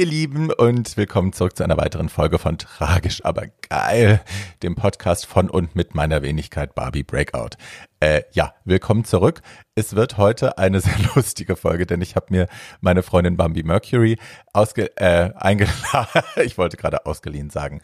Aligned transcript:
Ihr 0.00 0.06
Lieben 0.06 0.50
und 0.50 0.96
willkommen 0.96 1.34
zurück 1.34 1.58
zu 1.58 1.62
einer 1.62 1.76
weiteren 1.76 2.08
Folge 2.08 2.38
von 2.38 2.56
Tragisch, 2.56 3.22
aber 3.22 3.48
geil, 3.68 4.22
dem 4.62 4.74
Podcast 4.74 5.26
von 5.26 5.50
und 5.50 5.76
mit 5.76 5.94
meiner 5.94 6.22
Wenigkeit 6.22 6.74
Barbie 6.74 7.02
Breakout. 7.02 7.58
Äh, 8.00 8.22
ja, 8.32 8.54
willkommen 8.64 9.04
zurück. 9.04 9.42
Es 9.74 9.94
wird 9.94 10.16
heute 10.16 10.56
eine 10.56 10.80
sehr 10.80 10.96
lustige 11.14 11.54
Folge, 11.54 11.84
denn 11.84 12.00
ich 12.00 12.16
habe 12.16 12.28
mir 12.30 12.48
meine 12.80 13.02
Freundin 13.02 13.36
Bambi 13.36 13.62
Mercury 13.62 14.16
ausge 14.54 14.96
äh, 14.96 15.34
eingeladen. 15.34 16.22
ich 16.42 16.56
wollte 16.56 16.78
gerade 16.78 17.04
ausgeliehen 17.04 17.50
sagen. 17.50 17.82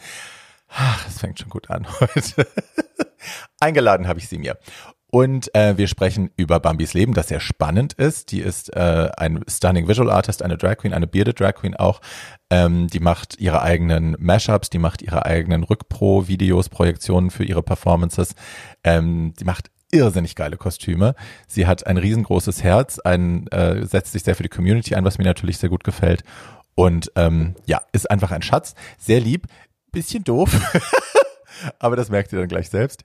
Ach, 0.68 1.06
es 1.06 1.18
fängt 1.18 1.38
schon 1.38 1.50
gut 1.50 1.68
an 1.68 1.86
heute. 2.00 2.46
Eingeladen 3.60 4.08
habe 4.08 4.20
ich 4.20 4.28
sie 4.30 4.38
mir. 4.38 4.56
Und 5.16 5.54
äh, 5.54 5.78
wir 5.78 5.88
sprechen 5.88 6.28
über 6.36 6.60
Bambis 6.60 6.92
Leben, 6.92 7.14
das 7.14 7.28
sehr 7.28 7.40
spannend 7.40 7.94
ist. 7.94 8.32
Die 8.32 8.40
ist 8.40 8.76
äh, 8.76 9.08
ein 9.16 9.42
stunning 9.48 9.88
Visual 9.88 10.10
Artist, 10.10 10.42
eine 10.42 10.58
Drag 10.58 10.76
Queen, 10.76 10.92
eine 10.92 11.06
bearded 11.06 11.40
Drag 11.40 11.54
Queen 11.54 11.74
auch. 11.74 12.02
Ähm, 12.50 12.88
die 12.88 13.00
macht 13.00 13.40
ihre 13.40 13.62
eigenen 13.62 14.14
Mashups, 14.18 14.68
die 14.68 14.78
macht 14.78 15.00
ihre 15.00 15.24
eigenen 15.24 15.62
Rückpro-Videos, 15.62 16.68
Projektionen 16.68 17.30
für 17.30 17.44
ihre 17.44 17.62
Performances. 17.62 18.34
Ähm, 18.84 19.32
die 19.40 19.44
macht 19.44 19.70
irrsinnig 19.90 20.34
geile 20.34 20.58
Kostüme. 20.58 21.14
Sie 21.48 21.66
hat 21.66 21.86
ein 21.86 21.96
riesengroßes 21.96 22.62
Herz, 22.62 22.98
ein, 22.98 23.46
äh, 23.46 23.86
setzt 23.86 24.12
sich 24.12 24.22
sehr 24.22 24.34
für 24.34 24.42
die 24.42 24.50
Community 24.50 24.96
ein, 24.96 25.04
was 25.06 25.16
mir 25.16 25.24
natürlich 25.24 25.56
sehr 25.56 25.70
gut 25.70 25.82
gefällt. 25.82 26.24
Und 26.74 27.10
ähm, 27.16 27.54
ja, 27.64 27.80
ist 27.92 28.10
einfach 28.10 28.32
ein 28.32 28.42
Schatz. 28.42 28.74
Sehr 28.98 29.20
lieb, 29.20 29.46
bisschen 29.92 30.24
doof. 30.24 30.50
Aber 31.78 31.96
das 31.96 32.10
merkt 32.10 32.34
ihr 32.34 32.38
dann 32.38 32.48
gleich 32.48 32.68
selbst. 32.68 33.02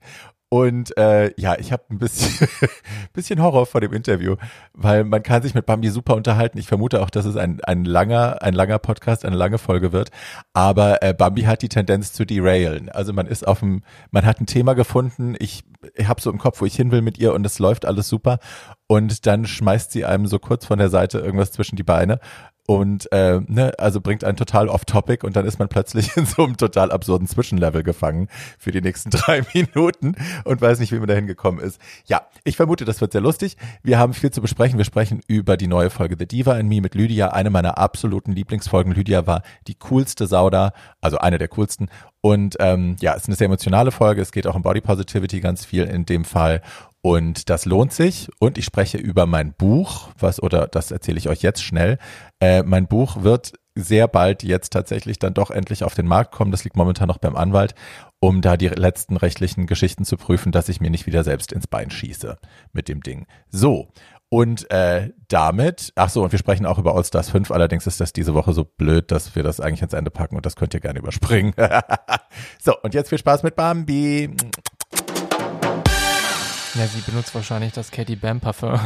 Und 0.53 0.97
äh, 0.97 1.31
ja, 1.39 1.57
ich 1.57 1.71
habe 1.71 1.83
ein 1.89 1.97
bisschen, 1.97 2.45
bisschen 3.13 3.41
Horror 3.41 3.65
vor 3.65 3.79
dem 3.79 3.93
Interview, 3.93 4.35
weil 4.73 5.05
man 5.05 5.23
kann 5.23 5.41
sich 5.41 5.55
mit 5.55 5.65
Bambi 5.65 5.89
super 5.89 6.13
unterhalten. 6.17 6.57
Ich 6.57 6.67
vermute 6.67 7.01
auch, 7.01 7.09
dass 7.09 7.23
es 7.23 7.37
ein, 7.37 7.61
ein 7.63 7.85
langer, 7.85 8.41
ein 8.41 8.53
langer 8.53 8.77
Podcast, 8.77 9.23
eine 9.23 9.37
lange 9.37 9.59
Folge 9.59 9.93
wird. 9.93 10.11
Aber 10.51 11.01
äh, 11.03 11.13
Bambi 11.13 11.43
hat 11.43 11.61
die 11.61 11.69
Tendenz 11.69 12.11
zu 12.11 12.25
derailen. 12.25 12.89
Also 12.89 13.13
man 13.13 13.27
ist 13.27 13.47
auf 13.47 13.59
dem, 13.59 13.83
man 14.11 14.25
hat 14.25 14.41
ein 14.41 14.45
Thema 14.45 14.73
gefunden. 14.73 15.35
Ich, 15.39 15.63
ich 15.95 16.09
habe 16.09 16.19
so 16.19 16.29
im 16.29 16.37
Kopf, 16.37 16.59
wo 16.59 16.65
ich 16.65 16.75
hin 16.75 16.91
will 16.91 17.01
mit 17.01 17.17
ihr 17.17 17.33
und 17.33 17.45
es 17.45 17.57
läuft 17.57 17.85
alles 17.85 18.09
super. 18.09 18.39
Und 18.87 19.25
dann 19.27 19.45
schmeißt 19.45 19.93
sie 19.93 20.03
einem 20.03 20.27
so 20.27 20.37
kurz 20.37 20.65
von 20.65 20.79
der 20.79 20.89
Seite 20.89 21.19
irgendwas 21.19 21.53
zwischen 21.53 21.77
die 21.77 21.83
Beine 21.83 22.19
und 22.67 23.11
äh, 23.11 23.41
ne, 23.47 23.73
also 23.77 24.01
bringt 24.01 24.23
einen 24.23 24.37
total 24.37 24.69
off-topic 24.69 25.25
und 25.25 25.35
dann 25.35 25.45
ist 25.45 25.59
man 25.59 25.67
plötzlich 25.67 26.15
in 26.17 26.25
so 26.25 26.43
einem 26.43 26.57
total 26.57 26.91
absurden 26.91 27.27
Zwischenlevel 27.27 27.83
gefangen 27.83 28.27
für 28.57 28.71
die 28.71 28.81
nächsten 28.81 29.09
drei 29.11 29.43
Minuten 29.53 30.15
und 30.43 30.61
weiß 30.61 30.79
nicht, 30.79 30.91
wie 30.91 30.99
man 30.99 31.07
da 31.07 31.13
hingekommen 31.13 31.63
ist. 31.63 31.79
Ja, 32.05 32.21
ich 32.43 32.55
vermute, 32.55 32.85
das 32.85 33.01
wird 33.01 33.11
sehr 33.11 33.21
lustig. 33.21 33.57
Wir 33.83 33.99
haben 33.99 34.13
viel 34.13 34.31
zu 34.31 34.41
besprechen. 34.41 34.77
Wir 34.77 34.85
sprechen 34.85 35.21
über 35.27 35.57
die 35.57 35.67
neue 35.67 35.89
Folge 35.89 36.15
The 36.17 36.27
Diva 36.27 36.57
in 36.57 36.67
Me 36.67 36.81
mit 36.81 36.95
Lydia, 36.95 37.29
eine 37.29 37.49
meiner 37.49 37.77
absoluten 37.77 38.31
Lieblingsfolgen. 38.31 38.93
Lydia 38.93 39.27
war 39.27 39.41
die 39.67 39.75
coolste 39.75 40.27
Sauda, 40.27 40.73
also 41.01 41.17
eine 41.17 41.37
der 41.37 41.47
coolsten. 41.49 41.89
Und 42.21 42.55
ähm, 42.59 42.95
ja, 43.01 43.13
es 43.13 43.23
ist 43.23 43.29
eine 43.29 43.35
sehr 43.35 43.45
emotionale 43.45 43.91
Folge. 43.91 44.21
Es 44.21 44.31
geht 44.31 44.45
auch 44.45 44.55
um 44.55 44.61
Body 44.61 44.81
Positivity 44.81 45.41
ganz 45.41 45.65
viel 45.65 45.83
in 45.85 46.05
dem 46.05 46.23
Fall. 46.23 46.61
Und 47.01 47.49
das 47.49 47.65
lohnt 47.65 47.93
sich. 47.93 48.29
Und 48.39 48.57
ich 48.57 48.65
spreche 48.65 48.97
über 48.97 49.25
mein 49.25 49.53
Buch, 49.53 50.09
was, 50.19 50.41
oder 50.41 50.67
das 50.67 50.91
erzähle 50.91 51.17
ich 51.17 51.29
euch 51.29 51.41
jetzt 51.41 51.63
schnell. 51.63 51.97
Äh, 52.39 52.63
mein 52.63 52.87
Buch 52.87 53.23
wird 53.23 53.53
sehr 53.75 54.07
bald 54.07 54.43
jetzt 54.43 54.73
tatsächlich 54.73 55.17
dann 55.17 55.33
doch 55.33 55.49
endlich 55.49 55.83
auf 55.83 55.95
den 55.95 56.07
Markt 56.07 56.31
kommen. 56.31 56.51
Das 56.51 56.63
liegt 56.63 56.75
momentan 56.75 57.07
noch 57.07 57.17
beim 57.17 57.35
Anwalt, 57.35 57.73
um 58.19 58.41
da 58.41 58.57
die 58.57 58.67
letzten 58.67 59.17
rechtlichen 59.17 59.65
Geschichten 59.65 60.05
zu 60.05 60.17
prüfen, 60.17 60.51
dass 60.51 60.69
ich 60.69 60.81
mir 60.81 60.89
nicht 60.89 61.07
wieder 61.07 61.23
selbst 61.23 61.53
ins 61.53 61.67
Bein 61.67 61.89
schieße 61.89 62.37
mit 62.73 62.87
dem 62.87 63.01
Ding. 63.01 63.25
So. 63.49 63.89
Und 64.33 64.71
äh, 64.71 65.09
damit, 65.27 65.91
ach 65.95 66.09
so, 66.09 66.23
und 66.23 66.31
wir 66.31 66.39
sprechen 66.39 66.65
auch 66.65 66.77
über 66.77 66.95
All 66.95 67.03
Stars 67.03 67.29
5, 67.29 67.51
allerdings 67.51 67.85
ist 67.85 67.99
das 67.99 68.13
diese 68.13 68.33
Woche 68.33 68.53
so 68.53 68.63
blöd, 68.63 69.11
dass 69.11 69.35
wir 69.35 69.43
das 69.43 69.59
eigentlich 69.59 69.81
ans 69.81 69.93
Ende 69.93 70.09
packen 70.09 70.37
und 70.37 70.45
das 70.45 70.55
könnt 70.55 70.73
ihr 70.73 70.79
gerne 70.79 70.99
überspringen. 70.99 71.53
so, 72.61 72.73
und 72.81 72.93
jetzt 72.93 73.09
viel 73.09 73.17
Spaß 73.17 73.43
mit 73.43 73.57
Bambi. 73.57 74.33
Ja, 76.75 76.87
sie 76.87 77.01
benutzt 77.01 77.35
wahrscheinlich 77.35 77.73
das 77.73 77.91
Katy 77.91 78.15
Bam 78.15 78.39
Parfum. 78.39 78.79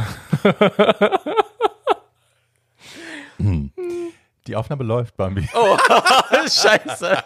Hm. 3.38 3.70
Die 4.46 4.54
Aufnahme 4.56 4.84
läuft, 4.84 5.16
Bambi. 5.16 5.48
Oh, 5.54 5.76
scheiße. 6.42 7.16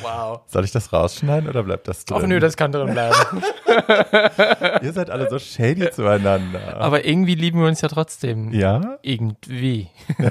wow. 0.00 0.40
Soll 0.46 0.64
ich 0.64 0.72
das 0.72 0.92
rausschneiden 0.92 1.48
oder 1.48 1.62
bleibt 1.62 1.88
das 1.88 2.04
drin? 2.04 2.18
Ach 2.22 2.26
nö, 2.26 2.40
das 2.40 2.56
kann 2.56 2.72
drin 2.72 2.92
bleiben. 2.92 3.42
Ihr 4.82 4.92
seid 4.92 5.10
alle 5.10 5.28
so 5.28 5.38
shady 5.38 5.90
zueinander. 5.90 6.78
Aber 6.78 7.04
irgendwie 7.04 7.34
lieben 7.34 7.60
wir 7.60 7.68
uns 7.68 7.82
ja 7.82 7.88
trotzdem. 7.88 8.52
ja? 8.52 8.98
Irgendwie. 9.02 9.88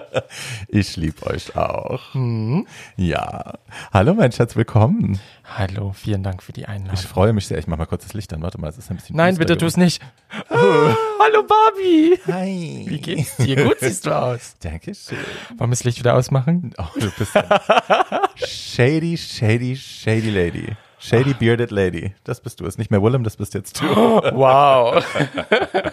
Ich 0.68 0.96
lieb 0.96 1.24
euch 1.26 1.56
auch. 1.56 2.14
Mhm. 2.14 2.66
Ja. 2.96 3.54
Hallo, 3.92 4.14
mein 4.14 4.32
Schatz, 4.32 4.56
willkommen. 4.56 5.20
Hallo, 5.56 5.92
vielen 5.92 6.22
Dank 6.22 6.42
für 6.42 6.52
die 6.52 6.62
Ich 6.62 6.68
Einladung. 6.68 6.96
freue 6.98 7.32
mich 7.32 7.46
sehr. 7.46 7.58
Ich 7.58 7.66
mach 7.66 7.78
mal 7.78 7.86
kurz 7.86 8.02
das 8.04 8.14
Licht 8.14 8.32
an. 8.32 8.42
Warte 8.42 8.60
mal, 8.60 8.68
es 8.68 8.78
ist 8.78 8.90
ein 8.90 8.96
bisschen. 8.96 9.16
Nein, 9.16 9.36
bitte 9.36 9.56
tu 9.56 9.66
es 9.66 9.76
nicht. 9.76 10.02
Hallo 10.50 11.42
Barbie. 11.46 12.18
Hi. 12.26 12.84
Wie 12.88 13.00
geht's 13.00 13.36
dir? 13.36 13.64
Gut 13.64 13.76
siehst 13.80 14.06
du 14.06 14.10
aus. 14.16 14.56
Dankeschön. 14.60 15.18
Wollen 15.56 15.70
wir 15.70 15.74
das 15.76 15.84
Licht 15.84 15.98
wieder 15.98 16.14
ausmachen? 16.14 16.74
Oh, 16.78 16.84
du 16.98 17.10
bist 17.18 17.32
shady, 18.36 19.16
shady, 19.16 19.76
shady 19.76 20.30
lady. 20.30 20.76
Shady 20.98 21.34
bearded 21.34 21.70
lady. 21.70 22.14
Das 22.24 22.40
bist 22.40 22.60
du. 22.60 22.66
Ist 22.66 22.78
nicht 22.78 22.90
mehr 22.90 23.02
Willem, 23.02 23.22
das 23.24 23.36
bist 23.36 23.54
jetzt 23.54 23.80
du. 23.80 23.86
Wow. 23.86 25.04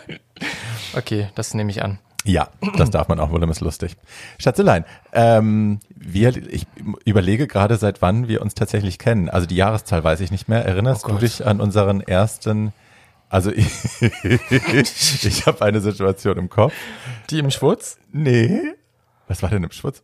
okay, 0.98 1.30
das 1.36 1.54
nehme 1.54 1.70
ich 1.72 1.84
an. 1.84 2.00
Ja, 2.26 2.50
das 2.78 2.90
darf 2.90 3.10
man 3.10 3.20
auch. 3.20 3.32
Willem 3.34 3.52
ist 3.52 3.60
lustig. 3.62 3.98
Schatzelein, 4.40 4.86
ähm, 5.12 5.80
wir, 5.90 6.36
ich 6.52 6.66
überlege 7.06 7.48
gerade, 7.48 7.76
seit 7.76 8.02
wann 8.02 8.28
wir 8.28 8.42
uns 8.42 8.56
tatsächlich 8.56 8.98
kennen. 8.98 9.30
Also 9.30 9.46
die 9.46 9.56
Jahreszahl 9.56 10.04
weiß 10.04 10.22
ich 10.22 10.32
nicht 10.32 10.48
mehr. 10.48 10.64
Erinnerst 10.66 11.06
Oh 11.06 11.10
du 11.10 11.18
dich 11.18 11.46
an 11.46 11.60
unseren 11.60 12.02
ersten, 12.02 12.72
also 13.30 13.52
ich, 13.52 15.26
ich 15.26 15.46
habe 15.46 15.66
eine 15.66 15.82
Situation 15.82 16.38
im 16.38 16.50
Kopf. 16.50 16.74
Die 17.30 17.40
im 17.40 17.52
Schwurz? 17.52 17.98
Nee. 18.12 18.74
Was 19.28 19.44
war 19.44 19.50
denn 19.50 19.64
im 19.64 19.72
Schwutz? 19.72 20.02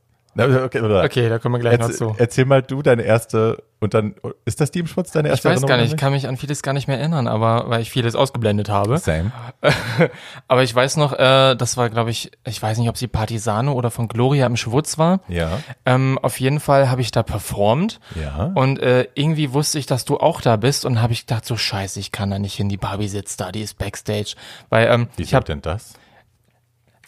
Okay? 1.06 1.20
Okay, 1.22 1.30
da 1.30 1.40
kommen 1.40 1.56
wir 1.56 1.60
gleich 1.60 1.80
noch 1.80 1.90
Erzähl, 1.90 2.08
zu. 2.10 2.16
erzähl 2.18 2.46
mal 2.46 2.62
du 2.62 2.82
deine 2.82 3.02
erste 3.02 3.64
und 3.80 3.94
dann 3.94 4.16
ist 4.46 4.60
das 4.62 4.72
die 4.72 4.80
im 4.80 4.88
Schwutz 4.88 5.12
deine 5.12 5.30
Ich 5.30 5.32
erste 5.32 5.50
weiß 5.50 5.62
gar 5.62 5.78
nicht, 5.78 5.86
ich 5.86 5.92
Erinnerung 5.92 5.98
kann 6.00 6.14
mich 6.14 6.28
an 6.28 6.38
vieles 6.38 6.62
gar 6.62 6.74
nicht 6.74 6.88
mehr 6.88 7.00
erinnern, 7.00 7.28
aber 7.28 7.70
weil 7.70 7.82
ich 7.82 7.90
vieles 7.90 8.16
ausgeblendet 8.16 8.70
habe. 8.70 8.98
Same. 8.98 9.32
aber 10.48 10.64
ich 10.64 10.76
weiß 10.76 10.98
noch, 10.98 11.14
äh, 11.14 11.56
das 11.56 11.78
war, 11.78 11.90
glaube 11.90 12.12
ich, 12.12 12.32
ich 12.46 12.62
weiß 12.62 12.78
nicht, 12.78 12.90
ob 12.90 12.98
sie 12.98 13.08
Partisane 13.08 13.72
oder 13.72 13.90
von 13.90 14.08
Gloria 14.08 14.46
im 14.46 14.58
Schwutz 14.58 14.98
war. 14.98 15.22
Ja, 15.30 15.60
Ähm, 15.86 16.20
auf 16.22 16.40
jeden 16.40 16.60
Fall 16.60 16.90
habe 16.90 17.02
ich 17.02 17.12
da 17.12 17.24
performt 17.24 18.00
ja. 18.16 18.52
und 18.56 18.80
äh, 18.80 19.08
irgendwie 19.16 19.54
wusste 19.54 19.80
ich, 19.80 19.86
dass 19.86 20.06
du 20.06 20.18
auch 20.18 20.42
da 20.42 20.58
bist 20.58 20.86
und 20.86 21.02
habe 21.02 21.14
ich 21.14 21.26
gedacht, 21.26 21.46
so 21.46 21.56
scheiße, 21.56 22.00
ich 22.00 22.12
kann 22.12 22.30
da 22.30 22.38
nicht 22.38 22.56
hin, 22.56 22.70
die 22.70 22.78
Barbie 22.78 23.08
sitzt 23.08 23.40
da, 23.40 23.52
die 23.52 23.62
ist 23.62 23.78
Backstage. 23.78 24.36
Weil 24.70 24.88
ähm, 24.88 25.08
ich 25.14 25.28
Wieso 25.28 25.38
habe, 25.38 25.46
denn 25.46 25.62
das? 25.62 25.94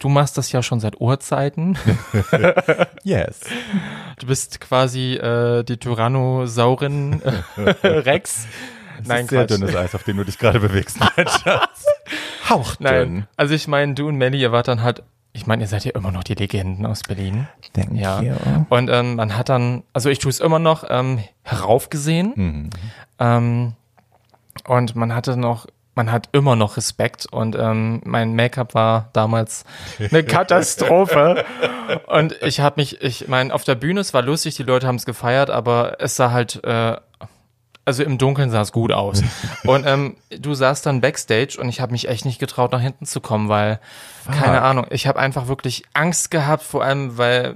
Du 0.02 0.10
machst 0.10 0.38
das 0.38 0.52
ja 0.52 0.62
schon 0.62 0.80
seit 0.82 1.00
Urzeiten. 1.00 1.78
Yes. 3.04 3.40
Du 4.20 4.28
bist 4.28 4.60
quasi 4.62 5.14
äh, 5.16 5.64
die 5.64 5.78
Tyrannosaurin 5.78 7.22
äh, 7.24 7.88
Rex. 7.88 8.46
Das 9.00 9.08
Nein, 9.08 9.22
ist 9.26 9.30
sehr 9.32 9.46
Quatsch. 9.48 9.58
dünnes 9.60 9.76
Eis, 9.76 9.96
auf 9.96 10.04
dem 10.04 10.18
du 10.18 10.24
dich 10.26 10.38
gerade 10.38 10.60
bewegst, 10.60 11.00
mein 11.00 11.28
Schatz. 11.44 11.86
Hauchdünn. 12.48 12.84
Nein, 12.84 13.28
also 13.38 13.56
ich 13.56 13.68
meine, 13.68 13.96
du 13.96 14.08
und 14.08 14.18
Melly, 14.18 14.40
ihr 14.40 14.52
wart 14.52 14.68
dann 14.68 14.84
halt, 14.84 15.02
ich 15.34 15.48
meine, 15.48 15.64
ihr 15.64 15.68
seid 15.68 15.86
ja 15.86 15.92
immer 15.96 16.12
noch 16.12 16.24
die 16.24 16.36
Legenden 16.36 16.86
aus 16.86 17.02
Berlin. 17.02 17.48
Thank 17.74 17.94
Ja. 18.00 18.22
you. 18.22 18.34
Und 18.70 18.90
ähm, 18.92 19.16
man 19.16 19.36
hat 19.36 19.50
dann, 19.50 19.82
also 19.94 20.10
ich 20.10 20.20
tue 20.20 20.30
es 20.30 20.40
immer 20.40 20.60
noch, 20.60 20.84
ähm, 20.90 21.24
heraufgesehen. 21.44 22.34
Mhm. 22.36 22.70
Ähm, 23.18 23.74
und 24.68 24.96
man 24.96 25.16
hatte 25.16 25.38
noch, 25.38 25.66
man 25.96 26.12
hat 26.12 26.30
immer 26.32 26.56
noch 26.56 26.78
Respekt. 26.78 27.26
Und 27.26 27.56
ähm, 27.56 28.02
mein 28.06 28.36
Make-up 28.36 28.74
war 28.74 29.10
damals 29.14 29.66
eine 30.00 30.24
Katastrophe. 30.26 31.46
und 32.08 32.42
ich 32.42 32.60
habe 32.60 32.80
mich, 32.82 33.02
ich 33.02 33.28
meine, 33.28 33.54
auf 33.54 33.64
der 33.64 33.76
Bühne, 33.76 34.00
es 34.00 34.14
war 34.14 34.22
lustig, 34.22 34.56
die 34.56 34.64
Leute 34.64 34.88
haben 34.88 34.96
es 34.96 35.06
gefeiert, 35.06 35.50
aber 35.50 35.98
es 36.00 36.16
sah 36.16 36.32
halt, 36.32 36.64
äh, 36.64 36.98
also 37.84 38.04
im 38.04 38.18
Dunkeln 38.18 38.52
sah 38.52 38.62
es 38.62 38.72
gut 38.72 38.92
aus. 38.92 39.24
und 39.66 39.86
ähm, 39.86 40.16
du 40.30 40.54
saßt 40.54 40.86
dann 40.86 41.02
backstage 41.02 41.58
und 41.60 41.68
ich 41.68 41.82
habe 41.82 41.92
mich 41.92 42.08
echt 42.08 42.26
nicht 42.26 42.40
getraut, 42.40 42.72
nach 42.72 42.82
hinten 42.82 43.06
zu 43.06 43.20
kommen, 43.20 43.50
weil, 43.50 43.80
keine 44.32 44.62
Ahnung, 44.62 44.86
ich 44.92 45.08
habe 45.08 45.20
einfach 45.20 45.48
wirklich 45.48 45.84
Angst 45.94 46.32
gehabt, 46.32 46.64
vor 46.64 46.84
allem, 46.84 47.18
weil 47.18 47.56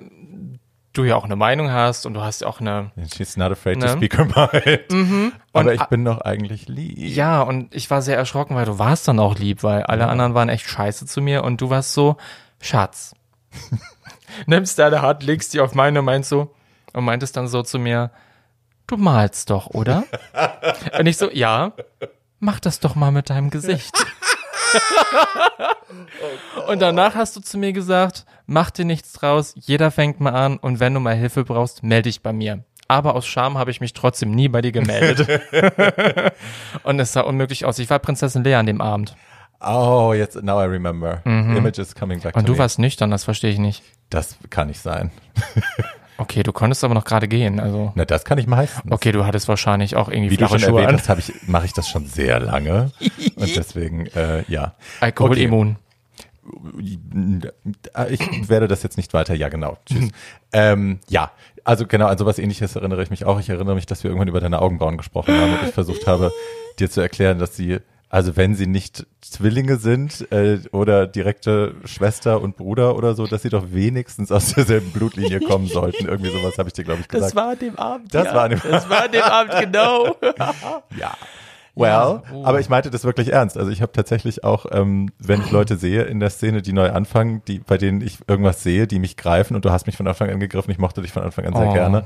du 0.98 1.04
ja 1.04 1.16
auch 1.16 1.26
eine 1.26 1.36
Meinung 1.36 1.72
hast 1.72 2.06
und 2.06 2.14
du 2.16 2.22
hast 2.22 2.42
ja 2.42 2.48
auch 2.48 2.60
eine, 2.60 2.92
She's 3.16 3.38
not 3.38 3.52
afraid 3.52 3.80
to 3.80 3.86
Ne? 3.88 3.94
speak 3.94 4.18
her 4.18 4.26
mind. 4.26 5.36
Aber 5.54 5.70
Und 5.70 5.70
ich 5.76 5.84
bin 5.86 6.04
doch 6.06 6.22
eigentlich 6.22 6.68
lieb. 6.68 6.98
ja, 6.98 7.42
und 7.42 7.74
ich 7.76 7.90
war 7.92 8.02
sehr 8.02 8.18
erschrocken, 8.18 8.56
weil 8.56 8.66
du 8.66 8.80
warst 8.80 9.08
dann 9.08 9.20
auch 9.20 9.38
lieb, 9.38 9.62
weil 9.64 9.84
alle 9.84 10.08
anderen 10.08 10.34
waren 10.34 10.50
echt 10.50 10.68
scheiße 10.68 11.06
zu 11.06 11.22
mir 11.22 11.44
und 11.44 11.62
du 11.62 11.70
warst 11.70 11.94
so, 11.94 12.18
Schatz, 12.62 13.14
nimmst 14.48 14.80
deine 14.80 15.02
Hand, 15.02 15.24
legst 15.24 15.54
die 15.54 15.60
auf 15.60 15.74
meine 15.76 16.00
und 16.00 16.06
meinst 16.06 16.30
so, 16.30 16.54
und 16.94 17.04
meintest 17.06 17.36
dann 17.38 17.48
so 17.48 17.62
zu 17.62 17.78
mir, 17.80 18.12
du 18.88 18.98
malst 18.98 19.50
doch, 19.50 19.68
oder? 19.68 20.04
und 21.00 21.06
ich 21.06 21.18
so, 21.18 21.30
ja, 21.32 21.74
mach 22.40 22.60
das 22.60 22.80
doch 22.80 22.96
mal 22.96 23.12
mit 23.12 23.30
deinem 23.30 23.50
Gesicht. 23.50 23.94
und 26.68 26.82
danach 26.82 27.16
hast 27.16 27.36
du 27.36 27.42
zu 27.42 27.58
mir 27.58 27.74
gesagt, 27.74 28.26
mach 28.46 28.72
dir 28.72 28.86
nichts 28.86 29.14
draus, 29.14 29.54
jeder 29.58 29.92
fängt 29.92 30.20
mal 30.20 30.34
an 30.34 30.58
und 30.58 30.80
wenn 30.80 30.94
du 30.94 31.00
mal 31.00 31.16
Hilfe 31.16 31.44
brauchst, 31.44 31.84
melde 31.84 32.10
dich 32.10 32.22
bei 32.22 32.34
mir. 32.34 32.64
Aber 32.88 33.16
aus 33.16 33.26
Scham 33.26 33.58
habe 33.58 33.72
ich 33.72 33.82
mich 33.82 33.94
trotzdem 33.94 34.30
nie 34.32 34.48
bei 34.48 34.62
dir 34.62 34.72
gemeldet. 34.72 35.28
und 36.84 37.00
es 37.00 37.14
sah 37.14 37.22
unmöglich 37.22 37.66
aus. 37.66 37.80
Ich 37.80 37.90
war 37.90 37.98
Prinzessin 37.98 38.44
Lea 38.44 38.56
an 38.56 38.68
dem 38.68 38.80
Abend. 38.80 39.16
Oh, 39.60 40.14
jetzt, 40.16 40.44
now 40.44 40.62
I 40.62 40.66
remember. 40.66 41.22
Image 41.26 41.80
is 41.80 41.96
coming 41.96 42.20
back 42.20 42.36
Mhm. 42.36 42.40
Und 42.42 42.48
du 42.50 42.52
me. 42.54 42.58
warst 42.60 42.78
nüchtern, 42.78 43.10
das 43.10 43.24
verstehe 43.24 43.50
ich 43.50 43.58
nicht. 43.58 43.82
Das 44.12 44.38
kann 44.52 44.68
nicht 44.68 44.82
sein. 44.82 45.12
Okay, 46.18 46.44
du 46.44 46.54
konntest 46.54 46.84
aber 46.84 46.94
noch 46.94 47.04
gerade 47.04 47.28
gehen. 47.28 47.60
Also, 47.60 47.92
Na, 47.96 48.06
das 48.06 48.24
kann 48.24 48.38
ich 48.38 48.48
meistens. 48.48 48.92
okay, 48.92 49.12
du 49.12 49.26
hattest 49.26 49.48
wahrscheinlich 49.48 49.96
auch 49.96 50.10
irgendwie 50.10 50.32
Wie 50.32 50.38
du 50.38 50.48
flache 50.48 50.60
schon 50.60 50.70
Schuhe 50.70 50.82
erwähnt 50.82 51.00
hast, 51.00 51.10
habe 51.10 51.20
ich, 51.20 51.34
mache 51.48 51.66
ich 51.66 51.74
das 51.74 51.90
schon 51.90 52.06
sehr 52.06 52.40
lange. 52.40 52.92
Und 53.36 53.56
deswegen, 53.56 54.08
äh, 54.08 54.44
ja. 54.48 54.76
Alkoholimmun. 55.02 55.78
Ich 56.88 58.50
werde 58.50 58.68
das 58.68 58.84
jetzt 58.84 58.98
nicht 58.98 59.14
weiter, 59.14 59.34
ja 59.34 59.50
genau. 59.50 59.78
Tschüss. 59.86 60.10
ähm, 60.54 61.00
ja, 61.10 61.32
also 61.64 61.88
genau, 61.88 62.06
an 62.06 62.18
sowas 62.18 62.38
ähnliches 62.38 62.76
erinnere 62.76 63.02
ich 63.02 63.10
mich 63.10 63.26
auch. 63.26 63.40
Ich 63.40 63.50
erinnere 63.50 63.76
mich, 63.76 63.88
dass 63.88 64.04
wir 64.04 64.12
irgendwann 64.12 64.28
über 64.28 64.40
deine 64.40 64.62
Augenbrauen 64.62 64.98
gesprochen 64.98 65.36
haben 65.36 65.54
und 65.54 65.68
ich 65.68 65.74
versucht 65.74 66.06
habe, 66.06 66.32
dir 66.80 66.90
zu 66.90 67.02
erklären, 67.02 67.40
dass 67.40 67.56
sie, 67.56 67.80
also 68.10 68.38
wenn 68.38 68.56
sie 68.56 68.68
nicht 68.68 69.06
Zwillinge 69.22 69.78
sind 69.78 70.32
äh, 70.32 70.60
oder 70.72 71.08
direkte 71.08 71.76
Schwester 71.86 72.40
und 72.42 72.56
Bruder 72.56 72.96
oder 72.96 73.14
so, 73.16 73.26
dass 73.28 73.42
sie 73.42 73.50
doch 73.50 73.66
wenigstens 73.72 74.32
aus 74.32 74.54
derselben 74.54 74.92
Blutlinie 74.92 75.40
kommen 75.42 75.68
sollten. 75.68 76.08
Irgendwie 76.08 76.32
sowas 76.32 76.58
habe 76.58 76.70
ich 76.70 76.74
dir, 76.74 76.84
glaube 76.84 77.02
ich, 77.02 77.08
gesagt. 77.08 77.36
war 77.36 77.50
an 77.52 77.60
dem 77.60 77.76
Abend. 77.78 78.14
Das 78.14 78.34
war 78.34 78.44
an 78.44 78.52
dem- 78.52 78.62
Das 78.70 78.90
war 78.90 79.04
an 79.06 79.12
dem 79.12 79.22
Abend, 79.24 79.54
genau. 79.60 80.16
Ja. 80.98 81.14
Well, 81.78 81.90
Ja, 81.90 82.24
oh. 82.34 82.46
aber 82.46 82.62
ich 82.62 82.70
meinte 82.70 82.90
das 82.90 83.04
wirklich 83.04 83.34
ernst. 83.34 83.58
Also 83.58 83.70
ich 83.70 83.82
habe 83.82 83.92
tatsächlich 83.92 84.46
auch, 84.46 84.66
ähm, 84.72 85.10
wenn 85.20 85.42
ich 85.42 85.52
Leute 85.52 85.76
sehe 85.76 86.04
in 86.04 86.22
der 86.22 86.30
Szene, 86.30 86.62
die 86.62 86.72
neu 86.72 86.90
anfangen, 86.92 87.42
die, 87.50 87.60
bei 87.60 87.78
denen 87.78 88.00
ich 88.00 88.20
irgendwas 88.30 88.64
sehe, 88.64 88.88
die 88.88 88.98
mich 88.98 89.18
greifen 89.18 89.56
und 89.58 89.66
du 89.66 89.72
hast 89.72 89.86
mich 89.86 89.98
von 89.98 90.08
Anfang 90.08 90.30
an 90.30 90.40
gegriffen, 90.40 90.72
ich 90.72 90.78
mochte 90.78 91.02
dich 91.02 91.12
von 91.12 91.24
Anfang 91.24 91.46
an 91.48 91.54
sehr 91.54 91.68
Oh. 91.68 91.74
gerne, 91.74 92.06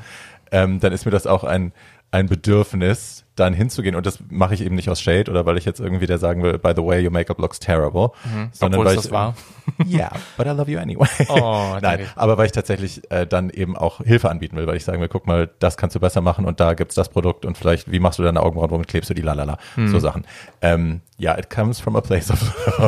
ähm, 0.52 0.80
dann 0.80 0.92
ist 0.92 1.06
mir 1.06 1.12
das 1.12 1.28
auch 1.28 1.44
ein, 1.44 1.72
ein 2.10 2.26
Bedürfnis, 2.28 3.26
dann 3.40 3.54
hinzugehen. 3.54 3.96
Und 3.96 4.06
das 4.06 4.20
mache 4.30 4.54
ich 4.54 4.62
eben 4.62 4.76
nicht 4.76 4.90
aus 4.90 5.02
Shade 5.02 5.30
oder 5.32 5.46
weil 5.46 5.58
ich 5.58 5.66
jetzt 5.66 5.80
irgendwie 5.80 6.06
der 6.06 6.18
sagen 6.18 6.44
will, 6.44 6.58
by 6.58 6.74
the 6.76 6.84
way, 6.84 7.04
your 7.04 7.12
makeup 7.12 7.40
looks 7.40 7.60
terrible. 7.60 8.10
Sondern 8.52 8.80
Obwohl 8.80 8.94
weil 8.94 9.00
ich, 9.04 9.12
war. 9.12 9.36
Yeah, 9.88 10.12
but 10.36 10.48
I 10.48 10.50
love 10.50 10.70
you 10.70 10.80
anyway. 10.80 11.08
Oh, 11.30 11.78
Nein, 11.82 12.08
aber 12.16 12.38
weil 12.38 12.48
ich 12.48 12.52
tatsächlich 12.52 13.10
äh, 13.12 13.28
dann 13.28 13.50
eben 13.52 13.78
auch 13.78 14.00
Hilfe 14.04 14.30
anbieten 14.30 14.56
will, 14.58 14.66
weil 14.68 14.78
ich 14.78 14.84
sagen 14.84 15.00
will, 15.00 15.08
guck 15.10 15.28
mal, 15.28 15.50
das 15.60 15.78
kannst 15.78 15.96
du 15.96 16.00
besser 16.00 16.22
machen 16.22 16.46
und 16.46 16.60
da 16.60 16.74
gibt's 16.74 16.96
das 16.96 17.10
Produkt 17.10 17.46
und 17.46 17.58
vielleicht, 17.58 17.92
wie 17.92 18.00
machst 18.00 18.18
du 18.20 18.24
deine 18.24 18.42
Augenbrauen, 18.42 18.72
womit 18.72 18.88
klebst 18.88 19.10
du 19.10 19.14
die, 19.14 19.22
lalala, 19.22 19.58
Hm. 19.76 19.88
so 19.90 20.00
Sachen. 20.00 20.26
Ähm, 20.62 21.02
ja, 21.20 21.38
it 21.38 21.50
comes 21.50 21.80
from 21.80 21.96
a 21.96 22.02
place 22.02 22.32
of 22.32 22.42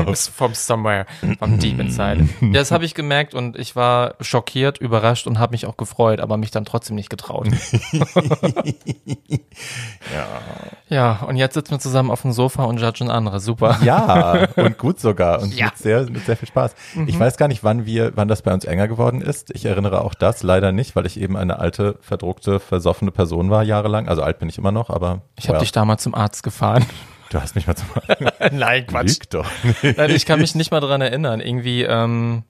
It's 0.08 0.28
from 0.28 0.54
somewhere, 0.54 1.06
from 1.38 1.60
deep 1.60 1.80
inside. 1.80 2.28
Ja, 2.40 2.54
das 2.54 2.72
habe 2.72 2.86
ich 2.86 2.96
gemerkt 2.96 3.36
und 3.36 3.58
ich 3.60 3.76
war 3.76 4.16
schockiert, 4.22 4.78
überrascht 4.80 5.28
und 5.28 5.38
habe 5.38 5.52
mich 5.52 5.66
auch 5.66 5.76
gefreut, 5.78 6.22
aber 6.22 6.38
mich 6.38 6.50
dann 6.50 6.64
trotzdem 6.66 6.96
nicht 6.96 7.10
getraut. 7.10 7.48
ja, 10.90 11.20
und 11.28 11.36
jetzt 11.36 11.54
sitzen 11.54 11.72
wir 11.72 11.80
zusammen 11.80 12.10
auf 12.12 12.22
dem 12.22 12.32
Sofa 12.32 12.64
und 12.64 12.80
judgen 12.80 13.10
andere. 13.12 13.40
Super. 13.40 13.78
Ja, 13.84 14.48
und 14.56 14.78
gut 14.78 15.00
sogar 15.00 15.42
und 15.42 15.54
Ja. 15.54 15.66
mit, 15.68 15.78
sehr, 15.78 16.10
mit 16.10 16.26
sehr 16.26 16.38
viel 16.38 16.48
Spaß. 16.48 16.74
Ich 17.08 17.20
weiß 17.20 17.38
gar 17.38 17.48
nicht, 17.48 17.64
wann 17.64 17.86
wir, 17.86 18.14
wann 18.16 18.28
das 18.28 18.42
bei 18.42 18.54
uns 18.54 18.66
enger 18.66 18.88
geworden 18.88 19.22
ist. 19.22 19.54
Ich 19.54 19.66
erinnere 19.66 20.02
auch 20.04 20.14
das 20.14 20.44
leider 20.44 20.72
nicht, 20.72 20.96
weil 20.96 21.06
ich 21.06 21.20
eben 21.20 21.36
eine 21.38 21.60
alte, 21.60 21.98
verdruckte, 22.02 22.60
versoffene 22.60 23.12
Person 23.12 23.50
war 23.50 23.64
jahrelang. 23.64 24.08
Also 24.08 24.22
alt 24.24 24.40
bin 24.40 24.50
ich 24.50 24.58
immer 24.58 24.72
noch, 24.72 24.90
aber 24.90 25.22
Ich 25.38 25.46
habe 25.48 25.58
well, 25.58 25.62
dich 25.62 25.72
damals 25.72 26.04
zum 26.04 26.16
Arzt 26.16 26.44
gefahren. 26.44 26.86
Du 27.32 27.42
hast 27.42 27.56
mich 27.56 27.68
mal 27.68 27.76
zum 27.76 27.88
Nein, 28.52 28.86
Lüg 28.88 29.30
doch. 29.32 29.50
Nein, 29.82 30.12
ich 30.12 30.26
kann 30.26 30.40
mich 30.40 30.56
nicht 30.56 30.72
mal 30.72 30.80
dran 30.80 31.02
erinnern. 31.02 31.42
Irgendwie, 31.42 31.84
ähm, 31.84 32.44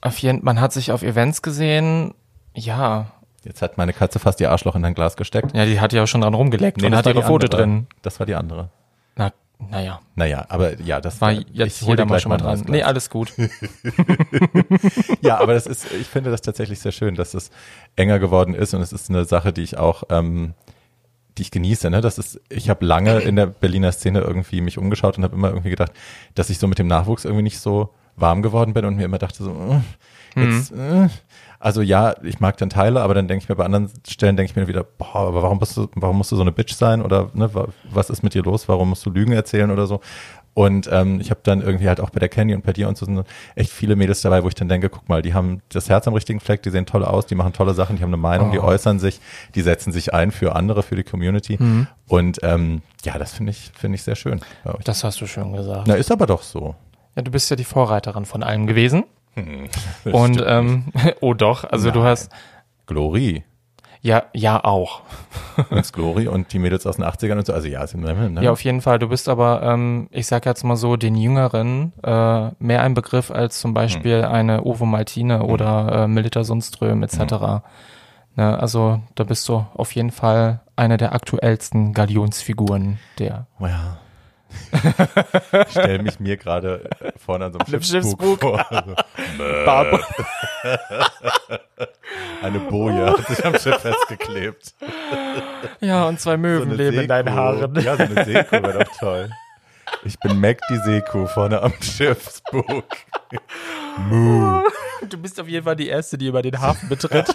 auf 0.00 0.18
jeden, 0.18 0.44
man 0.44 0.60
hat 0.60 0.72
sich 0.72 0.92
auf 0.92 1.02
Events 1.02 1.42
gesehen. 1.42 2.14
Ja, 2.54 3.12
Jetzt 3.44 3.62
hat 3.62 3.78
meine 3.78 3.92
Katze 3.92 4.18
fast 4.18 4.40
ihr 4.40 4.50
Arschloch 4.50 4.74
in 4.74 4.82
dein 4.82 4.94
Glas 4.94 5.16
gesteckt. 5.16 5.54
ja, 5.54 5.64
die 5.64 5.80
hat 5.80 5.92
ja 5.92 6.02
auch 6.02 6.06
schon 6.06 6.20
dran 6.20 6.34
rumgeleckt 6.34 6.82
und 6.82 6.90
das 6.90 6.98
hat 6.98 7.06
ihre 7.06 7.24
andere. 7.24 7.48
drin. 7.48 7.86
Das 8.02 8.18
war 8.18 8.26
die 8.26 8.34
andere. 8.34 8.68
Na, 9.16 9.32
naja, 9.70 10.00
Naja, 10.16 10.44
aber 10.48 10.78
ja, 10.80 11.00
das 11.00 11.20
war 11.20 11.32
ich 11.32 11.46
jetzt 11.52 11.80
hol 11.82 11.96
dir 11.96 12.02
jeder 12.02 12.06
mal 12.06 12.20
schon 12.20 12.30
mal 12.30 12.36
ein 12.36 12.42
dran. 12.42 12.64
Nee, 12.68 12.82
alles 12.82 13.10
gut. 13.10 13.32
Ja, 15.22 15.38
aber 15.40 15.54
das 15.54 15.66
ist, 15.66 15.90
ich 15.92 16.06
finde 16.06 16.30
das 16.30 16.42
tatsächlich 16.42 16.78
sehr 16.78 16.92
schön, 16.92 17.14
dass 17.14 17.34
es 17.34 17.50
enger 17.96 18.18
geworden 18.18 18.54
ist 18.54 18.74
und 18.74 18.82
es 18.82 18.92
ist 18.92 19.10
eine 19.10 19.24
Sache, 19.24 19.52
die 19.52 19.62
ich 19.62 19.76
auch, 19.78 20.04
ähm, 20.10 20.54
die 21.38 21.42
ich 21.42 21.50
genieße. 21.50 21.90
Ne? 21.90 22.00
Das 22.00 22.18
ist, 22.18 22.40
ich 22.48 22.68
habe 22.68 22.84
lange 22.84 23.20
in 23.20 23.36
der 23.36 23.46
Berliner 23.46 23.92
Szene 23.92 24.20
irgendwie 24.20 24.60
mich 24.60 24.78
umgeschaut 24.78 25.16
und 25.16 25.24
habe 25.24 25.36
immer 25.36 25.48
irgendwie 25.48 25.70
gedacht, 25.70 25.92
dass 26.34 26.50
ich 26.50 26.58
so 26.58 26.66
mit 26.66 26.78
dem 26.78 26.86
Nachwuchs 26.86 27.24
irgendwie 27.24 27.42
nicht 27.44 27.58
so 27.58 27.94
warm 28.16 28.42
geworden 28.42 28.74
bin 28.74 28.84
und 28.84 28.96
mir 28.96 29.04
immer 29.04 29.18
dachte 29.18 29.42
so, 29.44 29.50
äh, 29.50 30.44
jetzt, 30.44 30.72
äh, 30.72 31.08
also 31.60 31.82
ja, 31.82 32.14
ich 32.22 32.40
mag 32.40 32.56
dann 32.58 32.70
Teile, 32.70 33.00
aber 33.02 33.14
dann 33.14 33.26
denke 33.28 33.42
ich 33.42 33.48
mir 33.48 33.56
bei 33.56 33.64
anderen 33.64 33.90
Stellen 34.08 34.36
denke 34.36 34.50
ich 34.52 34.56
mir 34.56 34.68
wieder, 34.68 34.84
boah, 34.84 35.16
aber 35.28 35.42
warum 35.42 35.58
musst 35.58 35.76
du, 35.76 35.88
warum 35.94 36.18
musst 36.18 36.30
du 36.32 36.36
so 36.36 36.42
eine 36.42 36.52
Bitch 36.52 36.74
sein 36.74 37.02
oder 37.02 37.30
ne, 37.34 37.52
wa- 37.54 37.68
was 37.90 38.10
ist 38.10 38.22
mit 38.22 38.34
dir 38.34 38.42
los? 38.42 38.68
Warum 38.68 38.90
musst 38.90 39.04
du 39.04 39.10
Lügen 39.10 39.32
erzählen 39.32 39.70
oder 39.70 39.86
so? 39.86 40.00
Und 40.54 40.88
ähm, 40.90 41.20
ich 41.20 41.30
habe 41.30 41.38
dann 41.44 41.60
irgendwie 41.62 41.86
halt 41.86 42.00
auch 42.00 42.10
bei 42.10 42.18
der 42.18 42.28
Candy 42.28 42.52
und 42.54 42.64
bei 42.64 42.72
dir 42.72 42.88
und 42.88 42.98
so 42.98 43.06
sind 43.06 43.22
echt 43.54 43.70
viele 43.70 43.94
Mädels 43.94 44.22
dabei, 44.22 44.42
wo 44.42 44.48
ich 44.48 44.54
dann 44.56 44.68
denke, 44.68 44.88
guck 44.88 45.08
mal, 45.08 45.22
die 45.22 45.32
haben 45.32 45.62
das 45.68 45.88
Herz 45.88 46.08
am 46.08 46.14
richtigen 46.14 46.40
Fleck, 46.40 46.62
die 46.64 46.70
sehen 46.70 46.84
toll 46.84 47.04
aus, 47.04 47.26
die 47.26 47.36
machen 47.36 47.52
tolle 47.52 47.74
Sachen, 47.74 47.94
die 47.96 48.02
haben 48.02 48.10
eine 48.10 48.16
Meinung, 48.16 48.50
die 48.50 48.58
Oh. 48.58 48.64
äußern 48.64 48.98
sich, 48.98 49.20
die 49.54 49.60
setzen 49.62 49.92
sich 49.92 50.12
ein 50.14 50.32
für 50.32 50.56
andere, 50.56 50.82
für 50.82 50.96
die 50.96 51.04
Community. 51.04 51.58
Und 52.08 52.38
ähm, 52.42 52.82
ja, 53.04 53.18
das 53.18 53.32
finde 53.34 53.50
ich, 53.50 53.70
finde 53.76 53.96
ich 53.96 54.02
sehr 54.02 54.16
schön. 54.16 54.40
Das 54.84 55.04
hast 55.04 55.20
du 55.20 55.26
schön 55.28 55.52
gesagt. 55.52 55.84
Na, 55.86 55.94
ist 55.94 56.10
aber 56.10 56.26
doch 56.26 56.42
so. 56.42 56.74
Ja, 57.14 57.22
du 57.22 57.30
bist 57.30 57.50
ja 57.50 57.56
die 57.56 57.64
Vorreiterin 57.64 58.24
von 58.24 58.42
allem 58.42 58.66
gewesen. 58.66 59.04
Das 60.04 60.12
Und 60.12 60.42
ähm, 60.46 60.84
oh 61.20 61.34
doch, 61.34 61.64
also 61.64 61.90
du 61.90 62.00
Nein. 62.00 62.08
hast 62.08 62.32
Glory. 62.86 63.44
ja, 64.00 64.24
ja 64.34 64.62
auch. 64.64 65.02
Und 65.70 65.92
Glory 65.92 66.28
und 66.28 66.52
die 66.52 66.60
Mädels 66.60 66.86
aus 66.86 66.96
den 66.96 67.04
80ern 67.04 67.38
und 67.38 67.46
so. 67.46 67.52
Also 67.52 67.66
ja, 67.66 67.84
sind 67.86 68.02
ne? 68.02 68.40
Ja, 68.42 68.52
auf 68.52 68.62
jeden 68.62 68.80
Fall. 68.80 69.00
Du 69.00 69.08
bist 69.08 69.28
aber, 69.28 69.60
ähm, 69.62 70.08
ich 70.12 70.28
sag 70.28 70.46
jetzt 70.46 70.62
mal 70.62 70.76
so, 70.76 70.96
den 70.96 71.16
Jüngeren 71.16 71.92
äh, 72.04 72.50
mehr 72.60 72.82
ein 72.82 72.94
Begriff 72.94 73.32
als 73.32 73.58
zum 73.58 73.74
Beispiel 73.74 74.22
eine 74.22 74.62
Uwe 74.62 74.86
Maltine 74.86 75.42
oder 75.42 76.04
äh, 76.04 76.08
Melita 76.08 76.44
Sundström 76.44 77.02
etc. 77.02 77.18
Ne, 78.36 78.56
also 78.56 79.00
da 79.16 79.24
bist 79.24 79.48
du 79.48 79.66
auf 79.74 79.90
jeden 79.96 80.12
Fall 80.12 80.60
eine 80.76 80.96
der 80.96 81.12
aktuellsten 81.12 81.92
Galionsfiguren 81.92 83.00
der. 83.18 83.48
Ja. 83.58 83.98
Ich 84.72 85.70
stelle 85.70 86.02
mich 86.02 86.20
mir 86.20 86.36
gerade 86.36 86.88
vorne 87.16 87.46
an 87.46 87.52
so 87.52 87.58
einem 87.58 87.82
Schiffsbug 87.82 88.40
Schiffsbug. 88.40 88.40
vor. 88.40 88.66
Also, 88.70 88.94
eine 92.42 92.58
Boje 92.60 93.06
hat 93.06 93.26
sich 93.28 93.44
am 93.44 93.58
Schiff 93.58 93.78
festgeklebt. 93.80 94.74
ja, 95.80 96.06
und 96.06 96.20
zwei 96.20 96.32
So 96.32 96.38
Möwen 96.38 96.68
eine 96.68 96.76
leben 96.76 97.00
in 97.00 97.08
deinen. 97.08 97.32
Haaren. 97.34 97.74
Ja, 97.80 97.96
so 97.96 98.02
eine 98.04 98.24
Seekuh 98.24 98.62
wäre 98.62 98.84
doch 98.84 98.96
toll. 98.98 99.30
Ich 100.04 100.18
bin 100.20 100.38
Mac 100.40 100.58
die 100.70 100.76
Seekuh 100.78 101.26
vorne 101.26 101.62
am 101.62 101.72
Schiffsbug. 101.80 102.84
Moo. 104.08 104.62
Du 105.08 105.16
bist 105.18 105.40
auf 105.40 105.48
jeden 105.48 105.64
Fall 105.64 105.76
die 105.76 105.88
Erste, 105.88 106.18
die 106.18 106.26
über 106.26 106.42
den 106.42 106.60
Hafen 106.60 106.88
betritt. 106.88 107.26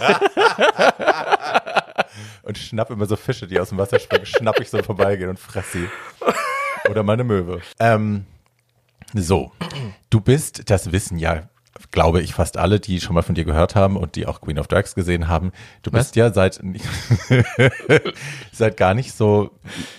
Und 2.43 2.57
schnapp 2.57 2.89
immer 2.91 3.05
so 3.05 3.15
Fische, 3.15 3.47
die 3.47 3.59
aus 3.59 3.69
dem 3.69 3.77
Wasser 3.77 3.99
springen, 3.99 4.25
schnapp 4.25 4.59
ich 4.59 4.69
so 4.69 4.81
vorbeigehen 4.83 5.29
und 5.29 5.39
fress 5.39 5.71
sie. 5.71 5.89
Oder 6.89 7.03
meine 7.03 7.23
Möwe. 7.23 7.61
Ähm, 7.79 8.25
so, 9.13 9.51
du 10.09 10.21
bist, 10.21 10.69
das 10.69 10.91
wissen 10.91 11.17
ja, 11.17 11.43
glaube 11.91 12.21
ich, 12.21 12.33
fast 12.33 12.57
alle, 12.57 12.79
die 12.79 12.99
schon 12.99 13.15
mal 13.15 13.21
von 13.21 13.35
dir 13.35 13.45
gehört 13.45 13.75
haben 13.75 13.97
und 13.97 14.15
die 14.15 14.25
auch 14.25 14.41
Queen 14.41 14.59
of 14.59 14.67
Drags 14.67 14.95
gesehen 14.95 15.27
haben. 15.27 15.51
Du 15.81 15.91
bist 15.91 16.11
Was? 16.11 16.15
ja 16.15 16.31
seit 16.31 16.61
seit 18.51 18.77
gar 18.77 18.93
nicht 18.93 19.13
so 19.13 19.51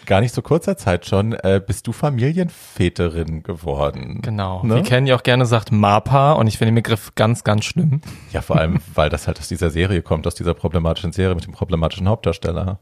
gar 0.07 0.21
nicht 0.21 0.35
so 0.35 0.43
kurzer 0.43 0.77
Zeit 0.77 1.07
schon 1.07 1.33
äh, 1.33 1.61
bist 1.65 1.87
du 1.87 1.93
Familienväterin 1.93 3.43
geworden. 3.43 4.21
Genau. 4.23 4.63
Ne? 4.63 4.77
Wie 4.77 4.83
Ken 4.83 5.07
ja 5.07 5.17
auch 5.17 5.23
gerne 5.23 5.47
sagt, 5.47 5.73
MAPA 5.73 6.33
und 6.33 6.47
ich 6.47 6.59
finde 6.59 6.73
den 6.73 6.77
Begriff 6.77 7.15
ganz, 7.15 7.45
ganz 7.45 7.65
schlimm. 7.65 8.01
Ja, 8.33 8.41
vor 8.41 8.57
allem, 8.57 8.81
weil 8.95 9.11
das 9.11 9.27
halt 9.27 9.39
aus 9.39 9.49
dieser 9.49 9.71
Serie 9.71 10.03
kommt, 10.03 10.27
aus 10.27 10.35
dieser 10.35 10.55
problematischen 10.55 11.13
Serie 11.13 11.35
mit 11.35 11.47
dem 11.47 11.53
problematischen 11.53 12.09
Hauptdarsteller. 12.09 12.79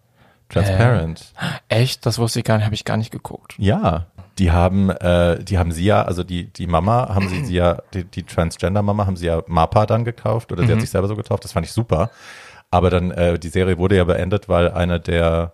Transparent. 0.53 1.33
Echt? 1.69 2.05
Das 2.07 2.19
wusste 2.19 2.41
ich 2.41 2.45
gar 2.45 2.57
nicht, 2.57 2.65
habe 2.65 2.75
ich 2.75 2.85
gar 2.85 2.97
nicht 2.97 3.11
geguckt. 3.11 3.55
Ja, 3.59 4.07
die 4.39 4.51
haben, 4.51 4.91
äh, 4.91 5.43
die 5.43 5.59
haben 5.59 5.73
sie 5.73 5.85
ja, 5.85 6.03
also 6.03 6.25
die, 6.25 6.47
die 6.47 6.67
Mama 6.67 7.15
haben 7.15 7.29
sie, 7.29 7.45
sie 7.45 7.55
ja, 7.55 7.79
die, 7.95 8.05
die 8.05 8.23
Transgender-Mama 8.23 9.07
haben 9.07 9.17
sie 9.17 9.27
ja 9.27 9.43
MAPA 9.47 9.87
dann 9.87 10.05
gekauft 10.05 10.53
oder 10.53 10.65
sie 10.65 10.73
hat 10.73 10.81
sich 10.81 10.91
selber 10.91 11.09
so 11.09 11.17
getauft, 11.17 11.45
das 11.45 11.53
fand 11.53 11.67
ich 11.67 11.73
super. 11.73 12.11
Aber 12.71 12.89
dann, 12.89 13.11
äh, 13.11 13.39
die 13.39 13.49
Serie 13.49 13.77
wurde 13.79 13.97
ja 13.97 14.05
beendet, 14.05 14.49
weil 14.49 14.71
eine 14.71 14.99
der 14.99 15.53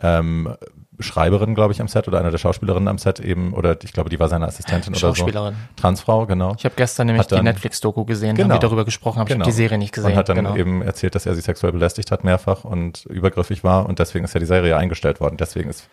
ähm, 0.00 0.54
Schreiberinnen, 1.00 1.54
glaube 1.54 1.72
ich, 1.72 1.80
am 1.80 1.88
Set 1.88 2.06
oder 2.08 2.20
einer 2.20 2.30
der 2.30 2.38
Schauspielerinnen 2.38 2.88
am 2.88 2.98
Set 2.98 3.20
eben, 3.20 3.52
oder 3.52 3.76
ich 3.82 3.92
glaube, 3.92 4.10
die 4.10 4.20
war 4.20 4.28
seine 4.28 4.46
Assistentin 4.46 4.92
oder 4.92 5.00
so. 5.00 5.06
Schauspielerin. 5.14 5.54
Transfrau, 5.76 6.26
genau. 6.26 6.54
Ich 6.58 6.64
habe 6.64 6.74
gestern 6.76 7.06
nämlich 7.08 7.26
dann- 7.26 7.40
die 7.40 7.44
Netflix-Doku 7.44 8.04
gesehen, 8.04 8.36
Genau. 8.36 8.50
haben 8.54 8.60
die 8.60 8.64
darüber 8.66 8.84
gesprochen, 8.84 9.18
habe 9.18 9.28
ich 9.28 9.34
Genau. 9.34 9.44
hab 9.44 9.50
die 9.50 9.56
Serie 9.56 9.78
nicht 9.78 9.92
gesehen. 9.92 10.12
Und 10.12 10.16
hat 10.16 10.28
dann 10.28 10.36
genau. 10.36 10.56
eben 10.56 10.82
erzählt, 10.82 11.14
dass 11.14 11.26
er 11.26 11.34
sie 11.34 11.40
sexuell 11.40 11.72
belästigt 11.72 12.10
hat 12.10 12.24
mehrfach 12.24 12.64
und 12.64 13.06
übergriffig 13.06 13.64
war 13.64 13.86
und 13.86 13.98
deswegen 13.98 14.24
ist 14.24 14.34
ja 14.34 14.40
die 14.40 14.46
Serie 14.46 14.76
eingestellt 14.76 15.20
worden. 15.20 15.36
Deswegen 15.36 15.70
ist 15.70 15.88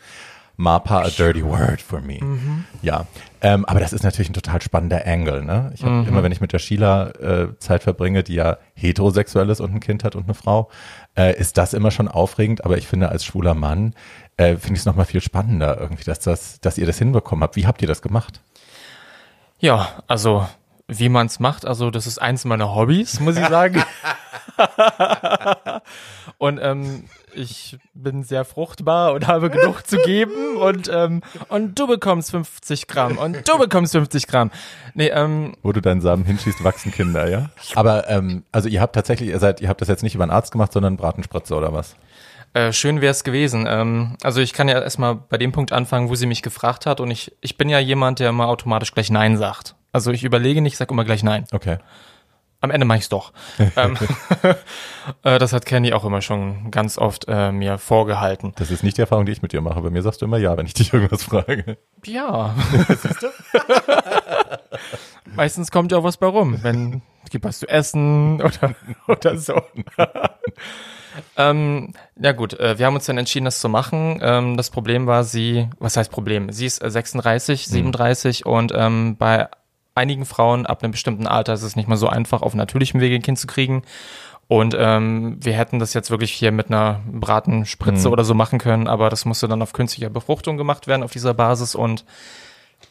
Mapa 0.57 0.99
a 1.03 1.09
dirty 1.09 1.43
word 1.43 1.81
for 1.81 2.01
me. 2.01 2.19
Mhm. 2.21 2.65
Ja, 2.81 3.05
ähm, 3.41 3.65
aber 3.65 3.79
das 3.79 3.93
ist 3.93 4.03
natürlich 4.03 4.29
ein 4.29 4.33
total 4.33 4.61
spannender 4.61 5.07
Angle. 5.07 5.43
Ne? 5.43 5.71
Ich 5.73 5.81
habe 5.83 5.93
Mhm. 5.95 6.07
immer, 6.09 6.23
wenn 6.23 6.31
ich 6.31 6.41
mit 6.41 6.53
der 6.53 6.59
Sheila 6.59 7.07
äh, 7.11 7.47
Zeit 7.57 7.81
verbringe, 7.83 8.21
die 8.21 8.35
ja 8.35 8.57
heterosexuell 8.75 9.49
ist 9.49 9.61
und 9.61 9.73
ein 9.73 9.79
Kind 9.79 10.03
hat 10.03 10.15
und 10.15 10.25
eine 10.25 10.33
Frau, 10.35 10.69
äh, 11.17 11.35
ist 11.39 11.57
das 11.57 11.73
immer 11.73 11.89
schon 11.89 12.07
aufregend. 12.09 12.63
Aber 12.65 12.77
ich 12.77 12.85
finde, 12.85 13.09
als 13.09 13.23
schwuler 13.25 13.55
Mann 13.55 13.95
äh, 14.37 14.57
finde 14.57 14.73
ich 14.73 14.79
es 14.79 14.85
nochmal 14.85 15.05
viel 15.05 15.21
spannender 15.21 15.79
irgendwie, 15.79 16.03
dass, 16.03 16.19
das, 16.19 16.59
dass 16.59 16.77
ihr 16.77 16.85
das 16.85 16.97
hinbekommen 16.97 17.43
habt. 17.43 17.55
Wie 17.55 17.67
habt 17.67 17.81
ihr 17.81 17.87
das 17.87 18.01
gemacht? 18.01 18.41
Ja, 19.59 20.03
also 20.07 20.47
wie 20.87 21.09
man 21.09 21.27
es 21.27 21.39
macht, 21.39 21.65
also 21.65 21.89
das 21.89 22.07
ist 22.07 22.21
eins 22.21 22.43
meiner 22.43 22.75
Hobbys, 22.75 23.19
muss 23.19 23.37
ich 23.37 23.47
sagen. 23.47 23.83
und 26.37 26.59
ähm, 26.61 27.05
ich 27.33 27.77
bin 27.93 28.23
sehr 28.23 28.45
fruchtbar 28.45 29.13
und 29.13 29.27
habe 29.27 29.49
genug 29.49 29.87
zu 29.87 29.97
geben 29.97 30.57
und 30.57 30.89
ähm, 30.93 31.21
und 31.47 31.79
du 31.79 31.87
bekommst 31.87 32.31
50 32.31 32.87
Gramm 32.87 33.17
und 33.17 33.47
du 33.47 33.57
bekommst 33.57 33.93
50 33.93 34.27
Gramm. 34.27 34.51
Nee, 34.93 35.07
ähm, 35.07 35.55
Wo 35.61 35.71
du 35.71 35.81
deinen 35.81 36.01
Samen 36.01 36.25
hinschießt, 36.25 36.63
wachsen 36.63 36.91
Kinder, 36.91 37.29
ja? 37.29 37.49
Aber 37.75 38.09
ähm, 38.09 38.43
also 38.51 38.69
ihr 38.69 38.81
habt 38.81 38.95
tatsächlich, 38.95 39.29
ihr 39.29 39.39
seid, 39.39 39.61
ihr 39.61 39.69
habt 39.69 39.81
das 39.81 39.87
jetzt 39.87 40.03
nicht 40.03 40.15
über 40.15 40.23
einen 40.23 40.31
Arzt 40.31 40.51
gemacht, 40.51 40.73
sondern 40.73 40.97
Bratenspritze 40.97 41.55
oder 41.55 41.73
was? 41.73 41.95
Äh, 42.53 42.73
schön 42.73 43.01
wäre 43.01 43.11
es 43.11 43.23
gewesen. 43.23 43.65
Ähm, 43.67 44.17
also 44.23 44.41
ich 44.41 44.53
kann 44.53 44.67
ja 44.67 44.81
erstmal 44.81 45.15
bei 45.15 45.37
dem 45.37 45.51
Punkt 45.51 45.71
anfangen, 45.71 46.09
wo 46.09 46.15
sie 46.15 46.25
mich 46.25 46.41
gefragt 46.41 46.85
hat. 46.85 46.99
Und 46.99 47.11
ich, 47.11 47.31
ich 47.41 47.57
bin 47.57 47.69
ja 47.69 47.79
jemand, 47.79 48.19
der 48.19 48.29
immer 48.29 48.47
automatisch 48.47 48.93
gleich 48.93 49.09
Nein 49.09 49.37
sagt. 49.37 49.75
Also 49.93 50.11
ich 50.11 50.23
überlege 50.23 50.61
nicht, 50.61 50.73
ich 50.73 50.77
sag 50.77 50.91
immer 50.91 51.05
gleich 51.05 51.23
Nein. 51.23 51.45
Okay. 51.51 51.77
Am 52.59 52.69
Ende 52.69 52.85
mache 52.85 52.99
ich's 52.99 53.09
doch. 53.09 53.31
ähm, 53.75 53.97
äh, 55.23 55.39
das 55.39 55.53
hat 55.53 55.65
Kenny 55.65 55.93
auch 55.93 56.03
immer 56.05 56.21
schon 56.21 56.71
ganz 56.71 56.97
oft 56.97 57.25
äh, 57.27 57.51
mir 57.51 57.77
vorgehalten. 57.77 58.53
Das 58.57 58.69
ist 58.69 58.83
nicht 58.83 58.97
die 58.97 59.01
Erfahrung, 59.01 59.25
die 59.25 59.31
ich 59.31 59.41
mit 59.41 59.53
dir 59.53 59.61
mache. 59.61 59.81
Bei 59.81 59.89
mir 59.89 60.01
sagst 60.01 60.21
du 60.21 60.25
immer 60.25 60.37
ja, 60.37 60.55
wenn 60.57 60.65
ich 60.65 60.73
dich 60.75 60.93
irgendwas 60.93 61.23
frage. 61.23 61.77
Ja. 62.05 62.53
Meistens 65.35 65.71
kommt 65.71 65.91
ja 65.91 65.99
auch 65.99 66.03
was 66.03 66.17
bei 66.17 66.27
rum, 66.27 66.59
wenn 66.61 67.01
gibt 67.31 67.45
was 67.45 67.59
zu 67.59 67.67
essen 67.67 68.41
oder, 68.41 68.75
oder 69.07 69.37
so. 69.37 69.61
Ähm, 71.37 71.93
ja 72.19 72.31
gut, 72.31 72.59
äh, 72.59 72.77
wir 72.77 72.85
haben 72.85 72.95
uns 72.95 73.05
dann 73.05 73.17
entschieden, 73.17 73.45
das 73.45 73.59
zu 73.59 73.69
machen. 73.69 74.19
Ähm, 74.21 74.57
das 74.57 74.69
Problem 74.69 75.07
war 75.07 75.23
sie, 75.23 75.69
was 75.79 75.97
heißt 75.97 76.11
Problem? 76.11 76.51
Sie 76.51 76.65
ist 76.65 76.83
äh, 76.83 76.89
36, 76.89 77.67
37 77.67 78.45
und 78.45 78.71
ähm, 78.75 79.17
bei 79.17 79.47
einigen 79.95 80.25
Frauen 80.25 80.65
ab 80.65 80.83
einem 80.83 80.91
bestimmten 80.91 81.27
Alter 81.27 81.53
ist 81.53 81.63
es 81.63 81.75
nicht 81.75 81.89
mal 81.89 81.97
so 81.97 82.07
einfach, 82.07 82.41
auf 82.41 82.55
natürlichem 82.55 83.01
Wege 83.01 83.15
ein 83.15 83.21
Kind 83.21 83.39
zu 83.39 83.47
kriegen. 83.47 83.83
Und 84.47 84.75
ähm, 84.77 85.37
wir 85.39 85.53
hätten 85.53 85.79
das 85.79 85.93
jetzt 85.93 86.11
wirklich 86.11 86.33
hier 86.33 86.51
mit 86.51 86.67
einer 86.67 86.99
Bratenspritze 87.09 88.09
oder 88.09 88.25
so 88.25 88.33
machen 88.33 88.59
können, 88.59 88.87
aber 88.87 89.09
das 89.09 89.23
musste 89.23 89.47
dann 89.47 89.61
auf 89.61 89.71
künstlicher 89.71 90.09
Befruchtung 90.09 90.57
gemacht 90.57 90.87
werden 90.87 91.03
auf 91.03 91.11
dieser 91.11 91.33
Basis 91.33 91.73
und 91.73 92.03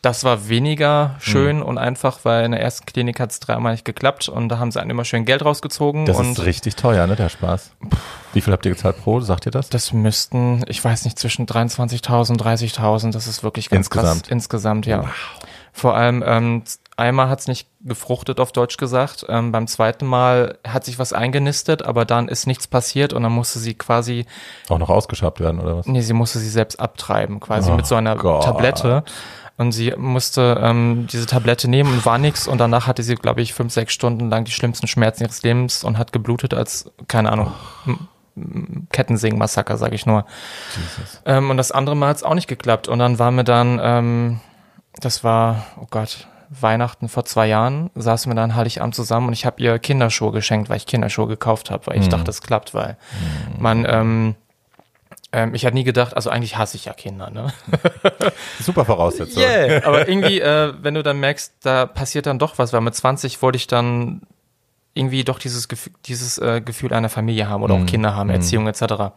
das 0.03 0.25
war 0.25 0.49
weniger 0.49 1.17
schön 1.21 1.63
und 1.63 1.77
einfach, 1.77 2.21
weil 2.23 2.45
in 2.45 2.53
der 2.53 2.61
ersten 2.63 2.87
Klinik 2.87 3.21
hat 3.21 3.33
es 3.33 3.41
dreimal 3.41 3.73
nicht 3.73 3.85
geklappt 3.85 4.29
und 4.31 4.49
da 4.49 4.59
haben 4.59 4.71
sie 4.73 4.81
einen 4.81 4.91
immer 4.91 5.05
schön 5.05 5.25
Geld 5.27 5.45
rausgezogen 5.45 6.07
Das 6.07 6.17
und 6.19 6.33
ist 6.39 6.45
richtig 6.45 6.77
teuer, 6.77 7.07
ne, 7.07 7.17
der 7.17 7.29
Spaß. 7.29 7.73
Wie 8.33 8.41
viel 8.41 8.53
habt 8.53 8.65
ihr 8.65 8.73
gezahlt 8.73 8.97
pro? 9.03 9.21
Sagt 9.21 9.47
ihr 9.47 9.53
das? 9.53 9.69
das 9.69 9.93
müssten, 9.93 10.65
ich 10.69 10.83
weiß 10.83 11.05
nicht, 11.05 11.19
zwischen 11.19 11.47
23.000 11.47 12.31
und 12.31 12.43
30.000, 12.43 13.13
das 13.13 13.27
ist 13.27 13.43
wirklich 13.43 13.69
ganz 13.69 13.87
Insgesamt? 13.89 14.23
krass. 14.23 14.31
Insgesamt, 14.31 14.87
ja. 14.87 15.05
Vor 15.73 15.95
allem, 15.97 16.25
ähm, 16.27 16.63
einmal 16.97 17.29
hat 17.29 17.41
es 17.41 17.47
nicht 17.47 17.69
gefruchtet, 17.83 18.41
auf 18.41 18.51
Deutsch 18.53 18.77
gesagt. 18.77 19.25
Ähm, 19.29 19.53
beim 19.53 19.67
zweiten 19.69 20.05
Mal 20.05 20.59
hat 20.67 20.85
sich 20.85 20.99
was 20.99 21.13
eingenistet, 21.13 21.83
aber 21.83 22.05
dann 22.05 22.27
ist 22.29 22.47
nichts 22.47 22.67
passiert 22.67 23.13
und 23.13 23.23
dann 23.23 23.33
musste 23.33 23.59
sie 23.61 23.75
quasi, 23.75 24.27
Auch 24.69 24.79
noch 24.79 24.91
ausgeschabt 24.91 25.39
werden, 25.41 25.61
oder 25.61 25.77
was? 25.77 25.87
nee, 25.87 26.01
sie 26.01 26.13
musste 26.13 26.39
sie 26.41 26.49
selbst 26.51 26.81
abtreiben, 26.81 27.39
quasi 27.39 27.71
Oh 27.71 27.77
mit 27.77 27.87
so 27.87 27.95
einer 27.95 28.17
Gott. 28.17 28.43
Tablette. 28.45 29.05
Und 29.61 29.73
sie 29.73 29.93
musste 29.95 30.59
ähm, 30.63 31.07
diese 31.13 31.27
Tablette 31.27 31.69
nehmen 31.69 31.93
und 31.93 32.07
war 32.07 32.17
nix. 32.17 32.49
Und 32.49 32.57
danach 32.57 32.87
hatte 32.87 33.03
sie, 33.03 33.15
glaube 33.15 33.43
ich, 33.43 33.53
fünf, 33.53 33.75
sechs 33.75 33.93
Stunden 33.93 34.31
lang 34.31 34.47
die 34.47 34.53
schlimmsten 34.53 34.87
Schmerzen 34.87 35.25
ihres 35.25 35.43
Lebens 35.43 35.85
und 35.85 35.99
hat 35.99 36.15
geblutet 36.15 36.55
als, 36.55 36.91
keine 37.09 37.31
Ahnung, 37.31 37.53
Kettensägen-Massaker, 38.91 39.77
sage 39.77 39.95
ich 39.95 40.07
nur. 40.07 40.25
Ähm, 41.27 41.51
und 41.51 41.59
das 41.59 41.73
andere 41.73 41.95
Mal 41.95 42.09
hat 42.09 42.17
es 42.17 42.23
auch 42.23 42.35
nicht 42.35 42.49
geklappt. 42.49 42.89
Und 42.89 43.01
dann 43.01 43.19
waren 43.19 43.35
wir 43.35 43.45
dann, 43.45 43.79
ähm, 43.83 44.41
das 44.99 45.25
war, 45.25 45.67
oh 45.79 45.87
Gott, 45.91 46.27
Weihnachten 46.49 47.11
vor 47.11 47.27
zwei 47.27 47.47
Jahren, 47.47 47.91
saßen 47.95 48.33
wir 48.33 48.37
dann 48.37 48.55
Heiligabend 48.55 48.95
zusammen 48.95 49.27
und 49.27 49.35
ich 49.35 49.45
habe 49.45 49.61
ihr 49.63 49.79
Kinderschuhe 49.79 50.33
geschenkt, 50.33 50.71
weil 50.71 50.79
ich 50.79 50.87
Kinderschuhe 50.87 51.27
gekauft 51.27 51.71
habe, 51.71 51.87
weil 51.87 52.01
ich 52.01 52.09
dachte, 52.09 52.25
das 52.25 52.41
klappt, 52.41 52.73
weil 52.73 52.97
man, 53.59 53.87
ähm, 53.87 54.37
ähm, 55.33 55.55
ich 55.55 55.65
hatte 55.65 55.75
nie 55.75 55.85
gedacht, 55.85 56.17
also 56.17 56.31
eigentlich 56.31 56.57
hasse 56.57 56.77
ich 56.77 56.87
ja 56.87 56.93
Kinder, 56.93 57.31
ne? 57.31 57.53
Super 58.61 58.85
Voraussetzung. 58.85 59.43
Yeah. 59.43 59.83
Aber 59.87 60.09
irgendwie, 60.09 60.41
äh, 60.41 60.75
wenn 60.81 60.95
du 60.95 61.03
dann 61.03 61.21
merkst, 61.21 61.55
da 61.63 61.87
passiert 61.87 62.27
dann 62.27 62.39
doch 62.39 62.59
was, 62.59 62.73
weil 62.73 62.81
mit 62.81 62.95
20 62.95 63.41
wollte 63.41 63.57
ich 63.57 63.67
dann 63.67 64.23
irgendwie 64.93 65.23
doch 65.23 65.39
dieses 65.39 65.69
Gefühl, 65.69 65.93
dieses 66.07 66.39
äh, 66.39 66.61
Gefühl 66.61 66.93
einer 66.93 67.09
Familie 67.09 67.49
haben 67.49 67.63
oder 67.63 67.75
auch 67.75 67.87
Kinder 67.87 68.17
haben, 68.17 68.29
Erziehung 68.29 68.67
etc. 68.67 69.13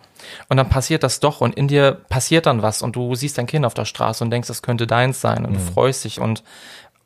Und 0.47 0.57
dann 0.57 0.69
passiert 0.69 1.01
das 1.01 1.19
doch 1.19 1.41
und 1.41 1.55
in 1.55 1.67
dir 1.67 1.93
passiert 2.09 2.45
dann 2.45 2.61
was 2.61 2.83
und 2.83 2.95
du 2.95 3.15
siehst 3.15 3.39
dein 3.39 3.47
Kind 3.47 3.65
auf 3.65 3.73
der 3.73 3.85
Straße 3.85 4.23
und 4.23 4.29
denkst, 4.29 4.47
das 4.47 4.61
könnte 4.61 4.85
deins 4.85 5.19
sein 5.19 5.45
und 5.45 5.53
du 5.53 5.59
freust 5.59 6.03
dich 6.05 6.19
und 6.19 6.43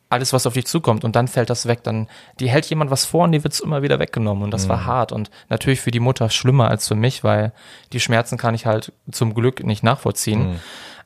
alles, 0.09 0.33
was 0.33 0.47
auf 0.47 0.53
dich 0.53 0.65
zukommt 0.65 1.03
und 1.03 1.15
dann 1.15 1.27
fällt 1.27 1.49
das 1.49 1.67
weg, 1.67 1.83
dann 1.83 2.07
die 2.39 2.49
hält 2.49 2.65
jemand 2.67 2.91
was 2.91 3.05
vor 3.05 3.25
und 3.25 3.31
die 3.31 3.43
wird's 3.43 3.59
immer 3.59 3.81
wieder 3.81 3.99
weggenommen 3.99 4.43
und 4.43 4.51
das 4.51 4.69
war 4.69 4.85
hart 4.85 5.11
und 5.11 5.29
natürlich 5.49 5.81
für 5.81 5.91
die 5.91 5.99
Mutter 5.99 6.29
schlimmer 6.29 6.69
als 6.69 6.87
für 6.87 6.95
mich, 6.95 7.23
weil 7.23 7.51
die 7.93 7.99
Schmerzen 7.99 8.37
kann 8.37 8.55
ich 8.55 8.65
halt 8.65 8.93
zum 9.11 9.33
Glück 9.33 9.63
nicht 9.63 9.83
nachvollziehen. 9.83 10.59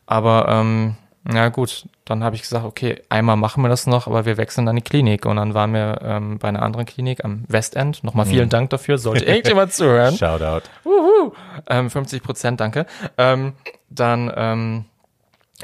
Aber 0.05 0.47
ähm, 0.49 0.97
na 1.23 1.49
gut, 1.49 1.87
dann 2.05 2.23
habe 2.23 2.35
ich 2.35 2.41
gesagt, 2.41 2.65
okay, 2.65 3.01
einmal 3.09 3.37
machen 3.37 3.63
wir 3.63 3.69
das 3.69 3.85
noch, 3.85 4.07
aber 4.07 4.25
wir 4.25 4.37
wechseln 4.37 4.65
dann 4.65 4.75
die 4.75 4.81
Klinik 4.81 5.25
und 5.25 5.35
dann 5.35 5.53
waren 5.53 5.73
wir 5.73 5.99
ähm, 6.01 6.39
bei 6.39 6.47
einer 6.47 6.63
anderen 6.63 6.85
Klinik 6.85 7.23
am 7.23 7.43
Westend. 7.47 8.03
Nochmal 8.03 8.25
vielen 8.25 8.49
Dank 8.49 8.71
dafür, 8.71 8.97
sollte 8.97 9.25
irgendjemand 9.27 9.71
zuhören. 9.71 10.17
Shoutout. 10.17 10.67
Ähm, 11.69 11.89
50 11.89 12.23
Prozent, 12.23 12.59
danke. 12.59 12.87
Ähm, 13.17 13.53
dann 13.89 14.31
ähm, 14.35 14.85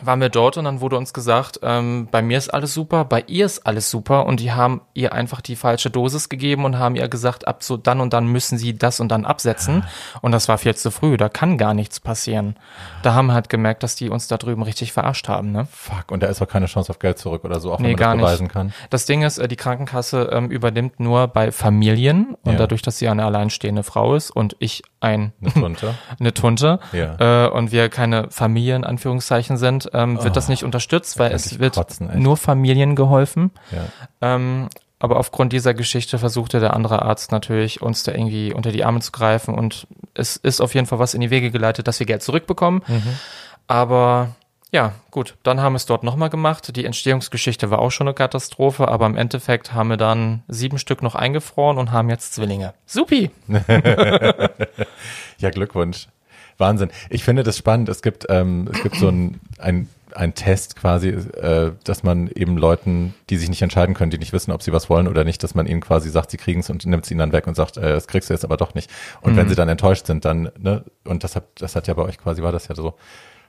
waren 0.06 0.22
wir 0.22 0.30
dort 0.30 0.58
und 0.58 0.66
dann 0.66 0.82
wurde 0.82 0.98
uns 0.98 1.14
gesagt, 1.14 1.60
ähm, 1.64 2.08
bei 2.12 2.22
mir 2.22 2.38
ist 2.38 2.54
alles 2.54 2.74
super, 2.74 3.06
bei 3.06 3.24
ihr 3.28 3.46
ist 3.46 3.66
alles 3.66 3.90
super 3.90 4.26
und 4.26 4.40
die 4.40 4.52
haben 4.52 4.82
ihr 4.94 5.14
einfach 5.14 5.42
die 5.42 5.56
falsche 5.56 5.90
Dosis 5.90 6.30
gegeben 6.30 6.66
und 6.66 6.78
haben 6.80 6.96
ihr 6.96 7.08
gesagt, 7.08 7.48
ab 7.48 7.64
so 7.64 7.78
dann 7.78 8.00
und 8.02 8.14
dann 8.14 8.28
müssen 8.28 8.58
sie 8.58 8.78
das 8.78 9.00
und 9.00 9.10
dann 9.10 9.26
absetzen 9.26 9.84
und 10.22 10.32
das 10.32 10.48
war 10.48 10.58
viel 10.58 10.76
zu 10.76 10.92
früh, 10.92 11.18
da 11.18 11.30
kann 11.30 11.58
gar 11.58 11.74
nichts 11.74 12.00
passieren. 12.00 12.56
Da 13.02 13.14
haben 13.14 13.28
wir 13.28 13.34
halt 13.34 13.50
gemerkt, 13.50 13.84
dass 13.84 13.96
die 13.96 14.10
uns 14.10 14.28
da 14.28 14.38
drüben 14.38 14.62
richtig 14.64 14.92
verarscht 14.94 15.28
haben, 15.28 15.52
ne? 15.52 15.68
Fuck, 15.72 16.12
und 16.12 16.24
da 16.24 16.28
ist 16.28 16.42
auch 16.42 16.48
keine 16.48 16.66
Chance 16.68 16.92
auf 16.92 17.00
Geld 17.00 17.18
zurück 17.18 17.44
oder 17.44 17.60
so, 17.60 17.74
auch 17.74 17.80
Nee, 17.80 17.86
wenn 17.86 17.92
man 17.94 18.00
gar 18.00 18.10
das 18.10 18.16
nicht. 18.18 18.26
beweisen 18.26 18.48
kann. 18.50 18.74
Das 18.90 19.06
Ding 19.06 19.22
ist, 19.24 19.38
äh, 19.38 19.48
die 19.48 19.56
Krankenkasse 19.56 20.30
ähm, 20.32 20.50
übernimmt 20.52 21.00
nur 21.00 21.28
bei 21.28 21.52
Familien 21.52 22.36
und 22.44 22.54
Ja. 22.54 22.58
dadurch, 22.58 22.82
dass 22.82 22.98
sie 22.98 23.08
eine 23.08 23.26
alleinstehende 23.26 23.84
Frau 23.84 24.16
ist 24.16 24.32
und 24.32 24.56
ich 24.60 24.84
ein 25.00 25.34
Eine 25.42 25.54
Tunte. 25.54 25.94
eine 26.20 26.34
Tunte 26.34 26.80
Ja. 26.92 27.46
äh, 27.46 27.50
und 27.50 27.72
wir 27.72 27.90
keine 27.90 28.30
Familie 28.32 28.76
in 28.76 28.84
Anführungszeichen 28.84 29.58
sind, 29.58 29.90
ähm, 29.94 30.24
wird 30.24 30.36
das 30.36 30.50
nicht 30.50 30.64
unterstützt, 30.64 31.20
weil 31.20 31.32
es 31.32 31.60
wird 31.60 31.76
kotzen, 31.76 32.10
nur 32.22 32.38
Familien 32.38 32.96
geholfen. 32.96 33.52
Ja. 33.72 33.86
Ähm, 34.36 34.70
aber 35.00 35.18
aufgrund 35.18 35.54
dieser 35.54 35.76
Geschichte 35.76 36.18
versuchte 36.18 36.60
der 36.60 36.74
andere 36.74 37.04
Arzt 37.04 37.32
natürlich, 37.32 37.82
uns 37.84 38.02
da 38.02 38.12
irgendwie 38.14 38.52
unter 38.52 38.72
die 38.72 38.84
Arme 38.84 39.00
zu 39.00 39.12
greifen 39.12 39.54
und 39.54 39.86
es 40.16 40.38
ist 40.38 40.60
auf 40.60 40.74
jeden 40.74 40.88
Fall 40.88 40.98
was 40.98 41.14
in 41.14 41.22
die 41.22 41.30
Wege 41.30 41.52
geleitet, 41.52 41.88
dass 41.88 42.00
wir 42.00 42.08
Geld 42.08 42.24
zurückbekommen. 42.24 42.82
Aber 43.68 44.30
ja, 44.72 44.94
gut, 45.12 45.36
dann 45.44 45.62
haben 45.62 45.74
wir 45.74 45.78
es 45.78 45.86
dort 45.86 46.04
nochmal 46.04 46.30
gemacht. 46.30 46.76
Die 46.76 46.86
Entstehungsgeschichte 46.86 47.72
war 47.72 47.80
auch 47.80 47.92
schon 47.92 48.08
eine 48.08 48.14
Katastrophe, 48.14 48.88
aber 48.88 49.06
im 49.06 49.16
Endeffekt 49.16 49.74
haben 49.74 49.90
wir 49.90 49.98
dann 49.98 50.44
sieben 50.48 50.78
Stück 50.78 51.02
noch 51.02 51.16
eingefroren 51.16 51.78
und 51.78 51.92
haben 51.92 52.10
jetzt 52.10 52.34
Zwillinge. 52.34 52.74
Supi! 52.86 53.32
Ja, 55.40 55.52
Glückwunsch. 55.52 56.08
Wahnsinn. 56.58 56.90
Ich 57.10 57.24
finde 57.24 57.44
das 57.44 57.58
spannend. 57.58 57.90
Es 57.90 58.02
gibt, 58.02 58.26
ähm, 58.30 58.68
es 58.74 58.82
gibt 58.82 58.96
so 58.96 59.10
ein, 59.10 59.40
ein, 59.60 59.88
ein 60.16 60.34
Test 60.34 60.76
quasi, 60.76 61.10
äh, 61.10 61.74
dass 61.84 62.02
man 62.02 62.28
eben 62.30 62.58
Leuten, 62.58 63.14
die 63.30 63.38
sich 63.38 63.50
nicht 63.50 63.62
entscheiden 63.62 63.94
können, 63.94 64.10
die 64.10 64.18
nicht 64.18 64.34
wissen, 64.34 64.52
ob 64.52 64.64
sie 64.64 64.74
was 64.74 64.90
wollen 64.90 65.08
oder 65.08 65.24
nicht, 65.24 65.44
dass 65.44 65.54
man 65.54 65.68
ihnen 65.68 65.82
quasi 65.82 66.10
sagt, 66.10 66.32
sie 66.32 66.38
kriegen 66.38 66.62
es 66.62 66.70
und 66.72 66.86
nimmt 66.86 67.06
es 67.06 67.12
ihnen 67.12 67.20
dann 67.20 67.32
weg 67.32 67.46
und 67.46 67.56
sagt, 67.56 67.78
äh, 67.78 67.82
das 67.82 68.08
kriegst 68.08 68.30
du 68.30 68.34
jetzt 68.34 68.44
aber 68.44 68.58
doch 68.58 68.74
nicht. 68.74 68.90
Und 69.22 69.36
wenn 69.36 69.48
sie 69.48 69.56
dann 69.56 69.70
enttäuscht 69.70 70.08
sind, 70.08 70.26
dann, 70.26 70.50
ne, 70.58 70.84
und 71.04 71.24
das 71.24 71.36
hat, 71.36 71.46
das 71.56 71.76
hat 71.76 71.88
ja 71.88 71.94
bei 71.94 72.04
euch 72.04 72.18
quasi, 72.18 72.42
war 72.42 72.52
das 72.52 72.68
ja 72.68 72.74
so, 72.74 72.96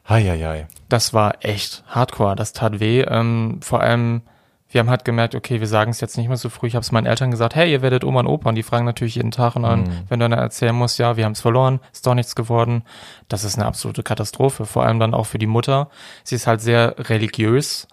hei, 0.08 0.24
hei, 0.24 0.38
hei. 0.38 0.66
Das 0.88 1.12
war 1.12 1.44
echt 1.44 1.84
hardcore. 1.86 2.36
Das 2.36 2.52
tat 2.52 2.80
weh. 2.80 3.02
Ähm, 3.02 3.60
vor 3.62 3.80
allem, 3.80 4.22
wir 4.70 4.80
haben 4.80 4.90
halt 4.90 5.04
gemerkt, 5.04 5.34
okay, 5.34 5.60
wir 5.60 5.66
sagen 5.66 5.90
es 5.90 6.00
jetzt 6.00 6.16
nicht 6.16 6.28
mehr 6.28 6.36
so 6.36 6.48
früh. 6.48 6.66
Ich 6.66 6.74
habe 6.74 6.82
es 6.82 6.92
meinen 6.92 7.06
Eltern 7.06 7.30
gesagt, 7.30 7.54
hey, 7.54 7.70
ihr 7.70 7.82
werdet 7.82 8.04
Oma 8.04 8.20
und 8.20 8.26
Opa. 8.26 8.48
Und 8.48 8.54
die 8.54 8.62
fragen 8.62 8.84
natürlich 8.84 9.16
jeden 9.16 9.30
Tag. 9.30 9.56
Und 9.56 9.62
dann, 9.62 10.04
wenn 10.08 10.20
du 10.20 10.28
dann 10.28 10.38
erzählen 10.38 10.74
musst, 10.74 10.98
ja, 10.98 11.16
wir 11.16 11.24
haben 11.24 11.32
es 11.32 11.40
verloren, 11.40 11.80
ist 11.92 12.06
doch 12.06 12.14
nichts 12.14 12.34
geworden. 12.34 12.82
Das 13.28 13.44
ist 13.44 13.56
eine 13.56 13.66
absolute 13.66 14.02
Katastrophe. 14.02 14.66
Vor 14.66 14.84
allem 14.84 14.98
dann 14.98 15.14
auch 15.14 15.26
für 15.26 15.38
die 15.38 15.46
Mutter. 15.46 15.90
Sie 16.24 16.34
ist 16.34 16.46
halt 16.46 16.60
sehr 16.60 16.96
religiös. 16.98 17.86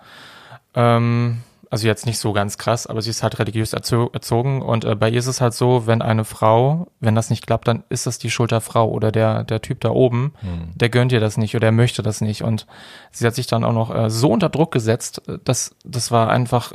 Ähm, 0.74 1.42
Also 1.70 1.88
jetzt 1.88 2.06
nicht 2.06 2.20
so 2.20 2.34
ganz 2.34 2.58
krass, 2.58 2.88
aber 2.88 3.02
sie 3.02 3.10
ist 3.10 3.24
halt 3.24 3.40
religiös 3.40 3.74
erzo 3.74 4.10
erzogen 4.14 4.62
und 4.62 4.86
äh, 4.86 4.96
bei 4.96 5.10
ihr 5.10 5.20
ist 5.20 5.28
es 5.28 5.42
halt 5.42 5.54
so, 5.54 5.88
wenn 5.88 6.02
eine 6.02 6.26
Frau, 6.26 6.88
wenn 7.00 7.16
das 7.16 7.30
nicht 7.30 7.46
klappt, 7.46 7.68
dann 7.68 7.84
ist 7.90 8.08
das 8.08 8.18
die 8.18 8.30
Schuld 8.30 8.52
der 8.52 8.62
Frau 8.62 8.90
oder 8.90 9.12
der, 9.12 9.44
der 9.44 9.62
Typ 9.62 9.82
da 9.82 9.90
oben, 9.90 10.34
hm. 10.42 10.72
der 10.76 10.90
gönnt 10.90 11.12
ihr 11.12 11.20
das 11.20 11.38
nicht 11.38 11.56
oder 11.56 11.68
er 11.68 11.72
möchte 11.72 12.04
das 12.04 12.22
nicht 12.22 12.44
und 12.44 12.68
sie 13.12 13.26
hat 13.26 13.36
sich 13.36 13.48
dann 13.48 13.64
auch 13.64 13.74
noch 13.74 13.94
äh, 13.94 14.10
so 14.10 14.32
unter 14.32 14.50
Druck 14.50 14.72
gesetzt, 14.72 15.22
äh, 15.28 15.38
dass 15.44 15.76
das 15.84 16.12
war 16.12 16.30
einfach 16.30 16.74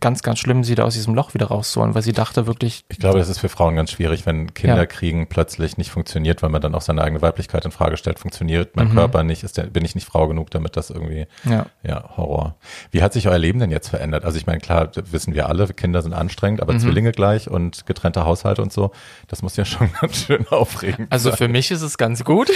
ganz, 0.00 0.22
ganz 0.22 0.38
schlimm, 0.38 0.64
sie 0.64 0.74
da 0.74 0.84
aus 0.84 0.94
diesem 0.94 1.14
Loch 1.14 1.34
wieder 1.34 1.46
rauszuholen, 1.46 1.94
weil 1.94 2.02
sie 2.02 2.12
dachte 2.12 2.46
wirklich. 2.46 2.84
Ich 2.88 2.98
glaube, 2.98 3.18
das 3.18 3.28
ist 3.28 3.38
für 3.38 3.48
Frauen 3.48 3.76
ganz 3.76 3.90
schwierig, 3.90 4.26
wenn 4.26 4.54
Kinderkriegen 4.54 5.20
ja. 5.20 5.26
plötzlich 5.28 5.76
nicht 5.76 5.90
funktioniert, 5.90 6.42
weil 6.42 6.50
man 6.50 6.60
dann 6.60 6.74
auch 6.74 6.80
seine 6.80 7.02
eigene 7.02 7.22
Weiblichkeit 7.22 7.64
in 7.64 7.70
Frage 7.70 7.96
stellt. 7.96 8.18
Funktioniert 8.18 8.76
mein 8.76 8.88
mhm. 8.88 8.94
Körper 8.94 9.22
nicht? 9.22 9.42
Ist 9.42 9.56
der, 9.56 9.64
bin 9.64 9.84
ich 9.84 9.94
nicht 9.94 10.06
Frau 10.06 10.28
genug, 10.28 10.50
damit 10.50 10.76
das 10.76 10.90
irgendwie, 10.90 11.26
ja. 11.44 11.66
ja, 11.82 12.16
Horror. 12.16 12.56
Wie 12.90 13.02
hat 13.02 13.12
sich 13.12 13.28
euer 13.28 13.38
Leben 13.38 13.58
denn 13.58 13.70
jetzt 13.70 13.88
verändert? 13.88 14.24
Also 14.24 14.38
ich 14.38 14.46
meine, 14.46 14.60
klar, 14.60 14.90
wissen 15.10 15.34
wir 15.34 15.48
alle, 15.48 15.66
Kinder 15.68 16.02
sind 16.02 16.12
anstrengend, 16.12 16.60
aber 16.60 16.74
mhm. 16.74 16.80
Zwillinge 16.80 17.12
gleich 17.12 17.50
und 17.50 17.86
getrennte 17.86 18.24
Haushalte 18.24 18.62
und 18.62 18.72
so, 18.72 18.90
das 19.28 19.42
muss 19.42 19.56
ja 19.56 19.64
schon 19.64 19.90
ganz 20.00 20.26
schön 20.26 20.46
aufregend 20.48 21.10
Also 21.10 21.30
sein. 21.30 21.38
für 21.38 21.48
mich 21.48 21.70
ist 21.70 21.82
es 21.82 21.98
ganz 21.98 22.24
gut. 22.24 22.50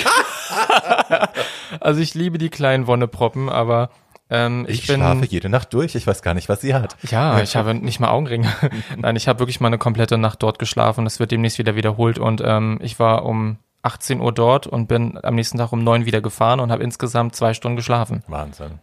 also 1.81 2.01
ich 2.01 2.15
liebe 2.15 2.39
die 2.39 2.51
kleinen 2.51 2.87
Wonneproppen, 2.87 3.49
aber 3.49 3.91
ähm, 4.31 4.65
ich, 4.69 4.81
ich 4.81 4.87
bin, 4.87 4.97
schlafe 4.97 5.27
jede 5.27 5.49
Nacht 5.49 5.75
durch. 5.75 5.95
Ich 5.95 6.07
weiß 6.07 6.23
gar 6.23 6.35
nicht, 6.35 6.49
was 6.49 6.61
sie 6.61 6.75
hat. 6.75 6.97
Ja, 7.11 7.41
ich 7.41 7.57
habe 7.57 7.75
nicht 7.75 8.01
mal 8.01 8.11
Augenringe. 8.11 8.49
Nein, 8.97 9.17
ich 9.17 9.29
habe 9.29 9.41
wirklich 9.41 9.61
mal 9.61 9.69
eine 9.69 9.79
komplette 9.79 10.19
Nacht 10.19 10.43
dort 10.43 10.59
geschlafen. 10.59 11.05
Das 11.05 11.19
wird 11.19 11.33
demnächst 11.33 11.59
wieder 11.59 11.75
wiederholt. 11.75 12.19
Und 12.19 12.41
ähm, 12.45 12.79
ich 12.81 12.99
war 12.99 13.25
um 13.25 13.59
18 13.83 14.21
Uhr 14.21 14.33
dort 14.33 14.67
und 14.67 14.87
bin 14.87 15.19
am 15.23 15.35
nächsten 15.35 15.59
Tag 15.59 15.73
um 15.73 15.83
9 15.83 16.07
wieder 16.07 16.21
gefahren 16.21 16.61
und 16.61 16.71
habe 16.71 16.83
insgesamt 16.83 17.35
zwei 17.35 17.55
Stunden 17.55 17.77
geschlafen. 17.77 18.23
Wahnsinn. 18.29 18.79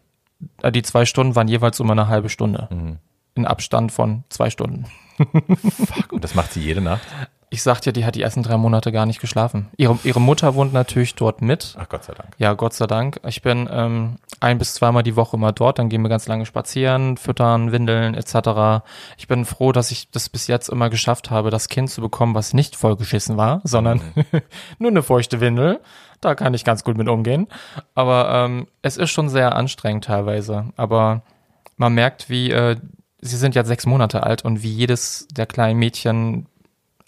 Äh, 0.61 0.71
die 0.71 0.81
zwei 0.81 1.05
Stunden 1.05 1.35
waren 1.35 1.47
jeweils 1.47 1.79
um 1.79 1.89
eine 1.89 2.07
halbe 2.07 2.29
Stunde. 2.29 2.67
Mhm. 2.69 2.97
In 3.35 3.45
Abstand 3.45 3.91
von 3.91 4.23
zwei 4.29 4.49
Stunden. 4.49 4.85
Fuck, 5.17 6.11
und 6.11 6.23
das 6.23 6.35
macht 6.35 6.53
sie 6.53 6.61
jede 6.61 6.81
Nacht? 6.81 7.07
ich 7.49 7.63
sagte 7.63 7.89
ja, 7.89 7.93
die 7.93 8.05
hat 8.05 8.15
die 8.15 8.21
ersten 8.21 8.43
drei 8.43 8.57
Monate 8.57 8.91
gar 8.91 9.05
nicht 9.05 9.21
geschlafen. 9.21 9.69
Ihre, 9.77 9.97
ihre 10.03 10.19
Mutter 10.19 10.55
wohnt 10.55 10.73
natürlich 10.73 11.15
dort 11.15 11.41
mit. 11.41 11.75
Ach 11.79 11.87
Gott 11.87 12.03
sei 12.03 12.13
Dank. 12.13 12.29
Ja, 12.37 12.53
Gott 12.53 12.73
sei 12.73 12.87
Dank. 12.87 13.21
Ich 13.25 13.41
bin 13.41 13.69
ähm, 13.71 14.17
ein 14.41 14.57
bis 14.57 14.73
zweimal 14.73 15.03
die 15.03 15.15
Woche 15.15 15.37
immer 15.37 15.53
dort, 15.53 15.79
dann 15.79 15.87
gehen 15.87 16.01
wir 16.01 16.09
ganz 16.09 16.27
lange 16.27 16.45
spazieren, 16.45 17.15
füttern, 17.15 17.71
windeln 17.71 18.15
etc. 18.15 18.83
Ich 19.17 19.27
bin 19.27 19.45
froh, 19.45 19.71
dass 19.71 19.91
ich 19.91 20.11
das 20.11 20.27
bis 20.27 20.47
jetzt 20.47 20.67
immer 20.67 20.89
geschafft 20.89 21.31
habe, 21.31 21.49
das 21.49 21.69
Kind 21.69 21.89
zu 21.89 22.01
bekommen, 22.01 22.35
was 22.35 22.53
nicht 22.53 22.75
vollgeschissen 22.75 23.37
war, 23.37 23.61
sondern 23.63 24.01
mhm. 24.15 24.25
nur 24.79 24.91
eine 24.91 25.03
feuchte 25.03 25.39
Windel. 25.39 25.79
Da 26.19 26.35
kann 26.35 26.53
ich 26.53 26.65
ganz 26.65 26.83
gut 26.83 26.97
mit 26.97 27.07
umgehen. 27.07 27.47
Aber 27.95 28.29
ähm, 28.33 28.67
es 28.81 28.97
ist 28.97 29.11
schon 29.11 29.29
sehr 29.29 29.55
anstrengend 29.55 30.05
teilweise. 30.05 30.65
Aber 30.75 31.21
man 31.77 31.93
merkt, 31.93 32.29
wie 32.29 32.51
äh, 32.51 32.75
sie 33.21 33.37
sind 33.37 33.55
jetzt 33.55 33.67
sechs 33.67 33.85
Monate 33.85 34.23
alt 34.23 34.43
und 34.43 34.63
wie 34.63 34.71
jedes 34.71 35.27
der 35.31 35.45
kleinen 35.45 35.79
Mädchen 35.79 36.47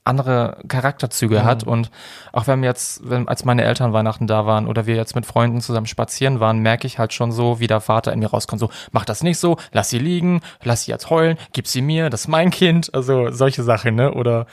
andere 0.09 0.57
Charakterzüge 0.67 1.39
mhm. 1.39 1.43
hat. 1.43 1.63
Und 1.63 1.89
auch 2.33 2.47
wenn 2.47 2.63
jetzt, 2.63 3.09
wenn, 3.09 3.27
als 3.27 3.45
meine 3.45 3.63
Eltern 3.63 3.93
Weihnachten 3.93 4.27
da 4.27 4.45
waren 4.45 4.67
oder 4.67 4.85
wir 4.85 4.95
jetzt 4.95 5.15
mit 5.15 5.25
Freunden 5.25 5.61
zusammen 5.61 5.87
spazieren 5.87 6.39
waren, 6.39 6.59
merke 6.59 6.87
ich 6.87 6.99
halt 6.99 7.13
schon 7.13 7.31
so, 7.31 7.59
wie 7.59 7.67
der 7.67 7.79
Vater 7.79 8.11
in 8.11 8.19
mir 8.19 8.27
rauskommt. 8.29 8.59
So, 8.59 8.69
mach 8.91 9.05
das 9.05 9.23
nicht 9.23 9.39
so, 9.39 9.57
lass 9.71 9.89
sie 9.89 9.99
liegen, 9.99 10.41
lass 10.63 10.83
sie 10.83 10.91
jetzt 10.91 11.09
heulen, 11.09 11.37
gib 11.53 11.67
sie 11.67 11.81
mir, 11.81 12.09
das 12.09 12.21
ist 12.21 12.27
mein 12.27 12.49
Kind. 12.51 12.93
Also 12.93 13.31
solche 13.31 13.63
Sachen, 13.63 13.95
ne? 13.95 14.13
Oder 14.13 14.45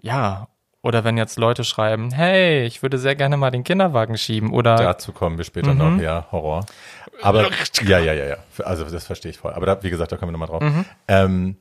ja, 0.00 0.48
oder 0.84 1.02
wenn 1.02 1.16
jetzt 1.16 1.38
Leute 1.38 1.64
schreiben, 1.64 2.12
hey, 2.12 2.64
ich 2.66 2.82
würde 2.82 2.98
sehr 2.98 3.16
gerne 3.16 3.38
mal 3.38 3.50
den 3.50 3.64
Kinderwagen 3.64 4.18
schieben 4.18 4.52
oder. 4.52 4.76
Dazu 4.76 5.12
kommen 5.12 5.38
wir 5.38 5.44
später 5.44 5.72
mhm. 5.72 5.78
noch, 5.96 6.02
ja, 6.02 6.26
Horror. 6.30 6.66
Aber 7.22 7.48
ja, 7.86 7.98
ja, 7.98 8.12
ja, 8.12 8.26
ja. 8.26 8.36
Also 8.62 8.84
das 8.84 9.06
verstehe 9.06 9.30
ich 9.30 9.38
voll. 9.38 9.54
Aber 9.54 9.64
da, 9.64 9.82
wie 9.82 9.88
gesagt, 9.88 10.12
da 10.12 10.18
kommen 10.18 10.32
wir 10.32 10.38
nochmal 10.38 10.48
drauf. 10.48 10.62
Mhm. 10.62 10.84
Ähm, 11.08 11.56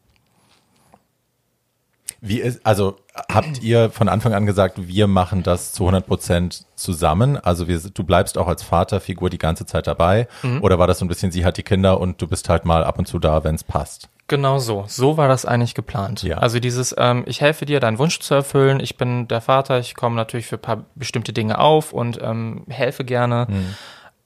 wie 2.25 2.39
ist, 2.39 2.65
also 2.65 2.95
habt 3.29 3.61
ihr 3.61 3.89
von 3.89 4.07
Anfang 4.07 4.33
an 4.33 4.45
gesagt, 4.45 4.87
wir 4.87 5.07
machen 5.07 5.43
das 5.43 5.73
zu 5.73 5.83
100 5.83 6.07
Prozent 6.07 6.65
zusammen? 6.73 7.35
Also 7.35 7.67
wir, 7.67 7.77
du 7.77 8.03
bleibst 8.05 8.37
auch 8.37 8.47
als 8.47 8.63
Vaterfigur 8.63 9.29
die 9.29 9.37
ganze 9.37 9.65
Zeit 9.65 9.87
dabei? 9.87 10.29
Mhm. 10.41 10.63
Oder 10.63 10.79
war 10.79 10.87
das 10.87 10.99
so 10.99 11.05
ein 11.05 11.09
bisschen, 11.09 11.31
sie 11.31 11.43
hat 11.43 11.57
die 11.57 11.63
Kinder 11.63 11.99
und 11.99 12.21
du 12.21 12.27
bist 12.27 12.47
halt 12.47 12.63
mal 12.63 12.85
ab 12.85 12.97
und 12.97 13.09
zu 13.09 13.19
da, 13.19 13.43
wenn 13.43 13.55
es 13.55 13.65
passt? 13.65 14.07
Genau 14.29 14.57
so. 14.57 14.85
So 14.87 15.17
war 15.17 15.27
das 15.27 15.45
eigentlich 15.45 15.75
geplant. 15.75 16.23
Ja. 16.23 16.37
Also 16.37 16.61
dieses, 16.61 16.95
ähm, 16.97 17.23
ich 17.27 17.41
helfe 17.41 17.65
dir, 17.65 17.81
deinen 17.81 17.99
Wunsch 17.99 18.19
zu 18.19 18.33
erfüllen. 18.33 18.79
Ich 18.79 18.95
bin 18.95 19.27
der 19.27 19.41
Vater, 19.41 19.79
ich 19.79 19.93
komme 19.93 20.15
natürlich 20.15 20.47
für 20.47 20.55
ein 20.55 20.61
paar 20.61 20.85
bestimmte 20.95 21.33
Dinge 21.33 21.59
auf 21.59 21.91
und 21.91 22.21
ähm, 22.21 22.63
helfe 22.69 23.03
gerne. 23.03 23.47
Mhm. 23.49 23.75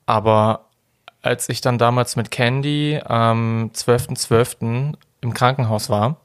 Aber 0.05 0.65
als 1.23 1.49
ich 1.49 1.62
dann 1.62 1.79
damals 1.79 2.15
mit 2.15 2.29
Candy 2.29 3.01
am 3.03 3.71
12.12. 3.73 4.60
.12. 4.60 4.93
im 5.21 5.33
Krankenhaus 5.33 5.89
war, 5.89 6.17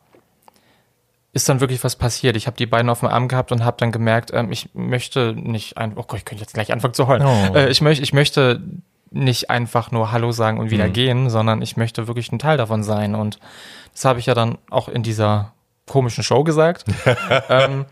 ist 1.33 1.49
dann 1.49 1.61
wirklich 1.61 1.83
was 1.83 1.97
passiert. 1.97 2.37
Ich 2.37 2.47
habe 2.47 2.57
die 2.57 2.67
beiden 2.67 2.91
auf 2.91 3.01
dem 3.01 3.09
Arm 3.09 3.27
gehabt 3.29 3.53
und 3.53 3.65
habe 3.65 3.79
dann 3.79 3.91
gemerkt, 3.91 4.33
ähm, 4.35 4.53
ich 4.53 4.69
möchte 4.75 5.35
nicht 5.35 5.79
einfach, 5.79 6.03
oh 6.03 6.05
Gott, 6.07 6.19
ich 6.19 6.25
könnte 6.25 6.43
jetzt 6.43 6.55
gleich 6.55 6.73
anfangen 6.73 6.95
zu 6.95 7.07
heulen. 7.07 7.25
Oh. 7.25 7.55
Äh, 7.55 7.71
ich, 7.71 7.81
möchte, 7.81 8.03
ich 8.03 8.13
möchte 8.13 8.61
nicht 9.11 9.51
einfach 9.51 9.91
nur 9.91 10.13
Hallo 10.13 10.33
sagen 10.33 10.59
und 10.59 10.71
wieder 10.71 10.89
mhm. 10.89 10.93
gehen, 10.93 11.31
sondern 11.31 11.63
ich 11.63 11.77
möchte 11.77 12.07
wirklich 12.07 12.31
ein 12.33 12.39
Teil 12.39 12.59
davon 12.59 12.83
sein. 12.83 13.15
Und 13.15 13.39
das 13.93 14.05
habe 14.05 14.19
ich 14.19 14.27
ja 14.27 14.35
dann 14.35 14.59
auch 14.71 14.89
in 14.89 15.03
dieser 15.03 15.53
komischen 15.87 16.23
Show 16.23 16.45
gesagt. 16.45 16.85
ähm, 17.49 17.87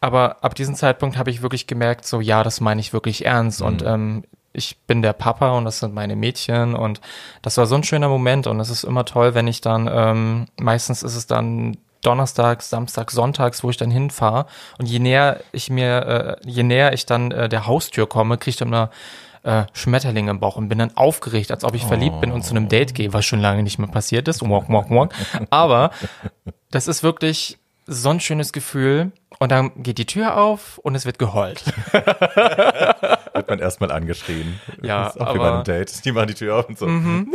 aber 0.00 0.42
ab 0.42 0.54
diesem 0.54 0.74
Zeitpunkt 0.74 1.18
habe 1.18 1.30
ich 1.30 1.42
wirklich 1.42 1.66
gemerkt, 1.66 2.06
so 2.06 2.20
ja, 2.20 2.42
das 2.42 2.60
meine 2.60 2.80
ich 2.80 2.94
wirklich 2.94 3.26
ernst. 3.26 3.60
Mhm. 3.60 3.66
Und 3.66 3.82
ähm, 3.82 4.24
ich 4.54 4.78
bin 4.86 5.02
der 5.02 5.12
Papa 5.12 5.56
und 5.58 5.66
das 5.66 5.80
sind 5.80 5.94
meine 5.94 6.16
Mädchen 6.16 6.74
und 6.74 7.02
das 7.42 7.58
war 7.58 7.66
so 7.66 7.74
ein 7.74 7.84
schöner 7.84 8.08
Moment 8.08 8.46
und 8.46 8.58
es 8.60 8.70
ist 8.70 8.82
immer 8.82 9.04
toll, 9.04 9.34
wenn 9.34 9.46
ich 9.46 9.60
dann, 9.60 9.88
ähm, 9.92 10.46
meistens 10.58 11.02
ist 11.02 11.14
es 11.14 11.26
dann 11.26 11.76
Donnerstags, 12.02 12.70
Samstags, 12.70 13.14
Sonntags, 13.14 13.62
wo 13.64 13.70
ich 13.70 13.76
dann 13.76 13.90
hinfahre. 13.90 14.46
Und 14.78 14.86
je 14.86 14.98
näher 14.98 15.40
ich 15.52 15.70
mir, 15.70 16.38
äh, 16.44 16.48
je 16.48 16.62
näher 16.62 16.92
ich 16.92 17.06
dann 17.06 17.30
äh, 17.30 17.48
der 17.48 17.66
Haustür 17.66 18.08
komme, 18.08 18.38
kriege 18.38 18.50
ich 18.50 18.56
dann 18.56 18.68
immer 18.68 18.90
äh, 19.42 19.64
Schmetterlinge 19.72 20.30
im 20.30 20.40
Bauch 20.40 20.56
und 20.56 20.68
bin 20.68 20.78
dann 20.78 20.96
aufgeregt, 20.96 21.50
als 21.50 21.64
ob 21.64 21.74
ich 21.74 21.84
verliebt 21.84 22.20
bin 22.20 22.32
und 22.32 22.42
zu 22.42 22.50
einem 22.50 22.68
Date 22.68 22.94
gehe, 22.94 23.12
was 23.12 23.24
schon 23.24 23.40
lange 23.40 23.62
nicht 23.62 23.78
mehr 23.78 23.88
passiert 23.88 24.28
ist. 24.28 24.42
Aber 25.50 25.90
das 26.70 26.88
ist 26.88 27.02
wirklich 27.02 27.58
so 27.86 28.10
ein 28.10 28.20
schönes 28.20 28.52
Gefühl. 28.52 29.12
Und 29.38 29.52
dann 29.52 29.70
geht 29.82 29.98
die 29.98 30.06
Tür 30.06 30.36
auf 30.36 30.78
und 30.78 30.94
es 30.94 31.06
wird 31.06 31.18
geheult. 31.18 31.62
wird 33.38 33.48
man 33.48 33.58
erstmal 33.58 33.90
angeschrien. 33.90 34.60
Ja, 34.82 35.04
das 35.04 35.16
ist 35.16 35.20
auch 35.20 35.26
aber, 35.26 35.34
wie 35.34 35.38
bei 35.38 35.52
einem 35.52 35.64
Date. 35.64 36.04
Die 36.04 36.12
machen 36.12 36.28
die 36.28 36.34
Tür 36.34 36.56
auf 36.56 36.68
und 36.68 36.78
so. 36.78 36.86
Mhm. 36.86 37.32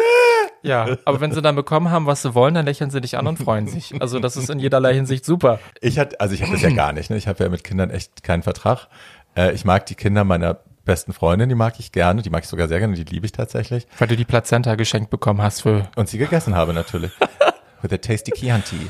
Ja, 0.62 0.98
aber 1.04 1.20
wenn 1.20 1.34
sie 1.34 1.42
dann 1.42 1.56
bekommen 1.56 1.92
haben, 1.92 2.06
was 2.06 2.22
sie 2.22 2.34
wollen, 2.36 2.54
dann 2.54 2.66
lächeln 2.66 2.90
sie 2.90 3.02
dich 3.02 3.18
an 3.18 3.28
und 3.28 3.38
freuen 3.38 3.68
sich. 3.68 3.94
Also 4.02 4.20
das 4.20 4.38
ist 4.38 4.50
in 4.50 4.60
jederlei 4.60 4.94
Hinsicht 4.94 5.26
super. 5.26 5.60
Ich 5.82 6.00
hatte, 6.00 6.20
also 6.20 6.34
ich 6.34 6.42
habe 6.42 6.54
das 6.54 6.62
ja 6.62 6.70
gar 6.70 6.94
nicht. 6.94 7.10
Ne? 7.10 7.18
Ich 7.18 7.28
habe 7.28 7.44
ja 7.44 7.50
mit 7.50 7.64
Kindern 7.64 7.90
echt 7.90 8.24
keinen 8.24 8.44
Vertrag. 8.44 8.88
Äh, 9.36 9.54
ich 9.54 9.66
mag 9.66 9.86
die 9.88 9.96
Kinder 9.96 10.24
meiner 10.24 10.60
besten 10.86 11.14
Freundin, 11.14 11.50
die 11.50 11.56
mag 11.56 11.80
ich 11.80 11.92
gerne, 11.92 12.22
die 12.22 12.30
mag 12.30 12.44
ich 12.44 12.50
sogar 12.50 12.68
sehr 12.68 12.80
gerne, 12.80 12.96
die 12.96 13.04
liebe 13.04 13.26
ich 13.26 13.32
tatsächlich. 13.32 13.88
Weil 13.98 14.08
du 14.08 14.16
die 14.16 14.26
Plazenta 14.26 14.76
geschenkt 14.76 15.10
bekommen 15.10 15.42
hast 15.42 15.62
für. 15.62 15.90
Und 15.96 16.10
sie 16.10 16.18
gegessen 16.18 16.56
habe 16.56 16.74
natürlich. 16.74 17.12
With 17.82 17.92
a 17.92 17.98
tasty 17.98 18.32
Chianti. 18.32 18.90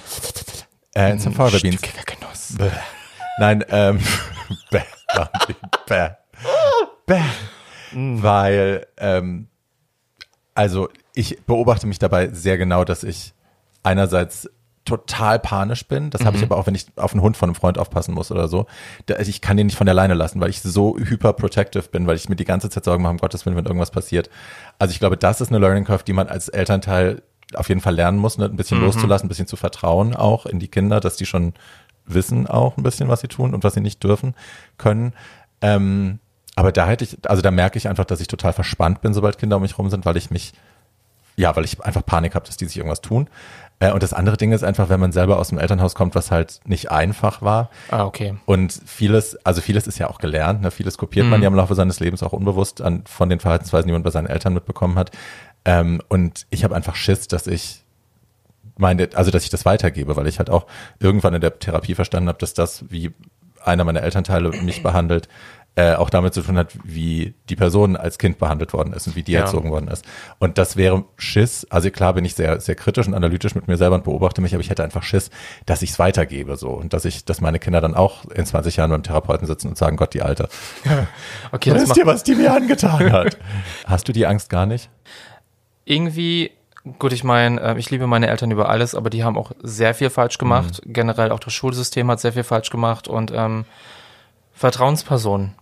Äh, 0.94 1.18
some 1.18 1.36
fava 1.36 1.58
beans. 1.58 1.82
Genuss. 1.82 2.56
Bäh. 2.58 2.70
Nein, 3.40 3.66
ähm, 3.70 4.00
bäh, 4.70 4.84
bäh, 5.16 5.56
bäh. 5.88 6.10
Mm. 7.92 8.24
Weil, 8.24 8.88
ähm, 8.98 9.48
also 10.56 10.90
ich 11.14 11.42
beobachte 11.46 11.88
mich 11.88 12.00
dabei 12.00 12.30
sehr 12.30 12.58
genau, 12.58 12.84
dass 12.84 13.04
ich 13.04 13.34
einerseits 13.84 14.50
total 14.86 15.40
panisch 15.40 15.88
bin. 15.88 16.10
Das 16.10 16.22
mhm. 16.22 16.26
habe 16.26 16.38
ich 16.38 16.44
aber 16.44 16.58
auch, 16.58 16.68
wenn 16.68 16.76
ich 16.76 16.88
auf 16.98 17.14
einen 17.14 17.22
Hund 17.22 17.38
von 17.38 17.50
einem 17.50 17.56
Freund 17.56 17.78
aufpassen 17.78 18.14
muss 18.14 18.32
oder 18.32 18.48
so. 18.48 18.66
Da, 19.06 19.18
ich 19.20 19.42
kann 19.42 19.56
den 19.56 19.68
nicht 19.68 19.78
von 19.78 19.86
der 19.86 19.94
Leine 19.94 20.14
lassen, 20.14 20.42
weil 20.42 20.50
ich 20.50 20.62
so 20.62 20.98
hyperprotective 20.98 21.88
bin, 21.90 22.06
weil 22.06 22.18
ich 22.18 22.28
mir 22.28 22.36
die 22.36 22.46
ganze 22.46 22.70
Zeit 22.70 22.84
Sorgen 22.84 23.04
mache, 23.04 23.12
um 23.12 23.18
Gottes 23.18 23.46
Willen, 23.46 23.56
wenn 23.56 23.66
irgendwas 23.66 23.92
passiert. 23.92 24.30
Also 24.80 24.92
ich 24.92 25.00
glaube, 25.00 25.18
das 25.18 25.40
ist 25.40 25.50
eine 25.50 25.60
Learning 25.60 25.86
Curve, 25.86 26.04
die 26.04 26.14
man 26.14 26.28
als 26.28 26.50
Elternteil 26.50 27.22
auf 27.56 27.70
jeden 27.70 27.82
Fall 27.82 27.96
lernen 27.96 28.18
muss, 28.18 28.38
ne? 28.38 28.46
ein 28.46 28.56
bisschen 28.56 28.80
mhm. 28.80 28.86
loszulassen, 28.86 29.28
ein 29.28 29.30
bisschen 29.30 29.48
zu 29.48 29.56
vertrauen 29.56 30.16
auch 30.16 30.46
in 30.46 30.60
die 30.60 30.68
Kinder, 30.68 31.00
dass 31.00 31.18
die 31.18 31.26
schon 31.26 31.54
wissen 32.06 32.48
auch 32.48 32.76
ein 32.76 32.84
bisschen, 32.84 33.08
was 33.08 33.22
sie 33.22 33.28
tun 33.28 33.54
und 33.54 33.64
was 33.64 33.76
sie 33.76 33.82
nicht 33.82 34.04
dürfen 34.04 34.36
können. 34.78 35.14
Ähm, 35.62 36.20
aber 36.56 36.72
da 36.72 36.88
hätte 36.88 37.04
ich, 37.04 37.18
also 37.28 37.42
da 37.42 37.52
merke 37.52 37.78
ich 37.78 37.88
einfach, 37.88 38.06
dass 38.06 38.22
ich 38.22 38.28
total 38.28 38.54
verspannt 38.54 39.02
bin, 39.02 39.14
sobald 39.14 39.38
Kinder 39.38 39.56
um 39.58 39.62
mich 39.62 39.78
rum 39.78 39.90
sind, 39.90 40.06
weil 40.06 40.18
ich 40.18 40.32
mich 40.32 40.54
ja, 41.36 41.56
weil 41.56 41.66
ich 41.66 41.82
einfach 41.82 42.06
Panik 42.06 42.36
habe, 42.36 42.46
dass 42.46 42.58
die 42.58 42.66
sich 42.66 42.78
irgendwas 42.78 43.02
tun. 43.02 43.28
Äh, 43.80 43.92
und 43.92 44.04
das 44.04 44.14
andere 44.14 44.38
Ding 44.38 44.52
ist 44.52 44.64
einfach, 44.64 44.90
wenn 44.90 45.00
man 45.00 45.12
selber 45.12 45.40
aus 45.40 45.50
dem 45.50 45.58
Elternhaus 45.58 45.96
kommt, 45.96 46.16
was 46.16 46.32
halt 46.32 46.60
nicht 46.66 46.92
einfach 46.92 47.42
war. 47.42 47.70
Ah, 47.90 48.06
okay. 48.06 48.36
Und 48.46 48.80
vieles, 48.86 49.36
also 49.46 49.62
vieles 49.62 49.88
ist 49.88 49.98
ja 49.98 50.10
auch 50.10 50.20
gelernt, 50.20 50.62
ne? 50.62 50.72
vieles 50.72 50.98
kopiert 50.98 51.26
mhm. 51.26 51.32
man 51.32 51.42
ja 51.42 51.48
im 51.48 51.56
Laufe 51.56 51.76
seines 51.76 52.00
Lebens 52.00 52.24
auch 52.24 52.34
unbewusst 52.34 52.82
an, 52.82 53.04
von 53.06 53.30
den 53.30 53.40
Verhaltensweisen, 53.40 53.88
die 53.88 53.94
man 53.94 54.04
bei 54.04 54.12
seinen 54.12 54.28
Eltern 54.28 54.54
mitbekommen 54.54 54.98
hat. 54.98 55.12
Ähm, 55.66 56.02
und 56.08 56.46
ich 56.50 56.64
habe 56.64 56.76
einfach 56.76 56.96
Schiss, 56.96 57.28
dass 57.28 57.48
ich 57.48 57.84
meine, 58.78 59.10
also 59.14 59.32
dass 59.32 59.44
ich 59.44 59.50
das 59.50 59.66
weitergebe, 59.66 60.16
weil 60.16 60.28
ich 60.28 60.40
halt 60.40 60.50
auch 60.50 60.66
irgendwann 61.00 61.34
in 61.34 61.42
der 61.42 61.60
Therapie 61.60 61.96
verstanden 61.96 62.30
habe, 62.30 62.40
dass 62.40 62.54
das, 62.54 62.86
wie 62.90 63.12
einer 63.64 63.84
meiner 63.84 64.02
Elternteile 64.02 64.50
mich 64.62 64.84
behandelt, 64.84 65.30
äh, 65.76 65.96
auch 65.96 66.12
damit 66.12 66.36
zu 66.36 66.42
tun 66.44 66.56
hat, 66.58 66.78
wie 66.84 67.34
die 67.50 67.56
Person 67.56 67.96
als 67.98 68.20
Kind 68.20 68.38
behandelt 68.38 68.74
worden 68.74 68.94
ist 68.94 69.08
und 69.08 69.16
wie 69.16 69.24
die 69.24 69.32
Ja. 69.32 69.42
erzogen 69.42 69.72
worden 69.72 69.88
ist. 69.88 70.06
Und 70.38 70.60
das 70.60 70.78
wäre 70.78 71.04
Schiss, 71.18 71.66
also 71.72 71.90
klar 71.90 72.14
bin 72.14 72.26
ich 72.26 72.36
sehr, 72.36 72.60
sehr 72.62 72.76
kritisch 72.76 73.08
und 73.08 73.16
analytisch 73.16 73.56
mit 73.56 73.68
mir 73.68 73.78
selber 73.78 73.96
und 73.96 74.04
beobachte 74.04 74.40
mich, 74.42 74.54
aber 74.54 74.62
ich 74.62 74.70
hätte 74.70 74.84
einfach 74.84 75.02
Schiss, 75.02 75.32
dass 75.66 75.82
ich 75.82 75.90
es 75.90 75.98
weitergebe 76.00 76.58
so 76.58 76.70
und 76.70 76.94
dass 76.94 77.06
ich, 77.06 77.26
dass 77.26 77.42
meine 77.42 77.58
Kinder 77.58 77.82
dann 77.82 77.96
auch 77.96 78.26
in 78.30 78.46
20 78.46 78.76
Jahren 78.78 78.92
beim 78.92 79.02
Therapeuten 79.04 79.48
sitzen 79.48 79.70
und 79.70 79.78
sagen, 79.78 79.98
Gott, 79.98 80.14
die 80.14 80.22
Alte. 80.22 80.48
Okay, 81.52 81.72
das 81.72 81.84
Wisst 81.84 81.98
ihr, 81.98 82.06
was 82.06 82.24
die 82.24 82.36
mir 82.36 82.54
angetan 82.54 83.12
hat? 83.12 83.38
Hast 83.86 84.08
du 84.08 84.12
die 84.14 84.26
Angst 84.28 84.50
gar 84.50 84.66
nicht? 84.66 84.90
irgendwie, 85.86 86.52
gut, 87.00 87.12
ich 87.14 87.24
meine, 87.24 87.60
äh, 87.62 87.78
ich 87.78 87.90
liebe 87.92 88.08
meine 88.08 88.28
Eltern 88.28 88.52
über 88.52 88.70
alles, 88.70 88.96
aber 88.96 89.10
die 89.10 89.24
haben 89.24 89.38
auch 89.38 89.52
sehr 89.62 89.94
viel 89.94 90.10
falsch 90.10 90.38
gemacht. 90.38 90.82
Generell 90.86 91.32
auch 91.32 91.40
das 91.40 91.54
Schulsystem 91.54 92.10
hat 92.10 92.20
sehr 92.22 92.34
viel 92.34 92.44
falsch 92.44 92.70
gemacht 92.70 93.08
und 93.08 93.32
ähm, 93.36 93.66
Vertrauenspersonen. 94.54 95.56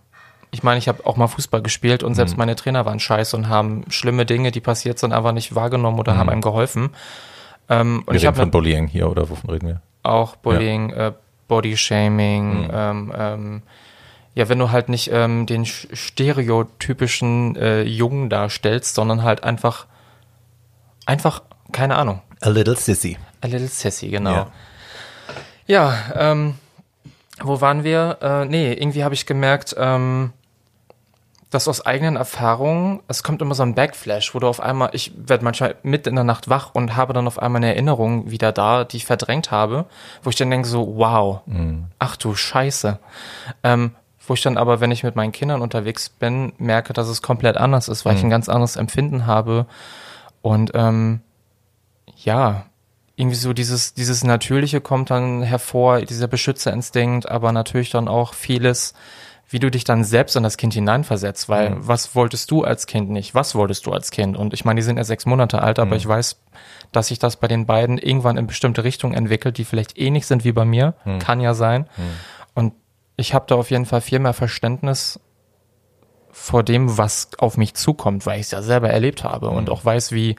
Ich 0.54 0.62
meine, 0.62 0.78
ich 0.78 0.86
habe 0.86 1.04
auch 1.06 1.16
mal 1.16 1.26
Fußball 1.28 1.62
gespielt 1.62 2.02
und 2.02 2.14
selbst 2.14 2.36
meine 2.36 2.54
Trainer 2.54 2.84
waren 2.84 3.00
scheiße 3.00 3.34
und 3.36 3.48
haben 3.48 3.84
schlimme 3.88 4.26
Dinge, 4.26 4.50
die 4.52 4.60
passiert 4.60 4.98
sind, 4.98 5.12
einfach 5.12 5.32
nicht 5.32 5.54
wahrgenommen 5.54 5.98
oder 5.98 6.16
haben 6.18 6.28
einem 6.28 6.42
geholfen. 6.42 6.90
Ähm, 7.70 8.02
Wir 8.06 8.14
ich 8.16 8.22
reden 8.22 8.26
habe 8.28 8.36
von 8.36 8.50
Bullying 8.50 8.86
hier 8.86 9.10
oder 9.10 9.28
wovon 9.30 9.48
reden 9.50 9.66
wir? 9.68 9.80
auch 10.02 10.36
Bullying, 10.36 10.90
äh, 10.90 11.12
Bodyshaming, 11.48 12.68
ähm, 12.72 13.12
ähm, 13.16 13.62
ja, 14.34 14.48
wenn 14.48 14.58
du 14.58 14.70
halt 14.70 14.88
nicht 14.88 15.10
ähm, 15.12 15.46
den 15.46 15.64
sch- 15.64 15.94
stereotypischen 15.94 17.56
äh, 17.56 17.82
Jungen 17.82 18.28
darstellst, 18.30 18.94
sondern 18.94 19.22
halt 19.22 19.44
einfach, 19.44 19.86
einfach, 21.06 21.42
keine 21.72 21.96
Ahnung, 21.96 22.20
A 22.40 22.48
little 22.48 22.76
sissy. 22.76 23.16
a 23.40 23.46
little 23.46 23.68
sassy, 23.68 24.08
genau. 24.08 24.30
Ja. 24.32 24.46
Ja, 25.66 25.94
ähm, 26.16 26.54
wo 27.42 27.60
waren 27.60 27.84
wir? 27.84 28.18
Äh, 28.20 28.44
nee, 28.46 28.72
irgendwie 28.72 29.04
habe 29.04 29.14
ich 29.14 29.26
gemerkt, 29.26 29.74
ähm, 29.78 30.32
dass 31.52 31.68
aus 31.68 31.84
eigenen 31.84 32.16
Erfahrungen, 32.16 33.00
es 33.08 33.22
kommt 33.22 33.42
immer 33.42 33.54
so 33.54 33.62
ein 33.62 33.74
Backflash, 33.74 34.34
wo 34.34 34.38
du 34.38 34.48
auf 34.48 34.58
einmal, 34.60 34.90
ich 34.94 35.12
werde 35.16 35.44
manchmal 35.44 35.76
mit 35.82 36.06
in 36.06 36.14
der 36.14 36.24
Nacht 36.24 36.48
wach 36.48 36.70
und 36.74 36.96
habe 36.96 37.12
dann 37.12 37.26
auf 37.26 37.38
einmal 37.38 37.60
eine 37.60 37.74
Erinnerung 37.74 38.30
wieder 38.30 38.52
da, 38.52 38.84
die 38.84 38.96
ich 38.96 39.04
verdrängt 39.04 39.50
habe, 39.50 39.84
wo 40.22 40.30
ich 40.30 40.36
dann 40.36 40.50
denke 40.50 40.66
so, 40.66 40.96
wow, 40.96 41.40
ach 41.98 42.16
du 42.16 42.34
Scheiße. 42.34 42.98
Ähm, 43.62 43.92
wo 44.26 44.34
ich 44.34 44.40
dann 44.40 44.56
aber, 44.56 44.80
wenn 44.80 44.90
ich 44.90 45.02
mit 45.02 45.14
meinen 45.14 45.32
Kindern 45.32 45.60
unterwegs 45.60 46.08
bin, 46.08 46.54
merke, 46.56 46.94
dass 46.94 47.08
es 47.08 47.20
komplett 47.20 47.58
anders 47.58 47.88
ist, 47.88 48.04
weil 48.04 48.16
ich 48.16 48.22
ein 48.22 48.30
ganz 48.30 48.48
anderes 48.48 48.76
Empfinden 48.76 49.26
habe. 49.26 49.66
Und 50.40 50.70
ähm, 50.74 51.20
ja, 52.16 52.64
irgendwie 53.16 53.36
so 53.36 53.52
dieses, 53.52 53.92
dieses 53.92 54.24
Natürliche 54.24 54.80
kommt 54.80 55.10
dann 55.10 55.42
hervor, 55.42 56.00
dieser 56.00 56.28
Beschützerinstinkt, 56.28 57.28
aber 57.28 57.52
natürlich 57.52 57.90
dann 57.90 58.08
auch 58.08 58.32
vieles, 58.32 58.94
wie 59.52 59.58
du 59.58 59.70
dich 59.70 59.84
dann 59.84 60.02
selbst 60.02 60.34
in 60.34 60.42
das 60.42 60.56
Kind 60.56 60.72
hineinversetzt, 60.74 61.48
weil 61.48 61.76
was 61.76 62.14
wolltest 62.14 62.50
du 62.50 62.64
als 62.64 62.86
Kind 62.86 63.10
nicht? 63.10 63.34
Was 63.34 63.54
wolltest 63.54 63.86
du 63.86 63.92
als 63.92 64.10
Kind? 64.10 64.36
Und 64.36 64.54
ich 64.54 64.64
meine, 64.64 64.78
die 64.78 64.82
sind 64.82 64.96
ja 64.96 65.04
sechs 65.04 65.26
Monate 65.26 65.60
alt, 65.60 65.78
aber 65.78 65.96
ich 65.96 66.06
weiß, 66.08 66.40
dass 66.90 67.08
sich 67.08 67.18
das 67.18 67.36
bei 67.36 67.48
den 67.48 67.66
beiden 67.66 67.98
irgendwann 67.98 68.36
in 68.38 68.46
bestimmte 68.46 68.82
Richtungen 68.84 69.14
entwickelt, 69.14 69.58
die 69.58 69.64
vielleicht 69.64 69.98
ähnlich 69.98 70.26
sind 70.26 70.44
wie 70.44 70.52
bei 70.52 70.64
mir. 70.64 70.94
Kann 71.18 71.40
ja 71.40 71.52
sein. 71.54 71.86
Und 72.54 72.72
ich 73.16 73.34
habe 73.34 73.44
da 73.46 73.56
auf 73.56 73.70
jeden 73.70 73.84
Fall 73.86 74.00
viel 74.00 74.18
mehr 74.18 74.32
Verständnis 74.32 75.20
vor 76.30 76.62
dem, 76.62 76.96
was 76.96 77.28
auf 77.38 77.58
mich 77.58 77.74
zukommt, 77.74 78.24
weil 78.24 78.40
ich 78.40 78.46
es 78.46 78.50
ja 78.52 78.62
selber 78.62 78.88
erlebt 78.88 79.22
habe 79.22 79.50
und 79.50 79.68
auch 79.68 79.84
weiß, 79.84 80.12
wie 80.12 80.36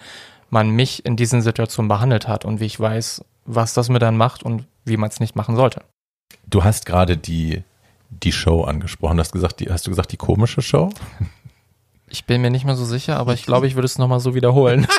man 0.50 0.70
mich 0.70 1.06
in 1.06 1.16
diesen 1.16 1.42
Situationen 1.44 1.88
behandelt 1.88 2.28
hat 2.28 2.46
und 2.46 2.60
wie 2.60 2.66
ich 2.66 2.80
weiß, 2.80 3.24
was 3.46 3.76
das 3.76 3.90
mit 3.90 4.02
dann 4.02 4.18
macht 4.18 4.42
und 4.42 4.66
wie 4.86 4.98
man 4.98 5.10
es 5.10 5.20
nicht 5.20 5.36
machen 5.36 5.56
sollte. 5.56 5.82
Du 6.48 6.64
hast 6.64 6.88
gerade 6.88 7.16
die, 7.16 7.64
die 8.22 8.32
Show 8.32 8.64
angesprochen. 8.64 9.18
Du 9.18 9.22
hast 9.22 9.32
gesagt, 9.32 9.60
die, 9.60 9.70
hast 9.70 9.88
du 9.88 9.92
gesagt, 9.92 10.12
die 10.12 10.18
komische 10.18 10.62
Show? 10.62 10.90
Ich 12.08 12.26
bin 12.26 12.42
mir 12.42 12.52
nicht 12.52 12.66
mehr 12.66 12.76
so 12.76 12.86
sicher, 12.86 13.18
aber 13.18 13.34
ich 13.34 13.46
glaube, 13.46 13.68
ich 13.68 13.76
würde 13.76 13.86
es 13.86 13.98
nochmal 13.98 14.20
so 14.20 14.36
wiederholen. 14.36 14.88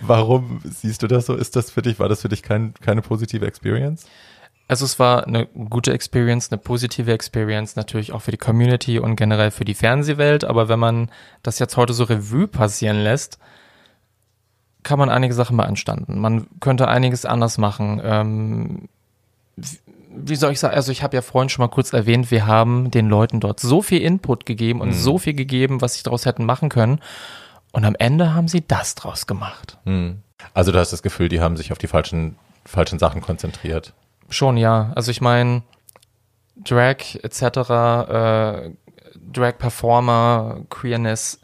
Warum 0.00 0.60
siehst 0.64 1.02
du 1.02 1.06
das 1.06 1.26
so? 1.26 1.34
Ist 1.34 1.54
das 1.54 1.70
für 1.70 1.82
dich, 1.82 2.00
war 2.00 2.08
das 2.08 2.22
für 2.22 2.28
dich 2.28 2.42
kein, 2.42 2.74
keine 2.80 3.02
positive 3.02 3.46
Experience? 3.46 4.06
Also 4.66 4.84
es 4.84 4.98
war 4.98 5.26
eine 5.26 5.46
gute 5.46 5.92
Experience, 5.92 6.50
eine 6.50 6.58
positive 6.58 7.12
Experience, 7.12 7.76
natürlich 7.76 8.12
auch 8.12 8.22
für 8.22 8.30
die 8.30 8.36
Community 8.36 8.98
und 8.98 9.16
generell 9.16 9.50
für 9.50 9.64
die 9.64 9.74
Fernsehwelt. 9.74 10.44
Aber 10.44 10.68
wenn 10.68 10.78
man 10.78 11.10
das 11.42 11.58
jetzt 11.58 11.76
heute 11.76 11.92
so 11.92 12.04
Revue 12.04 12.46
passieren 12.46 13.02
lässt, 13.02 13.38
kann 14.82 14.98
man 14.98 15.10
einige 15.10 15.34
Sachen 15.34 15.56
beanstanden. 15.56 16.18
Man 16.18 16.46
könnte 16.60 16.88
einiges 16.88 17.24
anders 17.24 17.58
machen. 17.58 18.00
Ähm, 18.02 18.88
wie 20.12 20.36
soll 20.36 20.52
ich 20.52 20.60
sagen, 20.60 20.74
also 20.74 20.90
ich 20.90 21.02
habe 21.02 21.16
ja 21.16 21.22
vorhin 21.22 21.48
schon 21.48 21.64
mal 21.64 21.70
kurz 21.70 21.92
erwähnt, 21.92 22.30
wir 22.30 22.46
haben 22.46 22.90
den 22.90 23.08
Leuten 23.08 23.40
dort 23.40 23.60
so 23.60 23.80
viel 23.80 24.02
Input 24.02 24.44
gegeben 24.44 24.80
und 24.80 24.92
so 24.92 25.18
viel 25.18 25.34
gegeben, 25.34 25.80
was 25.80 25.94
sie 25.94 26.02
daraus 26.02 26.26
hätten 26.26 26.44
machen 26.44 26.68
können. 26.68 27.00
Und 27.72 27.84
am 27.84 27.94
Ende 27.98 28.34
haben 28.34 28.48
sie 28.48 28.66
das 28.66 28.96
draus 28.96 29.26
gemacht. 29.26 29.78
Also 30.54 30.72
du 30.72 30.78
hast 30.78 30.92
das 30.92 31.02
Gefühl, 31.02 31.28
die 31.28 31.40
haben 31.40 31.56
sich 31.56 31.70
auf 31.70 31.78
die 31.78 31.86
falschen, 31.86 32.36
falschen 32.64 32.98
Sachen 32.98 33.20
konzentriert. 33.20 33.92
Schon, 34.28 34.56
ja. 34.56 34.92
Also 34.96 35.10
ich 35.12 35.20
meine, 35.20 35.62
Drag 36.56 36.96
etc., 37.22 37.42
äh, 37.42 38.70
Drag-Performer, 39.32 40.62
Queerness, 40.70 41.40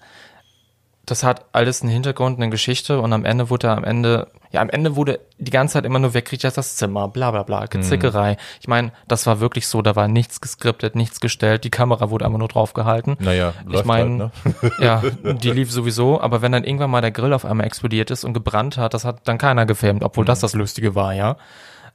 das 1.07 1.23
hat 1.23 1.47
alles 1.53 1.83
einen 1.83 1.90
Hintergrund, 1.90 2.38
eine 2.38 2.51
Geschichte 2.51 3.01
und 3.01 3.12
am 3.12 3.25
Ende 3.25 3.49
wurde 3.49 3.71
am 3.71 3.85
Ende, 3.85 4.27
ja, 4.51 4.61
am 4.61 4.69
Ende 4.69 4.97
wurde 4.97 5.21
die 5.38 5.53
ganze 5.53 5.75
Zeit 5.75 5.85
immer 5.85 6.01
nur, 6.01 6.14
wer 6.14 6.23
kriegt 6.23 6.42
jetzt 6.42 6.59
das 6.59 6.75
Zimmer, 6.75 7.09
bla 7.09 7.31
bla 7.31 7.45
bla, 7.45 7.66
Gezickerei. 7.66 8.37
Ich 8.61 8.66
meine, 8.66 8.90
das 9.07 9.25
war 9.27 9.38
wirklich 9.38 9.69
so, 9.69 9.83
da 9.83 9.95
war 9.95 10.09
nichts 10.09 10.40
geskriptet, 10.40 10.97
nichts 10.97 11.21
gestellt, 11.21 11.62
die 11.62 11.71
Kamera 11.71 12.11
wurde 12.11 12.25
einfach 12.25 12.40
nur 12.40 12.49
drauf 12.49 12.75
gehalten. 12.75 13.16
Naja, 13.21 13.55
läuft 13.64 13.81
ich 13.81 13.85
meine, 13.87 14.33
halt, 14.45 14.62
ne? 14.62 14.73
ja, 14.81 15.03
die 15.35 15.51
lief 15.53 15.71
sowieso, 15.71 16.21
aber 16.21 16.42
wenn 16.42 16.51
dann 16.51 16.64
irgendwann 16.64 16.90
mal 16.90 17.01
der 17.01 17.12
Grill 17.12 17.33
auf 17.33 17.45
einmal 17.45 17.66
explodiert 17.66 18.11
ist 18.11 18.25
und 18.25 18.35
gebrannt 18.35 18.77
hat, 18.77 18.92
das 18.92 19.05
hat 19.05 19.29
dann 19.29 19.38
keiner 19.38 19.64
gefilmt, 19.64 20.03
obwohl 20.03 20.25
das 20.25 20.40
das 20.40 20.55
Lustige 20.55 20.97
war, 20.97 21.14
ja. 21.14 21.37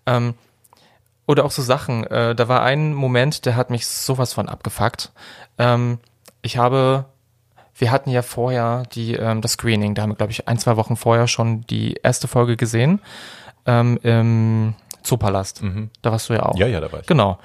Ähm, 0.06 0.36
oder 1.28 1.46
auch 1.46 1.52
so 1.52 1.62
Sachen. 1.62 2.06
Äh, 2.06 2.36
da 2.36 2.48
war 2.48 2.64
ein 2.64 2.94
Moment, 2.94 3.46
der 3.46 3.56
hat 3.56 3.70
mich 3.70 3.88
sowas 3.88 4.34
von 4.34 4.50
abgefuckt. 4.50 5.12
Ähm, 5.58 6.00
ich 6.42 6.58
habe, 6.58 7.06
wir 7.82 7.92
hatten 7.92 8.12
ja 8.12 8.22
vorher 8.22 8.84
die, 8.94 9.16
ähm, 9.16 9.42
das 9.42 9.54
Screening, 9.54 9.96
da 9.96 10.04
haben 10.04 10.12
wir, 10.12 10.16
glaube 10.16 10.32
ich, 10.32 10.48
ein, 10.48 10.60
zwei 10.60 10.78
Wochen 10.78 10.96
vorher 10.96 11.28
schon 11.28 11.62
die 11.62 11.96
erste 12.04 12.28
Folge 12.28 12.56
gesehen 12.56 13.02
ähm, 13.66 14.00
im 14.04 14.76
Zoopalast. 15.02 15.64
Da 16.04 16.12
warst 16.12 16.30
du 16.30 16.34
ja 16.34 16.44
auch. 16.44 16.56
Ja, 16.58 16.68
ja, 16.68 16.80
da 16.80 16.92
war 16.92 17.00
ich. 17.00 17.08
Genau. 17.08 17.40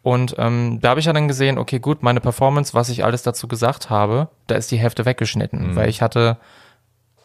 Und 0.00 0.34
ähm, 0.38 0.78
da 0.80 0.90
habe 0.90 1.00
ich 1.00 1.06
ja 1.06 1.12
dann 1.12 1.28
gesehen, 1.28 1.58
okay, 1.58 1.78
gut, 1.78 2.02
meine 2.02 2.20
Performance, 2.20 2.72
was 2.72 2.88
ich 2.88 3.04
alles 3.04 3.22
dazu 3.22 3.46
gesagt 3.46 3.90
habe, 3.90 4.28
da 4.46 4.54
ist 4.54 4.70
die 4.70 4.78
Hälfte 4.78 5.04
weggeschnitten, 5.04 5.76
weil 5.76 5.90
ich 5.90 6.00
hatte 6.00 6.38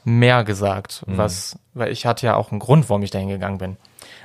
mehr 0.04 0.44
gesagt, 0.44 1.04
was, 1.08 1.58
weil 1.74 1.92
ich 1.92 2.06
hatte 2.06 2.26
ja 2.26 2.36
auch 2.36 2.52
einen 2.52 2.60
Grund, 2.60 2.90
warum 2.90 3.02
ich 3.02 3.12
dahin 3.12 3.30
gegangen 3.30 3.58
bin. 3.58 3.78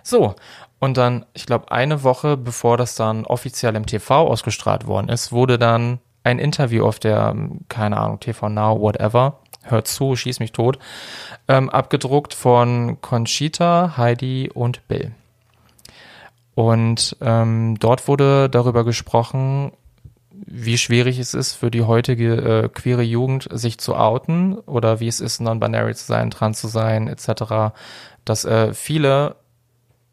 So, 0.02 0.34
und 0.80 0.96
dann, 0.96 1.24
ich 1.32 1.46
glaube, 1.46 1.70
eine 1.70 2.02
Woche 2.02 2.36
bevor 2.36 2.76
das 2.76 2.96
dann 2.96 3.24
offiziell 3.24 3.76
im 3.76 3.86
TV 3.86 4.26
ausgestrahlt 4.26 4.86
worden 4.86 5.08
ist, 5.08 5.32
wurde 5.32 5.58
dann 5.58 6.00
ein 6.24 6.38
Interview 6.38 6.84
auf 6.84 6.98
der, 6.98 7.34
keine 7.68 7.98
Ahnung, 7.98 8.20
TV 8.20 8.48
Now, 8.48 8.80
whatever, 8.80 9.38
hört 9.62 9.88
zu, 9.88 10.16
schieß 10.16 10.40
mich 10.40 10.52
tot, 10.52 10.78
ähm, 11.48 11.70
abgedruckt 11.70 12.34
von 12.34 13.00
Conchita, 13.00 13.96
Heidi 13.96 14.50
und 14.52 14.86
Bill. 14.88 15.12
Und 16.54 17.16
ähm, 17.20 17.76
dort 17.78 18.08
wurde 18.08 18.50
darüber 18.50 18.84
gesprochen, 18.84 19.72
wie 20.30 20.76
schwierig 20.76 21.18
es 21.18 21.34
ist 21.34 21.54
für 21.54 21.70
die 21.70 21.82
heutige 21.82 22.34
äh, 22.64 22.68
queere 22.68 23.02
Jugend, 23.02 23.48
sich 23.50 23.78
zu 23.78 23.96
outen 23.96 24.58
oder 24.58 25.00
wie 25.00 25.08
es 25.08 25.20
ist, 25.20 25.40
non-binary 25.40 25.94
zu 25.94 26.04
sein, 26.04 26.30
trans 26.30 26.60
zu 26.60 26.68
sein, 26.68 27.08
etc. 27.08 27.74
Dass 28.24 28.44
äh, 28.44 28.74
viele 28.74 29.36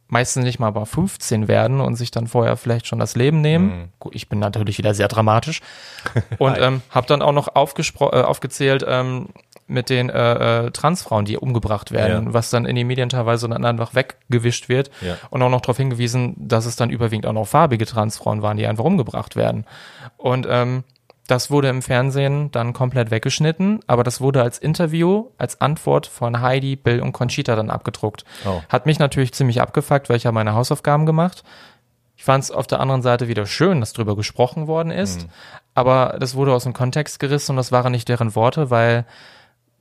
meistens 0.09 0.43
nicht 0.43 0.59
mal 0.59 0.67
aber 0.67 0.85
15 0.85 1.47
werden 1.47 1.79
und 1.79 1.95
sich 1.95 2.11
dann 2.11 2.27
vorher 2.27 2.57
vielleicht 2.57 2.87
schon 2.87 2.99
das 2.99 3.15
Leben 3.15 3.41
nehmen. 3.41 3.89
Gut, 3.99 4.13
ich 4.15 4.27
bin 4.27 4.39
natürlich 4.39 4.77
wieder 4.77 4.93
sehr 4.93 5.07
dramatisch. 5.07 5.61
Und 6.37 6.57
ähm, 6.59 6.81
habe 6.89 7.07
dann 7.07 7.21
auch 7.21 7.31
noch 7.31 7.55
aufgespro 7.55 8.09
äh, 8.11 8.21
aufgezählt 8.21 8.83
ähm, 8.87 9.27
mit 9.67 9.89
den 9.89 10.09
äh, 10.09 10.65
äh, 10.65 10.71
Transfrauen, 10.71 11.25
die 11.25 11.37
umgebracht 11.37 11.91
werden, 11.91 12.27
Ja. 12.27 12.33
was 12.33 12.49
dann 12.49 12.65
in 12.65 12.75
den 12.75 12.87
Medien 12.87 13.09
teilweise 13.09 13.47
dann 13.47 13.63
einfach 13.65 13.93
weggewischt 13.93 14.67
wird. 14.67 14.89
Ja. 15.01 15.17
Und 15.29 15.43
auch 15.43 15.49
noch 15.49 15.61
darauf 15.61 15.77
hingewiesen, 15.77 16.35
dass 16.37 16.65
es 16.65 16.75
dann 16.75 16.89
überwiegend 16.89 17.27
auch 17.27 17.33
noch 17.33 17.47
farbige 17.47 17.85
Transfrauen 17.85 18.41
waren, 18.41 18.57
die 18.57 18.65
einfach 18.65 18.83
umgebracht 18.83 19.35
werden. 19.35 19.65
Und 20.17 20.47
ähm, 20.49 20.83
das 21.29 21.51
wurde 21.51 21.69
im 21.69 21.83
Fernsehen 21.83 22.49
dann 22.51 22.73
komplett 22.73 23.11
weggeschnitten, 23.11 23.81
aber 23.85 24.03
das 24.03 24.19
wurde 24.19 24.41
als 24.41 24.57
Interview, 24.57 25.27
als 25.37 25.61
Antwort 25.61 26.07
von 26.07 26.41
Heidi, 26.41 26.75
Bill 26.75 27.01
und 27.01 27.11
Conchita 27.11 27.55
dann 27.55 27.69
abgedruckt. 27.69 28.25
Oh. 28.47 28.61
Hat 28.67 28.87
mich 28.87 28.97
natürlich 28.97 29.31
ziemlich 29.33 29.61
abgefuckt, 29.61 30.09
weil 30.09 30.17
ich 30.17 30.25
habe 30.25 30.33
meine 30.33 30.55
Hausaufgaben 30.55 31.05
gemacht. 31.05 31.43
Ich 32.17 32.23
fand 32.23 32.43
es 32.43 32.51
auf 32.51 32.65
der 32.65 32.79
anderen 32.79 33.03
Seite 33.03 33.27
wieder 33.27 33.45
schön, 33.45 33.79
dass 33.79 33.93
drüber 33.93 34.15
gesprochen 34.15 34.65
worden 34.65 34.91
ist, 34.91 35.27
aber 35.75 36.17
das 36.19 36.33
wurde 36.33 36.51
aus 36.53 36.63
dem 36.63 36.73
Kontext 36.73 37.19
gerissen 37.19 37.51
und 37.51 37.57
das 37.57 37.71
waren 37.71 37.91
nicht 37.91 38.09
deren 38.09 38.33
Worte, 38.33 38.71
weil, 38.71 39.05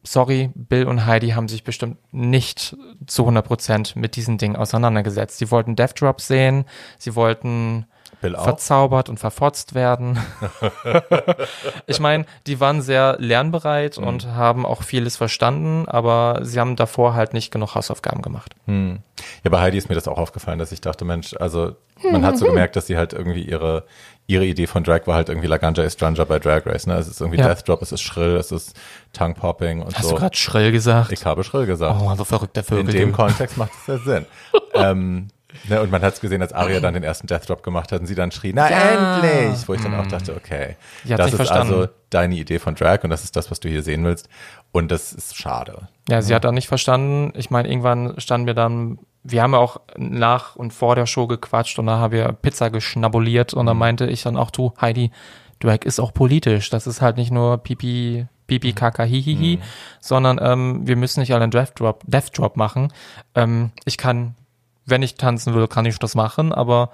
sorry, 0.03 0.51
Bill 0.55 0.85
und 0.85 1.07
Heidi 1.07 1.31
haben 1.31 1.49
sich 1.49 1.65
bestimmt 1.65 1.97
nicht 2.13 2.77
zu 3.07 3.27
100% 3.27 3.99
mit 3.99 4.17
diesen 4.17 4.37
Dingen 4.37 4.57
auseinandergesetzt. 4.57 5.39
Sie 5.39 5.51
wollten 5.51 5.77
Death 5.77 5.99
Drops 5.99 6.29
sehen, 6.29 6.67
sie 6.99 7.17
wollten. 7.17 7.87
Verzaubert 8.21 9.09
und 9.09 9.19
verfotzt 9.19 9.75
werden. 9.75 10.19
ich 11.87 12.01
meine, 12.01 12.25
die 12.47 12.61
waren 12.61 12.83
sehr 12.83 13.17
lernbereit 13.19 13.99
Mhm. 13.99 14.07
und 14.07 14.27
haben 14.27 14.67
auch 14.67 14.83
vieles 14.83 15.17
verstanden, 15.17 15.87
aber 15.89 16.41
sie 16.43 16.59
haben 16.61 16.77
davor 16.77 17.15
halt 17.15 17.33
nicht 17.33 17.51
genug 17.51 17.75
Hausaufgaben 17.75 18.23
gemacht. 18.23 18.55
Ja, 18.67 19.51
bei 19.51 19.61
Heidi 19.61 19.79
ist 19.79 19.89
mir 19.89 19.95
das 19.95 20.09
auch 20.09 20.19
aufgefallen, 20.19 20.59
dass 20.59 20.73
ich 20.73 20.81
dachte, 20.81 21.05
Mensch, 21.05 21.35
also 21.39 21.77
man 22.11 22.25
hat 22.25 22.39
so 22.39 22.47
gemerkt, 22.49 22.77
dass 22.77 22.87
sie 22.87 22.97
halt 22.97 23.13
irgendwie 23.13 23.43
ihre, 23.43 23.85
ihre 24.27 24.45
Idee 24.45 24.67
von 24.67 24.85
Drag 24.85 25.07
war 25.07 25.15
halt 25.17 25.29
irgendwie 25.29 25.47
Laganja 25.49 25.83
Estranja 25.85 26.25
bei 26.25 26.39
Drag 26.39 26.67
Race, 26.67 26.87
ne? 26.87 26.95
Es 26.97 27.09
ist 27.09 27.21
irgendwie 27.21 27.39
Ja. 27.41 27.49
Death 27.49 27.67
Drop, 27.69 27.83
es 27.83 27.93
ist 27.93 28.03
schrill, 28.03 28.37
es 28.37 28.53
ist 28.53 28.77
Tongue 29.13 29.35
Popping 29.35 29.81
und 29.83 29.95
Hast 29.97 30.05
so. 30.05 30.11
du 30.15 30.17
gerade 30.21 30.37
schrill 30.37 30.71
gesagt? 30.73 31.13
ich 31.13 31.25
habe 31.25 31.43
schrill 31.45 31.67
gesagt. 31.67 32.01
oh, 32.01 32.15
so 32.15 32.25
verrückter 32.25 32.63
Vögel. 32.63 32.95
In 32.95 33.01
dem. 33.01 33.13
Kontext 33.13 33.57
macht 33.57 33.73
es 33.81 33.87
ja 33.87 33.99
Sinn. 33.99 34.27
ähm, 34.75 35.29
ne, 35.69 35.81
und 35.81 35.91
man 35.91 36.03
hat 36.03 36.15
es 36.15 36.21
gesehen, 36.21 36.43
als 36.43 36.53
Aria 36.53 36.81
dann 36.81 36.95
den 36.95 37.03
ersten 37.03 37.27
Death 37.27 37.49
Drop 37.49 37.63
gemacht 37.63 37.93
hat 37.93 38.01
und 38.01 38.07
sie 38.07 38.15
dann 38.15 38.31
schrie, 38.31 38.53
na 38.55 38.71
Ja. 38.71 38.79
endlich! 38.79 39.69
Wo 39.69 39.75
ich 39.75 39.81
dann 39.83 39.95
auch 39.95 40.07
dachte, 40.07 40.35
okay, 40.37 40.77
das 41.07 41.29
ist 41.31 41.37
verstanden. 41.37 41.75
also 41.75 41.89
deine 42.11 42.35
Idee 42.37 42.59
von 42.59 42.75
Drag 42.75 43.03
und 43.05 43.11
das 43.11 43.25
ist 43.25 43.37
das, 43.37 43.51
was 43.51 43.61
du 43.61 43.69
hier 43.69 43.83
sehen 43.83 44.05
willst. 44.05 44.29
Und 44.73 44.91
das 44.91 45.13
ist 45.13 45.37
schade. 45.37 45.89
Ja, 46.09 46.23
sie 46.23 46.35
hat 46.35 46.45
auch 46.47 46.53
nicht 46.53 46.69
verstanden. 46.69 47.33
Ich 47.37 47.51
meine, 47.51 47.69
irgendwann 47.69 48.15
standen 48.19 48.47
wir 48.47 48.55
dann, 48.55 48.99
wir 49.25 49.43
haben 49.43 49.53
ja 49.53 49.59
auch 49.59 49.81
nach 49.97 50.57
und 50.57 50.73
vor 50.73 50.95
der 50.95 51.07
Show 51.07 51.27
gequatscht 51.27 51.79
und 51.79 51.87
da 51.87 51.99
haben 51.99 52.13
wir 52.13 52.33
Pizza 52.33 52.71
geschnabuliert 52.71 53.55
und 53.55 53.67
dann 53.67 53.77
Mhm. 53.77 53.81
meinte 53.81 54.07
ich 54.07 54.23
dann 54.23 54.37
auch, 54.37 54.51
du, 54.51 54.73
Heidi, 54.81 55.11
Drag 55.61 55.79
ist 55.85 55.99
auch 56.01 56.13
politisch. 56.15 56.71
Das 56.71 56.87
ist 56.87 57.01
halt 57.03 57.17
nicht 57.17 57.31
nur 57.33 57.59
Pipi, 57.59 58.27
Pipi, 58.47 58.73
Kaka, 58.73 59.03
Hihihi, 59.03 59.57
Mhm. 59.57 59.63
sondern 60.01 60.39
ähm, 60.41 60.87
wir 60.87 60.97
müssen 60.97 61.21
nicht 61.21 61.35
alle 61.35 61.43
einen 61.43 61.51
Death 61.51 61.73
Drop, 61.81 62.03
Death 62.07 62.37
Drop 62.39 62.57
machen. 62.57 62.93
Ähm, 63.35 63.73
ich 63.85 63.99
kann, 63.99 64.35
wenn 64.89 65.03
ich 65.03 65.15
tanzen 65.15 65.55
will, 65.55 65.69
kann 65.69 65.85
ich 65.87 65.99
das 65.99 66.15
machen, 66.15 66.53
aber 66.53 66.91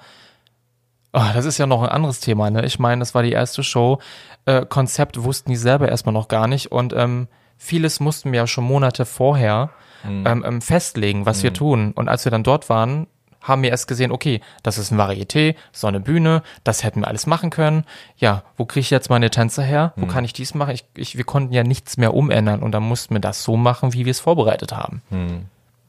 Ah, 1.17 1.33
das 1.33 1.45
ist 1.45 1.59
ja 1.59 1.67
noch 1.67 1.81
ein 1.81 1.91
anderes 1.91 2.19
Thema, 2.19 2.51
ne? 2.51 2.67
Ich 2.67 2.81
meine, 2.81 2.99
das 2.99 3.15
war 3.15 3.23
die 3.23 3.31
erste 3.31 3.63
Show. 3.63 4.01
Äh, 4.47 4.67
Konzept 4.67 5.23
wussten 5.23 5.49
die 5.49 5.57
selber 5.57 5.89
erstmal 5.89 6.13
noch 6.13 6.27
gar 6.27 6.49
nicht 6.49 6.73
und 6.73 6.93
ähm, 6.93 7.29
vieles 7.57 8.01
mussten 8.01 8.33
wir 8.33 8.39
ja 8.41 8.47
schon 8.49 8.65
Monate 8.65 9.05
vorher 9.05 9.71
ähm, 10.05 10.45
ähm, 10.45 10.61
festlegen, 10.61 11.25
was 11.25 11.45
wir 11.45 11.53
tun. 11.53 11.93
Und 11.93 12.09
als 12.09 12.25
wir 12.25 12.33
dann 12.33 12.43
dort 12.43 12.69
waren, 12.69 13.07
haben 13.41 13.63
wir 13.63 13.71
erst 13.71 13.87
gesehen, 13.87 14.11
okay, 14.11 14.41
das 14.65 14.77
ist 14.77 14.91
ein 14.91 14.99
Varieté, 14.99 15.55
so 15.71 15.87
eine 15.87 16.01
Bühne, 16.01 16.43
das 16.65 16.83
hätten 16.83 17.03
wir 17.03 17.09
alles 17.09 17.27
machen 17.27 17.51
können. 17.51 17.85
Ja, 18.17 18.43
wo 18.57 18.65
kriege 18.65 18.81
ich 18.81 18.91
jetzt 18.91 19.09
meine 19.09 19.31
Tänzer 19.31 19.63
her? 19.63 19.93
Wo 19.95 20.07
kann 20.07 20.25
ich 20.25 20.33
dies 20.33 20.53
machen? 20.55 20.75
Ich, 20.75 20.85
ich, 20.97 21.17
wir 21.17 21.25
konnten 21.25 21.53
ja 21.53 21.63
nichts 21.63 21.97
mehr 21.97 22.13
umändern 22.13 22.61
und 22.61 22.73
dann 22.73 22.83
mussten 22.83 23.15
wir 23.15 23.21
das 23.21 23.45
so 23.45 23.57
machen, 23.57 23.93
wie 23.93 24.05
wir 24.05 24.11
es 24.11 24.21
vorbereitet 24.21 24.73
haben. 24.73 25.01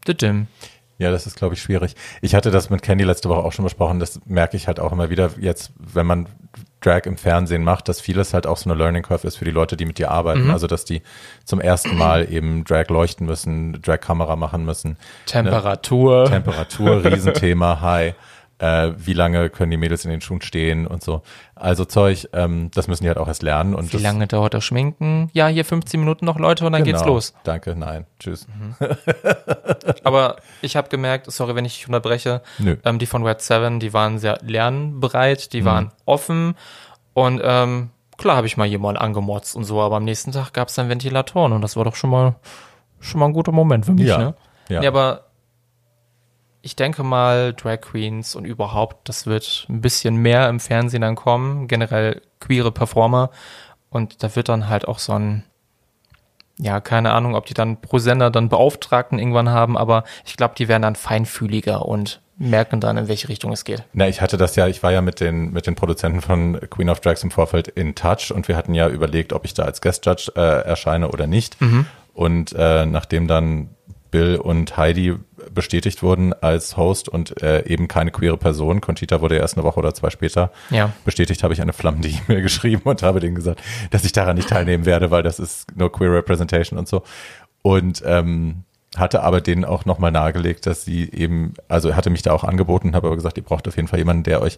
Didim. 0.08 0.48
Ja, 0.98 1.12
das 1.12 1.28
ist, 1.28 1.36
glaube 1.36 1.56
ich, 1.56 1.62
schwierig. 1.62 1.96
Ich 2.22 2.36
hatte 2.36 2.52
das 2.52 2.70
mit 2.70 2.82
Candy 2.82 3.04
letzte 3.04 3.28
Woche 3.28 3.40
auch 3.40 3.52
schon 3.52 3.66
besprochen. 3.66 4.00
Das 4.00 4.22
merke 4.26 4.56
ich 4.56 4.68
halt 4.68 4.80
auch 4.80 4.94
immer 4.94 5.10
wieder 5.10 5.32
jetzt, 5.40 5.72
wenn 5.78 6.06
man 6.06 6.28
Drag 6.80 7.02
im 7.06 7.18
Fernsehen 7.18 7.64
macht, 7.64 7.90
dass 7.90 8.00
vieles 8.00 8.34
halt 8.34 8.46
auch 8.48 8.58
so 8.58 8.70
eine 8.70 8.78
Learning 8.78 9.04
Curve 9.04 9.28
ist 9.28 9.38
für 9.38 9.46
die 9.46 9.52
Leute, 9.52 9.76
die 9.76 9.86
mit 9.86 9.98
dir 9.98 10.12
arbeiten. 10.12 10.52
Also, 10.52 10.68
dass 10.68 10.86
die 10.86 11.02
zum 11.44 11.60
ersten 11.60 11.98
Mal 11.98 12.32
eben 12.32 12.64
Drag 12.64 12.88
leuchten 12.90 13.26
müssen, 13.26 13.82
Drag-Kamera 13.82 14.36
machen 14.36 14.64
müssen. 14.66 14.98
Temperatur. 15.26 16.26
Temperatur, 16.26 17.04
Riesenthema, 17.04 17.82
High. 17.82 18.14
Äh, 18.58 18.94
wie 18.96 19.12
lange 19.12 19.50
können 19.50 19.70
die 19.72 19.76
Mädels 19.78 20.06
in 20.06 20.12
den 20.12 20.22
Schuhen 20.22 20.42
stehen 20.42 20.88
und 20.88 21.04
so. 21.04 21.24
Also 21.56 21.84
Zeug, 21.84 22.30
ähm, 22.32 22.72
das 22.74 22.88
müssen 22.88 23.04
die 23.04 23.10
halt 23.10 23.18
auch 23.18 23.28
erst 23.28 23.44
lernen. 23.44 23.76
Und 23.76 23.92
Wie 23.92 23.98
lange 23.98 24.28
dauert 24.28 24.54
das 24.54 24.64
Schminken? 24.64 25.30
Ja, 25.34 25.48
hier 25.48 25.66
15 25.66 26.00
Minuten 26.00 26.24
noch, 26.26 26.40
Leute, 26.40 26.66
und 26.66 26.72
dann 26.72 26.86
geht's 26.86 27.02
Genau. 27.02 27.16
los. 27.16 27.34
Danke, 27.44 27.76
nein, 27.76 28.06
tschüss. 28.18 28.48
Aber 30.04 30.38
ich 30.62 30.76
habe 30.76 30.90
gemerkt, 30.90 31.32
sorry, 31.32 31.56
wenn 31.56 31.66
ich 31.66 31.76
dich 31.76 31.88
unterbreche, 31.88 32.42
ähm, 32.84 33.00
die 33.00 33.06
von 33.06 33.26
Red 33.26 33.42
7, 33.42 33.80
die 33.80 33.94
waren 33.94 34.20
sehr 34.20 34.40
lernbereit, 34.42 35.46
Mhm. 35.48 35.50
die 35.52 35.66
waren 35.66 35.92
offen 36.06 36.56
und 37.14 37.42
ähm, 37.44 37.90
klar 38.18 38.38
habe 38.38 38.48
ich 38.48 38.58
mal 38.58 38.66
jemanden 38.66 39.02
angemotzt 39.02 39.56
und 39.56 39.64
so, 39.66 39.82
aber 39.82 39.98
am 39.98 40.04
nächsten 40.06 40.32
Tag 40.32 40.54
gab 40.54 40.70
es 40.70 40.76
dann 40.76 40.90
Ventilatoren 40.90 41.52
und 41.54 41.62
das 41.62 41.76
war 41.76 41.84
doch 41.84 41.96
schon 41.96 42.10
mal 42.10 42.36
schon 43.00 43.20
mal 43.20 43.28
ein 43.28 43.34
guter 43.34 43.52
Moment 43.52 43.86
für 43.86 43.92
mich, 43.94 44.08
Ja, 44.08 44.18
ne? 44.18 44.36
ja. 44.70 44.80
Nee, 44.80 44.88
aber 44.88 45.25
ich 46.66 46.76
denke 46.76 47.04
mal, 47.04 47.54
Drag 47.54 47.80
Queens 47.80 48.36
und 48.36 48.44
überhaupt, 48.44 49.08
das 49.08 49.28
wird 49.28 49.68
ein 49.70 49.82
bisschen 49.82 50.16
mehr 50.18 50.50
im 50.50 50.60
Fernsehen 50.60 51.02
dann 51.02 51.16
kommen, 51.16 51.68
generell 51.68 52.24
queere 52.40 52.72
Performer 52.72 53.30
und 53.92 54.24
da 54.24 54.36
wird 54.36 54.50
dann 54.50 54.68
halt 54.68 54.88
auch 54.88 54.98
so 54.98 55.14
ein 55.14 55.44
ja, 56.58 56.80
keine 56.80 57.12
Ahnung, 57.12 57.36
ob 57.36 57.46
die 57.46 57.54
dann 57.54 57.82
pro 57.82 58.00
Sender 58.00 58.32
dann 58.32 58.48
Beauftragten 58.48 59.20
irgendwann 59.20 59.50
haben, 59.50 59.78
aber 59.78 60.06
ich 60.26 60.38
glaube, 60.38 60.56
die 60.58 60.70
werden 60.70 60.84
dann 60.84 60.96
feinfühliger 60.96 61.86
und 61.86 62.22
merken 62.38 62.80
dann, 62.80 62.98
in 62.98 63.10
welche 63.10 63.28
Richtung 63.28 63.52
es 63.52 63.66
geht. 63.66 63.84
Na, 63.92 64.08
ich 64.08 64.22
hatte 64.22 64.38
das 64.38 64.56
ja, 64.56 64.66
ich 64.68 64.82
war 64.82 64.94
ja 64.94 65.02
mit 65.02 65.20
den, 65.20 65.52
mit 65.52 65.68
den 65.68 65.76
Produzenten 65.76 66.22
von 66.22 66.60
Queen 66.70 66.90
of 66.90 67.02
Drags 67.02 67.24
im 67.24 67.32
Vorfeld 67.32 67.68
in 67.68 67.94
Touch 67.94 68.32
und 68.34 68.48
wir 68.48 68.56
hatten 68.56 68.74
ja 68.74 68.88
überlegt, 68.88 69.34
ob 69.34 69.44
ich 69.44 69.54
da 69.54 69.64
als 69.64 69.82
Guest 69.82 70.06
Judge 70.06 70.32
äh, 70.36 70.66
erscheine 70.66 71.10
oder 71.10 71.28
nicht. 71.28 71.58
Und 72.14 72.54
äh, 72.54 72.86
nachdem 72.86 73.28
dann 73.28 73.70
Bill 74.12 74.38
und 74.38 74.78
Heidi 74.78 75.16
bestätigt 75.54 76.04
wurden 76.04 76.34
als 76.34 76.78
Host 76.78 77.10
und 77.10 77.42
äh, 77.42 77.66
eben 77.66 77.88
keine 77.88 78.12
queere 78.12 78.38
Person, 78.38 78.82
Conchita 78.82 79.22
wurde 79.22 79.38
erst 79.38 79.58
eine 79.58 79.64
Woche 79.64 79.80
oder 79.80 79.94
zwei 79.94 80.10
später 80.10 80.52
Ja. 80.70 80.92
bestätigt, 81.06 81.44
habe 81.44 81.54
ich 81.54 81.62
eine 81.62 81.74
flammende 81.74 82.08
E-Mail 82.10 82.42
geschrieben 82.44 82.84
und 82.86 83.04
habe 83.04 83.20
denen 83.20 83.36
gesagt, 83.36 83.62
dass 83.92 84.06
ich 84.06 84.12
daran 84.12 84.36
nicht 84.36 84.50
teilnehmen 84.50 84.86
werde, 84.86 85.12
weil 85.12 85.24
das 85.24 85.40
ist 85.40 85.76
nur 85.76 85.92
Queer 85.92 86.12
Representation 86.14 86.78
und 86.80 86.88
so. 86.88 87.04
Und 87.62 88.04
ähm, 88.06 88.64
hatte 88.96 89.24
aber 89.24 89.42
denen 89.42 89.66
auch 89.66 89.84
nochmal 89.86 90.12
nahegelegt, 90.12 90.66
dass 90.68 90.86
sie 90.86 91.12
eben, 91.12 91.54
also 91.68 91.96
hatte 91.96 92.10
mich 92.10 92.22
da 92.22 92.32
auch 92.32 92.44
angeboten, 92.46 92.96
habe 92.96 93.08
aber 93.08 93.16
gesagt, 93.18 93.38
ihr 93.38 93.44
braucht 93.44 93.68
auf 93.68 93.76
jeden 93.76 93.88
Fall 93.90 94.00
jemanden, 94.00 94.24
der 94.24 94.42
euch 94.42 94.58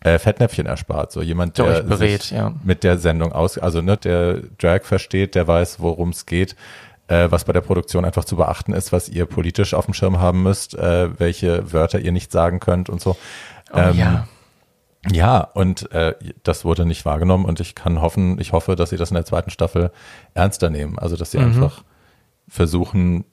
äh, 0.00 0.18
Fettnäpfchen 0.18 0.66
erspart. 0.66 1.10
So 1.10 1.22
jemand, 1.22 1.56
Der 1.56 1.64
der, 1.64 1.74
euch 1.76 1.86
berät, 1.86 2.30
ja. 2.30 2.52
mit 2.64 2.84
der 2.84 2.98
Sendung 2.98 3.32
aus, 3.32 3.56
also 3.56 3.80
ne, 3.80 3.96
der 3.96 4.40
Drag 4.58 4.82
versteht, 4.84 5.34
der 5.34 5.46
weiß, 5.48 5.80
worum 5.80 6.10
es 6.10 6.26
geht, 6.26 6.54
äh, 7.08 7.30
was 7.30 7.44
bei 7.44 7.52
der 7.52 7.62
Produktion 7.62 8.04
einfach 8.04 8.24
zu 8.24 8.36
beachten 8.36 8.72
ist, 8.72 8.92
was 8.92 9.08
ihr 9.08 9.26
politisch 9.26 9.74
auf 9.74 9.86
dem 9.86 9.94
Schirm 9.94 10.20
haben 10.20 10.42
müsst, 10.42 10.74
äh, 10.74 11.18
welche 11.18 11.72
Wörter 11.72 11.98
ihr 11.98 12.12
nicht 12.12 12.30
sagen 12.30 12.60
könnt 12.60 12.88
und 12.88 13.00
so. 13.00 13.16
Oh, 13.72 13.78
Ähm, 13.78 13.96
ja. 13.96 14.28
ja, 15.10 15.40
und 15.40 15.90
äh, 15.92 16.14
das 16.42 16.64
wurde 16.64 16.86
nicht 16.86 17.04
wahrgenommen 17.04 17.44
und 17.44 17.60
ich 17.60 17.74
kann 17.74 18.00
hoffen, 18.00 18.40
ich 18.40 18.52
hoffe, 18.52 18.76
dass 18.76 18.90
sie 18.90 18.96
das 18.96 19.10
in 19.10 19.14
der 19.14 19.24
zweiten 19.24 19.50
Staffel 19.50 19.90
ernster 20.34 20.70
nehmen. 20.70 20.98
Also, 20.98 21.16
dass 21.16 21.30
sie 21.30 21.38
einfach 21.38 21.82
versuchen, 22.46 23.24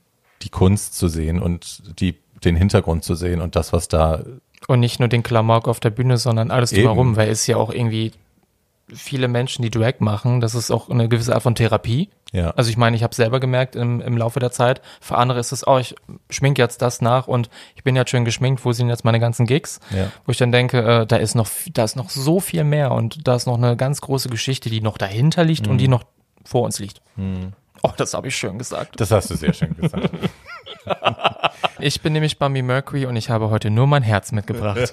die 0.42 0.50
Kunst 0.50 0.98
zu 0.98 1.08
sehen 1.08 1.42
und 1.42 2.00
die, 2.00 2.16
den 2.44 2.56
Hintergrund 2.56 3.04
zu 3.04 3.16
sehen 3.16 3.42
und 3.42 3.56
das, 3.56 3.72
was 3.74 3.88
da, 3.88 4.24
Und 4.68 4.80
nicht 4.80 5.00
nur 5.00 5.10
den 5.10 5.24
Klamauk 5.24 5.68
auf 5.68 5.80
der 5.80 5.90
Bühne, 5.90 6.18
sondern 6.18 6.52
alles 6.52 6.72
drumherum, 6.72 7.16
weil 7.16 7.30
es 7.30 7.46
ja 7.48 7.58
auch 7.58 7.72
irgendwie 7.72 8.12
viele 8.94 9.28
Menschen, 9.28 9.62
die 9.64 9.72
Drag 9.72 10.00
machen, 10.00 10.42
das 10.42 10.54
ist 10.56 10.70
auch 10.72 10.90
eine 10.90 11.08
gewisse 11.10 11.34
Art 11.34 11.44
von 11.44 11.56
Therapie. 11.56 12.10
ja, 12.32 12.52
Also 12.52 12.70
ich 12.70 12.78
meine, 12.78 12.96
ich 12.96 13.02
habe 13.04 13.16
selber 13.16 13.40
gemerkt 13.40 13.76
im, 13.76 14.00
im 14.02 14.16
Laufe 14.18 14.40
der 14.40 14.52
Zeit, 14.52 14.82
für 15.02 15.18
andere 15.18 15.40
ist 15.40 15.52
es, 15.52 15.66
oh, 15.66 15.78
ich 15.80 15.96
schmink 16.30 16.58
jetzt 16.60 16.82
das 16.82 17.02
nach 17.02 17.28
und 17.28 17.50
ich 17.76 17.84
bin 17.84 17.96
jetzt 17.96 18.12
schön 18.12 18.26
geschminkt, 18.26 18.64
wo 18.64 18.72
sind 18.74 18.90
jetzt 18.90 19.04
meine 19.04 19.20
ganzen 19.20 19.46
Gigs? 19.48 19.80
Ja. 19.90 20.12
Wo 20.26 20.32
ich 20.32 20.38
dann 20.38 20.52
denke, 20.52 20.84
äh, 20.84 21.06
da 21.08 21.16
ist 21.18 21.34
noch, 21.36 21.50
da 21.74 21.84
ist 21.84 21.96
noch 21.96 22.10
so 22.12 22.40
viel 22.40 22.64
mehr 22.64 22.92
und 22.92 23.28
da 23.28 23.36
ist 23.36 23.48
noch 23.48 23.58
eine 23.58 23.76
ganz 23.76 24.02
große 24.02 24.30
Geschichte, 24.30 24.70
die 24.70 24.82
noch 24.82 24.98
dahinter 25.00 25.44
liegt 25.44 25.66
Mhm. 25.66 25.72
und 25.72 25.78
die 25.80 25.88
noch 25.88 26.04
vor 26.44 26.62
uns 26.64 26.78
liegt. 26.80 27.02
Oh, 27.86 27.94
das 27.98 28.14
habe 28.14 28.28
ich 28.28 28.36
schön 28.36 28.58
gesagt. 28.58 29.00
das 29.00 29.12
hast 29.12 29.30
du 29.30 29.36
sehr 29.36 29.54
schön 29.54 29.76
gesagt. 29.76 30.10
Ich 31.80 32.02
bin 32.02 32.14
nämlich 32.14 32.38
Bambi 32.38 32.62
Mercury 32.62 33.06
und 33.06 33.16
ich 33.16 33.30
habe 33.30 33.50
heute 33.50 33.70
nur 33.70 33.86
mein 33.88 34.04
Herz 34.04 34.32
mitgebracht. 34.32 34.92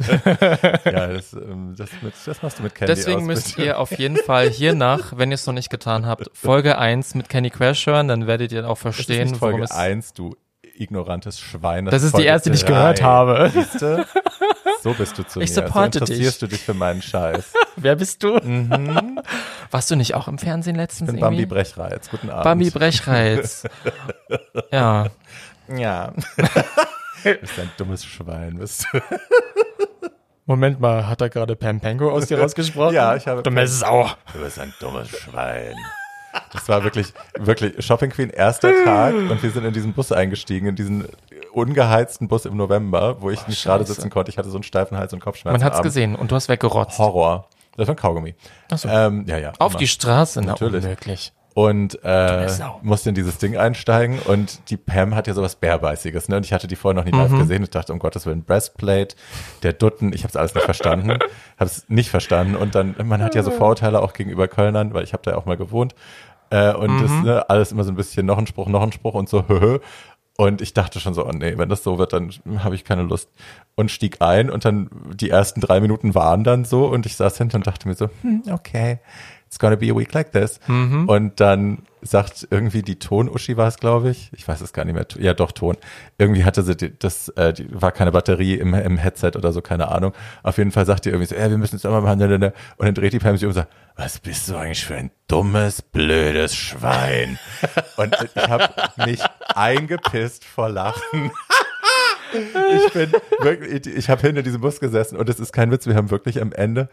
ja, 0.84 1.06
das, 1.06 1.32
ähm, 1.32 1.74
das, 1.76 1.90
mit, 2.02 2.14
das 2.24 2.42
machst 2.42 2.58
du 2.58 2.62
mit 2.64 2.74
Candy 2.74 2.94
Deswegen 2.94 3.20
aus, 3.20 3.26
müsst 3.26 3.58
ihr 3.58 3.78
auf 3.78 3.96
jeden 3.98 4.16
Fall 4.16 4.48
hiernach, 4.48 5.12
wenn 5.16 5.30
ihr 5.30 5.34
es 5.34 5.46
noch 5.46 5.54
nicht 5.54 5.70
getan 5.70 6.06
habt, 6.06 6.30
Folge 6.32 6.78
1 6.78 7.14
mit 7.14 7.28
Candy 7.28 7.50
Crash 7.50 7.86
hören, 7.86 8.08
dann 8.08 8.26
werdet 8.26 8.52
ihr 8.52 8.64
auch 8.68 8.70
Das 8.70 8.78
ist 8.78 8.82
verstehen, 8.96 9.30
nicht 9.30 9.40
worum 9.40 9.52
Folge 9.52 9.64
es 9.64 9.70
1, 9.70 10.12
du 10.14 10.34
ignorantes 10.74 11.38
Schwein. 11.38 11.84
Das 11.86 12.02
ist 12.02 12.12
die 12.12 12.16
Folge 12.16 12.28
erste, 12.28 12.50
die 12.50 12.56
ich 12.56 12.66
gehört 12.66 13.02
habe. 13.02 13.50
Siehste? 13.52 14.06
So 14.82 14.92
bist 14.94 15.16
du 15.16 15.22
zu 15.22 15.40
Ich 15.40 15.50
mir. 15.50 15.54
supporte 15.54 16.00
so 16.00 16.04
dich. 16.06 16.14
interessierst 16.16 16.42
du 16.42 16.46
dich 16.48 16.60
für 16.60 16.74
meinen 16.74 17.02
Scheiß. 17.02 17.52
Wer 17.76 17.94
bist 17.96 18.22
du? 18.22 18.34
Warst 19.70 19.90
du 19.90 19.96
nicht 19.96 20.14
auch 20.14 20.26
im 20.28 20.38
Fernsehen 20.38 20.76
letztens 20.76 21.08
Ich 21.10 21.14
bin 21.14 21.20
Bambi 21.20 21.42
irgendwie? 21.42 21.54
Brechreiz. 21.54 22.10
Guten 22.10 22.30
Abend. 22.30 22.44
Bambi 22.44 22.70
Brechreiz. 22.70 23.64
ja. 24.72 25.06
Ja. 25.74 26.12
du 27.24 27.34
bist 27.36 27.58
ein 27.58 27.70
dummes 27.76 28.04
Schwein, 28.04 28.58
bist 28.58 28.86
du. 28.92 29.00
Moment 30.46 30.80
mal, 30.80 31.06
hat 31.06 31.20
er 31.20 31.28
gerade 31.30 31.54
Pampango 31.54 32.10
aus 32.10 32.26
dir 32.26 32.40
rausgesprochen? 32.40 32.94
Ja, 32.94 33.14
ich 33.14 33.26
habe- 33.28 33.42
Dumme 33.42 33.66
Sau. 33.68 34.10
Du 34.32 34.40
bist 34.40 34.58
ein 34.58 34.74
dummes 34.80 35.08
Schwein. 35.08 35.74
Das 36.52 36.68
war 36.68 36.82
wirklich, 36.82 37.12
wirklich 37.38 37.84
Shopping 37.84 38.10
Queen 38.10 38.30
erster 38.30 38.72
Tag 38.84 39.14
und 39.14 39.42
wir 39.42 39.50
sind 39.50 39.64
in 39.64 39.72
diesen 39.72 39.92
Bus 39.92 40.10
eingestiegen, 40.12 40.66
in 40.68 40.76
diesen 40.76 41.06
ungeheizten 41.52 42.28
Bus 42.28 42.44
im 42.46 42.56
November, 42.56 43.20
wo 43.20 43.30
ich 43.30 43.46
nicht 43.46 43.62
gerade 43.64 43.84
sitzen 43.84 44.10
konnte. 44.10 44.30
Ich 44.30 44.38
hatte 44.38 44.48
so 44.50 44.56
einen 44.56 44.62
steifen 44.64 44.96
Hals 44.98 45.12
und 45.12 45.20
Kopfschmerzen. 45.20 45.58
Man 45.60 45.64
hat's 45.64 45.78
abends. 45.78 45.88
gesehen 45.94 46.14
und 46.16 46.30
du 46.30 46.34
hast 46.36 46.48
weggerotzt. 46.48 46.98
Horror. 46.98 47.48
Das 47.76 47.88
war 47.88 47.94
ein 47.94 47.98
Kaugummi. 47.98 48.34
Ach 48.70 48.78
so. 48.78 48.88
Ähm, 48.88 49.24
ja, 49.26 49.38
ja. 49.38 49.52
Auf 49.58 49.72
immer. 49.72 49.78
die 49.80 49.88
Straße? 49.88 50.40
Na, 50.40 50.48
Natürlich. 50.52 50.84
unmöglich. 50.84 51.32
und 51.54 51.98
äh, 52.02 52.48
musste 52.82 53.10
in 53.10 53.14
dieses 53.14 53.36
Ding 53.38 53.56
einsteigen 53.58 54.18
und 54.20 54.70
die 54.70 54.76
Pam 54.78 55.14
hat 55.14 55.26
ja 55.26 55.34
sowas 55.34 55.56
Bärbeißiges, 55.56 56.28
ne? 56.30 56.36
Und 56.38 56.46
ich 56.46 56.52
hatte 56.54 56.66
die 56.66 56.76
vorher 56.76 56.94
noch 56.98 57.04
nie 57.04 57.12
Mhm. 57.12 57.18
live 57.32 57.38
gesehen. 57.40 57.62
Ich 57.62 57.70
dachte, 57.70 57.92
um 57.92 57.98
Gottes 57.98 58.24
Willen, 58.26 58.42
Breastplate, 58.44 59.14
der 59.62 59.74
Dutten, 59.74 60.12
ich 60.14 60.22
habe 60.22 60.30
es 60.30 60.36
alles 60.36 60.54
nicht 60.54 60.64
verstanden, 60.64 61.10
habe 61.58 61.64
es 61.66 61.84
nicht 61.88 62.08
verstanden 62.10 62.56
und 62.56 62.74
dann, 62.74 62.94
man 63.04 63.22
hat 63.22 63.34
ja 63.34 63.42
so 63.42 63.50
Vorurteile 63.50 64.00
auch 64.02 64.12
gegenüber 64.14 64.48
Kölnern, 64.48 64.94
weil 64.94 65.04
ich 65.04 65.12
habe 65.12 65.22
da 65.24 65.32
ja 65.32 65.36
auch 65.36 65.44
mal 65.44 65.56
gewohnt 65.58 65.94
äh, 66.50 66.72
und 66.74 67.02
das 67.02 67.10
Mhm. 67.10 67.22
ne, 67.24 67.48
alles 67.50 67.70
immer 67.72 67.84
so 67.84 67.90
ein 67.92 67.96
bisschen 67.96 68.24
noch 68.26 68.38
ein 68.38 68.46
Spruch, 68.46 68.68
noch 68.68 68.82
ein 68.82 68.92
Spruch 68.92 69.12
und 69.14 69.28
so 69.28 69.44
und 70.36 70.62
ich 70.62 70.72
dachte 70.72 70.98
schon 70.98 71.14
so, 71.14 71.26
oh 71.26 71.32
nee, 71.32 71.58
wenn 71.58 71.68
das 71.68 71.82
so 71.82 71.98
wird, 71.98 72.12
dann 72.12 72.32
habe 72.58 72.74
ich 72.74 72.84
keine 72.84 73.02
Lust. 73.02 73.30
Und 73.74 73.90
stieg 73.90 74.20
ein 74.20 74.50
und 74.50 74.64
dann 74.64 74.88
die 75.14 75.30
ersten 75.30 75.60
drei 75.60 75.80
Minuten 75.80 76.14
waren 76.14 76.44
dann 76.44 76.64
so 76.64 76.86
und 76.86 77.06
ich 77.06 77.16
saß 77.16 77.38
hinten 77.38 77.56
und 77.56 77.66
dachte 77.66 77.88
mir 77.88 77.94
so, 77.94 78.08
hm, 78.22 78.42
okay, 78.50 78.98
it's 79.52 79.58
gonna 79.58 79.76
be 79.76 79.90
a 79.90 79.94
week 79.94 80.14
like 80.14 80.32
this. 80.32 80.58
Und 80.66 81.38
dann 81.38 81.82
sagt 82.00 82.48
irgendwie 82.50 82.80
die 82.80 82.98
Ton-Uschi 82.98 83.58
war 83.58 83.68
es, 83.68 83.76
glaube 83.76 84.08
ich. 84.08 84.30
Ich 84.32 84.48
weiß 84.48 84.62
es 84.62 84.72
gar 84.72 84.86
nicht 84.86 84.94
mehr. 84.94 85.06
Ja, 85.18 85.34
doch, 85.34 85.52
Ton. 85.52 85.76
Irgendwie 86.16 86.44
hatte 86.44 86.62
sie 86.62 86.74
die, 86.74 86.98
das, 86.98 87.28
äh, 87.30 87.52
die, 87.52 87.68
war 87.70 87.92
keine 87.92 88.12
Batterie 88.12 88.54
im, 88.54 88.72
im 88.72 88.96
Headset 88.96 89.32
oder 89.36 89.52
so, 89.52 89.60
keine 89.60 89.88
Ahnung. 89.88 90.14
Auf 90.42 90.56
jeden 90.56 90.72
Fall 90.72 90.86
sagt 90.86 91.04
die 91.04 91.10
irgendwie 91.10 91.26
so, 91.26 91.34
ja, 91.34 91.50
wir 91.50 91.58
müssen 91.58 91.76
es 91.76 91.84
immer 91.84 92.00
machen. 92.00 92.18
ne, 92.18 92.28
ne, 92.28 92.38
ne. 92.38 92.52
Und 92.78 92.86
dann 92.86 92.94
dreht 92.94 93.12
die 93.12 93.18
Pam 93.18 93.36
sich 93.36 93.44
um 93.44 93.50
und 93.50 93.54
sagt, 93.54 93.70
was 93.94 94.20
bist 94.20 94.48
du 94.48 94.56
eigentlich 94.56 94.86
für 94.86 94.94
ein 94.94 95.10
dummes, 95.28 95.82
blödes 95.82 96.56
Schwein? 96.56 97.38
und 97.98 98.16
ich 98.22 98.42
habe 98.48 98.70
mich 99.04 99.20
eingepisst 99.54 100.46
vor 100.46 100.70
Lachen. 100.70 101.30
Ich 102.32 102.92
bin 102.94 103.12
wirklich, 103.40 103.86
ich 103.86 104.08
habe 104.08 104.22
hinter 104.22 104.42
diesem 104.42 104.62
Bus 104.62 104.80
gesessen 104.80 105.18
und 105.18 105.28
es 105.28 105.38
ist 105.38 105.52
kein 105.52 105.70
Witz, 105.70 105.86
wir 105.86 105.94
haben 105.94 106.10
wirklich 106.10 106.40
am 106.40 106.52
Ende, 106.52 106.88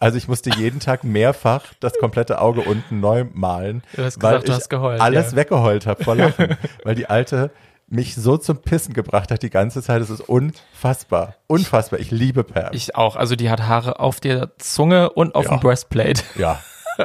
also 0.00 0.16
ich 0.18 0.26
musste 0.26 0.50
jeden 0.50 0.80
Tag 0.80 1.04
mehrfach 1.04 1.62
das 1.78 1.92
komplette 1.98 2.40
Auge 2.40 2.62
unten 2.62 2.98
neu 3.00 3.26
malen, 3.32 3.82
Du 3.94 4.02
hast 4.02 4.20
weil 4.22 4.32
gesagt, 4.32 4.48
du 4.48 4.52
ich 4.52 4.56
hast 4.58 4.68
geheult, 4.70 5.00
alles 5.00 5.30
ja. 5.30 5.36
weggeheult 5.36 5.86
habe 5.86 6.02
vor 6.02 6.16
Lachen, 6.16 6.56
weil 6.84 6.94
die 6.96 7.08
alte 7.08 7.50
mich 7.86 8.14
so 8.14 8.36
zum 8.36 8.58
Pissen 8.62 8.94
gebracht 8.94 9.30
hat 9.32 9.42
die 9.42 9.50
ganze 9.50 9.82
Zeit. 9.82 10.00
Es 10.00 10.10
ist 10.10 10.20
unfassbar, 10.20 11.34
unfassbar. 11.48 11.98
Ich 12.00 12.10
liebe 12.12 12.44
Pam. 12.44 12.68
Ich 12.72 12.94
auch. 12.94 13.16
Also 13.16 13.34
die 13.36 13.50
hat 13.50 13.62
Haare 13.62 13.98
auf 14.00 14.20
der 14.20 14.56
Zunge 14.58 15.10
und 15.10 15.34
auf 15.34 15.44
Ja. 15.46 15.56
dem 15.56 15.60
Breastplate. 15.60 16.22
ja, 16.36 16.60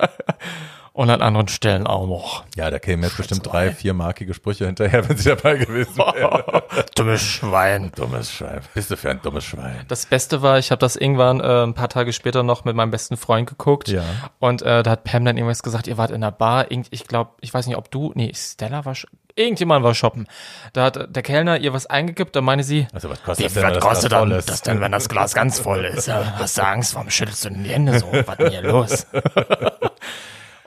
Und 0.98 1.10
an 1.10 1.22
anderen 1.22 1.50
Stellen 1.50 1.88
auch 1.88 2.08
noch. 2.08 2.46
ja, 2.56 2.72
da 2.72 2.80
kämen 2.80 3.04
jetzt 3.04 3.18
bestimmt 3.18 3.46
drei, 3.46 3.72
vier 3.74 3.94
markige 3.94 4.34
Sprüche 4.34 4.66
hinterher, 4.66 5.08
wenn 5.10 5.18
sie 5.18 5.28
dabei 5.28 5.58
gewesen 5.58 5.98
wäre. 5.98 6.64
Dummes 6.96 7.22
Schwein. 7.22 7.92
dummes 7.98 8.32
Schwein. 8.32 8.62
Bist 8.74 8.92
du 8.92 8.96
für 8.96 9.10
ein 9.10 9.20
dummes 9.22 9.44
Schwein? 9.44 9.82
Das 9.90 10.06
Beste 10.06 10.42
war, 10.42 10.58
ich 10.58 10.72
habe 10.72 10.80
das 10.80 10.96
irgendwann 10.96 11.42
äh, 11.42 11.64
ein 11.64 11.74
paar 11.74 11.90
Tage 11.90 12.14
später 12.14 12.44
noch 12.44 12.64
mit 12.64 12.78
meinem 12.78 12.92
besten 12.92 13.18
Freund 13.18 13.50
geguckt. 13.50 13.90
Ja. 13.90 14.04
Und 14.40 14.62
äh, 14.62 14.84
da 14.84 14.92
hat 14.92 15.04
Pam 15.04 15.26
dann 15.26 15.36
irgendwas 15.36 15.64
gesagt, 15.64 15.88
ihr 15.88 15.98
wart 15.98 16.12
in 16.12 16.22
der 16.22 16.32
Bar. 16.32 16.72
Irgend, 16.72 16.88
ich 16.92 17.06
glaube, 17.06 17.32
ich 17.42 17.54
weiß 17.54 17.68
nicht, 17.68 17.76
ob 17.76 17.92
du, 17.92 18.14
nee, 18.16 18.32
Stella 18.34 18.86
war, 18.86 18.94
sch- 18.94 19.08
irgendjemand 19.36 19.84
war 19.84 19.94
shoppen. 19.96 20.28
Da 20.72 20.86
hat 20.86 21.14
der 21.14 21.24
Kellner 21.24 21.58
ihr 21.58 21.74
was 21.74 21.88
eingekippt, 21.88 22.34
da 22.38 22.40
meine 22.40 22.64
sie, 22.64 22.88
Also 22.94 23.10
was 23.10 23.22
kostet 23.22 23.40
Wie 23.40 23.54
das 23.54 23.54
denn, 23.54 23.64
was 23.66 23.74
das 23.74 23.84
kostet 23.84 24.10
Glas 24.12 24.20
voll 24.22 24.30
dann 24.30 24.40
ist? 24.40 24.50
das 24.50 24.62
denn, 24.62 24.80
wenn 24.80 24.92
das 24.94 25.10
Glas 25.10 25.34
ganz 25.34 25.60
voll 25.60 25.84
ist? 25.84 26.08
Hast 26.10 26.58
du 26.58 26.62
Angst, 26.66 26.96
warum 26.96 27.10
schüttelst 27.10 27.44
du 27.44 27.50
denn 27.50 27.66
die 27.66 27.72
Hände 27.72 28.00
so? 28.00 28.08
Was 28.26 28.38
denn 28.38 28.50
hier 28.52 28.62
los? 28.62 29.06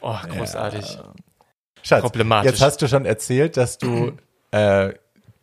oh, 0.01 0.17
großartig. 0.29 0.99
Schatz, 1.83 2.03
Problematisch. 2.03 2.51
jetzt 2.51 2.63
hast 2.63 2.83
du 2.83 2.89
schon 2.89 3.05
erzählt, 3.05 3.57
dass 3.57 3.79
du 3.79 4.13
äh, 4.51 4.93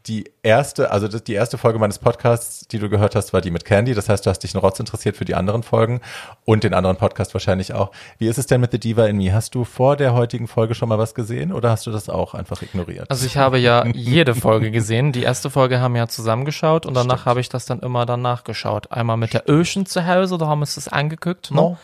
die 0.08 0.32
erste, 0.44 0.92
also 0.92 1.08
die 1.08 1.34
erste 1.34 1.58
Folge 1.58 1.80
meines 1.80 1.98
Podcasts, 1.98 2.68
die 2.68 2.78
du 2.78 2.90
gehört 2.90 3.16
hast, 3.16 3.34
war 3.34 3.42
die 3.42 3.50
mit 3.50 3.66
Candy. 3.66 3.96
Das 3.96 4.08
heißt, 4.08 4.26
du 4.26 4.30
hast 4.30 4.40
dich 4.40 4.54
einen 4.54 4.62
Rotz 4.62 4.80
interessiert 4.80 5.18
für 5.18 5.26
die 5.26 5.34
anderen 5.34 5.64
Folgen 5.64 6.00
und 6.44 6.64
den 6.64 6.76
anderen 6.76 6.98
Podcast 6.98 7.34
wahrscheinlich 7.34 7.74
auch. 7.74 7.92
Wie 8.20 8.28
ist 8.28 8.38
es 8.38 8.46
denn 8.46 8.62
mit 8.62 8.72
The 8.72 8.80
Diva 8.80 9.08
in 9.08 9.18
Me? 9.18 9.34
Hast 9.34 9.56
du 9.56 9.64
vor 9.64 9.96
der 9.96 10.14
heutigen 10.14 10.48
Folge 10.48 10.76
schon 10.76 10.90
mal 10.90 11.00
was 11.00 11.16
gesehen 11.16 11.52
oder 11.52 11.72
hast 11.72 11.88
du 11.88 11.92
das 11.92 12.08
auch 12.08 12.36
einfach 12.36 12.62
ignoriert? 12.62 13.10
Also 13.10 13.26
ich 13.26 13.38
habe 13.38 13.58
ja 13.58 13.86
jede 13.88 14.36
Folge 14.36 14.70
gesehen. 14.70 15.12
Die 15.12 15.24
erste 15.24 15.50
Folge 15.50 15.80
haben 15.80 15.96
wir 15.96 16.02
ja 16.02 16.08
zusammengeschaut 16.08 16.86
und 16.86 16.94
danach 16.94 17.26
habe 17.26 17.40
ich 17.40 17.50
das 17.50 17.66
dann 17.66 17.80
immer 17.80 18.06
danach 18.06 18.44
geschaut. 18.44 18.92
Einmal 18.92 19.18
mit 19.18 19.34
der 19.34 19.50
Ocean 19.50 19.88
zu 19.88 20.06
Hause, 20.06 20.38
da 20.38 20.46
haben 20.46 20.60
wir 20.60 20.66
es 20.66 20.76
das 20.76 20.88
angeguckt. 20.88 21.50
Ne? 21.50 21.58
No. 21.58 21.78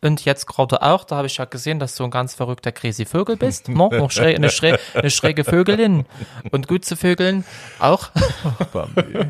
Und 0.00 0.24
jetzt 0.24 0.46
gerade 0.46 0.80
auch, 0.82 1.04
da 1.04 1.16
habe 1.16 1.26
ich 1.26 1.38
ja 1.38 1.44
gesehen, 1.44 1.78
dass 1.80 1.96
du 1.96 2.04
ein 2.04 2.10
ganz 2.10 2.34
verrückter 2.34 2.70
crazy 2.70 3.04
Vögel 3.04 3.36
bist. 3.36 3.68
No? 3.68 3.88
Noch 3.90 4.10
schrä 4.12 4.34
eine, 4.36 4.48
schrä 4.50 4.78
eine 4.94 5.10
schräge 5.10 5.42
Vögelin. 5.44 6.06
Und 6.52 6.68
gut 6.68 6.84
zu 6.84 6.96
Vögeln 6.96 7.44
auch. 7.80 8.10
Bambi. 8.72 9.26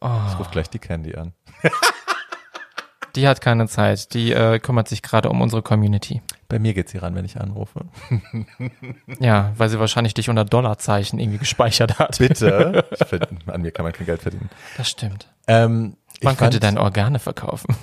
Oh. 0.00 0.08
Ich 0.32 0.38
rufe 0.38 0.50
gleich 0.50 0.70
die 0.70 0.78
Candy 0.78 1.14
an. 1.16 1.32
Die 3.16 3.26
hat 3.26 3.40
keine 3.40 3.66
Zeit. 3.66 4.14
Die 4.14 4.32
äh, 4.32 4.60
kümmert 4.60 4.86
sich 4.86 5.02
gerade 5.02 5.30
um 5.30 5.40
unsere 5.40 5.62
Community. 5.62 6.22
Bei 6.48 6.60
mir 6.60 6.74
geht 6.74 6.88
sie 6.88 6.98
ran, 6.98 7.16
wenn 7.16 7.24
ich 7.24 7.40
anrufe. 7.40 7.86
Ja, 9.18 9.52
weil 9.56 9.68
sie 9.68 9.80
wahrscheinlich 9.80 10.14
dich 10.14 10.30
unter 10.30 10.44
Dollarzeichen 10.44 11.18
irgendwie 11.18 11.38
gespeichert 11.38 11.98
hat. 11.98 12.18
Bitte. 12.18 12.84
Ich 12.98 13.06
find, 13.08 13.26
an 13.48 13.62
mir 13.62 13.72
kann 13.72 13.82
man 13.84 13.92
kein 13.92 14.06
Geld 14.06 14.22
verdienen. 14.22 14.48
Das 14.76 14.88
stimmt. 14.88 15.28
Ähm, 15.48 15.96
Man 16.22 16.36
könnte 16.36 16.54
fand- 16.60 16.62
deine 16.64 16.80
Organe 16.80 17.18
verkaufen. 17.18 17.74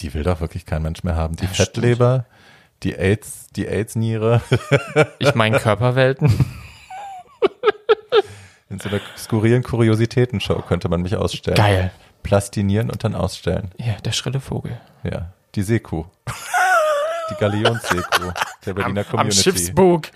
Die 0.00 0.14
will 0.14 0.22
doch 0.22 0.40
wirklich 0.40 0.66
kein 0.66 0.82
Mensch 0.82 1.02
mehr 1.04 1.16
haben. 1.16 1.36
Die 1.36 1.44
Ja, 1.44 1.50
Fettleber, 1.50 2.24
die 2.82 2.94
AIDS, 2.96 3.48
die 3.54 3.66
AIDS-Niere. 3.66 4.40
Ich 5.18 5.34
meine 5.34 5.58
Körperwelten. 5.58 6.32
In 8.70 8.78
so 8.78 8.88
einer 8.88 9.00
skurrilen 9.18 9.62
Kuriositätenshow 9.62 10.62
könnte 10.62 10.88
man 10.88 11.02
mich 11.02 11.16
ausstellen. 11.16 11.56
Geil. 11.56 11.90
Plastinieren 12.22 12.90
und 12.90 13.02
dann 13.04 13.14
ausstellen. 13.14 13.72
Ja, 13.78 13.94
der 14.04 14.12
schrille 14.12 14.40
Vogel. 14.40 14.78
Ja. 15.02 15.32
Die 15.54 15.62
Seekuh. 15.62 16.04
Die 17.30 17.34
Galionsseekuh 17.40 18.32
der 18.64 18.74
Berliner 18.74 19.04
Community. 19.04 19.42
Schiffsbug. 19.42 20.08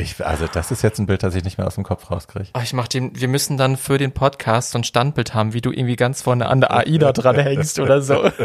Ich, 0.00 0.24
also 0.24 0.46
das 0.52 0.70
ist 0.70 0.82
jetzt 0.82 0.98
ein 0.98 1.06
Bild, 1.06 1.22
das 1.22 1.34
ich 1.34 1.44
nicht 1.44 1.58
mehr 1.58 1.66
aus 1.66 1.74
dem 1.74 1.84
Kopf 1.84 2.10
rauskriege. 2.10 2.48
Ah, 2.54 2.62
ich 2.62 2.72
mach 2.72 2.88
den, 2.88 3.18
wir 3.20 3.28
müssen 3.28 3.56
dann 3.56 3.76
für 3.76 3.98
den 3.98 4.12
Podcast 4.12 4.70
so 4.72 4.78
ein 4.78 4.84
Standbild 4.84 5.34
haben, 5.34 5.52
wie 5.52 5.60
du 5.60 5.70
irgendwie 5.70 5.96
ganz 5.96 6.22
vorne 6.22 6.48
an 6.48 6.60
der 6.60 6.72
AIDA 6.74 7.12
dran 7.12 7.36
hängst 7.38 7.78
oder 7.78 8.00
so. 8.02 8.30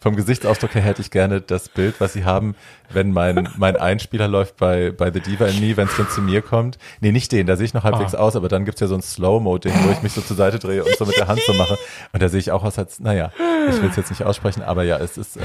Vom 0.00 0.14
Gesichtsausdruck 0.14 0.74
her 0.74 0.82
hätte 0.82 1.00
ich 1.02 1.10
gerne 1.10 1.40
das 1.40 1.68
Bild, 1.68 1.96
was 2.00 2.12
sie 2.12 2.24
haben, 2.24 2.54
wenn 2.90 3.10
mein, 3.10 3.48
mein 3.56 3.76
Einspieler 3.76 4.28
läuft 4.28 4.56
bei, 4.56 4.92
bei 4.92 5.10
The 5.10 5.20
Diva 5.20 5.46
in 5.46 5.58
Me, 5.58 5.76
wenn 5.76 5.88
es 5.88 5.96
dann 5.96 6.08
zu 6.08 6.20
mir 6.22 6.42
kommt. 6.42 6.78
Nee, 7.00 7.10
nicht 7.12 7.32
den, 7.32 7.46
da 7.46 7.56
sehe 7.56 7.64
ich 7.66 7.74
noch 7.74 7.82
halbwegs 7.82 8.14
Ah. 8.14 8.18
aus, 8.18 8.36
aber 8.36 8.48
dann 8.48 8.64
gibt's 8.64 8.80
ja 8.80 8.86
so 8.86 8.94
ein 8.94 9.02
Slow-Mo-Ding, 9.02 9.72
wo 9.84 9.90
ich 9.90 10.02
mich 10.02 10.12
so 10.12 10.20
zur 10.20 10.36
Seite 10.36 10.58
drehe 10.60 10.84
und 10.84 10.96
so 10.96 11.06
mit 11.06 11.16
der 11.16 11.26
Hand 11.26 11.40
so 11.44 11.54
mache. 11.54 11.76
Und 12.12 12.22
da 12.22 12.28
sehe 12.28 12.38
ich 12.38 12.52
auch 12.52 12.62
aus 12.62 12.78
als, 12.78 13.00
naja, 13.00 13.32
ich 13.68 13.82
will 13.82 13.88
es 13.90 13.96
jetzt 13.96 14.10
nicht 14.10 14.22
aussprechen, 14.22 14.62
aber 14.62 14.84
ja, 14.84 14.98
es 14.98 15.18
ist 15.18 15.38
äh, 15.38 15.40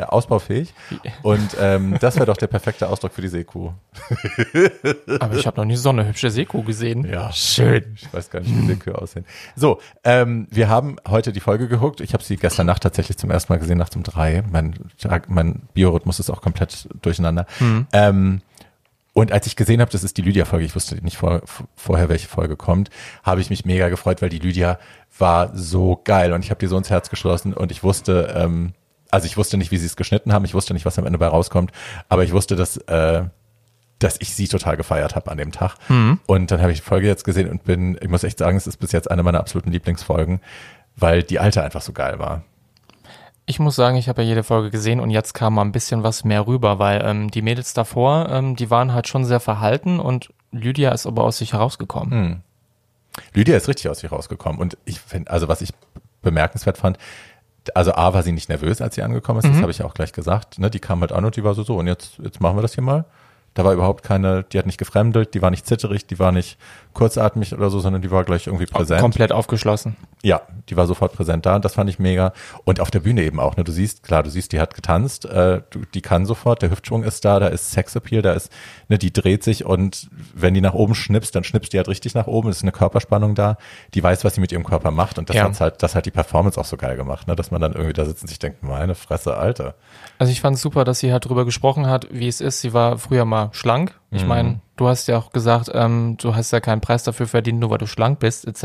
äh, 0.00 0.04
ausbaufähig. 0.04 0.72
Und 1.22 1.56
ähm, 1.60 1.96
das 2.00 2.16
wäre 2.16 2.26
doch 2.26 2.36
der 2.36 2.46
perfekte 2.46 2.88
Ausdruck 2.88 3.12
für 3.12 3.22
die 3.22 3.28
Seekuh. 3.28 3.72
Aber 5.20 5.34
ich 5.36 5.46
habe 5.46 5.56
noch 5.60 5.64
nie 5.64 5.76
so 5.76 5.90
eine 5.90 6.06
hübsche 6.06 6.30
Seekuh 6.30 6.62
gesehen. 6.62 7.04
Ja. 7.04 7.32
Schön. 7.32 7.94
Ich 7.96 8.12
weiß 8.12 8.30
gar 8.30 8.40
nicht, 8.40 8.54
wie 8.56 8.66
Seekühe 8.66 8.96
aussehen. 8.96 9.24
So, 9.56 9.80
ähm, 10.04 10.46
wir 10.50 10.68
haben 10.68 10.96
heute 11.08 11.32
die 11.32 11.40
Folge 11.40 11.68
geguckt. 11.68 12.00
Ich 12.00 12.12
habe 12.14 12.22
sie 12.22 12.36
gestern 12.36 12.66
Nacht 12.66 12.82
tatsächlich 12.82 13.16
zum 13.18 13.30
ersten 13.30 13.52
Mal 13.52 13.58
gesehen, 13.58 13.78
nachts 13.78 13.96
um 13.96 14.02
drei. 14.02 14.42
Mein, 14.50 14.74
Tag- 14.98 15.28
mein 15.28 15.62
Biorhythmus 15.74 16.20
ist 16.20 16.30
auch 16.30 16.40
komplett 16.42 16.88
durcheinander. 17.02 17.46
Ähm, 17.92 18.42
und 19.12 19.32
als 19.32 19.46
ich 19.46 19.56
gesehen 19.56 19.80
habe, 19.80 19.90
das 19.90 20.04
ist 20.04 20.16
die 20.18 20.22
Lydia-Folge, 20.22 20.64
ich 20.64 20.74
wusste 20.76 20.94
nicht 21.02 21.16
vor, 21.16 21.42
vorher, 21.74 22.08
welche 22.08 22.28
Folge 22.28 22.56
kommt, 22.56 22.90
habe 23.24 23.40
ich 23.40 23.50
mich 23.50 23.64
mega 23.64 23.88
gefreut, 23.88 24.22
weil 24.22 24.28
die 24.28 24.38
Lydia 24.38 24.78
war 25.18 25.50
so 25.54 26.00
geil 26.04 26.32
und 26.32 26.44
ich 26.44 26.50
habe 26.50 26.60
die 26.60 26.68
so 26.68 26.78
ins 26.78 26.90
Herz 26.90 27.10
geschlossen 27.10 27.52
und 27.52 27.72
ich 27.72 27.82
wusste, 27.82 28.32
ähm, 28.36 28.72
also 29.10 29.26
ich 29.26 29.36
wusste 29.36 29.56
nicht, 29.56 29.70
wie 29.70 29.78
sie 29.78 29.86
es 29.86 29.96
geschnitten 29.96 30.32
haben, 30.32 30.44
ich 30.44 30.54
wusste 30.54 30.74
nicht, 30.74 30.86
was 30.86 30.98
am 30.98 31.06
Ende 31.06 31.18
bei 31.18 31.26
rauskommt, 31.26 31.72
aber 32.08 32.24
ich 32.24 32.32
wusste, 32.32 32.56
dass 32.56 32.76
äh, 32.76 33.24
dass 34.00 34.16
ich 34.18 34.34
sie 34.34 34.48
total 34.48 34.76
gefeiert 34.76 35.14
habe 35.14 35.30
an 35.30 35.38
dem 35.38 35.52
Tag. 35.52 35.76
Und 36.26 36.50
dann 36.50 36.60
habe 36.60 36.72
ich 36.72 36.80
die 36.80 36.84
Folge 36.84 37.06
jetzt 37.06 37.22
gesehen 37.22 37.48
und 37.48 37.64
bin, 37.64 37.98
ich 38.00 38.08
muss 38.08 38.24
echt 38.24 38.38
sagen, 38.38 38.56
es 38.56 38.66
ist 38.66 38.78
bis 38.78 38.92
jetzt 38.92 39.10
eine 39.10 39.22
meiner 39.22 39.40
absoluten 39.40 39.70
Lieblingsfolgen, 39.70 40.40
weil 40.96 41.22
die 41.22 41.38
alte 41.38 41.62
einfach 41.62 41.82
so 41.82 41.92
geil 41.92 42.18
war. 42.18 42.42
Ich 43.46 43.58
muss 43.58 43.76
sagen, 43.76 43.96
ich 43.96 44.08
habe 44.08 44.22
ja 44.22 44.28
jede 44.28 44.42
Folge 44.42 44.70
gesehen 44.70 45.00
und 45.00 45.10
jetzt 45.10 45.34
kam 45.34 45.54
mal 45.54 45.62
ein 45.62 45.72
bisschen 45.72 46.02
was 46.02 46.24
mehr 46.24 46.46
rüber, 46.46 46.78
weil 46.78 47.02
ähm, 47.04 47.30
die 47.30 47.42
Mädels 47.42 47.74
davor, 47.74 48.28
ähm, 48.30 48.56
die 48.56 48.70
waren 48.70 48.94
halt 48.94 49.06
schon 49.06 49.24
sehr 49.24 49.40
verhalten 49.40 50.00
und 50.00 50.32
Lydia 50.52 50.92
ist 50.92 51.06
aber 51.06 51.24
aus 51.24 51.38
sich 51.38 51.52
herausgekommen. 51.52 52.42
Lydia 53.34 53.56
ist 53.56 53.68
richtig 53.68 53.88
aus 53.88 53.98
sich 54.00 54.10
rausgekommen 54.10 54.60
und 54.60 54.78
ich 54.84 55.00
finde, 55.00 55.30
also 55.30 55.48
was 55.48 55.60
ich 55.60 55.70
bemerkenswert 56.22 56.78
fand, 56.78 56.96
also 57.74 57.92
A 57.92 58.14
war 58.14 58.22
sie 58.22 58.32
nicht 58.32 58.48
nervös, 58.48 58.80
als 58.80 58.94
sie 58.94 59.02
angekommen 59.02 59.40
ist, 59.40 59.48
das 59.48 59.60
habe 59.60 59.70
ich 59.70 59.82
auch 59.82 59.94
gleich 59.94 60.12
gesagt, 60.12 60.58
ne, 60.58 60.70
die 60.70 60.80
kam 60.80 61.00
halt 61.00 61.12
an 61.12 61.24
und 61.24 61.36
die 61.36 61.44
war 61.44 61.54
so, 61.54 61.62
so 61.62 61.76
und 61.76 61.86
jetzt, 61.86 62.18
jetzt 62.22 62.40
machen 62.40 62.56
wir 62.56 62.62
das 62.62 62.74
hier 62.74 62.84
mal. 62.84 63.04
Da 63.54 63.64
war 63.64 63.72
überhaupt 63.72 64.04
keine, 64.04 64.44
die 64.44 64.58
hat 64.58 64.66
nicht 64.66 64.78
gefremdelt, 64.78 65.34
die 65.34 65.42
war 65.42 65.50
nicht 65.50 65.66
zitterig, 65.66 66.06
die 66.06 66.20
war 66.20 66.30
nicht 66.30 66.56
kurzatmig 66.92 67.52
oder 67.52 67.68
so, 67.70 67.80
sondern 67.80 68.00
die 68.02 68.10
war 68.10 68.24
gleich 68.24 68.46
irgendwie 68.46 68.66
präsent. 68.66 69.00
Komplett 69.00 69.32
aufgeschlossen. 69.32 69.96
Ja, 70.22 70.42
die 70.68 70.76
war 70.76 70.86
sofort 70.86 71.12
präsent 71.14 71.46
da 71.46 71.56
und 71.56 71.64
das 71.64 71.74
fand 71.74 71.90
ich 71.90 71.98
mega. 71.98 72.32
Und 72.64 72.80
auf 72.80 72.90
der 72.90 73.00
Bühne 73.00 73.22
eben 73.22 73.40
auch, 73.40 73.56
ne? 73.56 73.64
Du 73.64 73.72
siehst, 73.72 74.02
klar, 74.04 74.22
du 74.22 74.30
siehst, 74.30 74.52
die 74.52 74.60
hat 74.60 74.74
getanzt, 74.74 75.24
äh, 75.24 75.62
du, 75.70 75.80
die 75.94 76.00
kann 76.00 76.26
sofort, 76.26 76.62
der 76.62 76.70
Hüftschwung 76.70 77.02
ist 77.02 77.24
da, 77.24 77.40
da 77.40 77.48
ist 77.48 77.72
Sexappeal, 77.72 78.22
da 78.22 78.32
ist, 78.34 78.52
ne, 78.88 78.98
die 78.98 79.12
dreht 79.12 79.42
sich 79.42 79.64
und 79.64 80.08
wenn 80.34 80.54
die 80.54 80.60
nach 80.60 80.74
oben 80.74 80.94
schnipst, 80.94 81.34
dann 81.34 81.42
schnippst 81.42 81.72
die 81.72 81.76
halt 81.78 81.88
richtig 81.88 82.14
nach 82.14 82.26
oben, 82.28 82.50
es 82.50 82.58
ist 82.58 82.62
eine 82.62 82.72
Körperspannung 82.72 83.34
da, 83.34 83.56
die 83.94 84.02
weiß, 84.02 84.24
was 84.24 84.34
sie 84.36 84.40
mit 84.40 84.52
ihrem 84.52 84.64
Körper 84.64 84.90
macht 84.92 85.18
und 85.18 85.28
das 85.28 85.36
Ja. 85.36 85.44
hat's 85.44 85.60
halt, 85.60 85.82
das 85.82 85.94
hat 85.96 86.06
die 86.06 86.10
Performance 86.12 86.60
auch 86.60 86.64
so 86.64 86.76
geil 86.76 86.96
gemacht, 86.96 87.26
ne? 87.26 87.34
Dass 87.34 87.50
man 87.50 87.60
dann 87.60 87.72
irgendwie 87.72 87.94
da 87.94 88.04
sitzt 88.04 88.22
und 88.22 88.28
sich 88.28 88.38
denkt, 88.38 88.62
meine 88.62 88.94
Fresse, 88.94 89.36
Alter. 89.36 89.74
Also 90.18 90.30
ich 90.32 90.40
fand 90.40 90.56
es 90.56 90.62
super, 90.62 90.84
dass 90.84 91.00
sie 91.00 91.12
halt 91.12 91.24
drüber 91.24 91.44
gesprochen 91.44 91.86
hat, 91.86 92.06
wie 92.10 92.28
es 92.28 92.40
ist. 92.40 92.60
Sie 92.60 92.72
war 92.72 92.98
früher 92.98 93.24
mal 93.24 93.39
schlank. 93.52 93.94
Mhm. 94.10 94.16
Ich 94.16 94.26
meine, 94.26 94.60
du 94.76 94.88
hast 94.88 95.06
ja 95.08 95.16
auch 95.18 95.30
gesagt, 95.32 95.70
ähm, 95.72 96.16
du 96.20 96.34
hast 96.34 96.50
ja 96.52 96.60
keinen 96.60 96.80
Preis 96.80 97.04
dafür 97.04 97.26
verdient, 97.26 97.60
nur 97.60 97.70
weil 97.70 97.78
du 97.78 97.86
schlank 97.86 98.18
bist, 98.18 98.46
etc. 98.46 98.62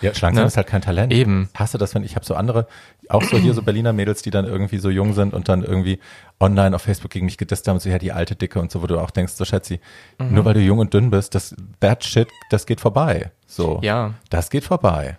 Ja, 0.00 0.14
schlank 0.14 0.34
sein 0.36 0.44
Ne? 0.44 0.46
ist 0.46 0.56
halt 0.56 0.66
kein 0.66 0.82
Talent. 0.82 1.12
Eben. 1.12 1.48
Ich 1.52 1.58
hasse 1.60 1.78
das, 1.78 1.94
wenn 1.94 2.04
ich 2.04 2.14
habe 2.16 2.24
so 2.24 2.34
andere, 2.34 2.66
auch 3.08 3.22
so 3.22 3.36
hier 3.36 3.54
so 3.54 3.62
Berliner 3.62 3.92
Mädels, 3.92 4.22
die 4.22 4.30
dann 4.30 4.44
irgendwie 4.46 4.78
so 4.78 4.88
jung 4.90 5.12
sind 5.12 5.34
und 5.34 5.48
dann 5.48 5.62
irgendwie 5.64 5.98
online 6.40 6.74
auf 6.76 6.82
Facebook 6.82 7.10
gegen 7.10 7.26
mich 7.26 7.38
gedisst 7.38 7.66
haben, 7.68 7.78
so 7.78 7.88
ja, 7.88 7.98
die 7.98 8.12
alte 8.12 8.34
Dicke 8.36 8.60
und 8.60 8.70
so, 8.70 8.82
wo 8.82 8.86
du 8.86 8.98
auch 8.98 9.10
denkst, 9.10 9.32
so 9.34 9.44
Schätzi, 9.44 9.80
Mhm. 10.18 10.34
nur 10.34 10.44
weil 10.44 10.54
du 10.54 10.60
jung 10.60 10.78
und 10.78 10.94
dünn 10.94 11.10
bist, 11.10 11.34
das, 11.34 11.54
that 11.80 12.04
shit, 12.04 12.28
das 12.50 12.66
geht 12.66 12.80
vorbei. 12.80 13.30
So. 13.46 13.78
Ja. 13.82 14.14
Das 14.30 14.50
geht 14.50 14.64
vorbei. 14.64 15.18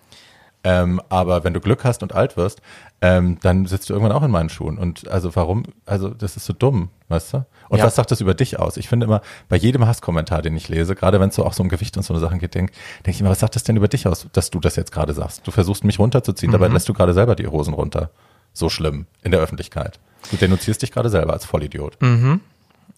Ähm, 0.68 1.00
aber 1.10 1.44
wenn 1.44 1.54
du 1.54 1.60
Glück 1.62 1.84
hast 1.84 2.02
und 2.02 2.16
alt 2.16 2.38
wirst, 2.38 2.60
ähm, 3.02 3.38
dann 3.44 3.68
sitzt 3.68 3.88
du 3.90 3.94
irgendwann 3.94 4.16
auch 4.18 4.24
in 4.24 4.32
meinen 4.32 4.50
Schuhen. 4.50 4.80
Und 4.80 5.08
also 5.08 5.36
warum, 5.36 5.62
also 5.86 6.10
das 6.10 6.38
ist 6.38 6.46
so 6.46 6.54
dumm, 6.54 6.90
weißt 7.08 7.34
du? 7.34 7.46
Und 7.70 7.78
Ja. 7.78 7.86
was 7.86 7.94
sagt 7.96 8.10
das 8.10 8.20
über 8.20 8.34
dich 8.34 8.58
aus? 8.60 8.76
Ich 8.78 8.90
finde 8.90 9.06
immer, 9.06 9.22
bei 9.48 9.58
jedem 9.58 9.86
Hasskommentar, 9.86 10.42
den 10.42 10.58
ich 10.58 10.68
lese, 10.68 10.96
gerade 10.96 11.20
wenn 11.20 11.30
es 11.30 11.36
so 11.36 11.46
auch 11.46 11.54
so 11.54 11.62
um 11.62 11.70
Gewicht 11.70 11.96
und 11.98 12.04
so 12.04 12.14
eine 12.16 12.20
Sachen 12.20 12.40
geht, 12.40 12.56
denke 12.56 12.74
denk 13.06 13.14
ich 13.16 13.22
immer, 13.22 13.30
was 13.30 13.40
sagt 13.42 13.56
das 13.56 13.64
denn 13.64 13.78
über 13.78 13.88
dich 13.88 14.08
aus, 14.08 14.28
dass 14.34 14.50
du 14.50 14.60
das 14.60 14.76
jetzt 14.76 14.92
gerade 14.92 15.14
sagst? 15.14 15.46
Du 15.46 15.52
versuchst 15.52 15.84
mich 15.84 16.00
runterzuziehen, 16.00 16.52
dabei 16.52 16.68
lässt 16.68 16.90
du 16.90 16.94
gerade 16.94 17.14
selber 17.14 17.36
die 17.36 17.46
Hosen 17.48 17.76
runter. 17.76 18.10
So 18.54 18.70
schlimm 18.70 19.06
in 19.22 19.30
der 19.32 19.42
Öffentlichkeit. 19.42 20.00
Du 20.32 20.38
denunzierst 20.38 20.82
dich 20.82 20.92
gerade 20.92 21.10
selber 21.10 21.34
als 21.34 21.46
Vollidiot. 21.46 21.98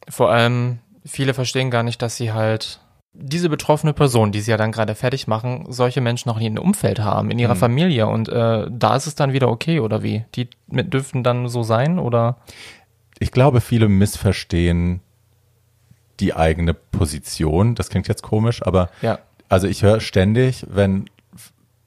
Vor 0.09 0.32
allem, 0.32 0.80
viele 1.05 1.34
verstehen 1.34 1.70
gar 1.70 1.84
nicht, 1.84 2.01
dass 2.01 2.15
sie 2.15 2.32
halt 2.32 2.80
diese 3.20 3.49
betroffene 3.49 3.93
Person, 3.93 4.32
die 4.32 4.41
sie 4.41 4.51
ja 4.51 4.57
dann 4.57 4.72
gerade 4.72 4.93
fertig 4.93 5.26
machen, 5.28 5.65
solche 5.70 6.01
Menschen 6.01 6.30
auch 6.30 6.38
in 6.38 6.43
ihrem 6.55 6.57
Umfeld 6.65 6.99
haben, 6.99 7.32
in 7.32 7.39
ihrer 7.39 7.55
Mhm. 7.55 7.59
Familie. 7.59 8.07
Und 8.07 8.30
äh, 8.30 8.68
da 8.70 8.95
ist 8.95 9.07
es 9.07 9.15
dann 9.15 9.34
wieder 9.34 9.49
okay, 9.49 9.80
oder 9.80 10.03
wie? 10.03 10.24
Die 10.36 10.49
mit, 10.68 10.93
dürften 10.93 11.24
dann 11.24 11.47
so 11.49 11.63
sein, 11.63 11.97
oder? 11.99 12.38
ich 13.20 13.32
glaube, 13.32 13.61
viele 13.61 13.89
missverstehen 13.89 15.01
die 16.20 16.36
eigene 16.36 16.76
Position. 16.76 17.74
Das 17.74 17.89
klingt 17.89 18.07
jetzt 18.07 18.22
komisch, 18.22 18.61
aber 18.61 18.89
Ja. 19.01 19.18
also 19.49 19.68
ich 19.68 19.82
höre 19.82 19.99
ständig, 20.01 20.65
wenn, 20.70 21.09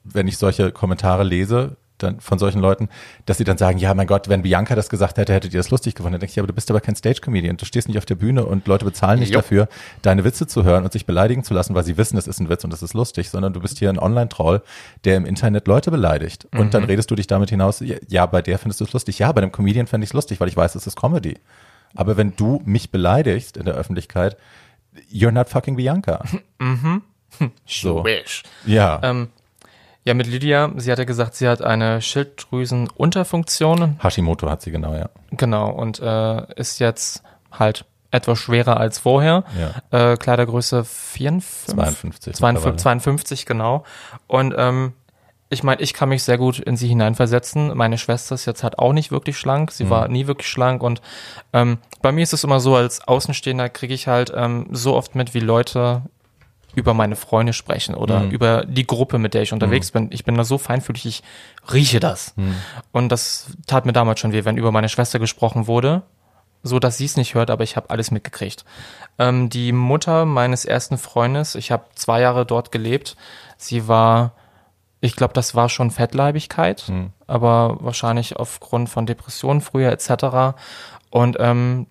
wenn 0.03 0.27
ich 0.27 0.37
solche 0.37 0.71
Kommentare 0.73 1.23
lese, 1.23 1.77
dann 2.03 2.19
von 2.19 2.39
solchen 2.39 2.59
Leuten, 2.59 2.89
dass 3.25 3.37
sie 3.37 3.43
dann 3.43 3.57
sagen, 3.57 3.77
ja, 3.77 3.93
mein 3.93 4.07
Gott, 4.07 4.29
wenn 4.29 4.41
Bianca 4.41 4.75
das 4.75 4.89
gesagt 4.89 5.17
hätte, 5.17 5.33
hättet 5.33 5.53
ihr 5.53 5.59
das 5.59 5.69
lustig 5.69 5.95
gefunden. 5.95 6.13
Dann 6.13 6.21
denke 6.21 6.31
ich, 6.31 6.35
ja, 6.35 6.41
aber 6.43 6.47
du 6.47 6.53
bist 6.53 6.69
aber 6.69 6.81
kein 6.81 6.95
Stage-Comedian. 6.95 7.57
Du 7.57 7.65
stehst 7.65 7.87
nicht 7.87 7.97
auf 7.97 8.05
der 8.05 8.15
Bühne 8.15 8.45
und 8.45 8.67
Leute 8.67 8.85
bezahlen 8.85 9.19
nicht 9.19 9.33
Jo. 9.33 9.39
dafür, 9.39 9.67
deine 10.01 10.23
Witze 10.23 10.47
zu 10.47 10.63
hören 10.63 10.83
und 10.83 10.93
sich 10.93 11.05
beleidigen 11.05 11.43
zu 11.43 11.53
lassen, 11.53 11.75
weil 11.75 11.83
sie 11.83 11.97
wissen, 11.97 12.15
das 12.15 12.27
ist 12.27 12.39
ein 12.39 12.49
Witz 12.49 12.63
und 12.63 12.71
das 12.71 12.81
ist 12.83 12.93
lustig, 12.93 13.29
sondern 13.29 13.53
du 13.53 13.59
bist 13.59 13.79
hier 13.79 13.89
ein 13.89 13.99
Online-Troll, 13.99 14.61
der 15.03 15.17
im 15.17 15.25
Internet 15.25 15.67
Leute 15.67 15.91
beleidigt. 15.91 16.47
Und 16.55 16.73
dann 16.73 16.83
redest 16.83 17.11
du 17.11 17.15
dich 17.15 17.27
damit 17.27 17.49
hinaus, 17.49 17.83
ja, 18.07 18.25
bei 18.25 18.41
der 18.41 18.57
findest 18.59 18.79
du 18.79 18.85
es 18.85 18.93
lustig. 18.93 19.19
Ja, 19.19 19.31
bei 19.31 19.41
einem 19.41 19.51
Comedian 19.51 19.87
fände 19.87 20.03
ich 20.03 20.09
es 20.09 20.13
lustig, 20.13 20.39
weil 20.39 20.47
ich 20.47 20.57
weiß, 20.57 20.75
es 20.75 20.87
ist 20.87 20.95
Comedy. 20.99 21.37
Aber 21.95 22.17
wenn 22.17 22.35
du 22.35 22.61
mich 22.65 22.91
beleidigst 22.91 23.57
in 23.57 23.65
der 23.65 23.75
Öffentlichkeit, 23.75 24.37
you're 25.11 25.31
not 25.31 25.49
fucking 25.49 25.75
Bianca. 25.75 26.23
So. 27.65 28.03
Wish. 28.03 28.43
Ja. 28.65 28.99
Ähm, 29.03 29.29
ja, 30.03 30.13
mit 30.13 30.27
Lydia, 30.27 30.71
sie 30.77 30.91
hat 30.91 30.99
ja 30.99 31.05
gesagt, 31.05 31.35
sie 31.35 31.47
hat 31.47 31.61
eine 31.61 32.01
Schilddrüsenunterfunktion. 32.01 33.99
Hashimoto 34.01 34.49
hat 34.49 34.61
sie 34.61 34.71
genau, 34.71 34.95
ja. 34.95 35.09
Genau, 35.31 35.69
und 35.69 35.99
äh, 35.99 36.53
ist 36.55 36.79
jetzt 36.79 37.23
halt 37.51 37.85
etwas 38.09 38.39
schwerer 38.39 38.77
als 38.77 38.99
vorher. 38.99 39.43
Ja. 39.59 39.73
Äh, 40.11 40.17
Kleidergröße 40.17 40.83
54? 40.83 41.75
52 41.75 42.35
52, 42.35 42.41
mittlerweile. 42.41 42.75
52, 42.77 43.45
genau. 43.45 43.83
Und 44.27 44.53
ähm, 44.57 44.93
ich 45.49 45.63
meine, 45.63 45.81
ich 45.81 45.93
kann 45.93 46.09
mich 46.09 46.23
sehr 46.23 46.37
gut 46.37 46.59
in 46.59 46.77
sie 46.77 46.87
hineinversetzen. 46.87 47.75
Meine 47.75 47.97
Schwester 47.97 48.35
ist 48.35 48.45
jetzt 48.45 48.63
halt 48.63 48.79
auch 48.79 48.93
nicht 48.93 49.11
wirklich 49.11 49.37
schlank. 49.37 49.71
Sie 49.71 49.89
war 49.89 50.07
nie 50.07 50.25
wirklich 50.25 50.47
schlank. 50.47 50.81
Und 50.81 51.01
ähm, 51.51 51.77
bei 52.01 52.13
mir 52.13 52.23
ist 52.23 52.31
es 52.31 52.45
immer 52.45 52.61
so, 52.61 52.75
als 52.75 53.05
Außenstehender 53.05 53.67
kriege 53.67 53.93
ich 53.93 54.07
halt 54.07 54.31
ähm, 54.33 54.67
so 54.71 54.95
oft 54.95 55.13
mit, 55.13 55.33
wie 55.33 55.41
Leute 55.41 56.03
über 56.75 56.93
meine 56.93 57.15
Freunde 57.15 57.53
sprechen 57.53 57.95
oder 57.95 58.23
über 58.31 58.65
die 58.65 58.87
Gruppe, 58.87 59.17
mit 59.17 59.33
der 59.33 59.41
ich 59.41 59.53
unterwegs 59.53 59.91
bin. 59.91 60.09
Ich 60.11 60.23
bin 60.23 60.35
da 60.35 60.43
so 60.43 60.57
feinfühlig, 60.57 61.05
ich 61.05 61.23
rieche 61.71 61.99
das. 61.99 62.33
Und 62.91 63.09
das 63.09 63.57
tat 63.67 63.85
mir 63.85 63.93
damals 63.93 64.19
schon 64.19 64.31
weh, 64.31 64.45
wenn 64.45 64.57
über 64.57 64.71
meine 64.71 64.89
Schwester 64.89 65.19
gesprochen 65.19 65.67
wurde, 65.67 66.03
so 66.63 66.79
dass 66.79 66.97
sie 66.97 67.05
es 67.05 67.17
nicht 67.17 67.33
hört, 67.33 67.49
aber 67.49 67.63
ich 67.63 67.75
habe 67.75 67.89
alles 67.89 68.11
mitgekriegt. 68.11 68.65
Ähm, 69.17 69.49
die 69.49 69.71
Mutter 69.71 70.25
meines 70.25 70.65
ersten 70.65 70.97
Freundes, 70.97 71.55
ich 71.55 71.71
habe 71.71 71.85
zwei 71.95 72.21
Jahre 72.21 72.45
dort 72.45 72.71
gelebt, 72.71 73.17
sie 73.57 73.87
war, 73.87 74.33
ich 74.99 75.15
glaube, 75.15 75.33
das 75.33 75.55
war 75.55 75.69
schon 75.69 75.91
Fettleibigkeit, 75.91 76.91
aber 77.27 77.77
wahrscheinlich 77.81 78.37
aufgrund 78.37 78.89
von 78.89 79.05
Depressionen 79.05 79.61
früher 79.61 79.91
etc. 79.91 80.55
Und 81.09 81.37
ähm, 81.39 81.87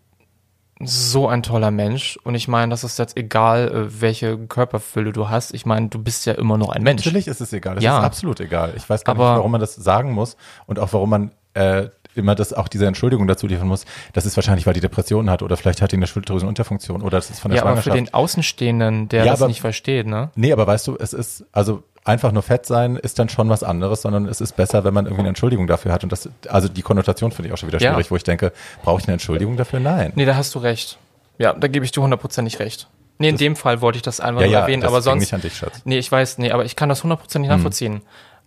so 0.83 1.28
ein 1.28 1.43
toller 1.43 1.70
Mensch. 1.70 2.18
Und 2.24 2.35
ich 2.35 2.49
meine, 2.49 2.70
das 2.70 2.85
ist 2.85 2.99
jetzt 2.99 3.16
egal, 3.16 3.68
äh, 3.68 4.01
welche 4.01 4.39
Körperfülle 4.39 5.12
du 5.12 5.28
hast. 5.28 5.53
Ich 5.55 5.66
meine, 5.66 5.89
du 5.89 6.03
bist 6.03 6.24
ja 6.26 6.33
immer 6.35 6.57
noch 6.59 6.70
ein 6.70 6.83
Mensch. 6.83 7.05
Natürlich 7.05 7.28
ist 7.28 7.41
es 7.41 7.53
egal. 7.53 7.74
Das 7.76 7.85
Ja. 7.85 7.99
ist 7.99 8.05
absolut 8.05 8.41
egal. 8.41 8.72
Ich 8.76 8.89
weiß 8.89 9.05
gar 9.05 9.14
Aber- 9.14 9.31
nicht, 9.31 9.39
warum 9.39 9.51
man 9.53 9.61
das 9.61 9.74
sagen 9.74 10.12
muss 10.12 10.37
und 10.66 10.78
auch 10.78 10.93
warum 10.93 11.11
man 11.11 11.31
äh, 11.55 11.89
immer 12.14 12.34
das 12.34 12.52
auch 12.52 12.68
diese 12.68 12.86
Entschuldigung 12.86 13.26
dazu 13.26 13.46
liefern 13.46 13.68
muss. 13.68 13.84
Das 14.12 14.26
ist 14.26 14.36
wahrscheinlich, 14.36 14.66
weil 14.66 14.74
die 14.74 14.80
Depression 14.80 15.30
hat 15.30 15.42
oder 15.42 15.56
vielleicht 15.56 15.80
hat 15.82 15.92
die 15.92 15.96
eine 15.96 16.06
Schilddrüsenunterfunktion 16.06 17.02
oder 17.02 17.18
das 17.18 17.30
ist 17.30 17.40
von 17.40 17.50
der 17.50 17.58
Ja, 17.58 17.62
aber 17.64 17.76
für 17.76 17.82
Schwangerschaft. 17.84 18.08
den 18.08 18.14
Außenstehenden, 18.14 19.08
der 19.08 19.24
Ja, 19.24 19.32
das 19.32 19.42
aber- 19.42 19.48
nicht 19.48 19.61
versteht, 19.61 20.06
ne? 20.06 20.30
nee, 20.34 20.52
aber 20.52 20.66
weißt 20.66 20.86
du, 20.88 20.96
es 20.98 21.12
ist 21.12 21.44
also 21.52 21.82
einfach 22.04 22.32
nur 22.32 22.42
fett 22.42 22.64
sein 22.66 22.96
ist 22.96 23.18
dann 23.18 23.28
schon 23.28 23.48
was 23.50 23.62
anderes, 23.62 24.02
sondern 24.02 24.26
es 24.26 24.40
ist 24.40 24.56
besser, 24.56 24.84
wenn 24.84 24.94
man 24.94 25.04
irgendwie 25.04 25.20
eine 25.20 25.28
Entschuldigung 25.28 25.66
dafür 25.66 25.92
hat 25.92 26.02
und 26.02 26.11
das 26.11 26.28
also 26.48 26.68
die 26.68 26.82
Konnotation 26.82 27.30
finde 27.30 27.48
ich 27.48 27.52
auch 27.54 27.58
schon 27.58 27.68
wieder 27.68 27.78
Ja. 27.78 27.92
schwierig, 27.92 28.11
wo 28.11 28.16
ich 28.16 28.24
denke, 28.24 28.52
brauche 28.82 29.00
ich 29.00 29.06
eine 29.06 29.12
Entschuldigung 29.14 29.56
dafür? 29.56 29.80
Nein. 29.80 30.12
Nee, 30.16 30.24
da 30.24 30.34
hast 30.34 30.54
du 30.54 30.58
recht. 30.61 30.98
Ja, 31.38 31.52
da 31.52 31.68
gebe 31.68 31.84
ich 31.84 31.92
dir 31.92 32.02
hundertprozentig 32.02 32.58
recht. 32.58 32.88
Nee, 33.18 33.28
in 33.28 33.36
dem 33.36 33.54
Fall 33.54 33.82
wollte 33.82 33.96
ich 33.96 34.02
das 34.02 34.18
einfach 34.18 34.40
Ja, 34.40 34.46
ja, 34.46 34.61
erwähnen, 34.61 34.80
das 34.80 34.88
aber 34.90 35.02
sonst. 35.02 35.20
nicht 35.20 35.34
an 35.34 35.42
dich, 35.42 35.54
Schatz. 35.54 35.82
Nee, 35.84 35.98
ich 35.98 36.11
weiß, 36.11 36.38
nee, 36.38 36.50
aber 36.52 36.64
ich 36.64 36.74
kann 36.74 36.88
das 36.88 37.02
hundertprozentig 37.02 37.50
nachvollziehen. 37.50 38.00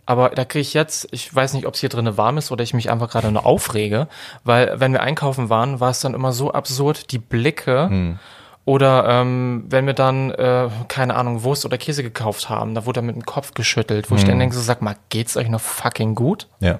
Aber 0.06 0.30
da 0.30 0.43
kriege 0.45 0.62
ich 0.62 0.74
jetzt, 0.74 1.08
ich 1.12 1.34
weiß 1.34 1.54
nicht, 1.54 1.66
ob 1.66 1.76
es 1.76 1.80
hier 1.80 1.89
drinnen 1.89 2.18
warm 2.18 2.38
ist 2.38 2.51
oder 2.51 2.64
ich 2.64 2.74
mich 2.74 2.91
einfach 2.91 3.10
gerade 3.10 3.32
nur 3.32 3.45
aufrege, 3.45 4.08
weil 4.43 4.80
wenn 4.80 4.91
wir 4.91 5.01
einkaufen 5.01 5.49
waren, 5.49 5.80
war 5.80 5.91
es 5.91 6.01
dann 6.01 6.14
immer 6.14 6.34
so 6.34 6.51
absurd, 6.51 7.12
die 7.12 7.20
Blicke 7.20 8.18
oder 8.66 9.06
ähm, 9.10 9.66
wenn 9.68 9.86
wir 9.86 9.93
dann, 9.93 10.32
äh, 10.32 10.70
keine 10.88 11.16
Ahnung, 11.16 11.43
Wurst 11.43 11.66
oder 11.66 11.78
Käse 11.78 12.01
gekauft 12.01 12.49
haben, 12.49 12.76
da 12.76 12.86
wurde 12.86 13.01
er 13.01 13.04
mit 13.04 13.16
dem 13.16 13.26
Kopf 13.26 13.54
geschüttelt, 13.54 14.10
wo 14.10 14.16
ich 14.16 14.24
dann 14.24 14.39
denke, 14.39 14.56
so, 14.56 14.62
sag 14.62 14.82
mal, 14.82 14.95
geht's 15.10 15.36
euch 15.36 15.49
noch 15.49 15.62
fucking 15.62 16.16
gut? 16.16 16.47
Ja. 16.60 16.80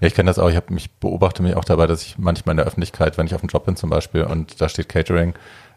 Ja, 0.00 0.08
ich 0.08 0.14
kenne 0.14 0.28
das 0.28 0.38
auch. 0.38 0.50
Ich 0.50 0.56
habe 0.56 0.72
mich 0.74 0.90
beobachte 0.90 1.42
mich 1.42 1.56
auch 1.56 1.64
dabei, 1.64 1.86
dass 1.86 2.02
ich 2.02 2.18
manchmal 2.18 2.52
in 2.52 2.58
der 2.58 2.66
Öffentlichkeit, 2.66 3.16
wenn 3.16 3.26
ich 3.26 3.34
auf 3.34 3.40
dem 3.40 3.48
Job 3.48 3.64
bin 3.64 3.76
zum 3.76 3.88
Beispiel 3.88 4.24
und 4.24 4.60
da 4.60 4.68
steht 4.68 4.90
Catering 4.90 5.34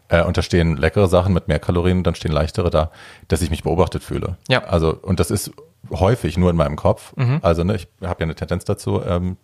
äh, 0.08 0.22
und 0.22 0.36
da 0.36 0.42
stehen 0.42 0.76
leckere 0.76 1.08
Sachen 1.08 1.32
mit 1.32 1.48
mehr 1.48 1.58
Kalorien 1.58 1.98
und 1.98 2.06
dann 2.06 2.14
stehen 2.14 2.32
leichtere 2.32 2.68
da, 2.68 2.90
dass 3.28 3.40
ich 3.40 3.50
mich 3.50 3.62
beobachtet 3.62 4.04
fühle. 4.04 4.36
Ja. 4.48 4.62
Also 4.64 4.94
und 4.94 5.20
das 5.20 5.30
ist 5.30 5.52
häufig 5.90 6.36
nur 6.36 6.50
in 6.50 6.56
meinem 6.56 6.76
Kopf. 6.76 7.12
Also 7.42 7.64
ne, 7.64 7.76
ich 7.76 7.88
habe 8.02 8.20
ja 8.20 8.24
eine 8.24 8.34
Tendenz 8.34 8.64
dazu, 8.64 9.02
ähm, 9.06 9.36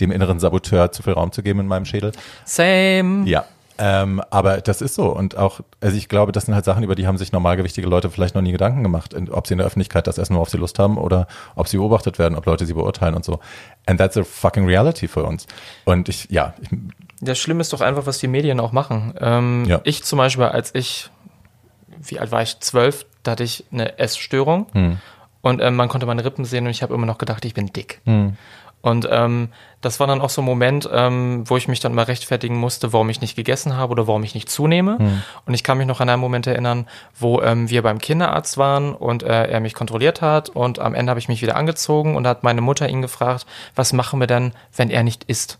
dem 0.00 0.12
inneren 0.12 0.38
Saboteur 0.38 0.92
zu 0.92 1.02
viel 1.02 1.14
Raum 1.14 1.32
zu 1.32 1.42
geben 1.42 1.60
in 1.60 1.66
meinem 1.66 1.84
Schädel. 1.84 2.12
Same. 2.44 3.24
Ja. 3.26 3.44
Ähm, 3.80 4.20
aber 4.30 4.60
das 4.60 4.80
ist 4.82 4.94
so. 4.96 5.06
Und 5.14 5.36
auch, 5.36 5.60
also 5.80 5.96
ich 5.96 6.08
glaube, 6.08 6.32
das 6.32 6.46
sind 6.46 6.54
halt 6.54 6.64
Sachen, 6.64 6.82
über 6.82 6.96
die 6.96 7.06
haben 7.06 7.16
sich 7.16 7.30
normalgewichtige 7.30 7.86
Leute 7.86 8.10
vielleicht 8.10 8.34
noch 8.34 8.42
nie 8.42 8.50
Gedanken 8.50 8.82
gemacht, 8.82 9.14
ob 9.30 9.46
sie 9.46 9.54
in 9.54 9.58
der 9.58 9.66
Öffentlichkeit 9.68 10.08
das 10.08 10.18
essen, 10.18 10.34
worauf 10.34 10.50
sie 10.50 10.56
Lust 10.56 10.80
haben 10.80 10.98
oder 10.98 11.28
ob 11.54 11.68
sie 11.68 11.76
beobachtet 11.76 12.18
werden, 12.18 12.36
ob 12.36 12.44
Leute 12.46 12.66
sie 12.66 12.74
beurteilen 12.74 13.14
und 13.14 13.24
so. 13.24 13.38
And 13.86 13.98
that's 14.00 14.16
a 14.16 14.24
fucking 14.24 14.66
reality 14.66 15.06
für 15.06 15.22
uns. 15.22 15.46
Und 15.84 16.08
ich, 16.08 16.26
ja, 16.28 16.54
ich, 16.60 16.68
Das 17.20 17.38
Schlimme 17.38 17.60
ist 17.60 17.72
doch 17.72 17.80
einfach, 17.80 18.04
was 18.06 18.18
die 18.18 18.26
Medien 18.26 18.58
auch 18.58 18.72
machen. 18.72 19.14
Ähm, 19.20 19.64
Ja. 19.66 19.80
Ich 19.84 20.02
zum 20.02 20.16
Beispiel, 20.18 20.44
als 20.46 20.74
ich, 20.74 21.10
wie 22.00 22.18
alt 22.18 22.32
war 22.32 22.42
ich? 22.42 22.58
Zwölf, 22.58 23.06
da 23.22 23.32
hatte 23.32 23.44
ich 23.44 23.64
eine 23.70 23.96
Essstörung 24.00 24.66
Hm. 24.72 24.98
Und 25.48 25.62
ähm, 25.62 25.76
man 25.76 25.88
konnte 25.88 26.06
meine 26.06 26.24
Rippen 26.24 26.44
sehen 26.44 26.64
und 26.64 26.70
ich 26.70 26.82
habe 26.82 26.94
immer 26.94 27.06
noch 27.06 27.18
gedacht, 27.18 27.44
ich 27.44 27.54
bin 27.54 27.68
dick. 27.68 28.00
Und 28.80 29.08
ähm, 29.10 29.48
das 29.80 29.98
war 29.98 30.06
dann 30.06 30.20
auch 30.20 30.30
so 30.30 30.40
ein 30.40 30.44
Moment, 30.44 30.88
ähm, 30.92 31.42
wo 31.46 31.56
ich 31.56 31.66
mich 31.66 31.80
dann 31.80 31.94
mal 31.94 32.04
rechtfertigen 32.04 32.56
musste, 32.56 32.92
warum 32.92 33.08
ich 33.08 33.20
nicht 33.20 33.34
gegessen 33.34 33.76
habe 33.76 33.90
oder 33.90 34.06
warum 34.06 34.22
ich 34.22 34.34
nicht 34.34 34.48
zunehme. 34.48 34.98
Und 35.46 35.54
ich 35.54 35.64
kann 35.64 35.78
mich 35.78 35.86
noch 35.86 36.00
an 36.00 36.08
einen 36.08 36.20
Moment 36.20 36.46
erinnern, 36.46 36.86
wo 37.18 37.40
ähm, 37.40 37.70
wir 37.70 37.82
beim 37.82 37.98
Kinderarzt 37.98 38.56
waren 38.56 38.94
und 38.94 39.22
äh, 39.22 39.48
er 39.48 39.60
mich 39.60 39.74
kontrolliert 39.74 40.22
hat 40.22 40.50
und 40.50 40.78
am 40.78 40.94
Ende 40.94 41.10
habe 41.10 41.18
ich 41.18 41.28
mich 41.28 41.42
wieder 41.42 41.56
angezogen 41.56 42.14
und 42.14 42.26
hat 42.26 42.44
meine 42.44 42.60
Mutter 42.60 42.88
ihn 42.88 43.02
gefragt, 43.02 43.46
was 43.74 43.92
machen 43.92 44.20
wir 44.20 44.26
denn, 44.26 44.52
wenn 44.76 44.90
er 44.90 45.02
nicht 45.02 45.24
isst? 45.24 45.58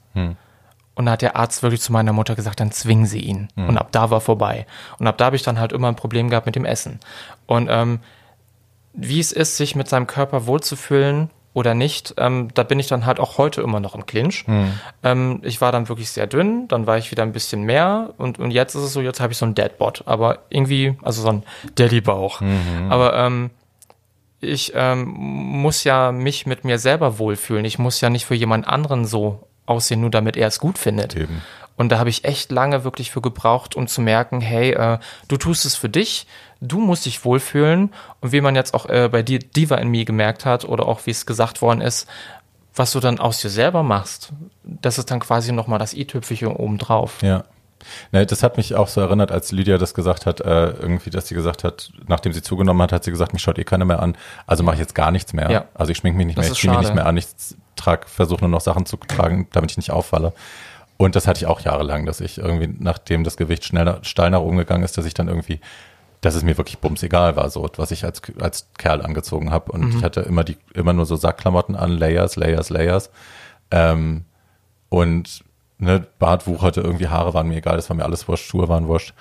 Und 0.94 1.06
da 1.06 1.12
hat 1.12 1.22
der 1.22 1.36
Arzt 1.36 1.62
wirklich 1.62 1.80
zu 1.80 1.92
meiner 1.92 2.12
Mutter 2.12 2.34
gesagt, 2.34 2.60
dann 2.60 2.72
zwingen 2.72 3.06
sie 3.06 3.20
ihn. 3.20 3.48
Mhm. 3.54 3.68
Und 3.68 3.78
ab 3.78 3.88
da 3.92 4.10
war 4.10 4.20
vorbei. 4.20 4.66
Und 4.98 5.06
ab 5.06 5.16
da 5.16 5.26
habe 5.26 5.36
ich 5.36 5.44
dann 5.44 5.60
halt 5.60 5.72
immer 5.72 5.88
ein 5.88 5.96
Problem 5.96 6.28
gehabt 6.28 6.46
mit 6.46 6.56
dem 6.56 6.64
Essen. 6.64 6.98
Und 7.46 7.68
ähm, 7.70 8.00
wie 9.00 9.20
es 9.20 9.32
ist, 9.32 9.56
sich 9.56 9.74
mit 9.74 9.88
seinem 9.88 10.06
Körper 10.06 10.46
wohlzufühlen 10.46 11.30
oder 11.54 11.74
nicht, 11.74 12.14
ähm, 12.18 12.48
da 12.54 12.62
bin 12.62 12.78
ich 12.78 12.88
dann 12.88 13.06
halt 13.06 13.20
auch 13.20 13.38
heute 13.38 13.62
immer 13.62 13.80
noch 13.80 13.94
im 13.94 14.06
Clinch. 14.06 14.46
Mhm. 14.46 14.72
Ähm, 15.02 15.40
ich 15.42 15.60
war 15.60 15.72
dann 15.72 15.88
wirklich 15.88 16.10
sehr 16.10 16.26
dünn, 16.26 16.68
dann 16.68 16.86
war 16.86 16.98
ich 16.98 17.10
wieder 17.10 17.22
ein 17.22 17.32
bisschen 17.32 17.62
mehr 17.62 18.14
und, 18.18 18.38
und 18.38 18.50
jetzt 18.50 18.74
ist 18.74 18.82
es 18.82 18.92
so, 18.92 19.00
jetzt 19.00 19.20
habe 19.20 19.32
ich 19.32 19.38
so 19.38 19.44
einen 19.44 19.54
Deadbot, 19.54 20.02
aber 20.06 20.40
irgendwie, 20.50 20.96
also 21.02 21.22
so 21.22 21.28
ein 21.28 21.42
Daddy-Bauch. 21.74 22.40
Mhm. 22.40 22.90
Aber 22.90 23.14
ähm, 23.14 23.50
ich 24.40 24.72
ähm, 24.74 25.04
muss 25.04 25.84
ja 25.84 26.12
mich 26.12 26.46
mit 26.46 26.64
mir 26.64 26.78
selber 26.78 27.18
wohlfühlen. 27.18 27.64
Ich 27.64 27.78
muss 27.78 28.00
ja 28.00 28.10
nicht 28.10 28.26
für 28.26 28.36
jemand 28.36 28.68
anderen 28.68 29.04
so 29.04 29.48
aussehen, 29.66 30.00
nur 30.00 30.10
damit 30.10 30.36
er 30.36 30.48
es 30.48 30.60
gut 30.60 30.78
findet. 30.78 31.16
Eben. 31.16 31.42
Und 31.76 31.90
da 31.90 31.98
habe 31.98 32.10
ich 32.10 32.24
echt 32.24 32.50
lange 32.50 32.82
wirklich 32.82 33.10
für 33.10 33.20
gebraucht, 33.20 33.76
um 33.76 33.86
zu 33.86 34.00
merken, 34.00 34.40
hey, 34.40 34.72
äh, 34.72 34.98
du 35.28 35.36
tust 35.36 35.64
es 35.64 35.76
für 35.76 35.88
dich, 35.88 36.26
du 36.60 36.78
musst 36.80 37.06
dich 37.06 37.24
wohlfühlen. 37.24 37.92
Und 38.20 38.32
wie 38.32 38.40
man 38.40 38.54
jetzt 38.54 38.74
auch 38.74 38.86
äh, 38.86 39.08
bei 39.10 39.22
dir 39.22 39.38
Diva 39.38 39.76
in 39.76 39.88
mir 39.88 40.04
gemerkt 40.04 40.44
hat 40.44 40.64
oder 40.64 40.86
auch 40.86 41.06
wie 41.06 41.10
es 41.10 41.26
gesagt 41.26 41.62
worden 41.62 41.80
ist, 41.80 42.08
was 42.74 42.92
du 42.92 43.00
dann 43.00 43.18
aus 43.18 43.40
dir 43.40 43.50
selber 43.50 43.82
machst, 43.82 44.32
das 44.62 44.98
ist 44.98 45.10
dann 45.10 45.20
quasi 45.20 45.52
nochmal 45.52 45.78
das 45.78 45.94
i-Tüpfelchen 45.94 46.48
obendrauf. 46.48 47.22
Ja. 47.22 47.44
Ne, 48.10 48.26
das 48.26 48.42
hat 48.42 48.56
mich 48.56 48.74
auch 48.74 48.88
so 48.88 49.00
erinnert, 49.00 49.30
als 49.30 49.52
Lydia 49.52 49.78
das 49.78 49.94
gesagt 49.94 50.26
hat, 50.26 50.40
äh, 50.40 50.70
irgendwie, 50.70 51.10
dass 51.10 51.28
sie 51.28 51.34
gesagt 51.34 51.62
hat, 51.62 51.90
nachdem 52.08 52.32
sie 52.32 52.42
zugenommen 52.42 52.82
hat, 52.82 52.92
hat 52.92 53.04
sie 53.04 53.10
gesagt, 53.12 53.32
mich 53.32 53.42
schaut 53.42 53.58
eh 53.58 53.64
keiner 53.64 53.84
mehr 53.84 54.02
an, 54.02 54.16
also 54.46 54.64
mache 54.64 54.74
ich 54.74 54.80
jetzt 54.80 54.96
gar 54.96 55.12
nichts 55.12 55.32
mehr. 55.32 55.50
Ja. 55.50 55.64
Also 55.74 55.92
ich 55.92 55.98
schminke 55.98 56.16
mich 56.16 56.26
nicht 56.26 56.38
das 56.38 56.46
mehr, 56.46 56.52
ich 56.52 56.58
ziehe 56.58 56.72
mich 56.72 56.80
nicht 56.80 56.94
mehr 56.94 57.06
an, 57.06 57.16
ich 57.16 57.26
trage, 57.76 58.06
versuche 58.08 58.40
nur 58.40 58.50
noch 58.50 58.60
Sachen 58.60 58.84
zu 58.84 58.96
tragen, 58.96 59.46
damit 59.52 59.70
ich 59.70 59.76
nicht 59.76 59.92
auffalle. 59.92 60.32
Und 60.96 61.14
das 61.14 61.28
hatte 61.28 61.38
ich 61.38 61.46
auch 61.46 61.60
jahrelang, 61.60 62.06
dass 62.06 62.20
ich 62.20 62.38
irgendwie, 62.38 62.74
nachdem 62.80 63.22
das 63.22 63.36
Gewicht 63.36 63.64
schnell 63.64 63.98
steil 64.02 64.30
nach 64.30 64.40
oben 64.40 64.56
gegangen 64.56 64.82
ist, 64.82 64.98
dass 64.98 65.04
ich 65.04 65.14
dann 65.14 65.28
irgendwie, 65.28 65.60
dass 66.20 66.34
es 66.34 66.42
mir 66.42 66.56
wirklich 66.58 66.78
bums 66.78 67.02
egal 67.02 67.36
war, 67.36 67.48
so 67.50 67.68
was 67.76 67.90
ich 67.90 68.04
als, 68.04 68.22
als 68.40 68.68
Kerl 68.76 69.02
angezogen 69.02 69.50
habe. 69.50 69.72
Und 69.72 69.82
mhm. 69.82 69.96
ich 69.96 70.04
hatte 70.04 70.20
immer 70.20 70.44
die, 70.44 70.56
immer 70.74 70.92
nur 70.92 71.06
so 71.06 71.16
Sackklamotten 71.16 71.76
an, 71.76 71.92
Layers, 71.92 72.36
Layers, 72.36 72.70
Layers. 72.70 73.10
Ähm, 73.70 74.24
und 74.88 75.44
ne, 75.78 76.06
Bart 76.18 76.46
wucherte, 76.46 76.80
irgendwie 76.80 77.08
Haare 77.08 77.34
waren 77.34 77.48
mir 77.48 77.56
egal, 77.56 77.76
das 77.76 77.88
war 77.88 77.96
mir 77.96 78.04
alles 78.04 78.26
wurscht, 78.26 78.46
Schuhe 78.46 78.68
waren 78.68 78.88
wurscht 78.88 79.14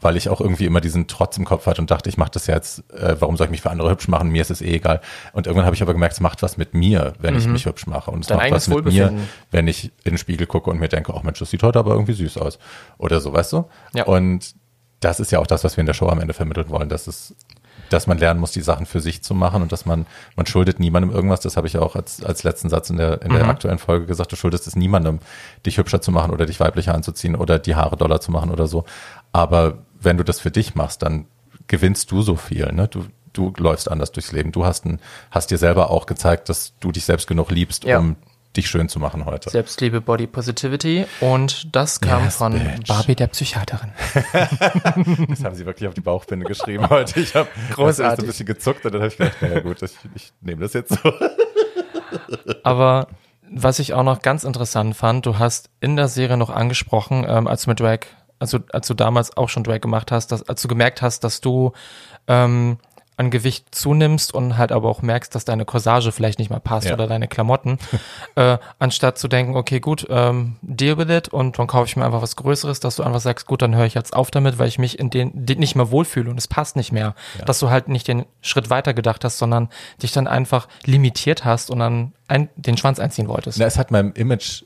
weil 0.00 0.16
ich 0.16 0.28
auch 0.28 0.40
irgendwie 0.40 0.64
immer 0.64 0.80
diesen 0.80 1.06
Trotz 1.06 1.36
im 1.38 1.44
Kopf 1.44 1.66
hatte 1.66 1.80
und 1.80 1.90
dachte, 1.90 2.08
ich 2.08 2.16
mache 2.16 2.30
das 2.30 2.46
jetzt, 2.46 2.84
äh, 2.92 3.16
warum 3.18 3.36
soll 3.36 3.46
ich 3.46 3.50
mich 3.50 3.62
für 3.62 3.70
andere 3.70 3.90
hübsch 3.90 4.08
machen? 4.08 4.30
Mir 4.30 4.42
ist 4.42 4.50
es 4.50 4.62
eh 4.62 4.74
egal. 4.74 5.00
Und 5.32 5.46
irgendwann 5.46 5.66
habe 5.66 5.74
ich 5.74 5.82
aber 5.82 5.92
gemerkt, 5.92 6.14
es 6.14 6.20
macht 6.20 6.42
was 6.42 6.56
mit 6.56 6.74
mir, 6.74 7.14
wenn 7.18 7.34
mhm. 7.34 7.40
ich 7.40 7.48
mich 7.48 7.66
hübsch 7.66 7.86
mache. 7.86 8.10
Und 8.10 8.20
es 8.20 8.26
Dein 8.28 8.38
macht 8.38 8.52
was 8.52 8.68
mit 8.68 8.84
mir, 8.84 9.12
wenn 9.50 9.66
ich 9.66 9.92
in 10.04 10.12
den 10.12 10.18
Spiegel 10.18 10.46
gucke 10.46 10.70
und 10.70 10.78
mir 10.78 10.88
denke, 10.88 11.12
oh 11.12 11.20
Mensch, 11.22 11.38
das 11.38 11.50
sieht 11.50 11.62
heute 11.62 11.78
aber 11.78 11.92
irgendwie 11.92 12.12
süß 12.12 12.38
aus. 12.38 12.58
Oder 12.98 13.20
so, 13.20 13.32
weißt 13.32 13.52
du? 13.52 13.68
Ja. 13.94 14.04
Und 14.04 14.54
das 15.00 15.20
ist 15.20 15.32
ja 15.32 15.38
auch 15.38 15.46
das, 15.46 15.64
was 15.64 15.76
wir 15.76 15.82
in 15.82 15.86
der 15.86 15.94
Show 15.94 16.08
am 16.08 16.20
Ende 16.20 16.34
vermitteln 16.34 16.70
wollen, 16.70 16.88
dass 16.88 17.06
es 17.06 17.34
dass 17.90 18.06
man 18.06 18.18
lernen 18.18 18.40
muss, 18.40 18.52
die 18.52 18.60
Sachen 18.60 18.86
für 18.86 19.00
sich 19.00 19.22
zu 19.22 19.34
machen 19.34 19.62
und 19.62 19.72
dass 19.72 19.86
man, 19.86 20.06
man 20.36 20.46
schuldet 20.46 20.80
niemandem 20.80 21.10
irgendwas. 21.10 21.40
Das 21.40 21.56
habe 21.56 21.66
ich 21.66 21.78
auch 21.78 21.96
als, 21.96 22.22
als 22.22 22.44
letzten 22.44 22.68
Satz 22.68 22.90
in 22.90 22.96
der, 22.96 23.22
in 23.22 23.32
der 23.32 23.44
mhm. 23.44 23.50
aktuellen 23.50 23.78
Folge 23.78 24.06
gesagt. 24.06 24.32
Du 24.32 24.36
schuldest 24.36 24.66
es 24.66 24.76
niemandem, 24.76 25.20
dich 25.64 25.78
hübscher 25.78 26.00
zu 26.00 26.12
machen 26.12 26.30
oder 26.30 26.46
dich 26.46 26.60
weiblicher 26.60 26.94
anzuziehen 26.94 27.34
oder 27.34 27.58
die 27.58 27.76
Haare 27.76 27.96
doller 27.96 28.20
zu 28.20 28.30
machen 28.30 28.50
oder 28.50 28.66
so. 28.66 28.84
Aber 29.32 29.78
wenn 30.00 30.16
du 30.16 30.24
das 30.24 30.40
für 30.40 30.50
dich 30.50 30.74
machst, 30.74 31.02
dann 31.02 31.26
gewinnst 31.66 32.10
du 32.10 32.22
so 32.22 32.36
viel. 32.36 32.70
Ne? 32.72 32.88
Du, 32.88 33.06
du 33.32 33.52
läufst 33.56 33.90
anders 33.90 34.12
durchs 34.12 34.32
Leben. 34.32 34.52
Du 34.52 34.64
hast, 34.64 34.84
ein, 34.84 35.00
hast 35.30 35.50
dir 35.50 35.58
selber 35.58 35.90
auch 35.90 36.06
gezeigt, 36.06 36.48
dass 36.48 36.74
du 36.80 36.92
dich 36.92 37.04
selbst 37.04 37.26
genug 37.26 37.50
liebst, 37.50 37.84
ja. 37.84 37.98
um 37.98 38.16
dich 38.58 38.68
schön 38.68 38.88
zu 38.88 38.98
machen 38.98 39.24
heute. 39.24 39.50
Selbstliebe, 39.50 40.00
Body 40.00 40.26
Positivity 40.26 41.06
und 41.20 41.74
das 41.74 42.00
kam 42.00 42.24
yes, 42.24 42.36
von 42.36 42.52
bitch. 42.52 42.88
Barbie, 42.88 43.14
der 43.14 43.28
Psychiaterin. 43.28 43.92
das 45.28 45.44
haben 45.44 45.54
sie 45.54 45.64
wirklich 45.64 45.88
auf 45.88 45.94
die 45.94 46.00
Bauchbinde 46.00 46.44
geschrieben 46.44 46.88
heute. 46.90 47.20
Ich 47.20 47.34
habe 47.34 47.48
großartig 47.72 48.24
ein 48.24 48.26
bisschen 48.26 48.46
gezuckt 48.46 48.84
und 48.84 48.92
dann 48.92 49.02
habe 49.02 49.12
ich 49.12 49.16
gedacht, 49.16 49.40
naja 49.40 49.60
gut, 49.60 49.80
ich, 49.82 49.92
ich 50.14 50.32
nehme 50.40 50.60
das 50.60 50.72
jetzt 50.72 50.92
so. 50.92 51.12
Aber 52.64 53.08
was 53.50 53.78
ich 53.78 53.94
auch 53.94 54.02
noch 54.02 54.22
ganz 54.22 54.44
interessant 54.44 54.96
fand, 54.96 55.24
du 55.24 55.38
hast 55.38 55.70
in 55.80 55.96
der 55.96 56.08
Serie 56.08 56.36
noch 56.36 56.50
angesprochen, 56.50 57.24
ähm, 57.26 57.46
als 57.46 57.62
du 57.62 57.70
mit 57.70 57.80
Drag 57.80 58.00
also 58.40 58.60
als 58.72 58.86
du 58.86 58.94
damals 58.94 59.36
auch 59.36 59.48
schon 59.48 59.64
Drag 59.64 59.80
gemacht 59.80 60.12
hast, 60.12 60.30
dass, 60.30 60.48
als 60.48 60.62
du 60.62 60.68
gemerkt 60.68 61.02
hast, 61.02 61.24
dass 61.24 61.40
du 61.40 61.72
ähm, 62.28 62.78
an 63.18 63.30
Gewicht 63.30 63.74
zunimmst 63.74 64.32
und 64.32 64.56
halt 64.56 64.70
aber 64.70 64.88
auch 64.88 65.02
merkst, 65.02 65.34
dass 65.34 65.44
deine 65.44 65.64
Corsage 65.64 66.12
vielleicht 66.12 66.38
nicht 66.38 66.50
mehr 66.50 66.60
passt 66.60 66.86
ja. 66.86 66.94
oder 66.94 67.08
deine 67.08 67.26
Klamotten, 67.26 67.78
äh, 68.36 68.58
anstatt 68.78 69.18
zu 69.18 69.26
denken, 69.26 69.56
okay, 69.56 69.80
gut, 69.80 70.06
ähm, 70.08 70.56
deal 70.62 70.96
with 70.96 71.10
it 71.10 71.28
und 71.28 71.58
dann 71.58 71.66
kaufe 71.66 71.86
ich 71.86 71.96
mir 71.96 72.04
einfach 72.04 72.22
was 72.22 72.36
Größeres, 72.36 72.78
dass 72.78 72.96
du 72.96 73.02
einfach 73.02 73.20
sagst, 73.20 73.46
gut, 73.46 73.60
dann 73.60 73.74
höre 73.74 73.86
ich 73.86 73.94
jetzt 73.94 74.14
auf 74.14 74.30
damit, 74.30 74.58
weil 74.58 74.68
ich 74.68 74.78
mich 74.78 74.98
in 74.98 75.10
den, 75.10 75.32
den 75.34 75.58
nicht 75.58 75.74
mehr 75.74 75.90
wohlfühle 75.90 76.30
und 76.30 76.38
es 76.38 76.46
passt 76.46 76.76
nicht 76.76 76.92
mehr. 76.92 77.14
Ja. 77.38 77.44
Dass 77.44 77.58
du 77.58 77.70
halt 77.70 77.88
nicht 77.88 78.06
den 78.06 78.24
Schritt 78.40 78.70
weiter 78.70 78.94
gedacht 78.94 79.24
hast, 79.24 79.38
sondern 79.38 79.68
dich 80.00 80.12
dann 80.12 80.28
einfach 80.28 80.68
limitiert 80.84 81.44
hast 81.44 81.70
und 81.70 81.80
dann 81.80 82.12
ein, 82.28 82.48
den 82.54 82.76
Schwanz 82.76 83.00
einziehen 83.00 83.26
wolltest. 83.26 83.58
Na, 83.58 83.66
es 83.66 83.78
hat 83.78 83.90
meinem 83.90 84.12
Image 84.12 84.62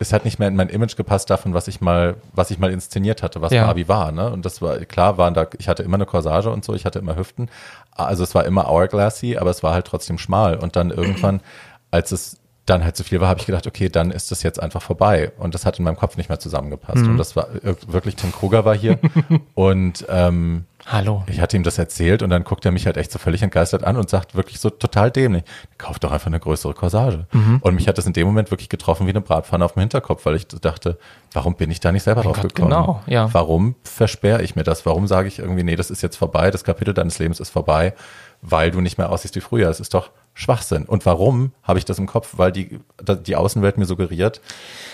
es 0.00 0.14
hat 0.14 0.24
nicht 0.24 0.38
mehr 0.38 0.48
in 0.48 0.56
mein 0.56 0.70
Image 0.70 0.96
gepasst 0.96 1.28
davon, 1.28 1.52
was 1.52 1.68
ich 1.68 1.82
mal, 1.82 2.16
was 2.32 2.50
ich 2.50 2.58
mal 2.58 2.72
inszeniert 2.72 3.22
hatte, 3.22 3.42
was 3.42 3.52
ja. 3.52 3.66
Barbie 3.66 3.86
war, 3.86 4.12
ne? 4.12 4.30
Und 4.30 4.46
das 4.46 4.62
war, 4.62 4.78
klar 4.78 5.18
waren 5.18 5.34
da, 5.34 5.46
ich 5.58 5.68
hatte 5.68 5.82
immer 5.82 5.96
eine 5.96 6.06
Corsage 6.06 6.50
und 6.50 6.64
so, 6.64 6.74
ich 6.74 6.86
hatte 6.86 6.98
immer 6.98 7.16
Hüften. 7.16 7.50
Also 7.90 8.24
es 8.24 8.34
war 8.34 8.46
immer 8.46 8.66
hourglassy, 8.66 9.36
aber 9.36 9.50
es 9.50 9.62
war 9.62 9.74
halt 9.74 9.86
trotzdem 9.86 10.16
schmal. 10.16 10.56
Und 10.56 10.74
dann 10.74 10.90
irgendwann, 10.90 11.42
als 11.90 12.12
es 12.12 12.38
dann 12.64 12.82
halt 12.82 12.96
zu 12.96 13.04
viel 13.04 13.20
war, 13.20 13.28
habe 13.28 13.40
ich 13.40 13.46
gedacht, 13.46 13.66
okay, 13.66 13.90
dann 13.90 14.10
ist 14.10 14.30
das 14.30 14.42
jetzt 14.42 14.60
einfach 14.60 14.80
vorbei. 14.80 15.32
Und 15.38 15.54
das 15.54 15.66
hat 15.66 15.78
in 15.78 15.84
meinem 15.84 15.96
Kopf 15.96 16.16
nicht 16.16 16.30
mehr 16.30 16.38
zusammengepasst. 16.38 17.02
Mhm. 17.02 17.10
Und 17.10 17.18
das 17.18 17.36
war 17.36 17.48
wirklich, 17.62 18.16
Tim 18.16 18.32
Kruger 18.32 18.64
war 18.64 18.74
hier. 18.74 18.98
und 19.54 20.06
ähm, 20.08 20.64
Hallo. 20.86 21.22
Ich 21.26 21.40
hatte 21.40 21.56
ihm 21.56 21.62
das 21.62 21.78
erzählt 21.78 22.22
und 22.22 22.30
dann 22.30 22.44
guckt 22.44 22.64
er 22.64 22.72
mich 22.72 22.86
halt 22.86 22.96
echt 22.96 23.12
so 23.12 23.18
völlig 23.18 23.42
entgeistert 23.42 23.84
an 23.84 23.96
und 23.96 24.08
sagt 24.08 24.34
wirklich 24.34 24.60
so 24.60 24.70
total 24.70 25.10
dämlich, 25.10 25.44
kauf 25.78 25.98
doch 25.98 26.10
einfach 26.10 26.26
eine 26.26 26.40
größere 26.40 26.74
Corsage. 26.74 27.26
Mhm. 27.32 27.58
Und 27.60 27.74
mich 27.74 27.86
hat 27.88 27.98
das 27.98 28.06
in 28.06 28.12
dem 28.12 28.26
Moment 28.26 28.50
wirklich 28.50 28.68
getroffen 28.68 29.06
wie 29.06 29.10
eine 29.10 29.20
Bratpfanne 29.20 29.64
auf 29.64 29.72
dem 29.74 29.80
Hinterkopf, 29.80 30.24
weil 30.26 30.36
ich 30.36 30.46
dachte, 30.48 30.98
warum 31.32 31.54
bin 31.54 31.70
ich 31.70 31.80
da 31.80 31.92
nicht 31.92 32.02
selber 32.02 32.22
mein 32.22 32.32
drauf 32.32 32.42
Gott, 32.42 32.54
gekommen? 32.54 32.70
Genau, 32.70 33.02
ja. 33.06 33.32
Warum 33.32 33.74
versperre 33.84 34.42
ich 34.42 34.56
mir 34.56 34.64
das? 34.64 34.86
Warum 34.86 35.06
sage 35.06 35.28
ich 35.28 35.38
irgendwie, 35.38 35.62
nee, 35.62 35.76
das 35.76 35.90
ist 35.90 36.02
jetzt 36.02 36.16
vorbei, 36.16 36.50
das 36.50 36.64
Kapitel 36.64 36.94
deines 36.94 37.18
Lebens 37.18 37.40
ist 37.40 37.50
vorbei, 37.50 37.94
weil 38.42 38.70
du 38.70 38.80
nicht 38.80 38.98
mehr 38.98 39.10
aussiehst 39.10 39.36
wie 39.36 39.40
früher. 39.40 39.66
Das 39.66 39.80
ist 39.80 39.94
doch 39.94 40.10
Schwachsinn. 40.34 40.84
Und 40.84 41.04
warum 41.06 41.52
habe 41.62 41.78
ich 41.78 41.84
das 41.84 41.98
im 41.98 42.06
Kopf? 42.06 42.34
Weil 42.36 42.52
die, 42.52 42.80
die 43.26 43.36
Außenwelt 43.36 43.78
mir 43.78 43.84
suggeriert, 43.84 44.40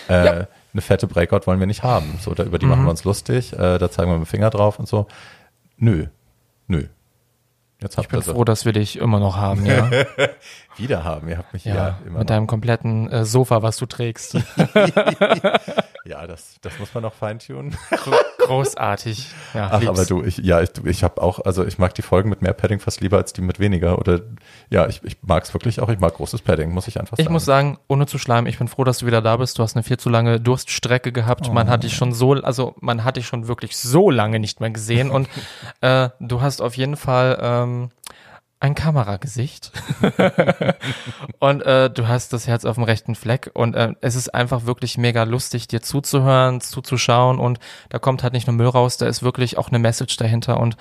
äh, 0.09 0.25
ja. 0.25 0.47
eine 0.73 0.81
fette 0.81 1.07
Breakout 1.07 1.41
wollen 1.45 1.59
wir 1.59 1.67
nicht 1.67 1.83
haben. 1.83 2.19
So, 2.21 2.33
da, 2.33 2.43
über 2.43 2.59
die 2.59 2.65
mhm. 2.65 2.71
machen 2.71 2.83
wir 2.83 2.91
uns 2.91 3.03
lustig, 3.03 3.53
äh, 3.53 3.77
da 3.77 3.89
zeigen 3.89 4.11
wir 4.11 4.17
mit 4.17 4.27
dem 4.27 4.29
Finger 4.29 4.49
drauf 4.49 4.79
und 4.79 4.87
so. 4.87 5.07
Nö, 5.77 6.07
nö. 6.67 6.87
Jetzt 7.79 7.97
ich 7.99 8.07
bin 8.07 8.23
froh, 8.23 8.43
dass 8.43 8.65
wir 8.65 8.73
dich 8.73 8.97
immer 8.97 9.19
noch 9.19 9.37
haben, 9.37 9.65
ja. 9.65 9.89
Wieder 10.77 11.03
haben, 11.03 11.27
ihr 11.29 11.37
habt 11.37 11.53
mich 11.53 11.63
ja, 11.65 11.75
ja 11.75 11.87
immer 12.01 12.19
Mit 12.19 12.29
noch. 12.29 12.35
deinem 12.35 12.47
kompletten 12.47 13.07
äh, 13.11 13.23
Sofa, 13.23 13.61
was 13.61 13.77
du 13.77 13.85
trägst. 13.85 14.35
ja, 16.07 16.25
das, 16.25 16.55
das 16.61 16.79
muss 16.79 16.93
man 16.93 17.03
noch 17.03 17.13
feintunen. 17.13 17.75
Großartig. 18.39 19.27
Ja, 19.53 19.69
Ach, 19.73 19.81
lieb's. 19.81 19.89
aber 19.89 20.05
du, 20.05 20.23
ich, 20.23 20.37
ja, 20.37 20.61
ich, 20.61 20.69
ich 20.85 21.03
habe 21.03 21.21
auch, 21.21 21.39
also 21.43 21.65
ich 21.65 21.77
mag 21.79 21.93
die 21.95 22.01
Folgen 22.01 22.29
mit 22.29 22.41
mehr 22.41 22.53
Padding 22.53 22.79
fast 22.79 23.01
lieber 23.01 23.17
als 23.17 23.33
die 23.33 23.41
mit 23.41 23.59
weniger. 23.59 23.99
Oder 23.99 24.21
ja, 24.69 24.87
ich, 24.87 25.03
ich 25.03 25.17
mag 25.21 25.43
es 25.43 25.53
wirklich 25.53 25.81
auch. 25.81 25.89
Ich 25.89 25.99
mag 25.99 26.13
großes 26.13 26.41
Padding, 26.41 26.71
muss 26.71 26.87
ich 26.87 26.99
einfach 26.99 27.17
sagen. 27.17 27.27
Ich 27.27 27.29
muss 27.29 27.43
sagen, 27.43 27.77
ohne 27.87 28.05
zu 28.05 28.17
schleimen, 28.17 28.47
ich 28.47 28.57
bin 28.57 28.69
froh, 28.69 28.85
dass 28.85 28.99
du 28.99 29.05
wieder 29.05 29.21
da 29.21 29.35
bist. 29.35 29.59
Du 29.59 29.63
hast 29.63 29.75
eine 29.75 29.83
viel 29.83 29.97
zu 29.97 30.09
lange 30.09 30.39
Durststrecke 30.39 31.11
gehabt. 31.11 31.47
Oh. 31.49 31.53
Man 31.53 31.69
hat 31.69 31.83
dich 31.83 31.93
schon 31.93 32.13
so, 32.13 32.33
also 32.33 32.75
man 32.79 33.03
hat 33.03 33.17
dich 33.17 33.27
schon 33.27 33.47
wirklich 33.49 33.75
so 33.75 34.09
lange 34.09 34.39
nicht 34.39 34.61
mehr 34.61 34.69
gesehen. 34.69 35.11
Und 35.11 35.27
äh, 35.81 36.09
du 36.19 36.41
hast 36.41 36.61
auf 36.61 36.77
jeden 36.77 36.95
Fall. 36.95 37.37
Ähm, 37.41 37.89
ein 38.59 38.73
Kameragesicht 38.73 39.71
und 41.39 41.61
äh, 41.61 41.91
du 41.91 42.07
hast 42.07 42.33
das 42.33 42.47
Herz 42.47 42.65
auf 42.65 42.75
dem 42.75 42.83
rechten 42.83 43.13
Fleck 43.13 43.51
und 43.53 43.75
äh, 43.75 43.93
es 44.01 44.15
ist 44.15 44.33
einfach 44.33 44.65
wirklich 44.65 44.97
mega 44.97 45.23
lustig, 45.23 45.67
dir 45.67 45.81
zuzuhören, 45.81 46.59
zuzuschauen 46.59 47.37
und 47.37 47.59
da 47.89 47.99
kommt 47.99 48.23
halt 48.23 48.33
nicht 48.33 48.47
nur 48.47 48.55
Müll 48.55 48.67
raus, 48.67 48.97
da 48.97 49.05
ist 49.05 49.21
wirklich 49.21 49.57
auch 49.59 49.69
eine 49.69 49.77
Message 49.77 50.17
dahinter 50.17 50.59
und 50.59 50.75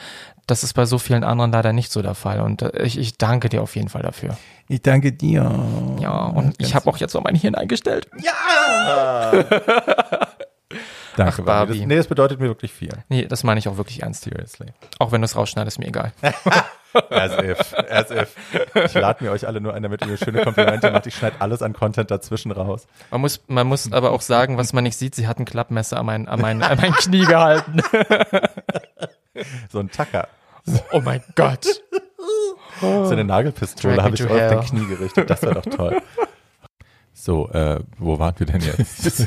das 0.47 0.65
ist 0.65 0.73
bei 0.73 0.87
so 0.87 0.99
vielen 0.99 1.23
anderen 1.23 1.53
leider 1.53 1.75
nicht 1.75 1.93
so 1.93 2.01
der 2.01 2.15
Fall 2.15 2.41
und 2.41 2.63
äh, 2.63 2.83
ich, 2.83 2.99
ich 2.99 3.19
danke 3.19 3.51
dir 3.51 3.63
auf 3.63 3.77
jeden 3.77 3.89
Fall 3.89 4.03
dafür. 4.03 4.39
Ich 4.69 4.83
danke 4.83 5.13
dir. 5.13 5.43
Ja, 6.01 6.25
und 6.25 6.55
ich 6.59 6.75
habe 6.75 6.89
auch 6.91 6.97
jetzt 6.97 7.15
noch 7.15 7.23
mein 7.23 7.37
Hirn 7.37 7.55
eingestellt. 7.55 8.09
Ja! 8.21 9.33
Danke, 11.17 11.41
Ach, 11.41 11.45
Barbie. 11.47 11.79
Das, 11.79 11.87
nee, 11.87 11.97
das 11.97 12.07
bedeutet 12.09 12.41
mir 12.41 12.49
wirklich 12.49 12.73
viel. 12.73 12.93
Nee, 13.09 13.27
das 13.27 13.43
meine 13.43 13.59
ich 13.59 13.69
auch 13.69 13.79
wirklich 13.79 14.03
ernst. 14.03 14.25
Seriously. 14.25 14.67
Auch 14.99 15.13
wenn 15.13 15.23
du 15.23 15.25
es 15.25 15.35
rausschneidest, 15.35 15.79
mir 15.79 15.87
egal. 15.87 16.13
As 17.11 17.33
if, 17.39 17.75
as 17.75 18.11
if. 18.11 18.37
Ich 18.87 18.95
lade 18.95 19.23
mir 19.23 19.31
euch 19.31 19.47
alle 19.47 19.61
nur 19.61 19.75
ein, 19.75 19.83
damit 19.83 20.01
ihr 20.03 20.07
mir 20.07 20.17
schöne 20.17 20.43
Komplimente 20.43 20.91
macht. 20.91 21.07
Ich 21.07 21.15
schneide 21.15 21.37
alles 21.41 21.63
an 21.63 21.73
Content 21.73 22.11
dazwischen 22.11 22.53
raus. 22.53 22.87
Man 23.11 23.21
muss, 23.21 23.41
man 23.49 23.67
muss 23.67 23.93
aber 23.93 24.13
auch 24.13 24.23
sagen, 24.23 24.57
was 24.57 24.73
man 24.73 24.85
nicht 24.85 24.97
sieht, 24.97 25.15
sie 25.15 25.27
hat 25.27 25.39
ein 25.39 25.45
Klappmesser 25.45 25.99
an 25.99 26.07
mein, 26.07 26.29
an 26.29 26.41
mein, 26.41 26.63
an 26.63 26.79
mein 26.81 26.93
Knie 26.93 27.27
gehalten. 27.27 27.83
so 29.71 29.81
ein 29.81 29.91
Tacker. 29.91 30.29
Oh 30.93 31.01
mein 31.01 31.23
Gott. 31.35 31.67
So 32.81 33.09
eine 33.11 33.25
Nagelpistole 33.25 34.03
habe 34.03 34.15
ich 34.15 34.25
auf 34.25 34.31
dein 34.31 34.61
Knie 34.61 34.87
gerichtet. 34.87 35.31
Das 35.31 35.43
wäre 35.43 35.55
doch 35.55 35.65
toll. 35.65 36.01
So, 37.27 37.49
äh, 37.51 37.81
wo 37.99 38.21
waren 38.21 38.35
wir 38.39 38.47
denn 38.47 38.61
jetzt? 38.61 39.27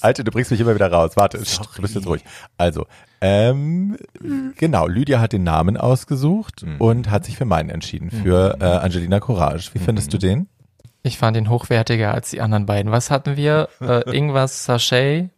Alter, 0.00 0.24
du 0.24 0.30
bringst 0.30 0.50
mich 0.50 0.58
immer 0.60 0.74
wieder 0.74 0.90
raus. 0.90 1.10
Warte, 1.16 1.36
du 1.36 1.82
bist 1.82 1.94
jetzt 1.94 2.06
ruhig. 2.06 2.24
Also, 2.56 2.86
ähm, 3.20 3.98
genau, 4.56 4.86
Lydia 4.86 5.20
hat 5.20 5.34
den 5.34 5.42
Namen 5.44 5.76
ausgesucht 5.76 6.62
Mhm. 6.64 6.76
und 6.80 7.10
hat 7.10 7.26
sich 7.26 7.36
für 7.36 7.44
meinen 7.44 7.68
entschieden, 7.68 8.10
für 8.10 8.56
äh, 8.60 8.64
Angelina 8.64 9.20
Courage. 9.20 9.70
Wie 9.74 9.78
findest 9.78 10.10
du 10.14 10.16
den? 10.16 10.48
Ich 11.02 11.18
fand 11.18 11.36
ihn 11.36 11.50
hochwertiger 11.50 12.14
als 12.14 12.30
die 12.30 12.40
anderen 12.40 12.64
beiden. 12.64 12.90
Was 12.92 13.10
hatten 13.10 13.36
wir? 13.36 13.68
Äh, 13.82 14.08
irgendwas 14.10 14.64
Sachet, 14.64 15.28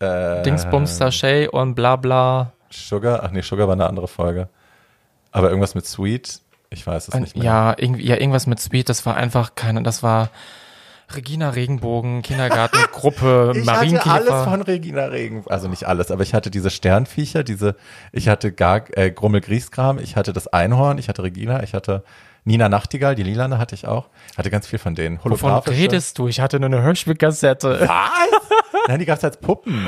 Äh, 0.00 0.42
Dingsbums 0.42 0.96
Sachet 0.96 1.48
und 1.50 1.76
bla 1.76 1.94
bla. 1.94 2.54
Sugar? 2.70 3.20
Ach 3.22 3.30
nee, 3.30 3.42
Sugar 3.42 3.68
war 3.68 3.74
eine 3.74 3.86
andere 3.86 4.08
Folge. 4.08 4.48
Aber 5.30 5.48
irgendwas 5.48 5.76
mit 5.76 5.86
Sweet? 5.86 6.40
Ich 6.70 6.84
weiß 6.84 7.06
es 7.08 7.14
Und, 7.14 7.20
nicht 7.20 7.36
mehr. 7.36 7.44
ja, 7.44 7.74
irgendwie, 7.78 8.04
ja, 8.04 8.16
irgendwas 8.16 8.48
mit 8.48 8.58
Sweet, 8.58 8.88
das 8.88 9.06
war 9.06 9.14
einfach 9.16 9.54
keine, 9.54 9.84
das 9.84 10.02
war 10.02 10.30
Regina 11.14 11.50
Regenbogen, 11.50 12.22
Kindergartengruppe, 12.22 13.52
Ich 13.56 13.66
hatte 13.66 13.80
alles 13.80 13.92
Marienkäfer. 14.00 14.44
von 14.44 14.62
Regina 14.62 15.04
Regen, 15.06 15.44
also 15.48 15.68
nicht 15.68 15.84
alles, 15.84 16.10
aber 16.10 16.22
ich 16.22 16.34
hatte 16.34 16.50
diese 16.50 16.70
Sternviecher, 16.70 17.44
diese, 17.44 17.76
ich 18.12 18.28
hatte 18.28 18.52
gar 18.52 18.82
äh, 18.96 19.10
Grummel 19.10 19.40
Grieskram, 19.40 19.98
ich 19.98 20.16
hatte 20.16 20.32
das 20.32 20.48
Einhorn, 20.48 20.98
ich 20.98 21.08
hatte 21.08 21.22
Regina, 21.22 21.62
ich 21.62 21.74
hatte 21.74 22.04
Nina 22.44 22.68
Nachtigall, 22.68 23.14
die 23.14 23.22
Lilane 23.22 23.58
hatte 23.58 23.74
ich 23.74 23.86
auch, 23.86 24.08
hatte 24.36 24.50
ganz 24.50 24.66
viel 24.66 24.78
von 24.78 24.94
denen. 24.94 25.20
Wovon 25.22 25.58
redest 25.58 26.18
du? 26.18 26.26
Ich 26.26 26.40
hatte 26.40 26.58
nur 26.58 26.66
eine 26.66 26.82
Hörspielkassette. 26.82 27.88
Nein, 28.88 28.98
die 28.98 29.04
gab's 29.06 29.24
als 29.24 29.36
Puppen. 29.38 29.86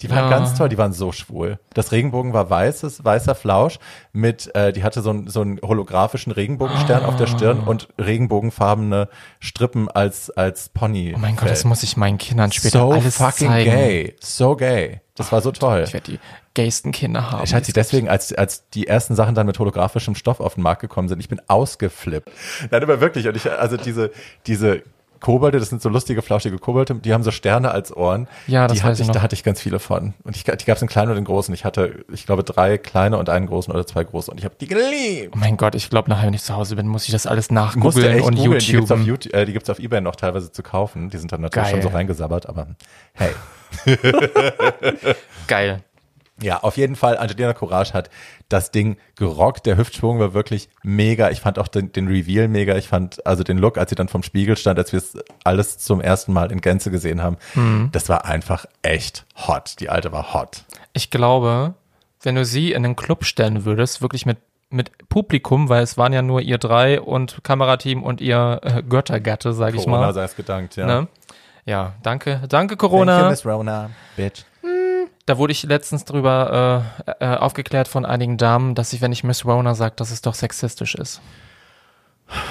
Die 0.00 0.08
waren 0.10 0.30
Ja. 0.30 0.38
ganz 0.38 0.54
toll, 0.54 0.68
die 0.68 0.78
waren 0.78 0.92
so 0.92 1.10
schwul. 1.10 1.58
Das 1.74 1.90
Regenbogen 1.90 2.32
war 2.32 2.48
weißes, 2.48 3.04
weißer 3.04 3.34
Flausch 3.34 3.80
mit, 4.12 4.54
äh, 4.54 4.72
die 4.72 4.84
hatte 4.84 5.02
so, 5.02 5.10
einen- 5.10 5.26
so 5.28 5.40
einen 5.40 5.60
holographischen 5.60 6.30
Regenbogenstern 6.30 7.04
auf 7.04 7.16
der 7.16 7.26
Stirn 7.26 7.58
und 7.60 7.88
regenbogenfarbene 7.98 9.08
Strippen 9.40 9.90
als, 9.90 10.30
als 10.30 10.68
Pony. 10.68 11.14
Oh 11.16 11.18
mein 11.18 11.34
Gott, 11.34 11.50
das 11.50 11.64
muss 11.64 11.82
ich 11.82 11.96
meinen 11.96 12.16
Kindern 12.18 12.52
später 12.52 12.78
so 12.78 12.92
alles 12.92 13.16
fucking 13.16 13.48
zeigen. 13.48 13.70
gay. 13.72 14.16
So 14.20 14.54
gay. 14.54 15.00
Das 15.16 15.32
war 15.32 15.40
so 15.40 15.50
toll. 15.50 15.82
Ich 15.84 15.92
werde 15.92 16.12
die 16.12 16.20
gaysten 16.54 16.92
Kinder 16.92 17.32
haben. 17.32 17.42
Ich 17.42 17.52
hatte 17.52 17.66
sie 17.66 17.72
deswegen, 17.72 18.08
als, 18.08 18.32
als 18.32 18.68
die 18.70 18.86
ersten 18.86 19.16
Sachen 19.16 19.34
dann 19.34 19.46
mit 19.46 19.58
holographischem 19.58 20.14
Stoff 20.14 20.38
auf 20.38 20.54
den 20.54 20.62
Markt 20.62 20.80
gekommen 20.80 21.08
sind, 21.08 21.18
ich 21.18 21.28
bin 21.28 21.40
ausgeflippt. 21.48 22.30
Nein, 22.70 22.82
aber 22.84 23.00
wirklich. 23.00 23.26
Und 23.26 23.36
ich, 23.36 23.50
also 23.50 23.76
diese, 23.76 24.12
diese 24.46 24.82
Kobolde, 25.20 25.58
das 25.58 25.68
sind 25.68 25.82
so 25.82 25.88
lustige, 25.88 26.22
flauschige 26.22 26.58
Kobolde, 26.58 26.94
die 26.94 27.12
haben 27.12 27.22
so 27.22 27.30
Sterne 27.30 27.70
als 27.70 27.96
Ohren. 27.96 28.28
Ja, 28.46 28.66
das 28.66 28.78
die 28.78 28.82
hatte 28.82 28.94
ich 28.94 29.00
ich, 29.00 29.06
da 29.08 29.14
noch. 29.14 29.22
hatte 29.22 29.34
ich 29.34 29.44
ganz 29.44 29.60
viele 29.60 29.78
von. 29.78 30.14
Und 30.24 30.36
ich, 30.36 30.44
die 30.44 30.64
gab 30.64 30.76
es 30.76 30.82
in 30.82 30.88
kleinen 30.88 31.12
und 31.12 31.18
in 31.18 31.24
großen. 31.24 31.52
Ich 31.54 31.64
hatte, 31.64 32.04
ich 32.12 32.26
glaube, 32.26 32.44
drei 32.44 32.78
kleine 32.78 33.18
und 33.18 33.28
einen 33.28 33.46
großen 33.46 33.72
oder 33.72 33.86
zwei 33.86 34.04
große. 34.04 34.30
Und 34.30 34.38
ich 34.38 34.44
habe 34.44 34.54
die 34.60 34.66
geliebt. 34.66 35.34
oh 35.34 35.38
mein 35.38 35.56
Gott, 35.56 35.74
ich 35.74 35.90
glaube, 35.90 36.08
nachher, 36.10 36.26
wenn 36.26 36.34
ich 36.34 36.42
zu 36.42 36.56
Hause 36.56 36.76
bin, 36.76 36.86
muss 36.86 37.04
ich 37.06 37.12
das 37.12 37.26
alles 37.26 37.50
nachgoogeln 37.50 38.20
und 38.20 38.36
googeln. 38.36 38.58
Die 38.58 38.72
gibt's 38.72 38.90
auf 38.90 39.00
YouTube. 39.00 39.08
YouTube, 39.08 39.34
äh, 39.34 39.44
die 39.46 39.52
gibt's 39.52 39.70
auf 39.70 39.78
Ebay 39.78 40.00
noch 40.00 40.16
teilweise 40.16 40.52
zu 40.52 40.62
kaufen. 40.62 41.10
Die 41.10 41.18
sind 41.18 41.32
dann 41.32 41.40
natürlich 41.40 41.70
Geil. 41.70 41.82
schon 41.82 41.90
so 41.90 41.96
reingesabbert, 41.96 42.48
aber 42.48 42.68
hey. 43.14 43.30
Geil. 45.46 45.82
Ja, 46.40 46.60
auf 46.60 46.76
jeden 46.76 46.94
Fall, 46.94 47.18
Angelina 47.18 47.52
Courage 47.52 47.92
hat 47.92 48.10
das 48.48 48.70
Ding 48.70 48.96
gerockt. 49.16 49.66
Der 49.66 49.76
Hüftschwung 49.76 50.20
war 50.20 50.34
wirklich 50.34 50.68
mega. 50.82 51.30
Ich 51.30 51.40
fand 51.40 51.58
auch 51.58 51.68
den, 51.68 51.92
den 51.92 52.06
Reveal 52.06 52.48
mega. 52.48 52.76
Ich 52.76 52.88
fand 52.88 53.26
also 53.26 53.42
den 53.42 53.58
Look, 53.58 53.76
als 53.76 53.90
sie 53.90 53.96
dann 53.96 54.08
vom 54.08 54.22
Spiegel 54.22 54.56
stand, 54.56 54.78
als 54.78 54.92
wir 54.92 54.98
es 54.98 55.16
alles 55.42 55.78
zum 55.78 56.00
ersten 56.00 56.32
Mal 56.32 56.52
in 56.52 56.60
Gänze 56.60 56.90
gesehen 56.90 57.22
haben, 57.22 57.36
das 57.92 58.08
war 58.08 58.24
einfach 58.24 58.66
echt 58.82 59.26
hot. 59.48 59.80
Die 59.80 59.88
alte 59.88 60.12
war 60.12 60.32
hot. 60.32 60.64
Ich 60.92 61.10
glaube, 61.10 61.74
wenn 62.22 62.34
du 62.34 62.44
sie 62.44 62.72
in 62.72 62.84
einen 62.84 62.96
Club 62.96 63.24
stellen 63.24 63.64
würdest, 63.64 64.02
wirklich 64.02 64.26
mit, 64.26 64.38
mit 64.70 65.08
Publikum, 65.08 65.68
weil 65.68 65.82
es 65.82 65.96
waren 65.98 66.12
ja 66.12 66.22
nur 66.22 66.40
ihr 66.40 66.58
drei 66.58 67.00
und 67.00 67.42
Kamerateam 67.42 68.02
und 68.02 68.20
ihr 68.20 68.60
äh, 68.62 68.82
Göttergatte, 68.82 69.52
sag 69.52 69.74
ich 69.74 69.84
Corona 69.84 70.06
mal. 70.06 70.14
sei 70.14 70.24
es 70.24 70.36
gedankt, 70.36 70.76
ja. 70.76 70.86
Ne? 70.86 71.08
Ja, 71.64 71.94
danke, 72.02 72.40
danke 72.48 72.48
Thank 72.48 72.70
you, 72.72 72.76
Corona. 72.76 73.28
Miss 73.28 73.44
Rona, 73.44 73.90
bitch. 74.16 74.44
Da 75.28 75.36
wurde 75.36 75.52
ich 75.52 75.62
letztens 75.64 76.06
drüber 76.06 76.88
äh, 77.20 77.24
äh, 77.24 77.36
aufgeklärt 77.36 77.86
von 77.86 78.06
einigen 78.06 78.38
Damen, 78.38 78.74
dass 78.74 78.94
ich, 78.94 79.02
wenn 79.02 79.12
ich 79.12 79.24
Miss 79.24 79.44
Rona 79.44 79.74
sage, 79.74 79.92
dass 79.94 80.10
es 80.10 80.22
doch 80.22 80.32
sexistisch 80.32 80.94
ist. 80.94 81.20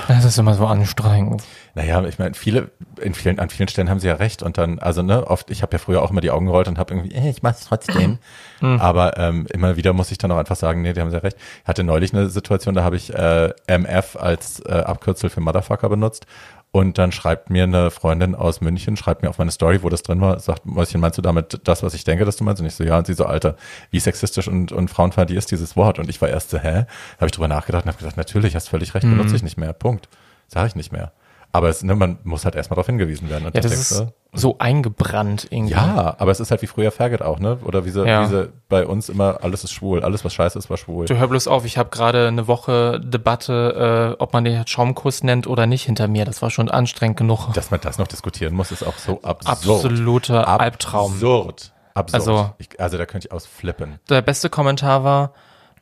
Das 0.07 0.23
ist 0.25 0.37
immer 0.37 0.53
so 0.53 0.67
anstrengend. 0.67 1.43
Naja, 1.73 2.03
ich 2.05 2.19
meine, 2.19 2.35
viele, 2.35 2.69
in 3.01 3.15
vielen, 3.15 3.39
an 3.39 3.49
vielen 3.49 3.67
Stellen 3.67 3.89
haben 3.89 3.99
sie 3.99 4.07
ja 4.07 4.15
recht 4.15 4.43
und 4.43 4.59
dann, 4.59 4.77
also 4.77 5.01
ne, 5.01 5.25
oft, 5.25 5.49
ich 5.49 5.63
habe 5.63 5.73
ja 5.73 5.79
früher 5.79 6.03
auch 6.03 6.11
immer 6.11 6.21
die 6.21 6.29
Augen 6.29 6.45
gerollt 6.45 6.67
und 6.67 6.77
habe 6.77 6.93
irgendwie, 6.93 7.15
eh, 7.15 7.29
ich 7.29 7.41
mach's 7.41 7.65
trotzdem. 7.65 8.19
Aber 8.61 9.17
ähm, 9.17 9.47
immer 9.51 9.75
wieder 9.75 9.93
muss 9.93 10.11
ich 10.11 10.19
dann 10.19 10.31
auch 10.31 10.37
einfach 10.37 10.55
sagen, 10.55 10.83
nee, 10.83 10.93
die 10.93 11.01
haben 11.01 11.09
sie 11.09 11.17
ja 11.17 11.21
recht. 11.21 11.37
Ich 11.63 11.67
hatte 11.67 11.83
neulich 11.83 12.13
eine 12.13 12.29
Situation, 12.29 12.75
da 12.75 12.83
habe 12.83 12.95
ich 12.95 13.11
äh, 13.11 13.53
MF 13.65 14.17
als 14.17 14.59
äh, 14.59 14.71
Abkürzel 14.71 15.31
für 15.31 15.41
Motherfucker 15.41 15.89
benutzt 15.89 16.27
und 16.71 16.97
dann 16.97 17.11
schreibt 17.11 17.49
mir 17.49 17.63
eine 17.63 17.91
Freundin 17.91 18.35
aus 18.35 18.61
München, 18.61 18.97
schreibt 18.97 19.23
mir 19.23 19.29
auf 19.29 19.37
meine 19.37 19.51
Story, 19.51 19.83
wo 19.83 19.89
das 19.89 20.03
drin 20.03 20.21
war, 20.21 20.39
sagt, 20.39 20.65
Mäuschen, 20.65 20.99
meinst 21.01 21.17
du 21.17 21.21
damit 21.21 21.61
das, 21.63 21.81
was 21.81 21.93
ich 21.93 22.03
denke, 22.03 22.25
dass 22.25 22.35
du 22.35 22.43
meinst? 22.43 22.61
Und 22.61 22.67
ich 22.67 22.75
so, 22.75 22.83
ja, 22.83 22.97
und 22.97 23.07
sie 23.07 23.13
so, 23.13 23.25
Alter, 23.25 23.55
wie 23.89 23.99
sexistisch 23.99 24.47
und, 24.47 24.71
und 24.71 24.89
frauenfeindlich 24.89 25.37
ist 25.37 25.49
dieses 25.49 25.75
Wort? 25.75 25.97
Und 25.97 26.09
ich 26.09 26.21
war 26.21 26.29
erst 26.29 26.49
so, 26.49 26.59
hä? 26.59 26.85
Habe 27.15 27.25
ich 27.25 27.31
drüber 27.31 27.47
nachgedacht 27.47 27.85
und 27.85 27.89
habe 27.89 27.97
gesagt, 27.97 28.17
natürlich, 28.17 28.55
hast 28.55 28.69
völlig 28.69 28.93
recht, 28.93 29.05
benutze 29.05 29.35
ich 29.35 29.43
nicht 29.43 29.57
mehr. 29.57 29.73
Punkt. 29.73 30.09
Sage 30.47 30.67
ich 30.67 30.75
nicht 30.75 30.91
mehr. 30.91 31.13
Aber 31.53 31.69
es, 31.69 31.81
ne, 31.81 31.95
man 31.95 32.19
muss 32.23 32.45
halt 32.45 32.55
erstmal 32.55 32.75
darauf 32.75 32.85
hingewiesen 32.87 33.29
werden. 33.29 33.45
Und 33.47 33.55
Ja, 33.55 33.61
das 33.61 33.71
denk 33.71 33.81
ist 33.81 33.89
so, 33.89 34.11
so 34.33 34.55
eingebrannt 34.59 35.47
irgendwie. 35.49 35.73
ja, 35.73 36.15
aber 36.19 36.29
es 36.31 36.39
ist 36.39 36.51
halt 36.51 36.61
wie 36.61 36.67
früher 36.67 36.91
Faggot 36.91 37.21
auch, 37.21 37.39
ne? 37.39 37.57
Oder 37.63 37.85
wie 37.85 37.89
sie, 37.89 38.05
Ja. 38.05 38.23
wie 38.23 38.27
sie 38.35 38.49
bei 38.69 38.85
uns 38.85 39.09
immer, 39.09 39.39
alles 39.43 39.63
ist 39.63 39.71
schwul, 39.71 40.03
alles 40.03 40.23
was 40.25 40.33
scheiße 40.33 40.59
ist, 40.59 40.69
war 40.69 40.77
schwul. 40.77 41.05
Du 41.05 41.17
hör 41.17 41.27
bloß 41.27 41.47
auf, 41.47 41.65
ich 41.65 41.77
habe 41.77 41.89
gerade 41.89 42.27
eine 42.27 42.47
Woche 42.47 42.99
Debatte, 42.99 44.15
äh, 44.19 44.21
ob 44.21 44.33
man 44.33 44.43
den 44.43 44.67
Schaumkuss 44.67 45.23
nennt 45.23 45.47
oder 45.47 45.65
nicht 45.65 45.83
hinter 45.85 46.07
mir. 46.07 46.25
Das 46.25 46.41
war 46.41 46.49
schon 46.51 46.69
anstrengend 46.69 47.17
genug. 47.17 47.53
Dass 47.53 47.71
man 47.71 47.79
das 47.81 47.97
noch 47.97 48.07
diskutieren 48.07 48.53
muss, 48.53 48.71
ist 48.71 48.83
auch 48.83 48.97
so 48.97 49.21
absurd. 49.23 49.47
Absoluter 49.47 50.47
Albtraum. 50.59 51.13
Absurd. 51.13 51.73
Absurd. 51.93 52.13
Also, 52.21 52.49
ich, 52.59 52.79
also 52.79 52.97
da 52.99 53.05
könnte 53.07 53.27
ich 53.27 53.31
ausflippen. 53.31 53.99
Der 54.09 54.21
beste 54.21 54.49
Kommentar 54.51 55.03
war, 55.03 55.31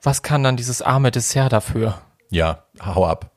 was 0.01 0.21
kann 0.21 0.43
dann 0.43 0.55
dieses 0.55 0.81
arme 0.81 1.11
Dessert 1.11 1.51
dafür? 1.51 1.95
Ja, 2.29 2.59
hau 2.85 3.05
ab. 3.05 3.31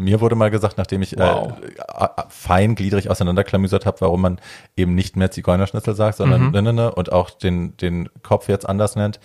Mir 0.00 0.20
wurde 0.20 0.34
mal 0.34 0.50
gesagt, 0.50 0.78
nachdem 0.78 1.02
ich 1.02 1.16
Wow. 1.18 1.52
äh, 1.62 2.04
äh, 2.04 2.08
feingliedrig 2.28 3.10
auseinanderklamüsert 3.10 3.86
habe, 3.86 4.00
warum 4.00 4.20
man 4.22 4.40
eben 4.76 4.94
nicht 4.94 5.16
mehr 5.16 5.30
Zigeunerschnitzel 5.30 5.94
sagt, 5.94 6.16
sondern 6.18 6.46
Mhm. 6.46 6.50
ne, 6.52 6.62
ne, 6.62 6.72
ne, 6.72 6.94
und 6.94 7.12
auch 7.12 7.30
den, 7.30 7.76
den 7.76 8.08
Kopf 8.22 8.48
jetzt 8.48 8.68
anders 8.68 8.96
nennt, 8.96 9.20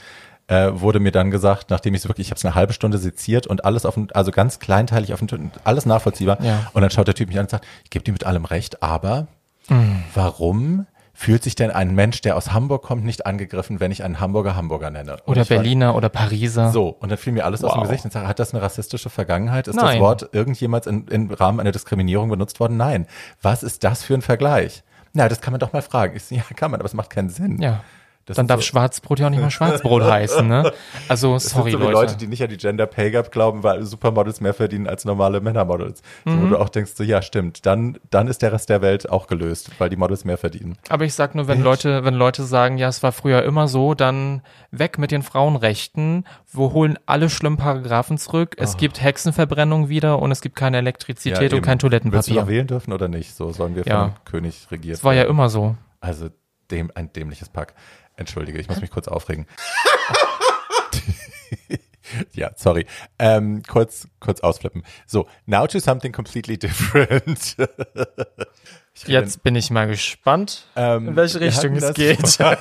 äh, 0.47 0.69
wurde 0.73 0.99
mir 0.99 1.11
dann 1.11 1.31
gesagt, 1.31 1.69
nachdem 1.71 1.95
ich 1.95 2.01
es 2.03 2.07
wirklich, 2.07 2.27
ich 2.27 2.31
habe 2.31 2.37
es 2.37 2.45
eine 2.45 2.53
halbe 2.55 2.73
Stunde 2.73 2.97
seziert 2.99 3.47
und 3.47 3.65
alles 3.65 3.85
auf 3.85 3.95
dem, 3.95 4.07
also 4.13 4.31
ganz 4.31 4.59
kleinteilig 4.59 5.13
auf 5.13 5.19
Tisch, 5.21 5.39
alles 5.63 5.85
nachvollziehbar. 5.87 6.39
Ja. 6.43 6.69
Und 6.73 6.81
dann 6.83 6.91
schaut 6.91 7.07
der 7.07 7.15
Typ 7.15 7.29
mich 7.29 7.37
an 7.39 7.45
und 7.45 7.49
sagt, 7.49 7.65
ich 7.83 7.89
gebe 7.89 8.03
dir 8.05 8.11
mit 8.11 8.25
allem 8.25 8.45
recht, 8.45 8.83
aber 8.83 9.27
Mhm. 9.69 10.03
warum 10.13 10.85
fühlt 11.17 11.41
sich 11.43 11.55
denn 11.55 11.71
ein 11.71 11.95
Mensch, 11.95 12.21
der 12.21 12.35
aus 12.35 12.51
Hamburg 12.53 12.83
kommt, 12.83 13.03
nicht 13.05 13.25
angegriffen, 13.25 13.79
wenn 13.79 13.89
ich 13.91 14.03
einen 14.03 14.19
Hamburger 14.19 14.55
Hamburger 14.55 14.91
nenne? 14.91 15.13
Und 15.23 15.29
Oder 15.29 15.41
ich 15.41 15.49
war- 15.49 15.57
Berliner 15.57 15.95
oder 15.95 16.09
Pariser. 16.09 16.71
so, 16.71 16.89
und 16.89 17.09
dann 17.09 17.17
fiel 17.17 17.33
mir 17.33 17.45
alles 17.45 17.63
aus 17.63 17.71
dem 17.73 17.79
Wow. 17.81 17.87
Gesicht 17.87 18.05
und 18.05 18.11
sage, 18.11 18.27
hat 18.27 18.37
das 18.37 18.53
eine 18.53 18.61
rassistische 18.61 19.09
Vergangenheit? 19.09 19.67
Ist 19.67 19.75
Nein. 19.77 19.85
das 19.93 19.99
Wort 19.99 20.29
irgendjemals 20.33 20.85
in, 20.87 21.07
im 21.07 21.31
Rahmen 21.31 21.59
einer 21.61 21.71
Diskriminierung 21.71 22.29
benutzt 22.29 22.59
worden? 22.59 22.77
Nein. 22.77 23.07
Was 23.41 23.63
ist 23.63 23.83
das 23.83 24.03
für 24.03 24.13
ein 24.13 24.21
Vergleich? 24.21 24.83
Na, 25.13 25.29
das 25.29 25.39
kann 25.39 25.53
man 25.53 25.59
doch 25.61 25.71
mal 25.71 25.81
fragen. 25.81 26.15
Ich, 26.17 26.29
ja, 26.29 26.43
kann 26.55 26.69
man, 26.69 26.81
aber 26.81 26.85
es 26.87 26.93
macht 26.93 27.09
keinen 27.09 27.29
Sinn. 27.29 27.61
Ja. 27.61 27.81
Das 28.27 28.37
Dann 28.37 28.47
darf 28.47 28.61
so- 28.61 28.65
Schwarzbrot 28.67 29.19
ja 29.19 29.27
auch 29.27 29.29
nicht 29.29 29.39
mal 29.41 29.49
Schwarzbrot 29.51 30.03
heißen, 30.03 30.47
ne? 30.47 30.71
Also, 31.07 31.33
Das 31.35 31.45
sorry, 31.49 31.69
sind 31.71 31.79
so 31.79 31.87
wie 31.87 31.91
Leute. 31.91 32.05
Leute, 32.07 32.17
die 32.17 32.25
nicht 32.27 32.41
an 32.41 32.49
die 32.49 32.57
Gender 32.57 32.87
Pay 32.87 33.11
Gap 33.11 33.31
glauben, 33.31 33.61
weil 33.61 33.83
Supermodels 33.83 34.41
mehr 34.41 34.55
verdienen 34.55 34.87
als 34.87 35.05
normale 35.05 35.41
Männermodels. 35.41 36.01
So, 36.25 36.31
Mhm. 36.31 36.41
wo 36.41 36.47
du 36.47 36.59
auch 36.59 36.69
denkst, 36.69 36.93
so, 36.95 37.03
ja, 37.03 37.21
stimmt. 37.21 37.65
Dann, 37.67 37.99
dann 38.09 38.27
ist 38.27 38.41
der 38.41 38.51
Rest 38.51 38.69
der 38.69 38.81
Welt 38.81 39.07
auch 39.09 39.27
gelöst, 39.27 39.69
weil 39.77 39.89
die 39.89 39.95
Models 39.95 40.25
mehr 40.25 40.37
verdienen. 40.39 40.75
Aber 40.89 41.05
ich 41.05 41.13
sag 41.13 41.35
nur, 41.35 41.47
wenn 41.47 41.61
Leute, 41.61 42.03
wenn 42.03 42.15
Leute 42.15 42.43
sagen, 42.45 42.77
ja, 42.79 42.87
es 42.87 43.03
war 43.03 43.11
früher 43.11 43.43
immer 43.43 43.67
so, 43.67 43.93
dann 43.93 44.41
weg 44.71 44.97
mit 44.97 45.11
den 45.11 45.21
Frauenrechten. 45.21 46.25
Wir 46.51 46.73
holen 46.73 46.97
alle 47.05 47.29
schlimmen 47.29 47.57
Paragraphen 47.57 48.17
zurück. 48.17 48.55
Es 48.57 48.77
gibt 48.77 49.01
Hexenverbrennung 49.03 49.89
wieder 49.89 50.19
und 50.19 50.31
es 50.31 50.41
gibt 50.41 50.55
keine 50.55 50.77
Elektrizität 50.77 51.51
und 51.53 51.57
eben. 51.57 51.65
kein 51.65 51.73
Willst 51.81 51.83
du 51.83 51.87
noch 51.87 52.01
Toilettenpapier. 52.09 52.47
wählen 52.47 52.67
dürfen 52.67 52.91
oder 52.93 53.07
nicht? 53.07 53.35
So 53.35 53.51
sollen 53.51 53.75
wir 53.75 53.83
Ja. 53.85 54.05
vom 54.05 54.13
König 54.25 54.67
regiert 54.71 54.95
Das 54.97 55.03
war 55.03 55.13
ja 55.13 55.23
immer 55.23 55.49
so. 55.49 55.75
Also 56.01 56.29
dem, 56.71 56.91
ein 56.95 57.13
dämliches 57.13 57.49
Pack. 57.49 57.73
Entschuldige, 58.17 58.59
ich 58.59 58.67
muss 58.69 58.81
mich 58.81 58.91
kurz 58.91 59.07
aufregen. 59.07 59.47
ja, 62.33 62.51
sorry. 62.55 62.85
Ähm, 63.19 63.61
kurz, 63.67 64.07
kurz 64.19 64.39
ausflippen. 64.41 64.83
So, 65.05 65.27
now 65.45 65.67
to 65.67 65.77
something 65.79 66.11
completely 66.11 66.57
different. 66.57 67.55
Jetzt 69.05 69.43
bin 69.43 69.55
ich 69.55 69.69
mal 69.71 69.87
gespannt, 69.87 70.67
Ähm, 70.75 71.09
in 71.09 71.15
welche 71.17 71.39
Richtung 71.41 71.75
es 71.75 71.93
geht. 71.93 72.39
Wir 72.39 72.57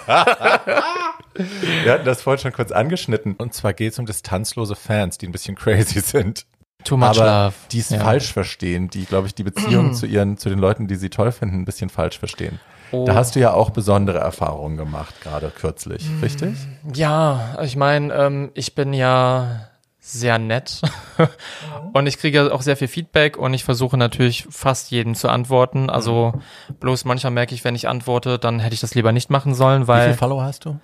hatten 1.92 2.04
das 2.04 2.22
vorhin 2.22 2.40
schon 2.40 2.52
kurz 2.52 2.70
angeschnitten. 2.72 3.34
Und 3.34 3.54
zwar 3.54 3.72
geht 3.72 3.92
es 3.92 3.98
um 3.98 4.06
distanzlose 4.06 4.74
Fans, 4.76 5.18
die 5.18 5.26
ein 5.28 5.32
bisschen 5.32 5.54
crazy 5.56 6.00
sind. 6.00 6.46
Too 6.84 6.96
much 6.96 7.18
aber 7.20 7.44
love. 7.46 7.54
die 7.72 7.78
es 7.80 7.90
Ja. 7.90 8.00
falsch 8.00 8.32
verstehen, 8.32 8.88
die, 8.90 9.04
glaube 9.06 9.26
ich, 9.28 9.34
die 9.34 9.42
Beziehung 9.44 9.94
zu 9.94 10.06
ihren, 10.06 10.36
zu 10.36 10.48
den 10.48 10.58
Leuten, 10.58 10.86
die 10.88 10.96
sie 10.96 11.10
toll 11.10 11.30
finden, 11.32 11.60
ein 11.60 11.64
bisschen 11.64 11.88
falsch 11.90 12.18
verstehen. 12.18 12.58
Oh. 12.94 13.04
Da 13.04 13.14
hast 13.14 13.34
du 13.36 13.40
ja 13.40 13.52
auch 13.52 13.70
besondere 13.70 14.18
Erfahrungen 14.18 14.76
gemacht, 14.76 15.14
gerade 15.22 15.50
kürzlich, 15.50 16.08
Mm. 16.08 16.20
richtig? 16.22 16.54
Ja, 16.94 17.58
ich 17.62 17.76
meine, 17.76 18.12
ähm, 18.14 18.50
ich 18.54 18.74
bin 18.74 18.92
ja 18.92 19.68
sehr 20.00 20.38
nett. 20.38 20.82
und 21.94 22.06
ich 22.06 22.18
kriege 22.18 22.52
auch 22.52 22.60
sehr 22.62 22.76
viel 22.76 22.88
Feedback 22.88 23.38
und 23.38 23.54
ich 23.54 23.64
versuche 23.64 23.96
natürlich 23.96 24.46
fast 24.50 24.90
jedem 24.90 25.14
zu 25.14 25.28
antworten. 25.30 25.88
Also 25.88 26.34
bloß 26.80 27.04
manchmal 27.06 27.30
merke 27.32 27.54
ich, 27.54 27.64
wenn 27.64 27.74
ich 27.74 27.88
antworte, 27.88 28.38
dann 28.38 28.60
hätte 28.60 28.74
ich 28.74 28.80
das 28.80 28.94
lieber 28.94 29.12
nicht 29.12 29.30
machen 29.30 29.54
sollen, 29.54 29.84
Wie 29.84 29.88
weil. 29.88 30.04
viele 30.08 30.16
Follower 30.18 30.42
hast 30.44 30.66
du? 30.66 30.78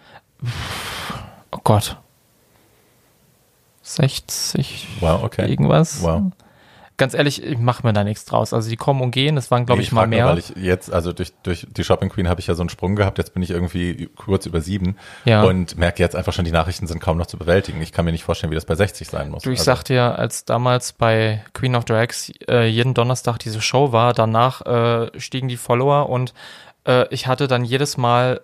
Oh 1.53 1.59
Gott. 1.65 1.97
60 3.83 4.89
Wow, 5.01 5.23
okay. 5.25 5.49
irgendwas. 5.51 6.03
Wow. 6.03 6.23
Ganz 7.01 7.15
ehrlich, 7.15 7.43
ich 7.43 7.59
mache 7.59 7.85
mir 7.87 7.93
da 7.93 8.05
nichts 8.05 8.25
draus. 8.27 8.53
Also 8.53 8.71
die 8.71 8.77
kommen 8.77 9.01
und 9.01 9.11
gehen, 9.11 9.35
das 9.35 9.51
waren, 9.51 9.67
glaube 9.67 9.81
Nee, 9.81 9.87
ich, 9.87 9.93
mal 9.93 10.03
frag 10.03 10.11
nur, 10.11 10.17
mehr. 10.19 10.27
weil 10.27 10.39
ich 10.39 10.51
jetzt, 10.57 10.93
also 10.93 11.13
durch, 11.13 11.33
durch 11.43 11.67
die 11.69 11.83
Shopping 11.83 12.11
Queen 12.11 12.29
habe 12.29 12.41
ich 12.41 12.47
ja 12.47 12.55
so 12.55 12.63
einen 12.63 12.69
Sprung 12.69 12.95
gehabt, 12.95 13.19
jetzt 13.19 13.35
bin 13.35 13.43
ich 13.43 13.51
irgendwie 13.51 14.09
kurz 14.17 14.47
über 14.47 14.61
sieben 14.61 14.97
Ja. 15.25 15.43
und 15.43 15.77
merke 15.79 16.03
jetzt 16.03 16.15
einfach 16.15 16.33
schon, 16.33 16.45
die 16.45 16.53
Nachrichten 16.53 16.87
sind 16.87 17.01
kaum 17.01 17.17
noch 17.19 17.27
zu 17.27 17.39
bewältigen. 17.39 17.81
Ich 17.83 17.91
kann 17.93 18.05
mir 18.05 18.13
nicht 18.13 18.25
vorstellen, 18.25 18.51
wie 18.51 18.55
das 18.55 18.67
bei 18.67 18.75
60 18.77 19.09
sein 19.09 19.31
muss. 19.31 19.43
Du, 19.43 19.51
ich 19.51 19.59
Also, 19.61 19.65
sagte 19.71 19.95
ja, 19.95 20.13
als 20.15 20.45
damals 20.45 20.93
bei 20.93 21.43
Queen 21.55 21.75
of 21.75 21.85
Drags 21.87 22.31
äh, 22.49 22.67
jeden 22.69 22.95
Donnerstag 22.95 23.39
diese 23.39 23.61
Show 23.61 23.93
war, 23.93 24.13
danach 24.13 24.61
äh, 24.67 25.19
stiegen 25.19 25.49
die 25.49 25.57
Follower 25.57 26.09
und 26.09 26.35
äh, 26.87 27.07
ich 27.13 27.27
hatte 27.27 27.49
dann 27.49 27.65
jedes 27.65 27.97
Mal 27.97 28.43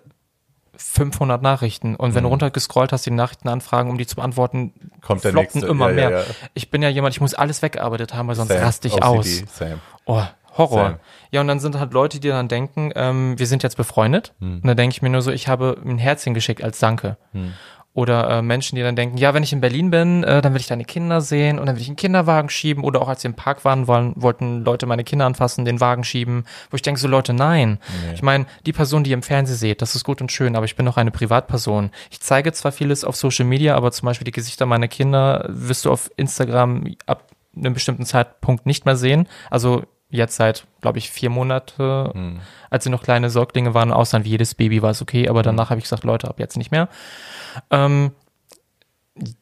500 0.77 1.41
Nachrichten. 1.41 1.95
Und 1.95 2.11
Mhm. 2.11 2.15
wenn 2.15 2.23
du 2.23 2.29
runtergescrollt 2.29 2.91
hast, 2.93 3.05
die 3.05 3.11
Nachrichtenanfragen, 3.11 3.91
um 3.91 3.97
die 3.97 4.07
zu 4.07 4.15
beantworten, 4.15 4.73
Kommt 5.01 5.23
der 5.23 5.31
floppten 5.31 5.59
nächste. 5.61 5.71
immer 5.71 5.89
Ja, 5.89 5.93
mehr. 5.95 6.09
ja, 6.11 6.19
ja. 6.19 6.25
Ich 6.53 6.69
bin 6.71 6.81
ja 6.81 6.89
jemand, 6.89 7.13
ich 7.15 7.21
muss 7.21 7.33
alles 7.33 7.61
weggearbeitet 7.61 8.13
haben, 8.13 8.27
weil 8.27 8.35
sonst 8.35 8.49
Same. 8.49 8.61
raste 8.61 8.87
ich 8.87 8.93
OCD, 8.93 9.05
aus. 9.05 9.43
Same. 9.53 9.79
Oh, 10.05 10.23
Horror. 10.57 10.83
Same. 10.83 10.99
Ja, 11.31 11.41
und 11.41 11.47
dann 11.47 11.59
sind 11.59 11.77
halt 11.79 11.93
Leute, 11.93 12.19
die 12.19 12.29
dann 12.29 12.47
denken, 12.47 12.91
ähm, 12.95 13.37
wir 13.37 13.45
sind 13.47 13.63
jetzt 13.63 13.77
befreundet. 13.77 14.33
Hm. 14.39 14.55
Und 14.57 14.65
dann 14.67 14.77
denke 14.77 14.93
ich 14.95 15.01
mir 15.01 15.09
nur 15.09 15.21
so, 15.21 15.31
ich 15.31 15.47
habe 15.47 15.77
ein 15.85 15.97
Herzchen 15.97 16.33
geschickt 16.33 16.63
als 16.63 16.79
Danke. 16.79 17.17
Hm. 17.33 17.53
Oder 17.97 18.29
äh, 18.29 18.41
Menschen, 18.43 18.75
die 18.75 18.83
dann 18.83 18.95
denken, 18.95 19.17
ja, 19.17 19.33
wenn 19.33 19.41
ich 19.41 19.53
in 19.53 19.59
Berlin 19.59 19.89
bin, 19.89 20.23
äh, 20.23 20.39
dann 20.43 20.53
will 20.53 20.61
ich 20.61 20.67
deine 20.67 20.85
Kinder 20.85 21.19
sehen 21.19 21.57
und 21.57 21.65
dann 21.65 21.77
will 21.77 21.81
ich 21.81 21.87
einen 21.87 21.95
Kinderwagen 21.95 22.47
schieben. 22.47 22.83
Oder 22.83 23.01
auch 23.01 23.07
als 23.07 23.23
wir 23.23 23.29
im 23.29 23.35
Park 23.35 23.65
waren, 23.65 23.87
wollen, 23.87 24.13
wollten 24.15 24.63
Leute 24.63 24.85
meine 24.85 25.03
Kinder 25.03 25.25
anfassen, 25.25 25.65
den 25.65 25.79
Wagen 25.79 26.03
schieben. 26.03 26.45
Wo 26.69 26.75
ich 26.75 26.83
denke, 26.83 27.01
so 27.01 27.07
Leute, 27.07 27.33
nein. 27.33 27.79
Ich 28.13 28.21
meine, 28.21 28.45
die 28.67 28.71
Person, 28.71 29.03
die 29.03 29.09
ihr 29.09 29.15
im 29.15 29.23
Fernsehen 29.23 29.57
seht, 29.57 29.81
das 29.81 29.95
ist 29.95 30.03
gut 30.03 30.21
und 30.21 30.31
schön, 30.31 30.55
aber 30.55 30.65
ich 30.65 30.75
bin 30.75 30.85
doch 30.85 30.97
eine 30.97 31.09
Privatperson. 31.09 31.89
Ich 32.11 32.21
zeige 32.21 32.53
zwar 32.53 32.71
vieles 32.71 33.03
auf 33.03 33.15
Social 33.15 33.45
Media, 33.45 33.75
aber 33.75 33.91
zum 33.91 34.05
Beispiel 34.05 34.25
die 34.25 34.31
Gesichter 34.31 34.67
meiner 34.67 34.87
Kinder 34.87 35.45
wirst 35.49 35.85
du 35.85 35.91
auf 35.91 36.11
Instagram 36.17 36.93
ab 37.07 37.23
einem 37.55 37.73
bestimmten 37.73 38.05
Zeitpunkt 38.05 38.67
nicht 38.67 38.85
mehr 38.85 38.95
sehen. 38.95 39.27
Also 39.49 39.81
jetzt 40.11 40.35
seit, 40.35 40.65
glaube 40.81 40.99
ich, 40.99 41.09
vier 41.09 41.31
Monate, 41.31 42.11
Hm. 42.13 42.39
als 42.69 42.83
sie 42.83 42.89
noch 42.91 43.01
kleine 43.01 43.31
Säuglinge 43.31 43.73
waren, 43.73 43.91
außer 43.91 44.23
wie 44.23 44.29
jedes 44.29 44.53
Baby 44.53 44.81
war 44.83 44.91
es 44.91 45.01
okay, 45.01 45.27
aber 45.27 45.41
danach 45.41 45.71
habe 45.71 45.79
ich 45.79 45.85
gesagt, 45.85 46.03
Leute, 46.03 46.27
ab 46.27 46.39
jetzt 46.39 46.57
nicht 46.57 46.71
mehr. 46.71 46.87
Ähm, 47.71 48.11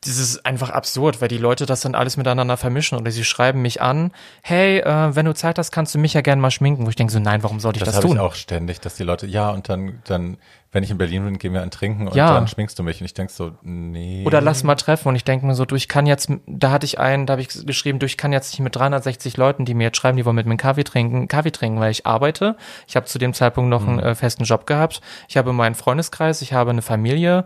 das 0.01 0.17
ist 0.19 0.45
einfach 0.45 0.69
absurd, 0.69 1.19
weil 1.21 1.27
die 1.27 1.37
Leute 1.37 1.65
das 1.65 1.81
dann 1.81 1.95
alles 1.95 2.15
miteinander 2.15 2.55
vermischen 2.55 2.97
oder 2.97 3.11
sie 3.11 3.25
schreiben 3.25 3.61
mich 3.61 3.81
an, 3.81 4.11
hey, 4.41 4.79
äh, 4.79 5.13
wenn 5.15 5.25
du 5.25 5.33
Zeit 5.33 5.59
hast, 5.59 5.71
kannst 5.71 5.93
du 5.93 5.99
mich 5.99 6.13
ja 6.13 6.21
gerne 6.21 6.41
mal 6.41 6.51
schminken. 6.51 6.85
Wo 6.85 6.89
ich 6.89 6.95
denke 6.95 7.11
so, 7.11 7.19
nein, 7.19 7.43
warum 7.43 7.59
sollte 7.59 7.79
ich 7.79 7.83
Das, 7.83 7.95
das, 7.95 8.01
tun? 8.01 8.13
ich 8.15 8.19
auch 8.19 8.35
ständig, 8.35 8.79
dass 8.79 8.95
die 8.95 9.03
Leute, 9.03 9.27
ja, 9.27 9.49
und 9.49 9.67
dann, 9.67 9.99
dann, 10.05 10.37
wenn 10.71 10.83
ich 10.83 10.91
in 10.91 10.97
Berlin 10.97 11.25
bin, 11.25 11.39
gehen 11.39 11.51
wir 11.53 11.61
ein 11.61 11.71
Trinken 11.71 12.07
und 12.07 12.15
Ja. 12.15 12.33
dann 12.33 12.47
schminkst 12.47 12.79
du 12.79 12.83
mich. 12.83 13.01
Und 13.01 13.05
ich 13.05 13.13
denk 13.13 13.29
so, 13.31 13.51
nee. 13.63 14.23
Oder 14.25 14.39
lass 14.39 14.63
mal 14.63 14.75
treffen 14.75 15.09
und 15.09 15.15
ich 15.17 15.25
denke 15.25 15.45
mir 15.45 15.55
so, 15.55 15.65
du, 15.65 15.75
ich 15.75 15.89
kann 15.89 16.05
jetzt, 16.05 16.29
da 16.47 16.71
hatte 16.71 16.85
ich 16.85 16.97
einen, 16.99 17.25
da 17.25 17.33
habe 17.33 17.41
ich 17.41 17.49
geschrieben, 17.65 17.99
du, 17.99 18.05
ich 18.05 18.15
kann 18.15 18.31
jetzt 18.31 18.53
nicht 18.53 18.61
mit 18.61 18.75
360 18.77 19.35
Leuten, 19.35 19.65
die 19.65 19.73
mir 19.73 19.85
jetzt 19.85 19.97
schreiben, 19.97 20.15
die 20.15 20.23
wollen 20.25 20.35
mit 20.37 20.45
mir 20.45 20.51
einen 20.51 20.57
Kaffee 20.57 20.83
trinken, 20.85 21.27
Kaffee 21.27 21.51
trinken, 21.51 21.81
weil 21.81 21.91
ich 21.91 22.05
arbeite. 22.05 22.55
Ich 22.87 22.95
habe 22.95 23.07
zu 23.07 23.19
dem 23.19 23.33
Zeitpunkt 23.33 23.69
noch 23.69 23.85
einen 23.85 23.99
äh, 23.99 24.15
festen 24.15 24.45
Job 24.45 24.65
gehabt. 24.65 25.01
Ich 25.27 25.35
habe 25.35 25.51
meinen 25.51 25.75
Freundeskreis, 25.75 26.41
ich 26.41 26.53
habe 26.53 26.69
eine 26.71 26.81
Familie 26.81 27.43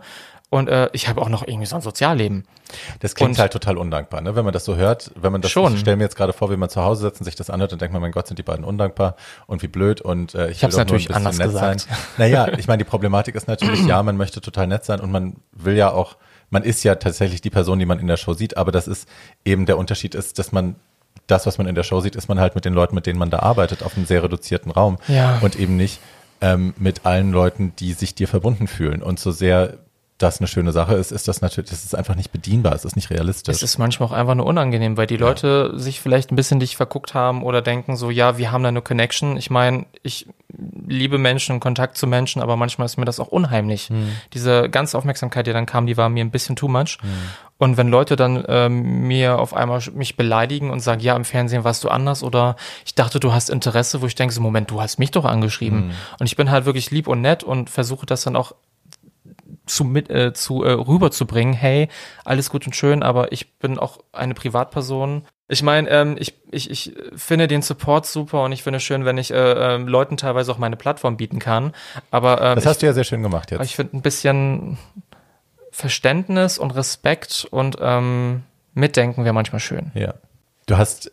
und 0.50 0.68
äh, 0.68 0.90
ich 0.92 1.08
habe 1.08 1.22
auch 1.22 1.28
noch 1.28 1.46
irgendwie 1.46 1.66
so 1.66 1.76
ein 1.76 1.82
Sozialleben. 1.82 2.44
Das 3.00 3.14
klingt 3.14 3.30
Und- 3.32 3.38
halt 3.38 3.52
total 3.52 3.78
undankbar, 3.78 4.20
ne? 4.20 4.36
Wenn 4.36 4.44
man 4.44 4.52
das 4.52 4.64
so 4.64 4.76
hört, 4.76 5.10
wenn 5.20 5.32
man 5.32 5.40
das, 5.40 5.50
Schon. 5.50 5.74
ich 5.74 5.80
stelle 5.80 5.96
mir 5.96 6.02
jetzt 6.04 6.16
gerade 6.16 6.32
vor, 6.32 6.50
wie 6.50 6.56
man 6.56 6.68
zu 6.68 6.82
Hause 6.82 7.02
sitzt 7.02 7.20
und 7.20 7.24
sich 7.24 7.34
das 7.36 7.50
anhört 7.50 7.72
und 7.72 7.80
denkt 7.80 7.92
man, 7.92 8.02
mein 8.02 8.12
Gott, 8.12 8.26
sind 8.26 8.38
die 8.38 8.42
beiden 8.42 8.64
undankbar 8.64 9.16
und 9.46 9.62
wie 9.62 9.68
blöd 9.68 10.00
und 10.00 10.34
äh, 10.34 10.50
ich, 10.50 10.58
Ich 10.58 10.64
ein 10.64 10.70
natürlich 10.72 11.06
bisschen 11.06 11.16
anders 11.26 11.38
nett 11.38 11.46
gesagt. 11.48 11.80
sein. 11.80 11.96
Naja, 12.18 12.48
ich 12.58 12.68
meine, 12.68 12.78
die 12.78 12.88
Problematik 12.88 13.34
ist 13.34 13.48
natürlich, 13.48 13.84
ja, 13.86 14.02
man 14.02 14.16
möchte 14.16 14.40
total 14.40 14.66
nett 14.66 14.84
sein 14.84 15.00
und 15.00 15.10
man 15.10 15.36
will 15.52 15.76
ja 15.76 15.90
auch, 15.92 16.16
man 16.50 16.62
ist 16.64 16.82
ja 16.84 16.96
tatsächlich 16.96 17.40
die 17.40 17.50
Person, 17.50 17.78
die 17.78 17.86
man 17.86 17.98
in 18.00 18.06
der 18.08 18.16
Show 18.16 18.34
sieht, 18.34 18.56
aber 18.56 18.72
das 18.72 18.86
ist 18.88 19.08
eben 19.44 19.66
der 19.66 19.78
Unterschied 19.78 20.14
ist, 20.14 20.38
dass 20.38 20.52
man 20.52 20.76
das, 21.28 21.46
was 21.46 21.58
man 21.58 21.68
in 21.68 21.76
der 21.76 21.84
Show 21.84 22.00
sieht, 22.00 22.16
ist 22.16 22.28
man 22.28 22.40
halt 22.40 22.56
mit 22.56 22.64
den 22.64 22.74
Leuten, 22.74 22.94
mit 22.96 23.06
denen 23.06 23.18
man 23.18 23.30
da 23.30 23.38
arbeitet, 23.40 23.84
auf 23.84 23.96
einem 23.96 24.04
sehr 24.06 24.22
reduzierten 24.24 24.72
Raum 24.72 24.98
Ja. 25.06 25.38
und 25.42 25.54
eben 25.56 25.76
nicht 25.76 26.00
ähm, 26.40 26.74
mit 26.76 27.04
allen 27.06 27.30
Leuten, 27.30 27.72
die 27.78 27.92
sich 27.92 28.14
dir 28.16 28.26
verbunden 28.26 28.66
fühlen. 28.66 29.00
Und 29.02 29.20
so 29.20 29.30
sehr 29.30 29.78
das 30.22 30.38
eine 30.38 30.48
schöne 30.48 30.70
Sache 30.72 30.94
ist, 30.94 31.12
ist 31.12 31.28
das 31.28 31.40
natürlich, 31.40 31.70
das 31.70 31.84
ist 31.84 31.94
einfach 31.94 32.14
nicht 32.14 32.30
bedienbar, 32.30 32.74
es 32.74 32.84
ist 32.84 32.94
nicht 32.94 33.10
realistisch. 33.10 33.56
Es 33.56 33.62
ist 33.62 33.78
manchmal 33.78 34.10
auch 34.10 34.12
einfach 34.12 34.34
nur 34.34 34.44
unangenehm, 34.44 34.96
weil 34.98 35.06
die 35.06 35.16
Leute 35.16 35.72
sich 35.78 36.00
vielleicht 36.00 36.30
ein 36.30 36.36
bisschen 36.36 36.60
dich 36.60 36.76
verguckt 36.76 37.14
haben 37.14 37.42
oder 37.42 37.62
denken 37.62 37.96
so, 37.96 38.10
ja, 38.10 38.36
wir 38.36 38.52
haben 38.52 38.62
da 38.62 38.68
eine 38.68 38.82
Connection. 38.82 39.38
Ich 39.38 39.48
meine, 39.48 39.86
ich 40.02 40.26
liebe 40.86 41.16
Menschen 41.16 41.58
Kontakt 41.58 41.96
zu 41.96 42.06
Menschen, 42.06 42.42
aber 42.42 42.56
manchmal 42.56 42.84
ist 42.84 42.98
mir 42.98 43.06
das 43.06 43.18
auch 43.18 43.28
unheimlich. 43.28 43.88
Hm. 43.88 44.10
Diese 44.34 44.68
ganze 44.68 44.98
Aufmerksamkeit, 44.98 45.46
die 45.46 45.52
dann 45.52 45.64
kam, 45.64 45.86
die 45.86 45.96
war 45.96 46.10
mir 46.10 46.24
ein 46.24 46.30
bisschen 46.30 46.54
too 46.54 46.68
much. 46.68 46.98
Und 47.56 47.76
wenn 47.76 47.88
Leute 47.88 48.16
dann 48.16 48.44
ähm, 48.48 49.06
mir 49.06 49.38
auf 49.38 49.54
einmal 49.54 49.80
mich 49.94 50.16
beleidigen 50.16 50.70
und 50.70 50.80
sagen, 50.80 51.00
ja, 51.00 51.14
im 51.14 51.24
Fernsehen 51.24 51.64
warst 51.64 51.84
du 51.84 51.88
anders 51.88 52.22
oder 52.22 52.56
ich 52.84 52.94
dachte, 52.94 53.20
du 53.20 53.32
hast 53.32 53.50
Interesse, 53.50 54.02
wo 54.02 54.06
ich 54.06 54.14
denke, 54.14 54.34
so 54.34 54.40
Moment, 54.40 54.70
du 54.70 54.80
hast 54.80 54.98
mich 54.98 55.10
doch 55.10 55.24
angeschrieben. 55.24 55.92
Und 56.18 56.26
ich 56.26 56.36
bin 56.36 56.50
halt 56.50 56.64
wirklich 56.64 56.90
lieb 56.90 57.06
und 57.06 57.20
nett 57.20 57.42
und 57.42 57.70
versuche 57.70 58.06
das 58.06 58.22
dann 58.22 58.36
auch 58.36 58.52
zu 59.70 59.84
mit 59.84 60.10
äh, 60.10 60.32
zu 60.32 60.64
äh, 60.64 60.72
rüberzubringen, 60.72 61.54
hey, 61.54 61.88
alles 62.24 62.50
gut 62.50 62.66
und 62.66 62.76
schön, 62.76 63.02
aber 63.02 63.32
ich 63.32 63.58
bin 63.58 63.78
auch 63.78 63.98
eine 64.12 64.34
Privatperson. 64.34 65.26
Ich 65.48 65.62
meine, 65.62 65.88
ähm, 65.90 66.16
ich, 66.18 66.34
ich, 66.50 66.70
ich 66.70 66.94
finde 67.16 67.48
den 67.48 67.62
Support 67.62 68.06
super 68.06 68.44
und 68.44 68.52
ich 68.52 68.62
finde 68.62 68.76
es 68.76 68.82
schön, 68.82 69.04
wenn 69.04 69.18
ich 69.18 69.32
äh, 69.32 69.74
ähm, 69.74 69.88
Leuten 69.88 70.16
teilweise 70.16 70.52
auch 70.52 70.58
meine 70.58 70.76
Plattform 70.76 71.16
bieten 71.16 71.38
kann. 71.38 71.72
Aber 72.10 72.40
ähm, 72.40 72.54
das 72.54 72.66
hast 72.66 72.82
du 72.82 72.86
ja 72.86 72.92
sehr 72.92 73.04
schön 73.04 73.22
gemacht 73.22 73.50
ich, 73.50 73.58
jetzt. 73.58 73.66
ich 73.66 73.76
finde 73.76 73.96
ein 73.96 74.02
bisschen 74.02 74.78
Verständnis 75.72 76.58
und 76.58 76.72
Respekt 76.72 77.48
und 77.50 77.78
ähm, 77.80 78.42
Mitdenken 78.74 79.24
wäre 79.24 79.34
manchmal 79.34 79.60
schön. 79.60 79.90
Ja. 79.94 80.14
Du 80.66 80.76
hast 80.78 81.10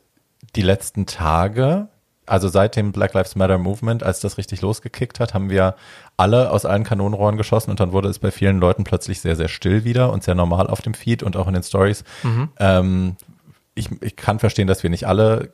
die 0.55 0.62
letzten 0.62 1.05
Tage, 1.05 1.88
also 2.28 2.47
seit 2.47 2.75
dem 2.75 2.91
Black 2.91 3.13
Lives 3.13 3.36
Matter 3.36 3.57
Movement, 3.57 4.03
als 4.03 4.19
das 4.19 4.38
richtig 4.38 4.61
losgekickt 4.61 5.19
hat, 5.19 5.34
haben 5.34 5.49
wir 5.49 5.75
alle 6.17 6.51
aus 6.51 6.65
allen 6.65 6.84
Kanonenrohren 6.84 7.38
geschossen 7.38 7.71
und 7.71 7.80
dann 7.80 7.91
wurde 7.91 8.09
es 8.09 8.19
bei 8.19 8.32
vielen 8.32 8.59
Leuten 8.59 8.84
plötzlich 8.84 9.21
sehr, 9.21 9.36
sehr 9.36 9.47
still 9.47 9.84
wieder 9.84 10.11
und 10.11 10.23
sehr 10.23 10.36
normal 10.36 10.67
auf 10.67 10.82
dem 10.82 10.93
Feed 10.93 11.23
und 11.23 11.38
auch 11.38 11.47
in 11.47 11.53
den 11.53 11.63
Stories. 11.63 12.03
Ähm, 12.59 13.15
ich, 13.75 13.89
ich 14.01 14.15
kann 14.15 14.39
verstehen, 14.39 14.67
dass 14.67 14.84
wir 14.84 14.89
nicht 14.89 15.07
alle 15.07 15.53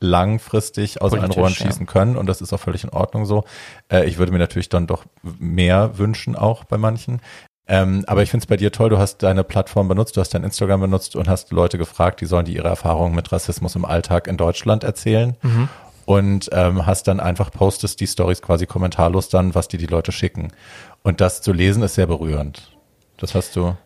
langfristig 0.00 1.02
aus 1.02 1.12
allen 1.12 1.30
Rohren 1.30 1.52
ja. 1.52 1.66
schießen 1.66 1.86
können 1.86 2.16
und 2.16 2.26
das 2.26 2.40
ist 2.40 2.52
auch 2.52 2.60
völlig 2.60 2.84
in 2.84 2.90
Ordnung 2.90 3.26
so. 3.26 3.44
Äh, 3.90 4.06
ich 4.06 4.18
würde 4.18 4.32
mir 4.32 4.38
natürlich 4.38 4.68
dann 4.68 4.86
doch 4.86 5.04
mehr 5.22 5.98
wünschen, 5.98 6.36
auch 6.36 6.64
bei 6.64 6.78
manchen. 6.78 7.20
Ähm, 7.68 8.04
aber 8.08 8.22
ich 8.24 8.30
finde 8.30 8.42
es 8.42 8.48
bei 8.48 8.56
dir 8.56 8.72
toll, 8.72 8.88
du 8.88 8.98
hast 8.98 9.22
deine 9.22 9.44
Plattform 9.44 9.86
benutzt, 9.86 10.16
du 10.16 10.20
hast 10.20 10.34
dein 10.34 10.42
Instagram 10.42 10.80
benutzt 10.80 11.14
und 11.14 11.28
hast 11.28 11.52
Leute 11.52 11.78
gefragt, 11.78 12.20
die 12.20 12.26
sollen 12.26 12.44
die 12.44 12.56
ihre 12.56 12.66
Erfahrungen 12.66 13.14
mit 13.14 13.30
Rassismus 13.30 13.76
im 13.76 13.84
Alltag 13.84 14.26
in 14.26 14.36
Deutschland 14.36 14.82
erzählen. 14.82 15.36
Und 16.10 16.50
ähm, 16.50 16.86
hast 16.86 17.06
dann 17.06 17.20
einfach 17.20 17.52
postest 17.52 18.00
die 18.00 18.06
Stories 18.08 18.42
quasi 18.42 18.66
kommentarlos 18.66 19.28
dann, 19.28 19.54
was 19.54 19.68
dir 19.68 19.78
die 19.78 19.86
Leute 19.86 20.10
schicken. 20.10 20.52
Und 21.04 21.20
das 21.20 21.40
zu 21.40 21.52
lesen 21.52 21.84
ist 21.84 21.94
sehr 21.94 22.08
berührend. 22.08 22.76
Das 23.16 23.36
hast 23.36 23.54
du. 23.54 23.76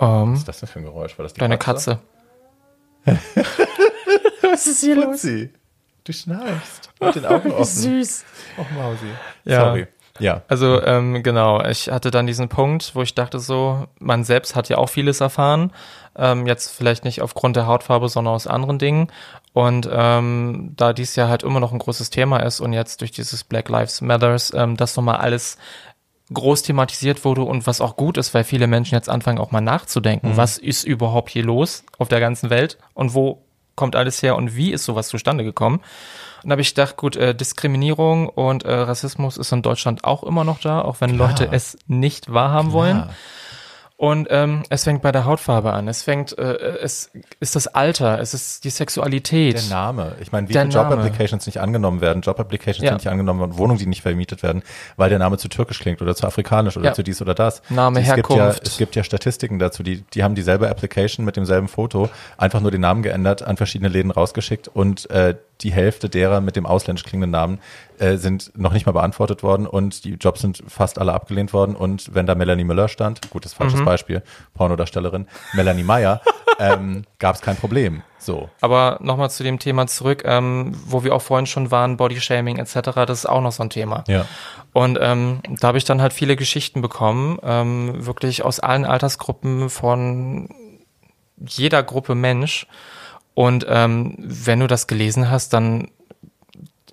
Ähm, 0.00 0.32
Was 0.32 0.38
ist 0.38 0.48
das 0.48 0.60
denn 0.60 0.68
für 0.70 0.78
ein 0.78 0.86
Geräusch? 0.86 1.18
War 1.18 1.24
das 1.24 1.34
die 1.34 1.40
deine 1.40 1.58
Katze. 1.58 2.00
Was 3.04 4.66
ist 4.66 4.80
hier 4.80 5.02
Fuzzi, 5.02 5.52
du 6.04 6.14
schnarchst 6.14 6.88
mit 6.98 7.14
den 7.16 7.26
Augen 7.26 7.50
offen. 7.52 7.64
Süß. 7.66 8.24
Oh, 8.56 8.64
Mausi. 8.74 9.06
Ja. 9.44 9.60
Sorry. 9.66 9.86
Ja. 10.18 10.42
Also 10.48 10.82
ähm, 10.82 11.22
genau, 11.22 11.62
ich 11.62 11.90
hatte 11.90 12.10
dann 12.10 12.26
diesen 12.26 12.48
Punkt, 12.48 12.94
wo 12.94 13.02
ich 13.02 13.14
dachte 13.14 13.38
so, 13.38 13.86
man 13.98 14.24
selbst 14.24 14.54
hat 14.54 14.68
ja 14.68 14.78
auch 14.78 14.88
vieles 14.88 15.20
erfahren, 15.20 15.72
ähm, 16.16 16.46
jetzt 16.46 16.70
vielleicht 16.76 17.04
nicht 17.04 17.22
aufgrund 17.22 17.56
der 17.56 17.66
Hautfarbe, 17.66 18.08
sondern 18.08 18.34
aus 18.34 18.46
anderen 18.46 18.78
Dingen. 18.78 19.08
Und 19.52 19.88
ähm, 19.90 20.72
da 20.76 20.92
dies 20.92 21.16
ja 21.16 21.28
halt 21.28 21.42
immer 21.42 21.60
noch 21.60 21.72
ein 21.72 21.78
großes 21.78 22.10
Thema 22.10 22.38
ist 22.40 22.60
und 22.60 22.72
jetzt 22.72 23.00
durch 23.00 23.10
dieses 23.10 23.44
Black 23.44 23.68
Lives 23.68 24.00
Matters, 24.00 24.52
ähm, 24.54 24.76
das 24.76 24.96
nochmal 24.96 25.16
alles 25.16 25.56
groß 26.32 26.62
thematisiert 26.62 27.24
wurde 27.24 27.42
und 27.42 27.66
was 27.66 27.80
auch 27.80 27.96
gut 27.96 28.18
ist, 28.18 28.34
weil 28.34 28.44
viele 28.44 28.66
Menschen 28.66 28.94
jetzt 28.94 29.08
anfangen 29.08 29.38
auch 29.38 29.52
mal 29.52 29.60
nachzudenken, 29.60 30.36
was 30.36 30.58
ist 30.58 30.84
überhaupt 30.84 31.30
hier 31.30 31.44
los 31.44 31.84
auf 31.98 32.08
der 32.08 32.18
ganzen 32.20 32.50
Welt 32.50 32.78
und 32.94 33.14
wo 33.14 33.44
kommt 33.76 33.94
alles 33.94 34.22
her 34.22 34.34
und 34.36 34.56
wie 34.56 34.72
ist 34.72 34.84
sowas 34.84 35.08
zustande 35.08 35.44
gekommen. 35.44 35.80
Und 36.46 36.50
da 36.50 36.52
habe 36.52 36.62
ich 36.62 36.76
gedacht, 36.76 36.96
gut, 36.96 37.16
äh, 37.16 37.34
Diskriminierung 37.34 38.28
und 38.28 38.64
äh, 38.64 38.72
Rassismus 38.72 39.36
ist 39.36 39.50
in 39.50 39.62
Deutschland 39.62 40.04
auch 40.04 40.22
immer 40.22 40.44
noch 40.44 40.60
da, 40.60 40.80
auch 40.80 41.00
wenn 41.00 41.16
Klar. 41.16 41.30
Leute 41.30 41.48
es 41.50 41.76
nicht 41.88 42.32
wahrhaben 42.32 42.70
wollen. 42.70 43.08
Und 43.98 44.28
ähm, 44.30 44.62
es 44.68 44.84
fängt 44.84 45.00
bei 45.00 45.10
der 45.10 45.24
Hautfarbe 45.24 45.72
an. 45.72 45.88
Es 45.88 46.02
fängt, 46.02 46.36
äh, 46.38 46.52
es 46.82 47.10
ist 47.40 47.56
das 47.56 47.66
Alter, 47.66 48.20
es 48.20 48.34
ist 48.34 48.64
die 48.64 48.68
Sexualität. 48.70 49.54
Der 49.54 49.62
Name. 49.70 50.16
Ich 50.20 50.32
meine, 50.32 50.50
wie 50.50 50.52
viele. 50.52 50.66
Job-Applications 50.66 51.46
nicht 51.46 51.60
angenommen 51.60 52.02
werden, 52.02 52.20
Job-Applications, 52.20 52.84
Ja. 52.84 52.90
die 52.90 52.96
nicht 52.96 53.08
angenommen 53.08 53.40
werden, 53.40 53.56
Wohnungen, 53.56 53.78
die 53.78 53.86
nicht 53.86 54.02
vermietet 54.02 54.42
werden, 54.42 54.62
weil 54.98 55.08
der 55.08 55.18
Name 55.18 55.38
zu 55.38 55.48
türkisch 55.48 55.78
klingt 55.78 56.02
oder 56.02 56.14
zu 56.14 56.26
afrikanisch 56.26 56.76
oder 56.76 56.88
Ja. 56.88 56.92
zu 56.92 57.02
dies 57.02 57.22
oder 57.22 57.32
das. 57.34 57.62
Name, 57.70 58.00
es 58.00 58.14
gibt 58.14 58.28
ja, 58.28 58.36
Herkunft. 58.36 58.68
es 58.68 58.76
gibt 58.76 58.96
ja 58.96 59.02
Statistiken 59.02 59.58
dazu, 59.58 59.82
die, 59.82 60.02
die 60.12 60.22
haben 60.22 60.34
dieselbe 60.34 60.68
Application 60.68 61.24
mit 61.24 61.36
demselben 61.36 61.68
Foto, 61.68 62.10
einfach 62.36 62.60
nur 62.60 62.70
den 62.70 62.82
Namen 62.82 63.02
geändert, 63.02 63.42
an 63.42 63.56
verschiedene 63.56 63.88
Läden 63.88 64.10
rausgeschickt 64.10 64.68
und 64.68 65.08
äh, 65.08 65.36
die 65.60 65.72
Hälfte 65.72 66.08
derer 66.08 66.40
mit 66.40 66.56
dem 66.56 66.66
ausländisch 66.66 67.04
klingenden 67.04 67.30
Namen 67.30 67.60
äh, 67.98 68.16
sind 68.16 68.52
noch 68.56 68.72
nicht 68.72 68.86
mal 68.86 68.92
beantwortet 68.92 69.42
worden 69.42 69.66
und 69.66 70.04
die 70.04 70.14
Jobs 70.14 70.40
sind 70.40 70.62
fast 70.68 70.98
alle 70.98 71.12
abgelehnt 71.12 71.52
worden 71.52 71.74
und 71.74 72.14
wenn 72.14 72.26
da 72.26 72.34
Melanie 72.34 72.64
Müller 72.64 72.88
stand, 72.88 73.30
gutes 73.30 73.54
falsches 73.54 73.80
Mhm. 73.80 73.84
Beispiel, 73.84 74.22
Pornodarstellerin, 74.54 75.26
Melanie 75.54 75.82
Meyer, 75.82 76.20
ähm, 76.58 77.04
gab 77.18 77.36
es 77.36 77.42
kein 77.42 77.56
Problem. 77.56 78.02
So. 78.18 78.50
Aber 78.60 78.98
nochmal 79.00 79.30
zu 79.30 79.44
dem 79.44 79.58
Thema 79.58 79.86
zurück, 79.86 80.22
ähm, 80.26 80.72
wo 80.86 81.04
wir 81.04 81.14
auch 81.14 81.22
vorhin 81.22 81.46
schon 81.46 81.70
waren, 81.70 81.96
Bodyshaming 81.96 82.58
etc., 82.58 82.80
das 83.06 83.20
ist 83.20 83.26
auch 83.26 83.40
noch 83.40 83.52
so 83.52 83.62
ein 83.62 83.70
Thema. 83.70 84.04
Ja. 84.08 84.26
Und 84.72 84.98
ähm, 85.00 85.40
da 85.60 85.68
habe 85.68 85.78
ich 85.78 85.84
dann 85.84 86.02
halt 86.02 86.12
viele 86.12 86.36
Geschichten 86.36 86.82
bekommen, 86.82 87.38
ähm, 87.42 88.04
wirklich 88.04 88.44
aus 88.44 88.60
allen 88.60 88.84
Altersgruppen 88.84 89.70
von 89.70 90.48
jeder 91.38 91.82
Gruppe 91.82 92.14
Mensch. 92.14 92.66
Und 93.36 93.66
ähm, 93.68 94.14
wenn 94.16 94.60
du 94.60 94.66
das 94.66 94.86
gelesen 94.86 95.30
hast, 95.30 95.52
dann, 95.52 95.88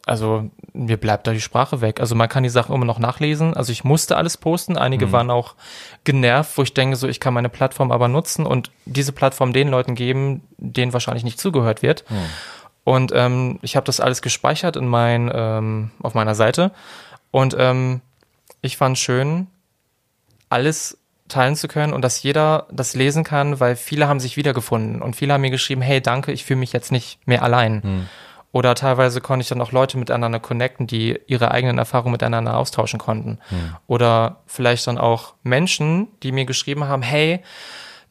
also 0.06 0.52
mir 0.74 0.98
bleibt 0.98 1.26
da 1.26 1.32
die 1.32 1.40
Sprache 1.40 1.80
weg. 1.80 2.02
Also 2.02 2.16
man 2.16 2.28
kann 2.28 2.44
die 2.44 2.50
Sachen 2.50 2.76
immer 2.76 2.84
noch 2.84 3.00
nachlesen. 3.00 3.54
Also 3.54 3.72
ich 3.72 3.86
musste 3.86 4.18
alles 4.18 4.36
posten. 4.36 4.78
Einige 4.78 5.06
waren 5.14 5.32
auch 5.32 5.56
genervt, 6.04 6.58
wo 6.58 6.64
ich 6.64 6.74
denke, 6.74 6.98
so 6.98 7.08
ich 7.08 7.22
kann 7.22 7.34
meine 7.34 7.48
Plattform 7.48 7.94
aber 7.94 8.10
nutzen 8.10 8.46
und 8.46 8.72
diese 8.84 9.14
Plattform 9.14 9.54
den 9.54 9.70
Leuten 9.70 9.96
geben, 9.96 10.42
denen 10.58 10.92
wahrscheinlich 10.92 11.24
nicht 11.24 11.40
zugehört 11.40 11.82
wird. 11.82 12.04
Und 12.84 13.14
ähm, 13.16 13.60
ich 13.62 13.78
habe 13.78 13.86
das 13.86 14.02
alles 14.02 14.22
gespeichert 14.22 14.76
in 14.76 14.88
mein, 14.90 15.32
ähm, 15.34 15.92
auf 16.02 16.14
meiner 16.14 16.36
Seite. 16.36 16.72
Und 17.32 17.56
ähm, 17.58 18.02
ich 18.62 18.76
fand 18.76 19.00
schön, 19.00 19.48
alles 20.50 20.98
teilen 21.28 21.56
zu 21.56 21.68
können 21.68 21.94
und 21.94 22.02
dass 22.02 22.22
jeder 22.22 22.68
das 22.72 22.96
lesen 22.96 23.24
kann, 23.24 23.60
weil 23.60 23.76
viele 23.76 24.08
haben 24.08 24.20
sich 24.20 24.38
wiedergefunden 24.38 25.02
und 25.02 25.16
viele 25.16 25.34
haben 25.34 25.42
mir 25.42 25.50
geschrieben, 25.52 25.82
hey, 25.82 26.02
danke, 26.02 26.32
ich 26.32 26.46
fühle 26.46 26.60
mich 26.60 26.74
jetzt 26.74 26.92
nicht 26.92 27.20
mehr 27.26 27.44
allein. 27.44 27.82
Oder 28.52 28.76
teilweise 28.76 29.20
konnte 29.20 29.42
ich 29.42 29.50
dann 29.50 29.62
auch 29.62 29.72
Leute 29.72 29.98
miteinander 29.98 30.40
connecten, 30.40 30.86
die 30.86 31.20
ihre 31.26 31.50
eigenen 31.50 31.80
Erfahrungen 31.80 32.12
miteinander 32.12 32.56
austauschen 32.56 33.00
konnten. 33.00 33.40
Oder 33.88 34.44
vielleicht 34.46 34.86
dann 34.86 35.00
auch 35.00 35.34
Menschen, 35.42 36.08
die 36.22 36.32
mir 36.32 36.46
geschrieben 36.46 36.84
haben, 36.84 37.02
hey, 37.02 37.42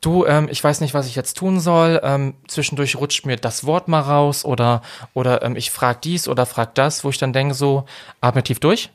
du, 0.00 0.26
ähm, 0.26 0.48
ich 0.50 0.62
weiß 0.62 0.80
nicht, 0.80 0.94
was 0.94 1.06
ich 1.06 1.14
jetzt 1.14 1.34
tun 1.34 1.60
soll. 1.60 2.00
Ähm, 2.02 2.34
zwischendurch 2.48 2.96
rutscht 2.96 3.24
mir 3.24 3.36
das 3.36 3.64
Wort 3.66 3.86
mal 3.86 4.00
raus 4.00 4.44
oder, 4.44 4.82
oder 5.14 5.42
ähm, 5.42 5.54
ich 5.54 5.70
frag 5.70 6.02
dies 6.02 6.26
oder 6.26 6.44
frag 6.44 6.74
das, 6.74 7.04
wo 7.04 7.10
ich 7.10 7.18
dann 7.18 7.32
denke, 7.32 7.54
so, 7.54 7.84
atme 8.20 8.42
tief 8.42 8.58
durch. 8.58 8.90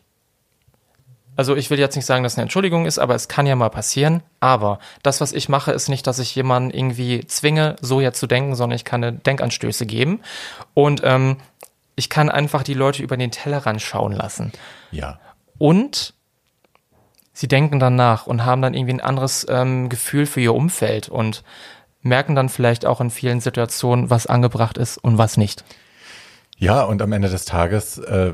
Also 1.37 1.55
ich 1.55 1.69
will 1.69 1.79
jetzt 1.79 1.95
nicht 1.95 2.05
sagen, 2.05 2.23
dass 2.23 2.33
es 2.33 2.37
eine 2.37 2.43
Entschuldigung 2.43 2.87
ist, 2.87 2.97
aber 2.97 3.13
es 3.13 3.27
kann 3.27 3.45
ja 3.45 3.55
mal 3.55 3.69
passieren. 3.69 4.23
Aber 4.39 4.79
das, 5.03 5.21
was 5.21 5.31
ich 5.31 5.49
mache, 5.49 5.71
ist 5.71 5.87
nicht, 5.87 6.07
dass 6.07 6.17
ich 6.17 6.35
jemanden 6.35 6.71
irgendwie 6.71 7.25
zwinge, 7.27 7.75
so 7.79 8.01
jetzt 8.01 8.19
zu 8.19 8.25
denken, 8.25 8.55
sondern 8.55 8.75
ich 8.75 8.83
kann 8.83 9.03
eine 9.03 9.17
Denkanstöße 9.17 9.85
geben. 9.85 10.21
Und 10.73 11.01
ähm, 11.03 11.37
ich 11.95 12.09
kann 12.09 12.29
einfach 12.29 12.63
die 12.63 12.73
Leute 12.73 13.03
über 13.03 13.17
den 13.17 13.29
Tellerrand 13.29 13.81
schauen 13.81 14.13
lassen. 14.13 14.51
Ja. 14.91 15.19
Und 15.59 16.15
sie 17.33 17.47
denken 17.47 17.79
dann 17.79 17.95
nach 17.95 18.25
und 18.25 18.43
haben 18.43 18.63
dann 18.63 18.73
irgendwie 18.73 18.95
ein 18.95 19.01
anderes 19.01 19.45
ähm, 19.47 19.89
Gefühl 19.89 20.25
für 20.25 20.41
ihr 20.41 20.55
Umfeld 20.55 21.07
und 21.07 21.43
merken 22.01 22.33
dann 22.33 22.49
vielleicht 22.49 22.85
auch 22.85 22.99
in 22.99 23.11
vielen 23.11 23.41
Situationen, 23.41 24.09
was 24.09 24.25
angebracht 24.25 24.77
ist 24.79 24.97
und 24.97 25.19
was 25.19 25.37
nicht. 25.37 25.63
Ja, 26.57 26.81
und 26.83 27.01
am 27.03 27.11
Ende 27.11 27.29
des 27.29 27.45
Tages, 27.45 27.99
äh, 27.99 28.33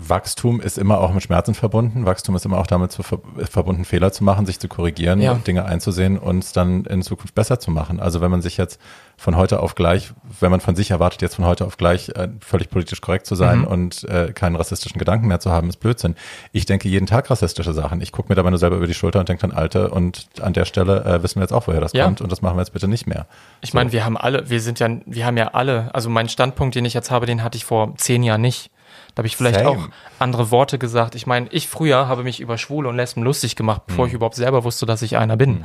Wachstum 0.00 0.60
ist 0.60 0.78
immer 0.78 1.00
auch 1.00 1.12
mit 1.12 1.22
Schmerzen 1.24 1.54
verbunden. 1.54 2.06
Wachstum 2.06 2.36
ist 2.36 2.44
immer 2.46 2.58
auch 2.58 2.66
damit 2.66 2.92
zu 2.92 3.02
ver 3.02 3.18
verbunden, 3.50 3.84
Fehler 3.84 4.12
zu 4.12 4.22
machen, 4.22 4.46
sich 4.46 4.58
zu 4.60 4.68
korrigieren, 4.68 5.20
Ja. 5.20 5.34
Dinge 5.34 5.64
einzusehen 5.64 6.18
und 6.18 6.44
es 6.44 6.52
dann 6.52 6.84
in 6.84 7.02
Zukunft 7.02 7.34
besser 7.34 7.58
zu 7.58 7.70
machen. 7.70 7.98
Also 7.98 8.20
wenn 8.20 8.30
man 8.30 8.40
sich 8.42 8.56
jetzt 8.56 8.80
von 9.16 9.36
heute 9.36 9.60
auf 9.60 9.74
gleich, 9.74 10.12
wenn 10.38 10.50
man 10.52 10.60
von 10.60 10.76
sich 10.76 10.92
erwartet, 10.92 11.22
jetzt 11.22 11.34
von 11.34 11.44
heute 11.44 11.66
auf 11.66 11.76
gleich 11.76 12.10
äh, 12.10 12.28
völlig 12.40 12.70
politisch 12.70 13.00
korrekt 13.00 13.26
zu 13.26 13.34
sein 13.34 13.64
und 13.64 14.04
äh, 14.04 14.32
keinen 14.32 14.54
rassistischen 14.54 14.98
Gedanken 14.98 15.26
mehr 15.26 15.40
zu 15.40 15.50
haben, 15.50 15.68
ist 15.68 15.78
Blödsinn. 15.78 16.14
Ich 16.52 16.66
denke 16.66 16.88
jeden 16.88 17.06
Tag 17.06 17.28
rassistische 17.28 17.72
Sachen. 17.72 18.00
Ich 18.00 18.12
gucke 18.12 18.28
mir 18.28 18.36
dabei 18.36 18.50
nur 18.50 18.58
selber 18.60 18.76
über 18.76 18.86
die 18.86 18.94
Schulter 18.94 19.18
und 19.18 19.28
denke 19.28 19.40
dann, 19.48 19.50
Alter, 19.56 19.92
und 19.92 20.28
an 20.40 20.52
der 20.52 20.64
Stelle 20.66 21.04
äh, 21.04 21.22
wissen 21.24 21.36
wir 21.40 21.42
jetzt 21.42 21.52
auch, 21.52 21.66
woher 21.66 21.80
das 21.80 21.92
Ja. 21.94 22.04
kommt 22.04 22.20
und 22.20 22.30
das 22.30 22.42
machen 22.42 22.56
wir 22.56 22.60
jetzt 22.62 22.72
bitte 22.72 22.86
nicht 22.86 23.08
mehr. 23.08 23.26
Ich 23.60 23.74
meine, 23.74 23.90
wir 23.90 24.04
haben 24.04 24.16
alle, 24.16 24.48
wir 24.48 24.60
sind 24.60 24.78
ja, 24.78 24.88
wir 25.04 25.26
haben 25.26 25.36
ja 25.36 25.48
alle, 25.48 25.92
also 25.94 26.08
meinen 26.10 26.28
Standpunkt, 26.28 26.76
den 26.76 26.84
ich 26.84 26.94
jetzt 26.94 27.10
habe, 27.10 27.26
den 27.26 27.42
hatte 27.42 27.56
ich 27.56 27.64
vor 27.64 27.96
zehn 27.96 28.22
Jahren 28.22 28.40
nicht. 28.42 28.70
Da 29.18 29.20
habe 29.22 29.26
ich 29.26 29.36
vielleicht 29.36 29.56
Same. 29.56 29.68
auch 29.70 29.88
andere 30.20 30.52
Worte 30.52 30.78
gesagt. 30.78 31.16
Ich 31.16 31.26
meine, 31.26 31.48
ich 31.50 31.66
früher 31.66 32.06
habe 32.06 32.22
mich 32.22 32.38
über 32.38 32.56
Schwule 32.56 32.88
und 32.88 32.94
Lesben 32.94 33.24
lustig 33.24 33.56
gemacht, 33.56 33.82
bevor 33.88 34.04
Hm. 34.04 34.08
ich 34.10 34.14
überhaupt 34.14 34.36
selber 34.36 34.62
wusste, 34.62 34.86
dass 34.86 35.02
ich 35.02 35.16
einer 35.16 35.36
bin. 35.36 35.64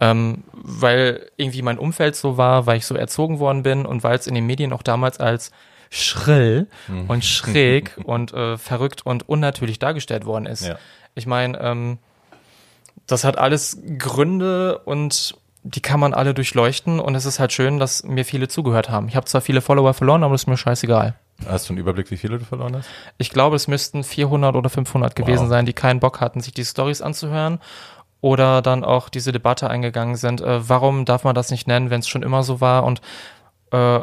Ähm, 0.00 0.44
weil 0.54 1.30
irgendwie 1.36 1.60
mein 1.60 1.76
Umfeld 1.78 2.16
so 2.16 2.38
war, 2.38 2.64
weil 2.64 2.78
ich 2.78 2.86
so 2.86 2.94
erzogen 2.94 3.38
worden 3.38 3.62
bin 3.62 3.84
und 3.84 4.02
weil 4.02 4.16
es 4.16 4.26
in 4.26 4.34
den 4.34 4.46
Medien 4.46 4.72
auch 4.72 4.82
damals 4.82 5.20
als 5.20 5.50
schrill 5.90 6.68
Hm. 6.86 7.10
und 7.10 7.22
schräg 7.22 7.98
und 8.04 8.32
äh, 8.32 8.56
verrückt 8.56 9.04
und 9.04 9.28
unnatürlich 9.28 9.78
dargestellt 9.78 10.24
worden 10.24 10.46
ist. 10.46 10.64
Ja. 10.66 10.76
Ich 11.14 11.26
meine, 11.26 11.60
ähm, 11.60 11.98
das 13.06 13.24
hat 13.24 13.36
alles 13.36 13.78
Gründe 13.98 14.78
und 14.86 15.36
die 15.64 15.82
kann 15.82 16.00
man 16.00 16.14
alle 16.14 16.32
durchleuchten 16.32 16.98
und 16.98 17.14
es 17.14 17.26
ist 17.26 17.40
halt 17.40 17.52
schön, 17.52 17.78
dass 17.78 18.04
mir 18.04 18.24
viele 18.24 18.48
zugehört 18.48 18.88
haben. 18.88 19.08
Ich 19.08 19.16
habe 19.16 19.26
zwar 19.26 19.42
viele 19.42 19.60
Follower 19.60 19.92
verloren, 19.92 20.22
aber 20.24 20.32
das 20.32 20.44
ist 20.44 20.46
mir 20.46 20.56
scheißegal. 20.56 21.14
Hast 21.46 21.68
du 21.68 21.72
einen 21.72 21.78
Überblick, 21.80 22.10
wie 22.10 22.16
viele 22.16 22.38
du 22.38 22.44
verloren 22.44 22.76
hast? 22.76 22.88
Ich 23.18 23.30
glaube, 23.30 23.56
es 23.56 23.68
müssten 23.68 24.04
400 24.04 24.56
oder 24.56 24.70
500 24.70 25.14
gewesen 25.14 25.44
Wow. 25.44 25.48
sein, 25.50 25.66
die 25.66 25.74
keinen 25.74 26.00
Bock 26.00 26.20
hatten, 26.20 26.40
sich 26.40 26.54
die 26.54 26.64
Stories 26.64 27.02
anzuhören 27.02 27.60
oder 28.22 28.62
dann 28.62 28.84
auch 28.84 29.08
diese 29.10 29.32
Debatte 29.32 29.68
eingegangen 29.68 30.16
sind. 30.16 30.40
Äh, 30.40 30.68
warum 30.68 31.04
darf 31.04 31.24
man 31.24 31.34
das 31.34 31.50
nicht 31.50 31.66
nennen, 31.68 31.90
wenn 31.90 32.00
es 32.00 32.08
schon 32.08 32.22
immer 32.22 32.42
so 32.42 32.60
war? 32.60 32.84
Und 32.84 33.00
äh, 33.72 34.00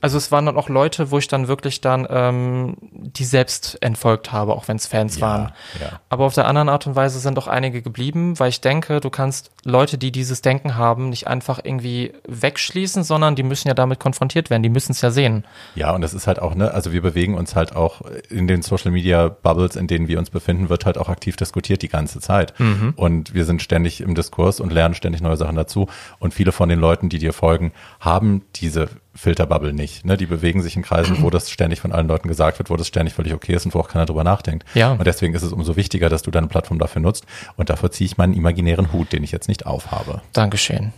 also 0.00 0.16
es 0.18 0.30
waren 0.30 0.46
dann 0.46 0.56
auch 0.56 0.68
Leute, 0.68 1.10
wo 1.10 1.18
ich 1.18 1.28
dann 1.28 1.48
wirklich 1.48 1.80
dann 1.80 2.06
ähm, 2.08 2.76
die 2.92 3.24
selbst 3.24 3.78
entfolgt 3.80 4.32
habe, 4.32 4.54
auch 4.54 4.68
wenn 4.68 4.76
es 4.76 4.86
Fans 4.86 5.20
waren. 5.20 5.52
ja. 5.80 6.00
Aber 6.08 6.24
auf 6.24 6.34
der 6.34 6.46
anderen 6.46 6.68
Art 6.68 6.86
und 6.86 6.96
Weise 6.96 7.18
sind 7.18 7.38
auch 7.38 7.46
einige 7.46 7.82
geblieben, 7.82 8.38
weil 8.38 8.48
ich 8.48 8.60
denke, 8.60 9.00
du 9.00 9.10
kannst 9.10 9.50
Leute, 9.64 9.98
die 9.98 10.12
dieses 10.12 10.42
Denken 10.42 10.76
haben, 10.76 11.08
nicht 11.10 11.26
einfach 11.26 11.60
irgendwie 11.62 12.12
wegschließen, 12.26 13.02
sondern 13.04 13.34
die 13.34 13.42
müssen 13.42 13.68
ja 13.68 13.74
damit 13.74 14.00
konfrontiert 14.00 14.50
werden, 14.50 14.62
die 14.62 14.68
müssen 14.68 14.92
es 14.92 15.00
ja 15.00 15.10
sehen. 15.10 15.44
Ja, 15.74 15.94
und 15.94 16.00
das 16.00 16.14
ist 16.14 16.26
halt 16.26 16.40
auch, 16.40 16.54
ne, 16.54 16.72
also 16.72 16.92
wir 16.92 17.02
bewegen 17.02 17.34
uns 17.34 17.56
halt 17.56 17.74
auch 17.74 18.02
in 18.30 18.46
den 18.46 18.62
Social 18.62 18.90
Media 18.90 19.28
Bubbles, 19.28 19.76
in 19.76 19.86
denen 19.86 20.08
wir 20.08 20.18
uns 20.18 20.30
befinden, 20.30 20.68
wird 20.68 20.86
halt 20.86 20.98
auch 20.98 21.08
aktiv 21.08 21.36
diskutiert 21.36 21.82
die 21.82 21.88
ganze 21.88 22.20
Zeit. 22.20 22.54
Und 22.96 23.34
wir 23.34 23.44
sind 23.44 23.62
ständig 23.62 24.00
im 24.00 24.14
Diskurs 24.14 24.60
und 24.60 24.72
lernen 24.72 24.94
ständig 24.94 25.20
neue 25.20 25.36
Sachen 25.36 25.56
dazu. 25.56 25.88
Und 26.18 26.34
viele 26.34 26.52
von 26.52 26.68
den 26.68 26.78
Leuten, 26.78 27.08
die 27.08 27.18
dir 27.18 27.32
folgen, 27.32 27.72
haben 28.00 28.42
diese 28.56 28.88
Filterbubble 29.18 29.72
nicht. 29.72 30.04
Ne? 30.04 30.16
Die 30.16 30.26
bewegen 30.26 30.62
sich 30.62 30.76
in 30.76 30.82
Kreisen, 30.82 31.22
wo 31.22 31.30
das 31.30 31.50
ständig 31.50 31.80
von 31.80 31.90
allen 31.90 32.06
Leuten 32.06 32.28
gesagt 32.28 32.58
wird, 32.60 32.70
wo 32.70 32.76
das 32.76 32.86
ständig 32.86 33.14
völlig 33.14 33.34
okay 33.34 33.54
ist 33.54 33.66
und 33.66 33.74
wo 33.74 33.80
auch 33.80 33.88
keiner 33.88 34.06
drüber 34.06 34.22
nachdenkt. 34.22 34.64
Ja. 34.74 34.92
Und 34.92 35.04
deswegen 35.06 35.34
ist 35.34 35.42
es 35.42 35.52
umso 35.52 35.74
wichtiger, 35.74 36.08
dass 36.08 36.22
du 36.22 36.30
deine 36.30 36.46
Plattform 36.46 36.78
dafür 36.78 37.02
nutzt. 37.02 37.26
Und 37.56 37.68
dafür 37.68 37.90
ziehe 37.90 38.06
ich 38.06 38.16
meinen 38.16 38.32
imaginären 38.32 38.92
Hut, 38.92 39.12
den 39.12 39.24
ich 39.24 39.32
jetzt 39.32 39.48
nicht 39.48 39.66
aufhabe. 39.66 40.22
Dankeschön. 40.32 40.92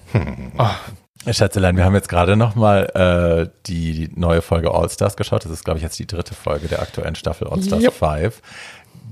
Oh, 0.58 1.32
Schätzelein, 1.32 1.76
wir 1.76 1.84
haben 1.84 1.94
jetzt 1.94 2.08
gerade 2.08 2.36
nochmal 2.36 3.48
äh, 3.48 3.50
die, 3.66 4.10
neue 4.14 4.42
Folge 4.42 4.74
All 4.74 4.88
Stars 4.90 5.16
geschaut. 5.16 5.44
Das 5.44 5.52
ist, 5.52 5.64
glaube 5.64 5.78
ich, 5.78 5.82
jetzt 5.82 5.98
die 5.98 6.06
dritte 6.06 6.34
Folge 6.34 6.68
der 6.68 6.82
aktuellen 6.82 7.14
Staffel 7.14 7.48
All 7.48 7.62
Stars 7.62 7.82
Jupp. 7.82 7.94
5. 7.94 8.42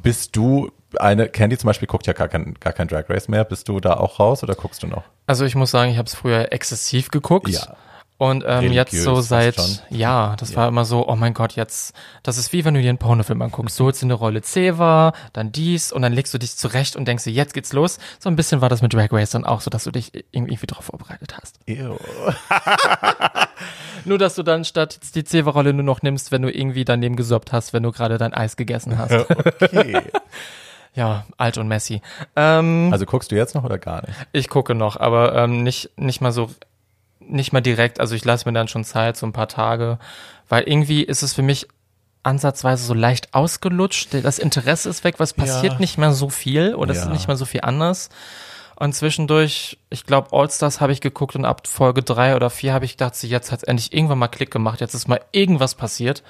Bist 0.03 0.37
du 0.37 0.71
eine, 0.99 1.29
Candy 1.29 1.57
zum 1.57 1.69
Beispiel 1.69 1.89
guckt 1.89 2.07
ja 2.07 2.13
gar 2.13 2.29
kein, 2.29 2.55
gar 2.61 2.73
kein 2.73 2.89
Drag 2.89 3.09
Race 3.09 3.29
mehr. 3.29 3.45
Bist 3.45 3.69
du 3.69 3.81
da 3.81 3.95
auch 3.95 4.21
raus 4.21 4.43
oder 4.43 4.55
guckst 4.55 4.83
du 4.83 4.87
noch? 4.87 5.05
Also 5.27 5.45
ich 5.45 5.55
muss 5.55 5.71
sagen, 5.71 5.91
ich 5.91 5.99
habe 5.99 6.07
es 6.07 6.15
früher 6.15 6.53
exzessiv 6.53 7.11
geguckt. 7.11 7.49
Ja. 7.49 7.77
Und 8.19 8.43
ähm, 8.47 8.73
jetzt 8.73 8.93
so 8.93 9.21
seit, 9.21 9.57
ja, 9.91 10.35
das 10.39 10.57
war 10.57 10.67
immer 10.67 10.85
so, 10.85 11.07
oh 11.09 11.15
mein 11.15 11.35
Gott, 11.35 11.53
jetzt, 11.53 11.95
das 12.25 12.37
ist 12.37 12.53
wie 12.53 12.65
wenn 12.65 12.75
du 12.75 12.83
dir 12.83 12.89
einen 12.89 12.99
Pornofilm 12.99 13.41
anguckst. 13.43 13.79
Du 13.79 13.85
holst 13.85 14.03
dir 14.03 14.07
eine 14.07 14.15
Rolle 14.15 14.43
Ceva, 14.43 15.13
dann 15.33 15.53
dies 15.53 15.93
und 15.93 16.03
dann 16.03 16.13
legst 16.13 16.35
du 16.35 16.39
dich 16.39 16.57
zurecht 16.57 16.97
und 16.97 17.07
denkst 17.07 17.23
dir, 17.25 17.33
jetzt 17.33 17.55
geht's 17.55 17.73
los. 17.73 17.99
So 18.19 18.29
ein 18.29 18.35
bisschen 18.35 18.61
war 18.61 18.69
das 18.69 18.83
mit 18.83 18.93
Drag 18.93 19.13
Race 19.13 19.31
dann 19.31 19.45
auch 19.45 19.61
so, 19.61 19.71
dass 19.71 19.85
du 19.85 19.93
dich 19.93 20.11
irgendwie 20.33 20.67
drauf 20.67 20.87
vorbereitet 20.87 21.37
hast. 21.41 21.61
Nur, 24.05 24.19
dass 24.19 24.35
du 24.35 24.43
dann 24.43 24.65
statt 24.65 24.99
die 25.15 25.25
Ceva-Rolle 25.25 25.73
nur 25.73 25.85
noch 25.85 26.03
nimmst, 26.03 26.33
wenn 26.33 26.43
du 26.43 26.51
irgendwie 26.51 26.85
daneben 26.85 27.17
gesoppt 27.17 27.53
hast, 27.53 27.73
wenn 27.73 27.83
du 27.83 27.93
gerade 27.93 28.19
dein 28.19 28.35
Eis 28.35 28.57
gegessen 28.57 28.99
hast. 28.99 29.13
Okay. 29.13 30.03
ja, 30.95 31.25
alt 31.37 31.59
und 31.59 31.69
messy. 31.69 32.01
Ähm, 32.37 32.89
Also 32.93 33.07
guckst 33.07 33.31
du 33.31 33.37
jetzt 33.37 33.55
noch 33.55 33.65
oder 33.65 33.79
gar 33.79 34.07
nicht? 34.07 34.19
Ich 34.33 34.49
gucke 34.49 34.75
noch, 34.75 34.99
aber 34.99 35.35
ähm, 35.35 35.63
nicht, 35.63 35.91
nicht 35.97 36.21
mal 36.21 36.33
so, 36.33 36.51
nicht 37.29 37.53
mal 37.53 37.61
direkt. 37.61 38.01
Also 38.01 38.15
ich 38.15 38.25
lasse 38.25 38.49
mir 38.49 38.53
dann 38.53 38.69
schon 38.69 38.85
Zeit, 38.85 39.17
so 39.17 39.27
ein 39.27 39.33
paar 39.33 39.49
Tage, 39.49 39.99
weil 40.49 40.65
irgendwie 40.65 41.03
ist 41.03 41.23
es 41.23 41.35
für 41.35 41.43
mich 41.43 41.69
ansatzweise 42.23 42.85
so 42.85 42.95
leicht 42.95 43.33
ausgelutscht. 43.35 44.09
Das 44.23 44.39
Interesse 44.39 44.89
ist 44.91 45.05
weg, 45.05 45.15
was 45.19 45.33
passiert 45.35 45.75
Ja. 45.75 45.79
nicht 45.79 45.99
mehr 45.99 46.13
so 46.13 46.29
viel 46.31 46.75
oder 46.75 46.91
es 46.93 46.99
Ja. 46.99 47.05
ist 47.05 47.11
nicht 47.11 47.29
mehr 47.29 47.37
so 47.37 47.45
viel 47.45 47.61
anders. 47.63 48.11
Und 48.81 48.95
zwischendurch, 48.95 49.77
ich 49.91 50.07
glaube, 50.07 50.29
All-Stars 50.31 50.81
habe 50.81 50.93
ich 50.93 51.01
geguckt 51.01 51.35
und 51.35 51.45
ab 51.45 51.67
Folge 51.67 52.03
drei 52.05 52.37
oder 52.37 52.49
vier 52.49 52.73
habe 52.73 52.85
ich 52.85 52.93
gedacht, 52.93 53.17
sie 53.17 53.27
jetzt 53.27 53.51
hat 53.51 53.65
endlich 53.65 53.93
irgendwann 53.93 54.19
mal 54.19 54.29
Klick 54.29 54.53
gemacht, 54.53 54.81
jetzt 54.81 54.95
ist 54.95 55.09
mal 55.09 55.21
irgendwas 55.33 55.75
passiert. 55.75 56.23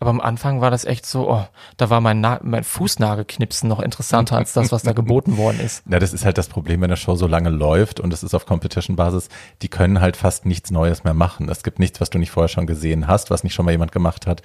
Aber 0.00 0.10
am 0.10 0.20
Anfang 0.20 0.60
war 0.60 0.70
das 0.70 0.84
echt 0.84 1.06
so, 1.06 1.30
oh, 1.30 1.46
da 1.78 1.88
war 1.88 2.02
mein, 2.02 2.20
Na 2.20 2.40
mein 2.42 2.62
Fußnagelknipsen 2.62 3.70
noch 3.70 3.80
interessanter 3.80 4.36
als 4.36 4.52
das, 4.52 4.70
was 4.70 4.82
da 4.82 4.92
geboten 4.92 5.38
worden 5.38 5.60
ist. 5.60 5.82
Ja, 5.90 5.98
das 5.98 6.12
ist 6.12 6.26
halt 6.26 6.36
das 6.36 6.48
Problem, 6.48 6.80
wenn 6.82 6.90
eine 6.90 6.96
Show 6.98 7.14
so 7.14 7.26
lange 7.26 7.48
läuft 7.48 8.00
und 8.00 8.12
es 8.12 8.22
ist 8.22 8.34
auf 8.34 8.44
Competition-Basis, 8.44 9.28
die 9.62 9.68
können 9.68 10.00
halt 10.02 10.16
fast 10.18 10.44
nichts 10.44 10.70
Neues 10.70 11.04
mehr 11.04 11.14
machen. 11.14 11.48
Es 11.48 11.62
gibt 11.62 11.78
nichts, 11.78 12.00
was 12.02 12.10
du 12.10 12.18
nicht 12.18 12.30
vorher 12.30 12.48
schon 12.48 12.66
gesehen 12.66 13.06
hast, 13.06 13.30
was 13.30 13.44
nicht 13.44 13.54
schon 13.54 13.64
mal 13.64 13.70
jemand 13.72 13.92
gemacht 13.92 14.26
hat. 14.26 14.42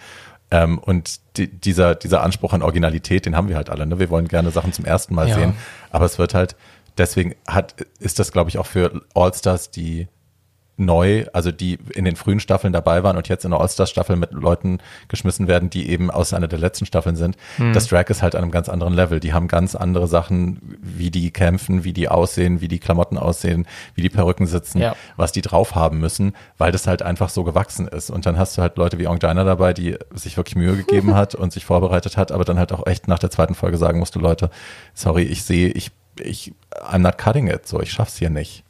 Ähm, 0.51 0.79
und 0.79 1.19
die, 1.37 1.47
dieser, 1.47 1.95
dieser 1.95 2.23
Anspruch 2.23 2.53
an 2.53 2.61
Originalität, 2.61 3.25
den 3.25 3.35
haben 3.35 3.49
wir 3.49 3.55
halt 3.55 3.69
alle. 3.69 3.85
Ne? 3.85 3.99
Wir 3.99 4.09
wollen 4.09 4.27
gerne 4.27 4.51
Sachen 4.51 4.71
zum 4.73 4.85
ersten 4.85 5.13
Mal 5.13 5.27
Ja. 5.27 5.35
sehen. 5.35 5.53
Aber 5.91 6.05
es 6.05 6.17
wird 6.17 6.33
halt, 6.33 6.55
deswegen 6.97 7.35
hat, 7.47 7.75
ist 7.99 8.19
das, 8.19 8.31
glaube 8.31 8.49
ich, 8.49 8.57
auch 8.57 8.65
für 8.65 9.01
All-Stars, 9.13 9.71
die 9.71 10.07
neu, 10.81 11.25
also 11.33 11.51
die 11.51 11.77
in 11.93 12.05
den 12.05 12.15
frühen 12.15 12.39
Staffeln 12.39 12.71
dabei 12.71 13.03
waren 13.03 13.17
und 13.17 13.27
jetzt 13.27 13.43
in 13.43 13.51
der 13.51 13.59
All-Stars-Staffel 13.59 14.15
mit 14.15 14.31
Leuten 14.31 14.77
geschmissen 15.09 15.49
werden, 15.49 15.69
die 15.69 15.89
eben 15.89 16.09
aus 16.09 16.33
einer 16.33 16.47
der 16.47 16.57
letzten 16.57 16.85
Staffeln 16.85 17.17
sind. 17.17 17.35
Das 17.73 17.87
Drag 17.87 18.05
ist 18.07 18.21
halt 18.21 18.33
an 18.33 18.43
einem 18.43 18.51
ganz 18.51 18.69
anderen 18.69 18.93
Level. 18.93 19.19
Die 19.19 19.33
haben 19.33 19.49
ganz 19.49 19.75
andere 19.75 20.07
Sachen, 20.07 20.77
wie 20.81 21.11
die 21.11 21.31
kämpfen, 21.31 21.83
wie 21.83 21.91
die 21.91 22.07
aussehen, 22.07 22.61
wie 22.61 22.69
die 22.69 22.79
Klamotten 22.79 23.17
aussehen, 23.17 23.67
wie 23.95 24.01
die 24.03 24.09
Perücken 24.09 24.47
sitzen, 24.47 24.79
Ja. 24.79 24.95
was 25.17 25.33
die 25.33 25.41
drauf 25.41 25.75
haben 25.75 25.99
müssen, 25.99 26.31
weil 26.57 26.71
das 26.71 26.87
halt 26.87 27.01
einfach 27.01 27.27
so 27.27 27.43
gewachsen 27.43 27.85
ist. 27.89 28.09
Und 28.09 28.25
dann 28.25 28.37
hast 28.37 28.57
du 28.57 28.61
halt 28.61 28.77
Leute 28.77 28.97
wie 28.99 29.07
Ongina 29.07 29.43
dabei, 29.43 29.73
die 29.73 29.97
sich 30.15 30.37
wirklich 30.37 30.55
Mühe 30.55 30.77
gegeben 30.77 31.13
hat 31.13 31.35
und 31.35 31.51
sich 31.51 31.65
vorbereitet 31.65 32.15
hat, 32.15 32.31
aber 32.31 32.45
dann 32.45 32.57
halt 32.57 32.71
auch 32.71 32.87
echt 32.87 33.09
nach 33.09 33.19
der 33.19 33.31
zweiten 33.31 33.53
Folge 33.53 33.75
sagen 33.77 33.99
musste, 33.99 34.19
Leute, 34.19 34.49
sorry, 34.93 35.23
ich 35.23 35.43
sehe, 35.43 35.67
ich, 35.71 35.91
ich, 36.21 36.53
I'm 36.81 36.99
not 36.99 37.17
cutting 37.17 37.47
it, 37.47 37.67
so, 37.67 37.81
ich 37.81 37.91
schaff's 37.91 38.17
hier 38.17 38.29
nicht. 38.29 38.63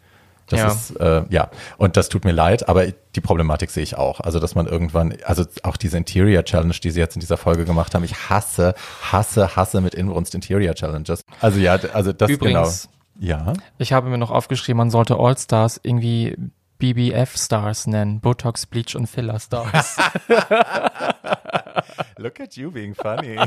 Das 0.47 0.59
Ja. 0.59 0.67
ist, 0.71 0.95
äh, 0.99 1.23
ja, 1.29 1.49
und 1.77 1.95
das 1.95 2.09
tut 2.09 2.25
mir 2.25 2.31
leid, 2.31 2.67
aber 2.67 2.87
die 2.87 3.21
Problematik 3.21 3.69
sehe 3.69 3.83
ich 3.83 3.97
auch. 3.97 4.19
Also, 4.19 4.39
dass 4.39 4.55
man 4.55 4.65
irgendwann, 4.65 5.13
also 5.23 5.45
auch 5.61 5.77
diese 5.77 5.97
Interior 5.97 6.43
Challenge, 6.43 6.73
die 6.73 6.89
sie 6.89 6.99
jetzt 6.99 7.15
in 7.15 7.19
dieser 7.19 7.37
Folge 7.37 7.65
gemacht 7.65 7.93
haben, 7.93 8.03
ich 8.03 8.29
hasse, 8.29 8.73
hasse, 9.11 9.55
hasse 9.55 9.79
mit 9.81 9.93
Inbrunst 9.93 10.33
Interior 10.33 10.73
Challenges. 10.73 11.21
Also 11.39 11.59
ja, 11.59 11.73
also 11.93 12.13
das 12.13 12.31
Übrigens- 12.31 12.89
genau. 12.89 12.95
Ja. 13.21 13.53
Ich 13.77 13.91
habe 13.93 14.09
mir 14.09 14.17
noch 14.17 14.31
aufgeschrieben, 14.31 14.77
man 14.77 14.89
sollte 14.91 15.17
All-Stars 15.19 15.81
irgendwie 15.83 16.35
BBF-Stars 16.79 17.87
nennen. 17.87 18.19
Botox, 18.21 18.65
Bleach 18.65 18.95
und 18.95 19.07
Filler-Stars. 19.07 19.97
Look 22.17 22.39
at 22.39 22.57
you 22.57 22.71
being 22.71 22.93
funny. 22.95 23.37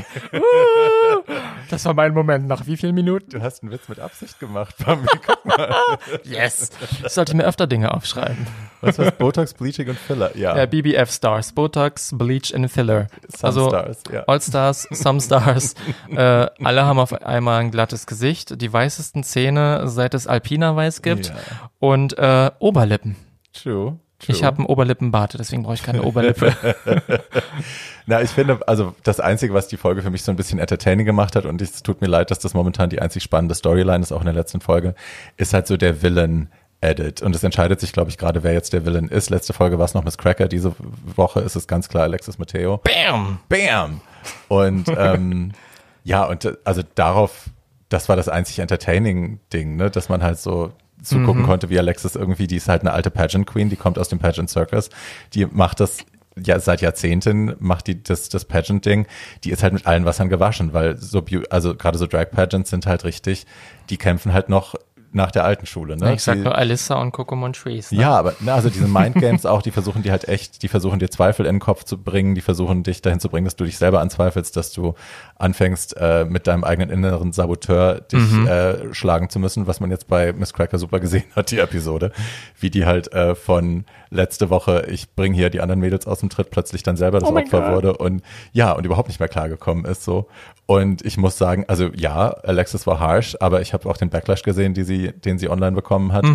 das 1.69 1.85
war 1.85 1.93
mein 1.93 2.13
Moment. 2.13 2.47
Nach 2.47 2.65
wie 2.65 2.77
vielen 2.77 2.95
Minuten? 2.95 3.29
Du 3.29 3.41
hast 3.41 3.61
einen 3.61 3.71
Witz 3.71 3.87
mit 3.87 3.99
Absicht 3.99 4.39
gemacht, 4.39 4.75
Bambi. 4.83 5.07
Guck 5.25 5.45
mal. 5.45 5.75
Yes. 6.23 6.71
Ich 7.05 7.11
sollte 7.11 7.35
mir 7.35 7.45
öfter 7.45 7.67
Dinge 7.67 7.93
aufschreiben. 7.93 8.47
Was 8.81 8.97
war's? 8.97 9.11
Botox, 9.17 9.53
Bleaching 9.53 9.89
und 9.89 9.99
Filler. 9.99 10.35
Ja. 10.35 10.57
Ja, 10.57 10.65
BBF-Stars. 10.65 11.53
Botox, 11.53 12.15
Bleach 12.17 12.53
und 12.53 12.67
Filler. 12.69 13.07
Some 13.27 13.47
also 13.47 13.69
Stars, 13.69 14.03
ja. 14.11 14.23
All-Stars, 14.23 14.87
Some 14.91 15.21
Stars. 15.21 15.75
äh, 16.09 16.17
alle 16.17 16.85
haben 16.85 16.99
auf 16.99 17.13
einmal 17.13 17.61
ein 17.61 17.71
glattes 17.71 18.07
Gesicht, 18.07 18.59
die 18.61 18.73
weißesten 18.73 19.23
Zähne, 19.23 19.87
seit 19.87 20.13
es 20.13 20.27
Alpina 20.27 20.75
Weiß 20.75 21.01
gibt 21.01 21.27
Ja. 21.27 21.35
Und 21.83 22.17
äh, 22.17 22.49
Oberlippen. 22.59 23.17
True. 23.51 23.99
True. 24.17 24.33
Ich 24.33 24.41
habe 24.45 24.59
einen 24.59 24.67
Oberlippenbart, 24.67 25.37
deswegen 25.37 25.63
brauche 25.63 25.73
ich 25.73 25.83
keine 25.83 26.03
Oberlippe. 26.03 26.55
Na, 28.05 28.21
ich 28.21 28.29
finde, 28.29 28.65
also 28.69 28.95
das 29.03 29.19
Einzige, 29.19 29.53
was 29.53 29.67
die 29.67 29.75
Folge 29.75 30.01
für 30.01 30.09
mich 30.09 30.23
so 30.23 30.31
ein 30.31 30.37
bisschen 30.37 30.59
entertaining 30.59 31.05
gemacht 31.05 31.35
hat, 31.35 31.45
und 31.45 31.61
es 31.61 31.83
tut 31.83 31.99
mir 31.99 32.07
leid, 32.07 32.31
dass 32.31 32.39
das 32.39 32.53
momentan 32.53 32.89
die 32.89 33.01
einzig 33.01 33.21
spannende 33.21 33.53
Storyline 33.53 34.01
ist, 34.01 34.13
auch 34.13 34.21
in 34.21 34.27
der 34.27 34.33
letzten 34.33 34.61
Folge, 34.61 34.95
ist 35.35 35.53
halt 35.53 35.67
so 35.67 35.75
der 35.75 36.01
Villain. 36.01 36.49
Edit. 36.79 37.21
Und 37.21 37.33
es 37.33 37.41
entscheidet 37.43 37.79
sich, 37.79 37.93
glaube 37.93 38.09
ich, 38.09 38.17
gerade, 38.17 38.43
wer 38.43 38.51
jetzt 38.51 38.73
der 38.73 38.85
Villain 38.85 39.07
ist. 39.07 39.29
Letzte 39.29 39.53
Folge 39.53 39.79
war 39.79 39.85
es 39.85 39.93
noch 39.93 40.03
Miss 40.03 40.17
Cracker. 40.17 40.49
Diese 40.49 40.75
Woche 41.15 41.39
ist 41.39 41.55
es 41.55 41.65
ganz 41.65 41.87
klar 41.87 42.03
Alexis 42.03 42.39
Matteo. 42.39 42.77
Bam! 42.77 43.39
Bam! 43.47 44.01
Und 44.49 44.89
ähm, 44.89 45.53
ja, 46.03 46.25
und 46.25 46.43
äh, 46.43 46.57
also 46.65 46.81
darauf, 46.95 47.45
das 47.87 48.09
war 48.09 48.17
das 48.17 48.27
einzig 48.27 48.59
entertaining 48.59 49.39
Ding, 49.53 49.77
ne, 49.77 49.89
dass 49.89 50.09
man 50.09 50.23
halt 50.23 50.39
so 50.39 50.73
zugucken 51.03 51.43
konnte, 51.43 51.69
wie 51.69 51.79
Alexis 51.79 52.15
irgendwie, 52.15 52.47
die 52.47 52.57
ist 52.57 52.69
halt 52.69 52.81
eine 52.81 52.93
alte 52.93 53.11
Pageant 53.11 53.45
Queen, 53.45 53.69
die 53.69 53.75
kommt 53.75 53.99
aus 53.99 54.09
dem 54.09 54.19
Pageant 54.19 54.49
Circus, 54.49 54.89
die 55.33 55.45
macht 55.45 55.79
das 55.79 55.99
ja 56.35 56.59
seit 56.59 56.81
Jahrzehnten 56.81 57.55
macht 57.59 57.85
die 57.85 58.01
das 58.01 58.29
das 58.29 58.45
Pageant 58.45 58.85
Ding, 58.85 59.05
die 59.43 59.51
ist 59.51 59.61
halt 59.61 59.73
mit 59.73 59.85
allen 59.85 60.05
Wassern 60.05 60.29
gewaschen, 60.29 60.73
weil 60.73 60.97
so 60.97 61.23
also 61.49 61.75
gerade 61.75 61.97
so 61.97 62.07
Drag 62.07 62.31
Pageants 62.31 62.69
sind 62.69 62.87
halt 62.87 63.03
richtig, 63.03 63.45
die 63.89 63.97
kämpfen 63.97 64.33
halt 64.33 64.49
noch 64.49 64.75
nach 65.13 65.31
der 65.31 65.45
alten 65.45 65.65
Schule, 65.65 65.97
ne? 65.97 66.13
Ich 66.13 66.23
sag 66.23 66.35
die, 66.35 66.41
nur 66.41 66.55
Alyssa 66.55 66.95
und 66.95 67.11
Coco 67.11 67.35
Montrese. 67.35 67.95
Ne? 67.95 68.01
ja, 68.01 68.11
aber 68.11 68.33
na, 68.39 68.55
also 68.55 68.69
diese 68.69 68.87
Mindgames 68.87 69.45
auch, 69.45 69.61
die 69.61 69.71
versuchen 69.71 70.03
die 70.03 70.11
halt 70.11 70.27
echt, 70.27 70.63
die 70.63 70.67
versuchen 70.67 70.99
dir 70.99 71.09
Zweifel 71.09 71.45
in 71.45 71.55
den 71.55 71.59
Kopf 71.59 71.83
zu 71.83 71.97
bringen, 71.97 72.35
die 72.35 72.41
versuchen 72.41 72.83
dich 72.83 73.01
dahin 73.01 73.19
zu 73.19 73.29
bringen, 73.29 73.45
dass 73.45 73.55
du 73.55 73.63
dich 73.63 73.77
selber 73.77 74.01
anzweifelst, 74.01 74.55
dass 74.57 74.71
du 74.71 74.95
anfängst 75.35 75.95
äh, 75.97 76.25
mit 76.25 76.47
deinem 76.47 76.63
eigenen 76.63 76.89
inneren 76.89 77.31
Saboteur 77.31 78.01
dich 78.01 78.33
äh, 78.47 78.93
schlagen 78.93 79.29
zu 79.29 79.39
müssen, 79.39 79.67
was 79.67 79.79
man 79.79 79.91
jetzt 79.91 80.07
bei 80.07 80.33
Miss 80.33 80.53
Cracker 80.53 80.77
super 80.77 80.99
gesehen 80.99 81.25
hat, 81.35 81.51
die 81.51 81.59
Episode, 81.59 82.11
wie 82.59 82.69
die 82.69 82.85
halt 82.85 83.11
äh, 83.13 83.35
von 83.35 83.85
letzte 84.09 84.49
Woche, 84.49 84.85
ich 84.89 85.13
bring 85.15 85.33
hier 85.33 85.49
die 85.49 85.61
anderen 85.61 85.79
Mädels 85.79 86.07
aus 86.07 86.19
dem 86.19 86.29
Tritt, 86.29 86.49
plötzlich 86.51 86.83
dann 86.83 86.97
selber 86.97 87.19
das 87.19 87.29
Oh 87.29 87.35
Opfer 87.35 87.73
wurde 87.73 87.97
und 87.97 88.21
ja, 88.51 88.71
und 88.71 88.85
überhaupt 88.85 89.07
nicht 89.07 89.19
mehr 89.19 89.29
klargekommen 89.29 89.85
ist 89.85 90.03
so. 90.03 90.27
Und 90.65 91.03
ich 91.05 91.17
muss 91.17 91.37
sagen, 91.37 91.65
also 91.67 91.89
ja, 91.93 92.29
Alexis 92.29 92.87
war 92.87 92.99
harsh, 92.99 93.35
aber 93.41 93.61
ich 93.61 93.73
habe 93.73 93.89
auch 93.89 93.97
den 93.97 94.09
Backlash 94.09 94.43
gesehen, 94.43 94.73
die 94.73 94.83
sie, 94.83 95.02
den 95.11 95.37
sie 95.37 95.49
online 95.49 95.73
bekommen 95.73 96.11
hat. 96.13 96.25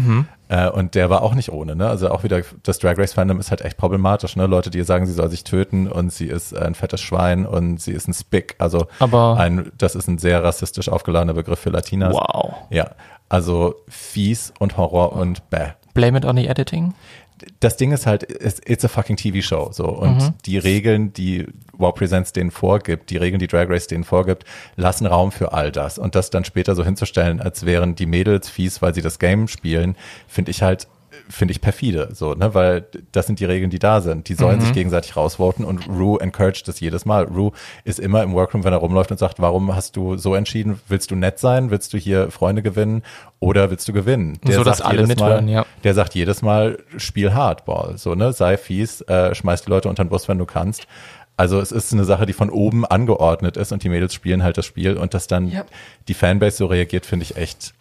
Äh, 0.49 0.69
und 0.71 0.95
der 0.95 1.11
war 1.11 1.23
auch 1.23 1.35
nicht 1.35 1.51
ohne, 1.53 1.77
ne? 1.77 1.89
Also 1.89 2.11
auch 2.11 2.23
wieder, 2.25 2.43
das 2.63 2.79
Drag 2.79 2.97
Race 2.99 3.13
Fandom 3.15 3.39
ist 3.41 3.51
halt 3.51 3.61
echt 3.63 3.77
problematisch, 3.77 4.37
ne? 4.37 4.47
Leute, 4.47 4.71
die 4.71 4.83
sagen, 4.83 5.07
sie 5.07 5.13
soll 5.13 5.31
sich 5.31 5.45
töten 5.45 5.87
und 5.89 6.13
sie 6.13 6.27
ist 6.27 6.57
ein 6.57 6.75
fettes 6.75 7.01
Schwein 7.01 7.47
und 7.47 7.81
sie 7.81 7.93
ist 7.93 8.09
ein 8.09 8.15
Spick. 8.15 8.55
Also 8.59 8.87
Aber- 8.99 9.37
ein, 9.39 9.71
das 9.77 9.95
ist 9.95 10.09
ein 10.09 10.19
sehr 10.19 10.43
rassistisch 10.43 10.89
aufgeladener 10.89 11.35
Begriff 11.35 11.59
für 11.59 11.71
Latinas. 11.71 12.15
Wow. 12.15 12.55
Ja. 12.71 12.91
Also 13.29 13.75
fies 13.89 14.53
und 14.59 14.77
Horror 14.79 15.13
und 15.13 15.49
bäh 15.51 15.73
Blame 15.95 16.17
it 16.19 16.25
on 16.25 16.37
the 16.37 16.47
editing. 16.47 16.95
Das 17.61 17.77
Ding 17.77 17.93
ist 17.93 18.07
halt, 18.07 18.25
it's, 18.25 18.85
a 18.85 18.89
fucking 18.89 19.17
TV-Show, 19.17 19.71
so. 19.73 19.87
Und 19.87 20.35
die 20.47 20.59
Regeln, 20.59 21.13
die 21.13 21.47
Wow 21.73 21.95
Presents 21.95 22.33
denen 22.33 22.51
vorgibt, 22.51 23.11
die 23.11 23.17
Regeln, 23.17 23.39
die 23.39 23.47
Drag 23.47 23.69
Race 23.69 23.87
denen 23.87 24.05
vorgibt, 24.05 24.45
lassen 24.77 25.07
Raum 25.07 25.33
für 25.33 25.53
all 25.53 25.73
das. 25.73 25.99
Und 25.99 26.15
das 26.15 26.31
dann 26.31 26.45
später 26.45 26.75
so 26.75 26.85
hinzustellen, 26.85 27.41
als 27.41 27.67
wären 27.67 27.95
die 27.95 28.07
Mädels 28.07 28.49
fies, 28.49 28.83
weil 28.83 28.95
sie 28.95 29.03
das 29.03 29.19
Game 29.19 29.49
spielen, 29.49 29.97
finde 30.27 30.51
ich 30.51 30.63
halt, 30.63 30.89
finde 31.31 31.53
ich 31.53 31.61
perfide, 31.61 32.09
so, 32.15 32.35
ne, 32.35 32.55
weil 32.55 32.87
das 33.13 33.27
sind 33.27 33.41
die 33.41 33.45
Regeln, 33.45 33.71
die 33.71 33.79
da 33.79 34.01
sind. 34.01 34.29
Die 34.29 34.35
sollen 34.35 34.61
sich 34.61 34.73
gegenseitig 34.73 35.17
rausvoten 35.17 35.65
und 35.65 35.89
Rue 35.89 36.21
encouraged 36.21 36.67
das 36.69 36.81
jedes 36.81 37.05
Mal. 37.05 37.25
Rue 37.25 37.53
ist 37.85 38.01
immer 38.01 38.23
im 38.23 38.33
Workroom, 38.33 38.65
wenn 38.65 38.73
er 38.73 38.79
rumläuft 38.79 39.11
und 39.11 39.19
sagt, 39.19 39.39
warum 39.41 39.75
hast 39.75 39.97
du 39.97 40.17
so 40.17 40.35
entschieden? 40.35 40.81
Willst 40.89 41.11
du 41.11 41.17
nett 41.17 41.39
sein? 41.39 41.71
Willst 41.71 41.93
du 41.93 41.99
hier 41.99 42.31
Freunde 42.31 42.63
gewinnen? 42.63 43.03
Oder 43.41 43.71
willst 43.71 43.87
du 43.89 43.93
gewinnen? 43.93 44.39
So, 44.49 44.65
dass 44.65 44.81
alle 44.81 44.97
jedes 45.03 45.09
mithören, 45.09 45.45
Mal, 45.47 45.53
ja. 45.53 45.67
der 45.85 45.95
sagt 45.95 46.15
jedes 46.15 46.43
Mal, 46.43 46.79
spiel 46.97 47.35
Hardball, 47.35 47.99
so, 47.99 48.15
ne, 48.15 48.33
sei 48.33 48.57
fies, 48.57 49.03
äh, 49.03 49.35
schmeiß 49.35 49.63
die 49.63 49.71
Leute 49.71 49.89
unter 49.89 50.05
den 50.05 50.09
Bus, 50.11 50.29
wenn 50.29 50.39
du 50.39 50.47
kannst. 50.47 50.87
Also 51.37 51.61
es 51.61 51.71
ist 51.71 51.93
eine 51.93 52.05
Sache, 52.05 52.27
die 52.27 52.33
von 52.33 52.51
oben 52.51 52.85
angeordnet 52.85 53.57
ist 53.57 53.71
und 53.71 53.85
die 53.85 53.89
Mädels 53.89 54.13
spielen 54.13 54.43
halt 54.43 54.59
das 54.59 54.67
Spiel 54.67 54.97
und 54.97 55.15
dass 55.15 55.29
dann 55.29 55.49
Ja. 55.49 55.65
die 56.09 56.15
Fanbase 56.15 56.57
so 56.57 56.67
reagiert, 56.67 57.07
finde 57.07 57.23
ich 57.25 57.37
echt. 57.37 57.75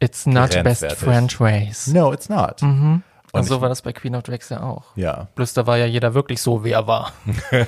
It's 0.00 0.26
not 0.26 0.50
best. 0.62 0.84
French 0.92 1.40
ways. 1.40 1.86
No, 1.86 2.12
it's 2.12 2.28
not. 2.28 2.62
Und, 2.62 3.02
Und 3.32 3.44
so 3.44 3.60
war 3.60 3.68
das 3.68 3.82
bei 3.82 3.92
Queen 3.92 4.14
of 4.14 4.22
Drags 4.22 4.48
ja 4.48 4.62
auch. 4.62 4.84
Ja. 4.96 5.28
Bloß 5.34 5.54
da 5.54 5.66
war 5.66 5.76
ja 5.76 5.86
jeder 5.86 6.14
wirklich 6.14 6.40
so, 6.40 6.62
wie 6.64 6.70
er 6.70 6.86
war. 6.86 7.12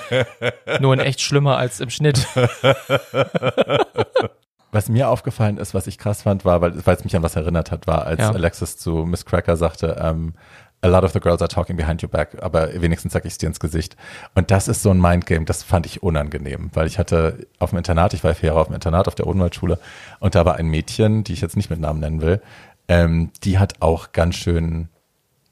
Nur 0.80 0.94
in 0.94 1.00
echt 1.00 1.20
schlimmer 1.20 1.56
als 1.58 1.80
im 1.80 1.90
Schnitt. 1.90 2.26
Was 4.72 4.88
mir 4.90 5.08
aufgefallen 5.08 5.56
ist, 5.56 5.72
was 5.74 5.86
ich 5.86 5.96
krass 5.96 6.22
fand, 6.22 6.44
war, 6.44 6.60
weil, 6.60 6.84
weil 6.84 6.96
es 6.96 7.04
mich 7.04 7.16
an 7.16 7.22
was 7.22 7.34
erinnert 7.36 7.70
hat, 7.70 7.86
war, 7.86 8.04
als 8.04 8.20
Ja. 8.20 8.32
Alexis 8.32 8.76
zu 8.76 9.06
Miss 9.06 9.24
Cracker 9.24 9.56
sagte, 9.56 9.96
ähm, 9.98 10.34
a 10.82 10.88
lot 10.88 11.04
of 11.04 11.12
the 11.12 11.20
girls 11.20 11.40
are 11.40 11.48
talking 11.48 11.76
behind 11.76 12.02
your 12.02 12.08
back, 12.08 12.36
aber 12.42 12.80
wenigstens 12.80 13.12
sag 13.12 13.24
ich 13.24 13.32
es 13.32 13.38
dir 13.38 13.46
ins 13.46 13.60
Gesicht. 13.60 13.96
Und 14.34 14.50
das 14.50 14.68
ist 14.68 14.82
so 14.82 14.90
ein 14.90 15.00
Mindgame, 15.00 15.44
das 15.44 15.62
fand 15.62 15.86
ich 15.86 16.02
unangenehm, 16.02 16.70
weil 16.74 16.86
ich 16.86 16.98
hatte 16.98 17.46
auf 17.58 17.70
dem 17.70 17.78
Internat, 17.78 18.14
ich 18.14 18.22
war 18.22 18.34
vier 18.34 18.48
Jahre 18.48 18.60
auf 18.60 18.68
dem 18.68 18.74
Internat 18.74 19.08
auf 19.08 19.14
der 19.14 19.26
Odenwaldschule 19.26 19.78
und 20.20 20.34
da 20.34 20.44
war 20.44 20.56
ein 20.56 20.66
Mädchen, 20.66 21.24
die 21.24 21.32
ich 21.32 21.40
jetzt 21.40 21.56
nicht 21.56 21.70
mit 21.70 21.80
Namen 21.80 22.00
nennen 22.00 22.20
will, 22.20 22.40
ähm, 22.88 23.30
die 23.42 23.58
hat 23.58 23.80
auch 23.80 24.12
ganz 24.12 24.36
schön 24.36 24.88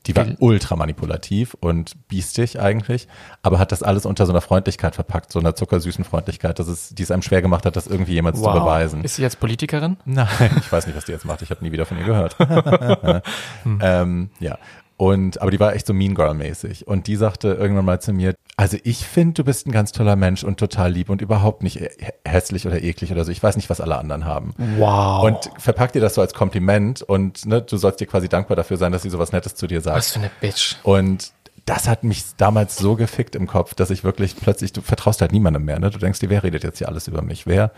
die 0.06 0.14
war 0.16 0.26
ultra 0.38 0.76
manipulativ 0.76 1.56
und 1.60 2.08
biestig 2.08 2.60
eigentlich, 2.60 3.08
aber 3.42 3.58
hat 3.58 3.72
das 3.72 3.82
alles 3.82 4.04
unter 4.04 4.26
so 4.26 4.32
einer 4.32 4.42
Freundlichkeit 4.42 4.94
verpackt, 4.94 5.32
so 5.32 5.38
einer 5.38 5.54
zuckersüßen 5.54 6.04
Freundlichkeit, 6.04 6.58
dass 6.58 6.68
es, 6.68 6.90
die 6.90 7.02
es 7.02 7.10
einem 7.10 7.22
schwer 7.22 7.40
gemacht 7.40 7.64
hat, 7.64 7.76
das 7.76 7.86
irgendwie 7.86 8.12
jemals 8.12 8.38
zu 8.38 8.44
beweisen. 8.44 9.02
Ist 9.02 9.16
sie 9.16 9.22
jetzt 9.22 9.40
Politikerin? 9.40 9.96
Nein, 10.04 10.28
ich 10.58 10.70
weiß 10.70 10.86
nicht, 10.86 10.96
was 10.96 11.06
die 11.06 11.12
jetzt 11.12 11.24
macht. 11.24 11.40
Ich 11.40 11.50
habe 11.50 11.64
nie 11.64 11.72
wieder 11.72 11.86
von 11.86 11.96
ihr 11.96 12.04
gehört. 12.04 12.36
ähm, 13.80 14.30
ja. 14.40 14.58
Und, 14.97 15.42
aber 15.42 15.51
die 15.51 15.59
war 15.59 15.74
echt 15.74 15.86
so 15.86 15.92
Mean 15.92 16.14
Girl-mäßig. 16.14 16.86
Und 16.86 17.09
die 17.09 17.16
sagte 17.16 17.49
irgendwann 17.55 17.84
mal 17.84 18.01
zu 18.01 18.12
mir, 18.12 18.34
also 18.57 18.76
ich 18.84 19.07
finde, 19.07 19.34
du 19.34 19.45
bist 19.45 19.66
ein 19.66 19.72
ganz 19.72 19.90
toller 19.90 20.14
Mensch 20.14 20.45
und 20.45 20.59
total 20.59 20.92
lieb 20.92 21.11
und 21.11 21.20
überhaupt 21.20 21.64
nicht 21.64 21.80
hässlich 22.24 22.66
oder 22.66 22.80
eklig 22.80 23.11
oder 23.11 23.24
so. 23.24 23.32
Ich 23.32 23.42
weiß 23.42 23.57
nicht, 23.57 23.70
was 23.70 23.80
alle 23.80 23.99
anderen 23.99 24.24
haben. 24.24 24.55
Wow. 24.76 25.24
Und 25.24 25.51
verpackt 25.59 25.97
dir 25.97 26.01
das 26.01 26.14
so 26.14 26.20
als 26.20 26.34
Kompliment 26.34 27.03
und 27.03 27.45
ne, 27.47 27.61
du 27.61 27.76
sollst 27.76 28.01
dir 28.01 28.07
quasi 28.07 28.28
dankbar 28.28 28.57
dafür 28.57 28.76
sein, 28.76 28.92
dass 28.92 29.03
sie 29.03 29.11
sowas 29.11 29.32
Nettes 29.32 29.57
zu 29.57 29.66
dir 29.66 29.80
sagt. 29.80 29.97
Was 29.97 30.12
für 30.12 30.20
eine 30.20 30.30
Bitch. 30.40 30.76
Und 30.84 31.32
das 31.66 31.88
hat 31.88 32.05
mich 32.05 32.22
damals 32.36 32.76
so 32.76 32.95
gefickt 32.95 33.34
im 33.34 33.47
Kopf, 33.47 33.74
dass 33.74 33.90
ich 33.90 34.05
wirklich 34.05 34.36
plötzlich, 34.36 34.72
du 34.72 34.82
vertraust 34.82 35.20
halt 35.20 35.32
niemandem 35.32 35.64
mehr, 35.64 35.80
ne? 35.80 35.90
Du 35.90 35.99
denkst 35.99 36.20
dir, 36.20 36.30
wer 36.30 36.42
redet 36.45 36.62
jetzt 36.62 36.78
hier 36.78 36.88
alles 36.88 37.09
über 37.09 37.22
mich? 37.22 37.47
Wer, 37.47 37.72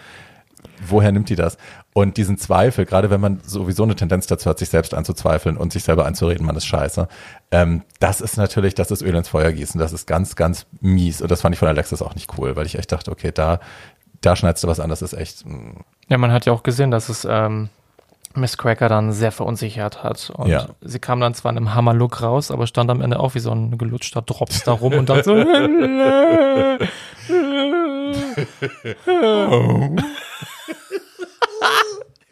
woher 0.86 1.12
nimmt 1.12 1.28
die 1.28 1.36
das? 1.36 1.56
Und 1.92 2.16
diesen 2.16 2.38
Zweifel, 2.38 2.84
gerade 2.84 3.10
wenn 3.10 3.20
man 3.20 3.40
sowieso 3.42 3.82
eine 3.82 3.96
Tendenz 3.96 4.26
dazu 4.26 4.50
hat, 4.50 4.58
sich 4.58 4.68
selbst 4.68 4.94
anzuzweifeln 4.94 5.56
und 5.56 5.72
sich 5.72 5.84
selber 5.84 6.06
anzureden, 6.06 6.46
man 6.46 6.56
ist 6.56 6.66
scheiße, 6.66 7.08
ähm, 7.50 7.82
das 8.00 8.20
ist 8.20 8.36
natürlich, 8.36 8.74
das 8.74 8.90
ist 8.90 9.02
Öl 9.02 9.14
ins 9.14 9.28
Feuer 9.28 9.52
gießen, 9.52 9.78
das 9.78 9.92
ist 9.92 10.06
ganz, 10.06 10.36
ganz 10.36 10.66
mies. 10.80 11.22
Und 11.22 11.30
das 11.30 11.40
fand 11.40 11.54
ich 11.54 11.58
von 11.58 11.68
Alexis 11.68 12.02
auch 12.02 12.14
nicht 12.14 12.38
cool, 12.38 12.56
weil 12.56 12.66
ich 12.66 12.78
echt 12.78 12.92
dachte, 12.92 13.10
okay, 13.10 13.32
da, 13.32 13.60
da 14.20 14.36
schneidest 14.36 14.64
du 14.64 14.68
was 14.68 14.80
an, 14.80 14.90
das 14.90 15.02
ist 15.02 15.14
echt. 15.14 15.46
Mh. 15.46 15.54
Mm. 15.54 15.84
Ja, 16.08 16.18
man 16.18 16.30
hat 16.30 16.46
ja 16.46 16.52
auch 16.52 16.62
gesehen, 16.62 16.92
dass 16.92 17.08
es 17.08 17.26
ähm, 17.28 17.68
Miss 18.36 18.58
Cracker 18.58 18.88
dann 18.88 19.12
sehr 19.12 19.32
verunsichert 19.32 20.04
hat. 20.04 20.30
Und 20.30 20.48
ja. 20.48 20.66
sie 20.80 20.98
kam 20.98 21.20
dann 21.20 21.34
zwar 21.34 21.52
in 21.52 21.58
einem 21.58 21.74
Hammer-Look 21.74 22.22
raus, 22.22 22.50
aber 22.50 22.66
stand 22.66 22.90
am 22.90 23.00
Ende 23.00 23.18
auch 23.18 23.34
wie 23.34 23.40
so 23.40 23.50
ein 23.50 23.78
gelutschter 23.78 24.20
Drops 24.22 24.64
da 24.64 24.72
rum 24.72 24.94
und 24.94 25.08
dann 25.08 25.24
so. 25.24 25.34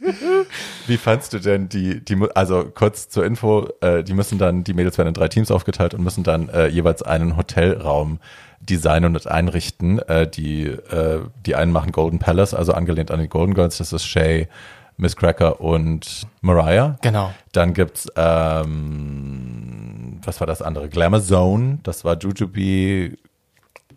Wie 0.86 0.96
fandst 0.96 1.32
du 1.32 1.38
denn 1.38 1.68
die, 1.68 2.04
die, 2.04 2.16
also 2.34 2.64
kurz 2.64 3.08
zur 3.08 3.24
Info, 3.24 3.68
äh, 3.80 4.02
die 4.02 4.14
müssen 4.14 4.38
dann, 4.38 4.64
die 4.64 4.74
Mädels 4.74 4.98
werden 4.98 5.08
in 5.08 5.14
drei 5.14 5.28
Teams 5.28 5.50
aufgeteilt 5.50 5.94
und 5.94 6.02
müssen 6.02 6.24
dann 6.24 6.48
äh, 6.48 6.66
jeweils 6.66 7.02
einen 7.02 7.36
Hotelraum 7.36 8.20
designen 8.60 9.14
und 9.14 9.26
einrichten. 9.26 9.98
Äh, 10.00 10.28
die, 10.28 10.66
äh, 10.66 11.20
die 11.46 11.54
einen 11.54 11.72
machen 11.72 11.92
Golden 11.92 12.18
Palace, 12.18 12.54
also 12.54 12.72
angelehnt 12.72 13.10
an 13.10 13.20
die 13.20 13.28
Golden 13.28 13.54
Girls, 13.54 13.78
das 13.78 13.92
ist 13.92 14.04
Shay, 14.04 14.48
Miss 14.96 15.16
Cracker 15.16 15.60
und 15.60 16.26
Mariah. 16.40 16.98
Genau. 17.02 17.32
Dann 17.52 17.74
gibt's 17.74 18.08
ähm, 18.16 19.74
was 20.26 20.40
war 20.40 20.46
das 20.46 20.62
andere? 20.62 20.88
Glamour 20.88 21.22
Zone, 21.22 21.78
das 21.82 22.04
war 22.04 22.18
Jujubee, 22.18 23.16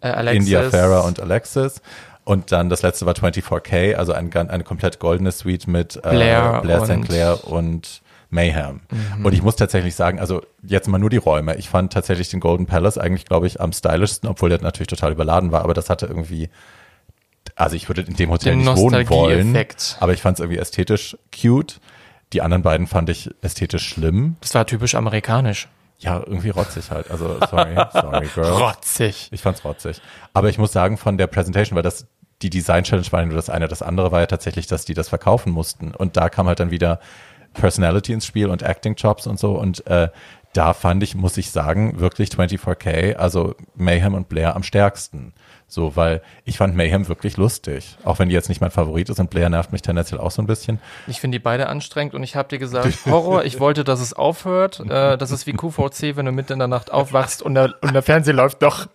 äh, 0.02 0.36
India 0.36 0.70
Farah 0.70 1.02
und 1.02 1.20
Alexis. 1.20 1.82
Und 2.28 2.52
dann 2.52 2.70
das 2.70 2.82
letzte 2.82 3.06
war 3.06 3.14
24K, 3.14 3.94
also 3.94 4.12
ein, 4.12 4.36
eine 4.36 4.66
komplett 4.66 5.00
goldene 5.00 5.32
Suite 5.32 5.66
mit 5.66 5.96
äh, 5.96 6.10
Blair, 6.10 6.60
Blair 6.62 6.84
St. 6.84 7.02
Clair 7.06 7.48
und 7.48 8.02
Mayhem. 8.30 8.82
Mhm. 8.92 9.26
Und 9.26 9.32
ich 9.32 9.42
muss 9.42 9.56
tatsächlich 9.56 9.96
sagen, 9.96 10.20
also 10.20 10.42
jetzt 10.62 10.90
mal 10.90 10.98
nur 10.98 11.10
die 11.10 11.16
Räume. 11.16 11.56
Ich 11.56 11.70
fand 11.70 11.94
tatsächlich 11.94 12.28
den 12.28 12.42
Golden 12.42 12.66
Palace 12.66 12.98
eigentlich, 12.98 13.24
glaube 13.24 13.48
ich, 13.48 13.62
am 13.62 13.72
stylischsten, 13.72 14.28
obwohl 14.28 14.50
der 14.50 14.62
natürlich 14.62 14.90
total 14.90 15.14
überladen 15.14 15.54
war, 15.54 15.62
aber 15.62 15.74
das 15.74 15.90
hatte 15.90 16.08
irgendwie, 16.08 16.50
also 17.56 17.78
ich 17.78 17.88
würde 17.88 18.02
in 18.02 18.18
dem 18.18 18.30
Hotel 18.30 18.58
den 18.58 18.66
nicht 18.66 18.76
wohnen 18.76 19.08
wollen, 19.08 19.58
aber 20.02 20.12
ich 20.12 20.22
fand 20.22 20.38
es 20.38 20.42
irgendwie 20.42 20.60
ästhetisch 20.60 21.18
cute. 21.34 21.80
Die 22.34 22.42
anderen 22.42 22.62
beiden 22.62 22.88
fand 22.88 23.08
ich 23.10 23.30
ästhetisch 23.42 23.88
schlimm. 23.88 24.36
Das 24.42 24.54
war 24.54 24.66
typisch 24.66 24.96
amerikanisch. 24.96 25.70
Ja, 26.00 26.20
irgendwie 26.20 26.50
rotzig 26.50 26.92
halt. 26.92 27.10
Also 27.10 27.40
sorry, 27.50 27.76
sorry, 27.94 28.28
girl. 28.36 28.52
rotzig. 28.52 29.30
Ich 29.32 29.42
fand's 29.42 29.64
rotzig. 29.64 30.02
Aber 30.34 30.50
ich 30.50 30.58
muss 30.58 30.74
sagen, 30.74 30.98
von 30.98 31.18
der 31.18 31.28
Presentation, 31.28 31.76
weil 31.76 31.84
das 31.84 32.06
die 32.42 32.50
Design 32.50 32.84
Challenge 32.84 33.12
war 33.12 33.26
nur 33.26 33.36
das 33.36 33.50
eine. 33.50 33.68
Das 33.68 33.82
andere 33.82 34.12
war 34.12 34.20
ja 34.22 34.28
tatsächlich, 34.28 34.68
dass 34.68 34.86
die 34.86 34.94
das 34.94 35.10
verkaufen 35.10 35.52
mussten. 35.52 35.94
Und 35.94 36.18
da 36.18 36.30
kam 36.30 36.48
halt 36.48 36.60
dann 36.60 36.72
wieder 36.72 37.00
Personality 37.54 38.14
ins 38.14 38.26
Spiel 38.26 38.48
und 38.48 38.62
Acting 38.62 38.96
Jobs 38.96 39.28
und 39.28 39.40
so. 39.40 39.58
Und 39.58 39.86
äh, 39.88 40.10
da 40.54 40.74
fand 40.74 41.04
ich, 41.04 41.16
muss 41.16 41.38
ich 41.38 41.52
sagen, 41.52 42.00
wirklich 42.00 42.30
24K, 42.30 43.16
also 43.16 43.56
Mayhem 43.76 44.14
und 44.14 44.30
Blair 44.30 44.56
am 44.56 44.64
stärksten. 44.64 45.34
So, 45.68 45.96
weil 45.96 46.22
ich 46.46 46.58
fand 46.58 46.76
Mayhem 46.76 47.10
wirklich 47.10 47.36
lustig. 47.36 47.98
Auch 48.06 48.20
wenn 48.20 48.30
die 48.30 48.36
jetzt 48.36 48.48
nicht 48.48 48.62
mein 48.62 48.72
Favorit 48.72 49.10
ist 49.10 49.20
und 49.20 49.30
Blair 49.30 49.50
nervt 49.50 49.74
mich 49.74 49.82
tendenziell 49.82 50.20
auch 50.20 50.32
so 50.32 50.42
ein 50.42 50.48
bisschen. 50.48 50.80
Ich 51.08 51.20
finde 51.20 51.38
die 51.38 51.44
beide 51.44 51.68
anstrengend 51.68 52.16
und 52.16 52.24
ich 52.24 52.36
habe 52.36 52.48
dir 52.48 52.58
gesagt, 52.58 53.06
Horror, 53.06 53.44
ich 53.44 53.60
wollte, 53.60 53.84
dass 53.84 54.00
es 54.00 54.14
aufhört. 54.14 54.80
Äh, 54.80 55.18
das 55.18 55.32
ist 55.32 55.46
wie 55.46 55.54
QVC, 55.54 56.16
wenn 56.16 56.26
du 56.26 56.32
mitten 56.32 56.54
in 56.54 56.60
der 56.60 56.70
Nacht 56.70 56.92
aufwachst 56.92 57.42
und 57.42 57.54
der, 57.54 57.76
und 57.82 57.94
der 57.94 58.02
Fernseher 58.02 58.34
läuft 58.34 58.62
doch. 58.64 58.88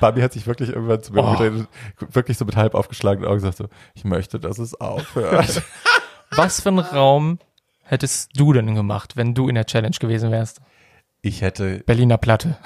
Bambi 0.00 0.20
hat 0.20 0.32
sich 0.32 0.46
wirklich 0.46 0.70
irgendwann 0.70 1.02
zu 1.02 1.12
mir 1.12 1.22
oh. 1.22 2.04
wirklich 2.12 2.38
so 2.38 2.44
mit 2.44 2.56
halb 2.56 2.74
aufgeschlagenen 2.74 3.28
Augen 3.28 3.36
gesagt 3.36 3.58
so, 3.58 3.68
ich 3.94 4.04
möchte, 4.04 4.38
dass 4.40 4.58
es 4.58 4.80
aufhört. 4.80 5.62
Was 6.30 6.60
für 6.60 6.70
einen 6.70 6.78
Raum 6.78 7.38
hättest 7.82 8.30
du 8.38 8.52
denn 8.52 8.74
gemacht, 8.74 9.16
wenn 9.16 9.34
du 9.34 9.48
in 9.48 9.54
der 9.54 9.66
Challenge 9.66 9.96
gewesen 9.98 10.30
wärst? 10.30 10.60
Ich 11.20 11.42
hätte 11.42 11.82
Berliner 11.84 12.18
Platte. 12.18 12.56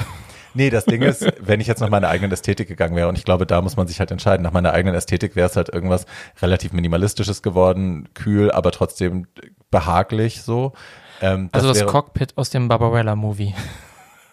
Nee, 0.54 0.70
das 0.70 0.86
Ding 0.86 1.02
ist, 1.02 1.26
wenn 1.40 1.60
ich 1.60 1.66
jetzt 1.66 1.80
nach 1.80 1.90
meiner 1.90 2.08
eigenen 2.08 2.32
Ästhetik 2.32 2.66
gegangen 2.68 2.96
wäre, 2.96 3.08
und 3.08 3.18
ich 3.18 3.24
glaube, 3.24 3.46
da 3.46 3.60
muss 3.60 3.76
man 3.76 3.86
sich 3.86 4.00
halt 4.00 4.10
entscheiden. 4.10 4.42
Nach 4.42 4.52
meiner 4.52 4.72
eigenen 4.72 4.94
Ästhetik 4.94 5.36
wäre 5.36 5.48
es 5.48 5.56
halt 5.56 5.68
irgendwas 5.68 6.06
relativ 6.40 6.72
Minimalistisches 6.72 7.42
geworden, 7.42 8.08
kühl, 8.14 8.50
aber 8.50 8.72
trotzdem 8.72 9.26
behaglich 9.70 10.42
so. 10.42 10.72
Ähm, 11.20 11.50
das 11.52 11.64
also 11.64 11.80
das 11.80 11.90
Cockpit 11.90 12.36
aus 12.36 12.50
dem 12.50 12.68
Barbarella-Movie. 12.68 13.54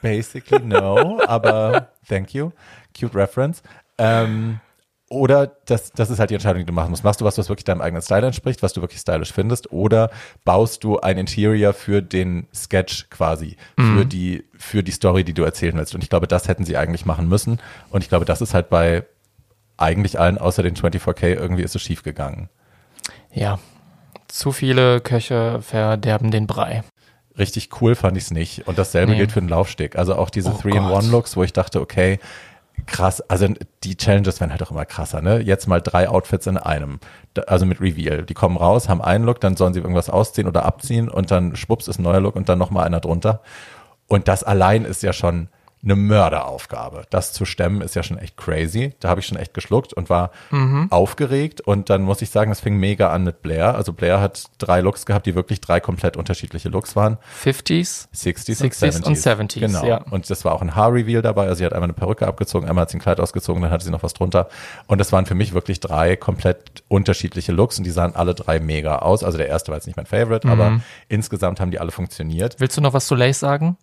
Basically 0.03 0.63
no, 0.63 1.19
aber 1.25 1.87
thank 2.07 2.33
you. 2.33 2.51
Cute 2.93 3.15
reference. 3.15 3.63
Ähm, 3.97 4.59
oder 5.07 5.47
das, 5.65 5.91
das 5.91 6.09
ist 6.09 6.19
halt 6.19 6.29
die 6.29 6.33
Entscheidung, 6.33 6.59
die 6.59 6.65
du 6.65 6.73
machen 6.73 6.89
musst. 6.89 7.03
Machst 7.03 7.21
du 7.21 7.25
was, 7.25 7.37
was 7.37 7.47
wirklich 7.47 7.63
deinem 7.63 7.81
eigenen 7.81 8.01
Style 8.01 8.25
entspricht, 8.25 8.61
was 8.63 8.73
du 8.73 8.81
wirklich 8.81 8.99
stylisch 8.99 9.31
findest, 9.31 9.71
oder 9.71 10.09
baust 10.43 10.83
du 10.83 10.99
ein 10.99 11.17
Interior 11.17 11.73
für 11.73 12.01
den 12.01 12.47
Sketch 12.53 13.09
quasi, 13.09 13.55
mhm. 13.77 13.97
für 13.97 14.05
die, 14.05 14.43
für 14.57 14.83
die 14.83 14.91
Story, 14.91 15.23
die 15.23 15.33
du 15.33 15.43
erzählen 15.43 15.77
willst. 15.77 15.95
Und 15.95 16.03
ich 16.03 16.09
glaube, 16.09 16.27
das 16.27 16.49
hätten 16.49 16.65
sie 16.65 16.75
eigentlich 16.75 17.05
machen 17.05 17.29
müssen. 17.29 17.61
Und 17.89 18.03
ich 18.03 18.09
glaube, 18.09 18.25
das 18.25 18.41
ist 18.41 18.53
halt 18.53 18.69
bei 18.69 19.05
eigentlich 19.77 20.19
allen 20.19 20.37
außer 20.37 20.63
den 20.63 20.75
24K 20.75 21.27
irgendwie 21.27 21.63
ist 21.63 21.75
es 21.75 21.81
schief 21.81 22.03
gegangen. 22.03 22.49
Ja. 23.31 23.59
Zu 24.27 24.51
viele 24.51 24.99
Köche 24.99 25.61
verderben 25.61 26.31
den 26.31 26.47
Brei 26.47 26.83
richtig 27.37 27.69
cool 27.81 27.95
fand 27.95 28.17
ich 28.17 28.25
es 28.25 28.31
nicht. 28.31 28.67
Und 28.67 28.77
dasselbe 28.77 29.13
nee. 29.13 29.17
gilt 29.19 29.31
für 29.31 29.41
den 29.41 29.49
Laufsteg. 29.49 29.95
Also 29.95 30.15
auch 30.15 30.29
diese 30.29 30.51
oh 30.51 30.57
3-in-1-Looks, 30.57 31.35
wo 31.35 31.43
ich 31.43 31.53
dachte, 31.53 31.81
okay, 31.81 32.19
krass, 32.85 33.21
also 33.29 33.47
die 33.83 33.97
Challenges 33.97 34.39
werden 34.39 34.51
halt 34.51 34.63
auch 34.63 34.71
immer 34.71 34.85
krasser, 34.85 35.21
ne? 35.21 35.39
Jetzt 35.39 35.67
mal 35.67 35.79
drei 35.81 36.09
Outfits 36.09 36.47
in 36.47 36.57
einem, 36.57 36.99
also 37.47 37.65
mit 37.65 37.79
Reveal. 37.81 38.23
Die 38.23 38.33
kommen 38.33 38.57
raus, 38.57 38.89
haben 38.89 39.01
einen 39.01 39.25
Look, 39.25 39.39
dann 39.39 39.55
sollen 39.55 39.73
sie 39.73 39.79
irgendwas 39.79 40.09
ausziehen 40.09 40.47
oder 40.47 40.65
abziehen 40.65 41.09
und 41.09 41.31
dann 41.31 41.55
schwupps 41.55 41.87
ist 41.87 41.99
ein 41.99 42.03
neuer 42.03 42.19
Look 42.19 42.35
und 42.35 42.49
dann 42.49 42.59
nochmal 42.59 42.85
einer 42.85 42.99
drunter. 42.99 43.41
Und 44.07 44.27
das 44.27 44.43
allein 44.43 44.85
ist 44.85 45.03
ja 45.03 45.13
schon 45.13 45.49
eine 45.83 45.95
Mörderaufgabe. 45.95 47.03
Das 47.09 47.33
zu 47.33 47.45
stemmen 47.45 47.81
ist 47.81 47.95
ja 47.95 48.03
schon 48.03 48.17
echt 48.17 48.37
crazy. 48.37 48.93
Da 48.99 49.09
habe 49.09 49.19
ich 49.19 49.27
schon 49.27 49.37
echt 49.37 49.53
geschluckt 49.53 49.93
und 49.93 50.09
war 50.09 50.31
mhm. 50.49 50.87
aufgeregt. 50.89 51.59
Und 51.61 51.89
dann 51.89 52.03
muss 52.03 52.21
ich 52.21 52.29
sagen, 52.29 52.51
es 52.51 52.61
fing 52.61 52.77
mega 52.77 53.11
an 53.11 53.23
mit 53.23 53.41
Blair. 53.41 53.75
Also 53.75 53.91
Blair 53.91 54.21
hat 54.21 54.45
drei 54.59 54.79
Looks 54.81 55.05
gehabt, 55.05 55.25
die 55.25 55.35
wirklich 55.35 55.59
drei 55.59 55.81
komplett 55.81 56.15
unterschiedliche 56.15 56.69
Looks 56.69 56.95
waren. 56.95 57.17
50s, 57.43 58.07
60s, 58.15 58.61
60s 58.61 58.63
und 58.63 58.73
70s. 58.73 59.05
Und 59.05 59.51
70s 59.51 59.59
genau. 59.59 59.85
Ja. 59.85 59.97
Und 60.09 60.29
das 60.29 60.45
war 60.45 60.53
auch 60.53 60.61
ein 60.61 60.75
Haarreveal 60.75 61.21
dabei. 61.21 61.43
Also 61.43 61.55
sie 61.55 61.65
hat 61.65 61.73
einmal 61.73 61.87
eine 61.87 61.93
Perücke 61.93 62.27
abgezogen, 62.27 62.67
einmal 62.67 62.83
hat 62.83 62.89
sie 62.89 62.97
ein 62.97 63.01
Kleid 63.01 63.19
ausgezogen, 63.19 63.61
dann 63.61 63.71
hatte 63.71 63.83
sie 63.83 63.91
noch 63.91 64.03
was 64.03 64.13
drunter. 64.13 64.47
Und 64.87 64.99
das 64.99 65.11
waren 65.11 65.25
für 65.25 65.35
mich 65.35 65.53
wirklich 65.53 65.81
drei 65.81 66.15
komplett 66.15 66.83
unterschiedliche 66.87 67.51
Looks 67.51 67.77
und 67.77 67.83
die 67.83 67.91
sahen 67.91 68.15
alle 68.15 68.35
drei 68.35 68.59
mega 68.59 68.99
aus. 68.99 69.23
Also 69.23 69.37
der 69.37 69.49
erste 69.49 69.71
war 69.71 69.77
jetzt 69.77 69.87
nicht 69.87 69.97
mein 69.97 70.05
Favorite, 70.05 70.47
mhm. 70.47 70.53
aber 70.53 70.81
insgesamt 71.09 71.59
haben 71.59 71.71
die 71.71 71.79
alle 71.79 71.91
funktioniert. 71.91 72.55
Willst 72.59 72.77
du 72.77 72.81
noch 72.81 72.93
was 72.93 73.05
zu 73.05 73.15
Lace 73.15 73.39
sagen? 73.39 73.77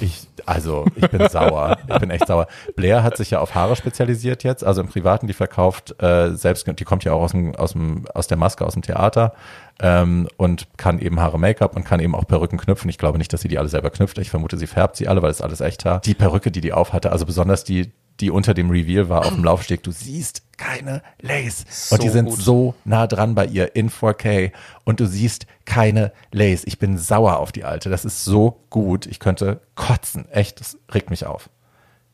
Ich, 0.00 0.26
also, 0.46 0.86
ich 0.96 1.08
bin 1.10 1.28
sauer. 1.28 1.76
Ich 1.88 1.98
bin 1.98 2.10
echt 2.10 2.26
sauer. 2.26 2.46
Blair 2.74 3.02
hat 3.02 3.16
sich 3.16 3.30
ja 3.30 3.40
auf 3.40 3.54
Haare 3.54 3.76
spezialisiert 3.76 4.42
jetzt, 4.42 4.64
also 4.64 4.80
im 4.80 4.88
Privaten, 4.88 5.26
die 5.26 5.32
verkauft 5.32 5.94
äh, 6.02 6.34
selbst, 6.34 6.66
die 6.66 6.84
kommt 6.84 7.04
ja 7.04 7.12
auch 7.12 7.22
aus, 7.22 7.32
dem, 7.32 7.54
aus, 7.54 7.72
dem, 7.72 8.06
aus 8.14 8.26
der 8.26 8.36
Maske, 8.36 8.64
aus 8.64 8.74
dem 8.74 8.82
Theater 8.82 9.34
ähm, 9.80 10.28
und 10.36 10.66
kann 10.76 10.98
eben 10.98 11.20
Haare 11.20 11.38
Make-up 11.38 11.76
und 11.76 11.84
kann 11.84 12.00
eben 12.00 12.14
auch 12.14 12.26
Perücken 12.26 12.58
knüpfen. 12.58 12.90
Ich 12.90 12.98
glaube 12.98 13.18
nicht, 13.18 13.32
dass 13.32 13.42
sie 13.42 13.48
die 13.48 13.58
alle 13.58 13.68
selber 13.68 13.90
knüpft. 13.90 14.18
Ich 14.18 14.30
vermute, 14.30 14.56
sie 14.56 14.66
färbt 14.66 14.96
sie 14.96 15.08
alle, 15.08 15.22
weil 15.22 15.30
es 15.30 15.40
alles 15.40 15.60
echt 15.60 15.84
Haar. 15.84 16.00
Die 16.00 16.14
Perücke, 16.14 16.50
die 16.50 16.60
die 16.60 16.72
auf 16.72 16.92
hatte, 16.92 17.12
also 17.12 17.26
besonders 17.26 17.64
die, 17.64 17.92
die 18.20 18.30
unter 18.30 18.54
dem 18.54 18.70
Reveal 18.70 19.08
war 19.08 19.20
auf 19.20 19.34
dem 19.34 19.44
Laufsteg, 19.44 19.82
du 19.82 19.90
siehst 19.90 20.42
keine 20.56 21.02
Lace. 21.20 21.64
So 21.70 21.94
und 21.94 22.02
die 22.02 22.08
sind 22.08 22.26
gut. 22.26 22.38
so 22.38 22.74
nah 22.84 23.06
dran 23.06 23.34
bei 23.34 23.46
ihr 23.46 23.74
in 23.74 23.90
4K 23.90 24.52
und 24.84 25.00
du 25.00 25.06
siehst 25.06 25.46
keine 25.64 26.12
Lace. 26.32 26.64
Ich 26.64 26.78
bin 26.78 26.98
sauer 26.98 27.38
auf 27.38 27.52
die 27.52 27.64
alte. 27.64 27.88
Das 27.88 28.04
ist 28.04 28.24
so 28.24 28.60
gut. 28.68 29.06
Ich 29.06 29.20
könnte 29.20 29.60
kotzen. 29.74 30.28
Echt, 30.30 30.60
das 30.60 30.76
regt 30.92 31.10
mich 31.10 31.24
auf. 31.24 31.48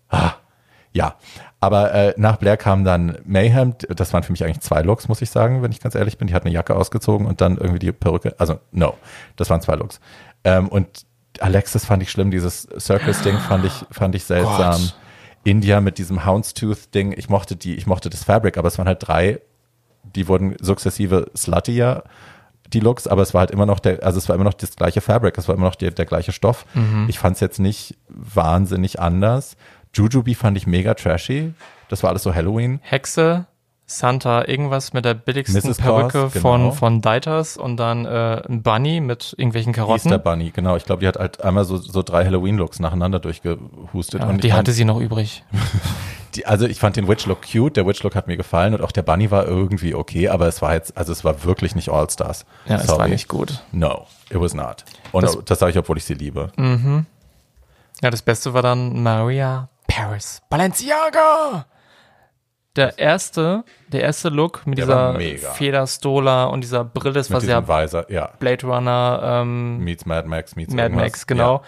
Ah, 0.08 0.34
ja. 0.92 1.16
Aber 1.58 1.92
äh, 1.92 2.14
nach 2.16 2.36
Blair 2.36 2.56
kam 2.56 2.84
dann 2.84 3.18
Mayhem. 3.24 3.74
Das 3.88 4.12
waren 4.12 4.22
für 4.22 4.32
mich 4.32 4.44
eigentlich 4.44 4.60
zwei 4.60 4.82
Looks, 4.82 5.08
muss 5.08 5.22
ich 5.22 5.30
sagen, 5.30 5.62
wenn 5.62 5.72
ich 5.72 5.80
ganz 5.80 5.94
ehrlich 5.94 6.16
bin. 6.16 6.28
Die 6.28 6.34
hat 6.34 6.44
eine 6.44 6.54
Jacke 6.54 6.76
ausgezogen 6.76 7.26
und 7.26 7.40
dann 7.40 7.56
irgendwie 7.56 7.80
die 7.80 7.92
Perücke. 7.92 8.34
Also, 8.38 8.60
no. 8.70 8.94
Das 9.34 9.50
waren 9.50 9.60
zwei 9.60 9.74
Looks. 9.74 10.00
Ähm, 10.44 10.68
und 10.68 11.04
Alexis 11.40 11.84
fand 11.84 12.02
ich 12.02 12.10
schlimm. 12.10 12.30
Dieses 12.30 12.68
Circus-Ding 12.78 13.38
fand 13.38 13.64
ich, 13.64 13.84
fand 13.90 14.14
ich 14.14 14.24
seltsam. 14.24 14.80
Gott. 14.80 14.96
India 15.46 15.80
mit 15.80 15.98
diesem 15.98 16.26
Houndstooth-Ding, 16.26 17.14
ich 17.16 17.28
mochte 17.28 17.54
die, 17.56 17.76
ich 17.76 17.86
mochte 17.86 18.10
das 18.10 18.24
Fabric, 18.24 18.58
aber 18.58 18.68
es 18.68 18.78
waren 18.78 18.88
halt 18.88 19.06
drei, 19.06 19.40
die 20.02 20.26
wurden 20.26 20.56
sukzessive 20.60 21.30
sluttier. 21.36 22.02
die 22.72 22.80
Looks, 22.80 23.06
aber 23.06 23.22
es 23.22 23.32
war 23.32 23.40
halt 23.40 23.52
immer 23.52 23.66
noch 23.66 23.78
der, 23.78 24.02
also 24.02 24.18
es 24.18 24.28
war 24.28 24.34
immer 24.34 24.44
noch 24.44 24.54
das 24.54 24.74
gleiche 24.74 25.00
Fabric, 25.00 25.38
es 25.38 25.46
war 25.46 25.54
immer 25.54 25.66
noch 25.66 25.76
die, 25.76 25.90
der 25.90 26.04
gleiche 26.04 26.32
Stoff. 26.32 26.66
Mhm. 26.74 27.06
Ich 27.08 27.18
fand 27.18 27.34
es 27.36 27.40
jetzt 27.40 27.60
nicht 27.60 27.96
wahnsinnig 28.08 28.98
anders. 28.98 29.56
Jujubee 29.94 30.34
fand 30.34 30.56
ich 30.56 30.66
mega 30.66 30.94
trashy. 30.94 31.54
Das 31.88 32.02
war 32.02 32.10
alles 32.10 32.24
so 32.24 32.34
Halloween. 32.34 32.80
Hexe, 32.82 33.46
Santa, 33.88 34.48
irgendwas 34.48 34.92
mit 34.92 35.04
der 35.04 35.14
billigsten 35.14 35.62
Mrs. 35.64 35.78
Perücke 35.78 36.28
Claus, 36.28 36.38
von, 36.38 36.60
genau. 36.60 36.72
von 36.72 37.00
Deiters 37.02 37.56
und 37.56 37.76
dann 37.76 38.04
äh, 38.04 38.42
ein 38.48 38.62
Bunny 38.64 39.00
mit 39.00 39.34
irgendwelchen 39.38 39.72
Karotten. 39.72 40.10
Easter 40.10 40.18
Bunny, 40.18 40.50
genau. 40.50 40.76
Ich 40.76 40.84
glaube, 40.84 41.00
die 41.00 41.06
hat 41.06 41.16
halt 41.16 41.40
einmal 41.44 41.64
so, 41.64 41.76
so 41.76 42.02
drei 42.02 42.24
Halloween-Looks 42.24 42.80
nacheinander 42.80 43.20
durchgehustet. 43.20 44.20
ja, 44.20 44.26
und 44.26 44.42
die 44.42 44.52
hatte 44.52 44.66
fand, 44.72 44.76
sie 44.76 44.84
noch 44.84 44.98
übrig. 44.98 45.44
die, 46.34 46.46
also 46.46 46.66
ich 46.66 46.80
fand 46.80 46.96
den 46.96 47.06
Witch-Look 47.06 47.42
cute, 47.42 47.76
der 47.76 47.86
Witch-Look 47.86 48.16
hat 48.16 48.26
mir 48.26 48.36
gefallen 48.36 48.74
und 48.74 48.82
auch 48.82 48.90
der 48.90 49.02
Bunny 49.02 49.30
war 49.30 49.46
irgendwie 49.46 49.94
okay, 49.94 50.28
aber 50.30 50.48
es 50.48 50.60
war 50.62 50.74
jetzt, 50.74 50.96
also 50.96 51.12
es 51.12 51.24
war 51.24 51.44
wirklich 51.44 51.76
nicht 51.76 51.88
All-Stars. 51.88 52.44
Ja, 52.66 52.76
es 52.76 52.88
Sorry. 52.88 52.98
war 52.98 53.08
nicht 53.08 53.28
gut. 53.28 53.62
No, 53.70 54.06
it 54.30 54.40
was 54.40 54.52
not. 54.52 54.84
Und 55.12 55.22
das, 55.22 55.38
Das- 55.44 55.60
sage 55.60 55.70
ich, 55.70 55.78
obwohl 55.78 55.96
ich 55.96 56.04
sie 56.04 56.14
liebe. 56.14 56.50
Ja, 58.02 58.10
das 58.10 58.22
Beste 58.22 58.52
war 58.52 58.62
dann 58.62 59.00
Maria 59.04 59.68
Paris 59.86 60.42
Balenciaga. 60.50 61.66
Der 62.76 62.98
erste, 62.98 63.64
der 63.88 64.02
erste 64.02 64.28
Look 64.28 64.66
mit 64.66 64.78
Der 64.78 65.14
dieser. 65.14 65.50
Federstola 65.52 66.44
und 66.44 66.62
dieser 66.62 66.84
Brille, 66.84 67.14
das 67.14 67.30
war 67.30 67.40
sehr 67.40 67.66
Weiser, 67.68 68.10
ja. 68.10 68.30
Blade 68.38 68.66
Runner, 68.66 69.20
ähm, 69.22 69.78
Meets 69.78 70.04
Mad 70.04 70.28
Max, 70.28 70.56
meets 70.56 70.74
Mad 70.74 70.88
irgendwas. 70.88 71.04
Max, 71.04 71.26
genau. 71.26 71.62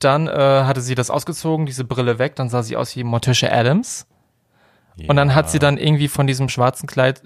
Dann 0.00 0.26
äh, 0.26 0.30
hatte 0.64 0.80
sie 0.80 0.94
das 0.94 1.10
ausgezogen, 1.10 1.66
diese 1.66 1.84
Brille 1.84 2.18
weg, 2.18 2.36
dann 2.36 2.48
sah 2.48 2.62
sie 2.62 2.76
aus 2.76 2.94
wie 2.96 3.04
Morticia 3.04 3.50
Adams. 3.52 4.06
Ja. 4.96 5.10
Und 5.10 5.16
dann 5.16 5.32
hat 5.32 5.48
sie 5.48 5.60
dann 5.60 5.78
irgendwie 5.78 6.08
von 6.08 6.26
diesem 6.26 6.48
schwarzen 6.48 6.88
Kleid, 6.88 7.22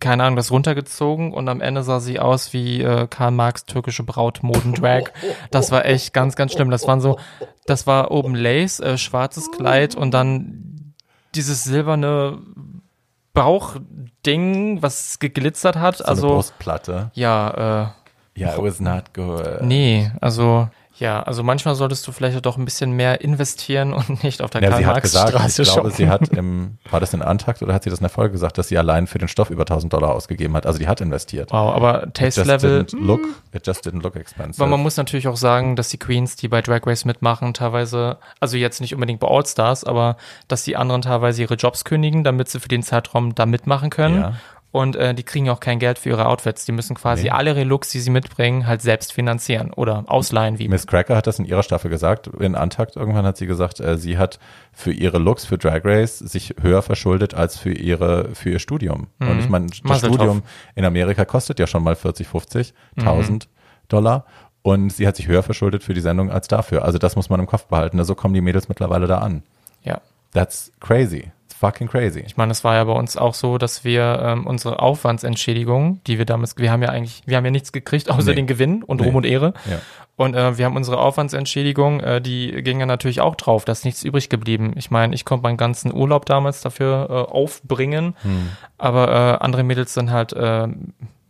keine 0.00 0.24
Ahnung, 0.24 0.34
das 0.34 0.50
runtergezogen 0.50 1.32
und 1.32 1.48
am 1.48 1.60
Ende 1.60 1.84
sah 1.84 2.00
sie 2.00 2.18
aus 2.18 2.52
wie 2.52 2.82
äh, 2.82 3.06
Karl 3.06 3.30
Marx 3.30 3.64
türkische 3.64 4.02
Braut 4.02 4.42
Modendrag. 4.42 5.12
Das 5.52 5.70
war 5.70 5.86
echt 5.86 6.12
ganz, 6.12 6.34
ganz 6.34 6.52
schlimm. 6.52 6.70
Das 6.70 6.88
waren 6.88 7.00
so, 7.00 7.20
das 7.66 7.86
war 7.86 8.10
oben 8.10 8.34
Lace, 8.34 8.80
äh, 8.80 8.98
schwarzes 8.98 9.52
Kleid 9.52 9.94
und 9.94 10.12
dann 10.12 10.94
dieses 11.36 11.62
silberne 11.62 12.38
Bauchding, 13.34 14.82
was 14.82 15.18
geglitzert 15.18 15.76
hat. 15.76 15.98
so 15.98 16.04
eine 16.04 16.08
also 16.10 16.28
Brustplatte. 16.28 17.10
ja, 17.14 17.84
äh, 17.84 18.40
Ja, 18.40 18.54
it 18.54 18.62
was 18.62 18.80
not 18.80 19.12
good. 19.14 19.62
Nee, 19.62 20.10
also 20.20 20.68
ja, 20.98 21.22
also 21.22 21.42
manchmal 21.42 21.74
solltest 21.74 22.06
du 22.06 22.12
vielleicht 22.12 22.44
doch 22.44 22.58
ein 22.58 22.64
bisschen 22.64 22.92
mehr 22.92 23.20
investieren 23.22 23.92
und 23.92 24.22
nicht 24.22 24.42
auf 24.42 24.50
der 24.50 24.62
Ja, 24.62 24.76
sie 24.76 24.86
hat 24.86 25.02
gesagt, 25.02 25.28
ich 25.28 25.32
Karl-Marx-Straße 25.34 25.72
glaube, 25.72 25.90
sie 25.90 26.08
hat 26.08 26.28
im, 26.28 26.78
war 26.90 27.00
das 27.00 27.14
in 27.14 27.22
Antakt 27.22 27.62
oder 27.62 27.72
hat 27.74 27.84
sie 27.84 27.90
das 27.90 28.00
in 28.00 28.04
der 28.04 28.10
Folge 28.10 28.32
gesagt, 28.32 28.58
dass 28.58 28.68
sie 28.68 28.78
allein 28.78 29.06
für 29.06 29.18
den 29.18 29.28
Stoff 29.28 29.50
über 29.50 29.62
1000 29.62 29.92
Dollar 29.92 30.14
ausgegeben 30.14 30.54
hat? 30.54 30.66
Also 30.66 30.78
die 30.78 30.88
hat 30.88 31.00
investiert. 31.00 31.50
Wow, 31.50 31.74
aber 31.74 32.08
It 32.08 32.14
Taste 32.14 32.40
just 32.40 32.46
Level, 32.46 32.80
didn't 32.82 33.04
look, 33.04 33.20
it 33.52 33.66
just 33.66 33.86
didn't 33.86 34.02
look 34.02 34.16
expensive. 34.16 34.60
weil 34.60 34.68
man 34.68 34.80
muss 34.80 34.96
natürlich 34.96 35.28
auch 35.28 35.36
sagen, 35.36 35.76
dass 35.76 35.88
die 35.88 35.98
Queens, 35.98 36.36
die 36.36 36.48
bei 36.48 36.60
Drag 36.60 36.86
Race 36.86 37.04
mitmachen, 37.04 37.54
teilweise, 37.54 38.18
also 38.40 38.56
jetzt 38.56 38.80
nicht 38.80 38.94
unbedingt 38.94 39.20
bei 39.20 39.28
All 39.28 39.46
Stars, 39.46 39.84
aber 39.84 40.16
dass 40.48 40.62
die 40.64 40.76
anderen 40.76 41.02
teilweise 41.02 41.42
ihre 41.42 41.54
Jobs 41.54 41.84
kündigen, 41.84 42.24
damit 42.24 42.48
sie 42.48 42.60
für 42.60 42.68
den 42.68 42.82
Zeitraum 42.82 43.34
da 43.34 43.46
mitmachen 43.46 43.90
können. 43.90 44.20
Ja. 44.20 44.32
Und 44.72 44.96
äh, 44.96 45.14
die 45.14 45.22
kriegen 45.22 45.44
ja 45.46 45.52
auch 45.52 45.60
kein 45.60 45.78
Geld 45.78 45.98
für 45.98 46.08
ihre 46.08 46.24
Outfits. 46.26 46.64
Die 46.64 46.72
müssen 46.72 46.96
quasi 46.96 47.24
Nee. 47.24 47.30
alle 47.30 47.50
ihre 47.50 47.64
Looks, 47.64 47.90
die 47.90 48.00
sie 48.00 48.08
mitbringen, 48.10 48.66
halt 48.66 48.80
selbst 48.80 49.12
finanzieren 49.12 49.70
oder 49.72 50.04
ausleihen, 50.06 50.58
wie 50.58 50.66
Miss 50.68 50.86
Cracker 50.86 51.14
hat 51.14 51.26
das 51.26 51.38
in 51.38 51.44
ihrer 51.44 51.62
Staffel 51.62 51.90
gesagt. 51.90 52.26
In 52.40 52.54
Antakt 52.54 52.96
irgendwann 52.96 53.26
hat 53.26 53.36
sie 53.36 53.46
gesagt, 53.46 53.80
äh, 53.80 53.98
sie 53.98 54.16
hat 54.16 54.38
für 54.72 54.90
ihihre 54.90 55.18
Looks 55.18 55.44
für 55.44 55.58
Drag 55.58 55.82
Race 55.84 56.18
sich 56.18 56.54
höher 56.62 56.80
verschuldet 56.80 57.34
als 57.34 57.58
für 57.58 57.70
ihre 57.72 58.34
für 58.34 58.48
ihr 58.50 58.58
Studium. 58.58 59.08
Und 59.20 59.40
ich 59.40 59.48
meine, 59.50 59.66
das 59.66 59.82
Mazel 59.84 60.08
tov. 60.08 60.16
Studium 60.16 60.42
in 60.74 60.86
Amerika 60.86 61.26
kostet 61.26 61.58
ja 61.58 61.66
schon 61.66 61.84
mal 61.84 61.94
40, 61.94 62.26
50, 62.26 62.72
1000 62.96 63.48
Dollar. 63.88 64.24
Und 64.62 64.90
sie 64.90 65.06
hat 65.06 65.16
sich 65.16 65.26
höher 65.26 65.42
verschuldet 65.42 65.82
für 65.82 65.92
die 65.92 66.00
Sendung 66.00 66.30
als 66.30 66.48
dafür. 66.48 66.84
Also 66.84 66.96
das 66.96 67.14
muss 67.16 67.28
man 67.28 67.40
im 67.40 67.46
Kopf 67.46 67.66
behalten. 67.66 68.02
So 68.04 68.14
kommen 68.14 68.32
die 68.32 68.40
Mädels 68.40 68.68
mittlerweile 68.70 69.06
da 69.06 69.18
an. 69.18 69.42
Ja. 69.82 70.00
That's 70.32 70.72
crazy. 70.80 71.30
Fucking 71.62 71.86
crazy. 71.86 72.24
Ich 72.26 72.36
meine, 72.36 72.50
es 72.50 72.64
war 72.64 72.74
ja 72.74 72.82
bei 72.82 72.92
uns 72.92 73.16
auch 73.16 73.34
so, 73.34 73.56
dass 73.56 73.84
wir 73.84 74.18
ähm, 74.20 74.48
unsere 74.48 74.80
Aufwandsentschädigung, 74.80 76.00
die 76.08 76.18
wir 76.18 76.24
damals, 76.24 76.56
wir 76.58 76.72
haben 76.72 76.82
ja 76.82 76.88
eigentlich, 76.88 77.22
wir 77.24 77.36
haben 77.36 77.44
ja 77.44 77.52
nichts 77.52 77.70
gekriegt, 77.70 78.10
außer 78.10 78.30
Nee. 78.30 78.34
den 78.34 78.46
Gewinn 78.48 78.82
und 78.82 79.00
Nee. 79.00 79.06
Ruhm 79.06 79.14
und 79.14 79.24
Ehre. 79.24 79.54
Ja. 79.70 79.78
Und 80.16 80.34
äh, 80.34 80.58
wir 80.58 80.64
haben 80.64 80.74
unsere 80.74 80.98
Aufwandsentschädigung, 80.98 82.00
äh, 82.00 82.20
die 82.20 82.50
ging 82.62 82.80
ja 82.80 82.86
natürlich 82.86 83.20
auch 83.20 83.36
drauf, 83.36 83.64
da 83.64 83.70
ist 83.70 83.84
nichts 83.84 84.02
übrig 84.02 84.28
geblieben. 84.28 84.72
Ich 84.74 84.90
meine, 84.90 85.14
ich 85.14 85.24
konnte 85.24 85.44
meinen 85.44 85.56
ganzen 85.56 85.94
Urlaub 85.94 86.26
damals 86.26 86.62
dafür 86.62 87.06
äh, 87.08 87.32
aufbringen, 87.32 88.14
Hm. 88.22 88.48
aber 88.78 89.08
äh, 89.08 89.44
andere 89.44 89.62
Mädels 89.62 89.94
sind 89.94 90.10
halt 90.10 90.32
äh, 90.32 90.66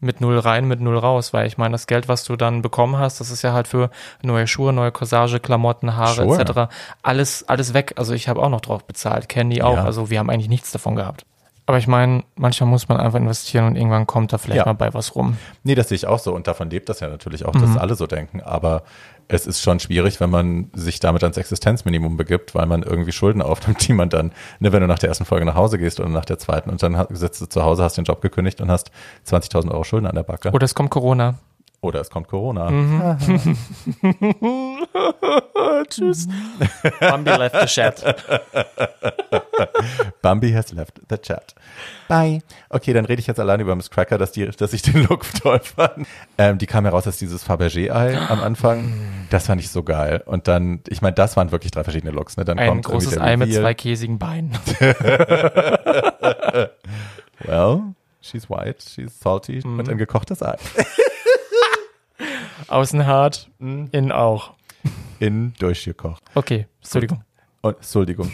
mit 0.02 0.20
null 0.20 0.38
rein, 0.38 0.66
mit 0.68 0.80
null 0.80 0.98
raus, 0.98 1.32
weil 1.32 1.46
ich 1.46 1.56
meine, 1.56 1.72
das 1.72 1.86
Geld, 1.86 2.08
was 2.08 2.24
du 2.24 2.36
dann 2.36 2.60
bekommen 2.60 2.98
hast, 2.98 3.20
das 3.20 3.30
ist 3.30 3.40
ja 3.42 3.52
halt 3.54 3.68
für 3.68 3.88
neue 4.22 4.46
Schuhe, 4.46 4.72
neue 4.72 4.92
Corsage, 4.92 5.40
Klamotten, 5.40 5.96
Haare 5.96 6.26
Sure. 6.26 6.40
etc. 6.40 6.72
Alles, 7.02 7.48
alles 7.48 7.72
weg. 7.72 7.94
Also 7.96 8.12
ich 8.12 8.28
habe 8.28 8.42
auch 8.42 8.50
noch 8.50 8.60
drauf 8.60 8.84
bezahlt, 8.84 9.28
Candy 9.28 9.62
auch. 9.62 9.76
Ja. 9.76 9.84
Also 9.84 10.10
wir 10.10 10.18
haben 10.18 10.28
eigentlich 10.28 10.48
nichts 10.50 10.72
davon 10.72 10.96
gehabt. 10.96 11.24
Aber 11.64 11.78
ich 11.78 11.86
meine, 11.86 12.24
manchmal 12.34 12.68
muss 12.68 12.88
man 12.88 12.98
einfach 12.98 13.20
investieren 13.20 13.66
und 13.66 13.76
irgendwann 13.76 14.04
kommt 14.08 14.32
da 14.32 14.38
vielleicht 14.38 14.58
Ja. 14.58 14.66
mal 14.66 14.72
bei 14.72 14.92
was 14.92 15.14
rum. 15.14 15.36
Nee, 15.62 15.76
das 15.76 15.88
sehe 15.88 15.96
ich 15.96 16.06
auch 16.08 16.18
so 16.18 16.34
und 16.34 16.48
davon 16.48 16.68
lebt 16.68 16.88
das 16.88 16.98
ja 16.98 17.08
natürlich 17.08 17.44
auch, 17.46 17.54
Mhm. 17.54 17.60
dass 17.60 17.76
alle 17.78 17.94
so 17.94 18.08
denken. 18.08 18.40
Aber 18.40 18.82
es 19.32 19.46
ist 19.46 19.62
schon 19.62 19.80
schwierig, 19.80 20.20
wenn 20.20 20.30
man 20.30 20.70
sich 20.74 21.00
damit 21.00 21.22
ans 21.22 21.38
Existenzminimum 21.38 22.16
begibt, 22.16 22.54
weil 22.54 22.66
man 22.66 22.82
irgendwie 22.82 23.12
Schulden 23.12 23.40
aufnimmt, 23.40 23.86
die 23.88 23.94
man 23.94 24.10
dann, 24.10 24.32
ne, 24.60 24.72
wenn 24.72 24.82
du 24.82 24.86
nach 24.86 24.98
der 24.98 25.08
ersten 25.08 25.24
Folge 25.24 25.46
nach 25.46 25.54
Hause 25.54 25.78
gehst 25.78 26.00
oder 26.00 26.10
nach 26.10 26.26
der 26.26 26.38
zweiten 26.38 26.68
und 26.70 26.82
dann 26.82 27.06
sitzt 27.10 27.40
du 27.40 27.46
zu 27.46 27.62
Hause, 27.62 27.82
hast 27.82 27.96
den 27.96 28.04
Job 28.04 28.20
gekündigt 28.20 28.60
und 28.60 28.70
hast 28.70 28.90
20.000 29.26 29.70
Euro 29.70 29.84
Schulden 29.84 30.06
an 30.06 30.14
der 30.14 30.22
Backe. 30.22 30.50
Oder 30.50 30.64
es 30.64 30.74
kommt 30.74 30.90
Corona. 30.90 31.36
Oder 31.80 32.00
es 32.00 32.10
kommt 32.10 32.28
Corona. 32.28 32.70
Mhm. 32.70 33.16
Tschüss. 35.88 36.28
Bambi 37.00 37.30
left 37.30 37.56
the 37.60 37.66
chat. 37.66 38.02
Bambi 40.22 40.52
has 40.52 40.72
left 40.72 41.00
the 41.08 41.18
chat. 41.18 41.54
Bye. 42.08 42.40
Okay, 42.68 42.92
dann 42.92 43.04
rede 43.04 43.20
ich 43.20 43.26
jetzt 43.26 43.40
allein 43.40 43.60
über 43.60 43.74
Miss 43.76 43.90
Cracker, 43.90 44.18
dass, 44.18 44.32
die, 44.32 44.46
dass 44.46 44.72
ich 44.72 44.82
den 44.82 45.04
Look 45.04 45.24
toll 45.42 45.60
fand. 45.60 46.06
Ähm, 46.38 46.58
die 46.58 46.66
kam 46.66 46.84
heraus 46.84 47.06
als 47.06 47.18
dieses 47.18 47.48
Fabergé-Ei 47.48 48.18
am 48.18 48.40
Anfang. 48.40 49.26
Das 49.30 49.46
fand 49.46 49.60
ich 49.60 49.70
so 49.70 49.82
geil. 49.82 50.22
Und 50.26 50.48
dann, 50.48 50.80
ich 50.88 51.02
meine, 51.02 51.14
das 51.14 51.36
waren 51.36 51.50
wirklich 51.52 51.70
drei 51.72 51.84
verschiedene 51.84 52.12
Looks. 52.12 52.36
Ne? 52.36 52.44
Dann 52.44 52.58
Ein 52.58 52.82
großes 52.82 53.18
Ei 53.18 53.36
mit 53.36 53.52
zwei 53.52 53.74
käsigen 53.74 54.18
Beinen. 54.18 54.52
Well, 57.44 57.94
she's 58.20 58.48
white, 58.48 58.76
she's 58.88 59.18
salty 59.18 59.60
Mhm. 59.64 59.80
und 59.80 59.88
ein 59.88 59.98
gekochtes 59.98 60.42
Ei. 60.42 60.56
Außen 62.68 63.06
hart, 63.06 63.48
Mhm. 63.58 63.88
innen 63.92 64.12
auch. 64.12 64.52
In 65.22 65.54
durchgekocht. 65.60 66.20
Okay, 66.34 66.66
Entschuldigung. 66.80 67.22
Und, 67.60 67.76
Entschuldigung. 67.76 68.32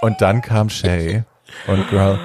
Und 0.00 0.20
dann 0.20 0.42
kam 0.42 0.70
Shay 0.70 1.24
und 1.66 1.88
Girl. 1.90 2.20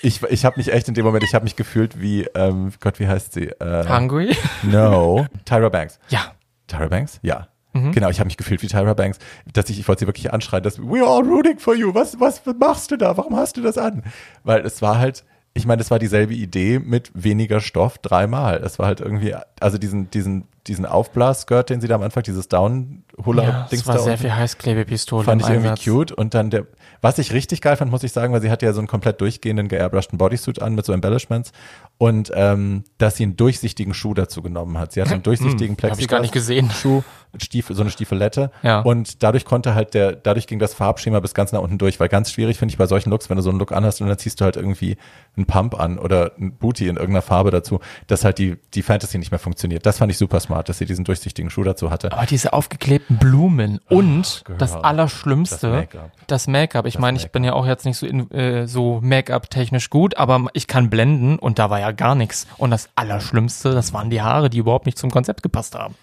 Ich, 0.00 0.22
ich 0.22 0.46
habe 0.46 0.56
mich 0.56 0.72
echt 0.72 0.88
in 0.88 0.94
dem 0.94 1.04
Moment, 1.04 1.24
ich 1.24 1.34
habe 1.34 1.42
mich 1.44 1.56
gefühlt 1.56 2.00
wie, 2.00 2.22
ähm, 2.34 2.72
Gott, 2.80 3.00
wie 3.00 3.06
heißt 3.06 3.34
sie? 3.34 3.48
Äh, 3.48 3.86
Hungry? 3.86 4.34
no, 4.62 5.26
Tyra 5.44 5.68
Banks. 5.68 5.98
Ja. 6.08 6.32
Tyra 6.68 6.86
Banks? 6.86 7.20
Ja. 7.20 7.48
Mhm. 7.74 7.92
Genau, 7.92 8.08
ich 8.08 8.18
habe 8.18 8.28
mich 8.28 8.38
gefühlt 8.38 8.62
wie 8.62 8.68
Tyra 8.68 8.94
Banks, 8.94 9.18
dass 9.52 9.68
ich, 9.68 9.78
ich 9.78 9.86
wollte 9.86 10.00
sie 10.00 10.06
wirklich 10.06 10.32
anschreien, 10.32 10.62
dass 10.62 10.78
we're 10.78 11.04
all 11.04 11.22
rooting 11.22 11.58
for 11.58 11.74
you. 11.74 11.92
Was, 11.94 12.18
was 12.18 12.40
machst 12.58 12.90
du 12.90 12.96
da? 12.96 13.18
Warum 13.18 13.36
hast 13.36 13.58
du 13.58 13.60
das 13.60 13.76
an? 13.76 14.04
Weil 14.42 14.64
es 14.64 14.80
war 14.80 14.96
halt, 14.98 15.22
ich 15.52 15.66
meine, 15.66 15.82
es 15.82 15.90
war 15.90 15.98
dieselbe 15.98 16.32
Idee 16.32 16.78
mit 16.78 17.10
weniger 17.12 17.60
Stoff 17.60 17.98
dreimal. 17.98 18.62
Es 18.64 18.78
war 18.78 18.86
halt 18.86 19.00
irgendwie, 19.00 19.34
also 19.60 19.76
diesen, 19.76 20.08
diesen, 20.08 20.48
diesen 20.66 20.84
Aufblasskirt, 20.86 21.70
den 21.70 21.80
sie 21.80 21.88
da 21.88 21.94
am 21.94 22.02
Anfang, 22.02 22.22
dieses 22.22 22.48
Ja, 22.50 22.58
Down-Huller-Dings 22.58 23.82
es 23.82 23.86
war 23.86 23.96
da 23.96 24.02
sehr 24.02 24.18
viel 24.18 24.34
Heißklebepistole 24.34 25.24
fand 25.24 25.42
ich 25.42 25.48
irgendwie 25.48 25.68
Einsatz. 25.68 25.84
cute. 25.84 26.12
Und 26.12 26.34
dann 26.34 26.50
der, 26.50 26.66
was 27.00 27.18
ich 27.18 27.32
richtig 27.32 27.60
geil 27.62 27.76
fand, 27.76 27.90
muss 27.90 28.02
ich 28.02 28.12
sagen, 28.12 28.32
weil 28.32 28.42
sie 28.42 28.50
hatte 28.50 28.66
ja 28.66 28.72
so 28.72 28.80
einen 28.80 28.88
komplett 28.88 29.20
durchgehenden 29.20 29.68
geairbrushten 29.68 30.18
Bodysuit 30.18 30.60
an 30.60 30.74
mit 30.74 30.84
so 30.84 30.92
Embellishments 30.92 31.52
und 31.96 32.30
ähm, 32.34 32.84
dass 32.98 33.16
sie 33.16 33.24
einen 33.24 33.36
durchsichtigen 33.36 33.94
Schuh 33.94 34.14
dazu 34.14 34.42
genommen 34.42 34.78
hat. 34.78 34.92
Sie 34.92 35.00
hatte 35.00 35.12
einen 35.12 35.22
durchsichtigen 35.22 35.76
Hm, 35.80 35.90
hab 35.90 35.98
ich 35.98 36.08
gar 36.08 36.20
nicht 36.20 36.32
gesehen. 36.32 36.70
Schuh, 36.70 37.02
Stiefel, 37.36 37.76
so 37.76 37.82
eine 37.82 37.90
Stiefelette. 37.90 38.50
Ja. 38.62 38.80
Und 38.80 39.22
dadurch 39.22 39.44
konnte 39.44 39.74
halt 39.74 39.94
der, 39.94 40.12
dadurch 40.12 40.46
ging 40.46 40.58
das 40.58 40.74
Farbschema 40.74 41.20
bis 41.20 41.34
ganz 41.34 41.52
nach 41.52 41.60
unten 41.60 41.78
durch, 41.78 42.00
weil 42.00 42.08
ganz 42.08 42.32
schwierig 42.32 42.58
finde 42.58 42.72
ich 42.72 42.78
bei 42.78 42.86
solchen 42.86 43.10
Looks, 43.10 43.28
wenn 43.30 43.36
du 43.36 43.42
so 43.42 43.50
einen 43.50 43.58
Look 43.58 43.72
anhast 43.72 44.00
und 44.00 44.08
dann 44.08 44.18
ziehst 44.18 44.40
du 44.40 44.44
halt 44.44 44.56
irgendwie 44.56 44.96
einen 45.36 45.46
Pump 45.46 45.78
an 45.78 45.98
oder 45.98 46.32
ein 46.38 46.52
Booty 46.56 46.88
in 46.88 46.96
irgendeiner 46.96 47.22
Farbe 47.22 47.50
dazu, 47.50 47.80
dass 48.06 48.24
halt 48.24 48.38
die, 48.38 48.56
die 48.74 48.82
Fantasy 48.82 49.18
nicht 49.18 49.30
mehr 49.30 49.38
funktioniert. 49.38 49.86
Das 49.86 49.98
fand 49.98 50.10
ich 50.10 50.18
super 50.18 50.40
smart, 50.40 50.57
dass 50.62 50.78
sie 50.78 50.86
diesen 50.86 51.04
durchsichtigen 51.04 51.50
Schuh 51.50 51.62
dazu 51.64 51.90
hatte. 51.90 52.12
Aber 52.12 52.26
diese 52.26 52.52
aufgeklebten 52.52 53.18
Blumen 53.18 53.80
und 53.88 54.42
girl. 54.44 54.58
das 54.58 54.74
Allerschlimmste, 54.74 55.88
Das 56.26 56.46
Make-up. 56.46 56.52
Make-up. 56.52 56.86
Ich 56.86 56.98
meine, 56.98 57.18
ich 57.18 57.30
bin 57.30 57.44
ja 57.44 57.52
auch 57.52 57.66
jetzt 57.66 57.84
nicht 57.84 57.96
so, 57.96 58.06
in, 58.06 58.30
äh, 58.30 58.66
so 58.66 59.00
Make-up-technisch 59.02 59.90
gut, 59.90 60.16
aber 60.16 60.46
ich 60.52 60.66
kann 60.66 60.90
blenden 60.90 61.38
und 61.38 61.58
da 61.58 61.70
war 61.70 61.80
ja 61.80 61.92
gar 61.92 62.14
nichts. 62.14 62.46
Und 62.56 62.70
das 62.70 62.88
Allerschlimmste, 62.94 63.72
das 63.72 63.92
waren 63.92 64.10
die 64.10 64.22
Haare, 64.22 64.50
die 64.50 64.58
überhaupt 64.58 64.86
nicht 64.86 64.98
zum 64.98 65.10
Konzept 65.10 65.42
gepasst 65.42 65.74
haben. 65.74 65.94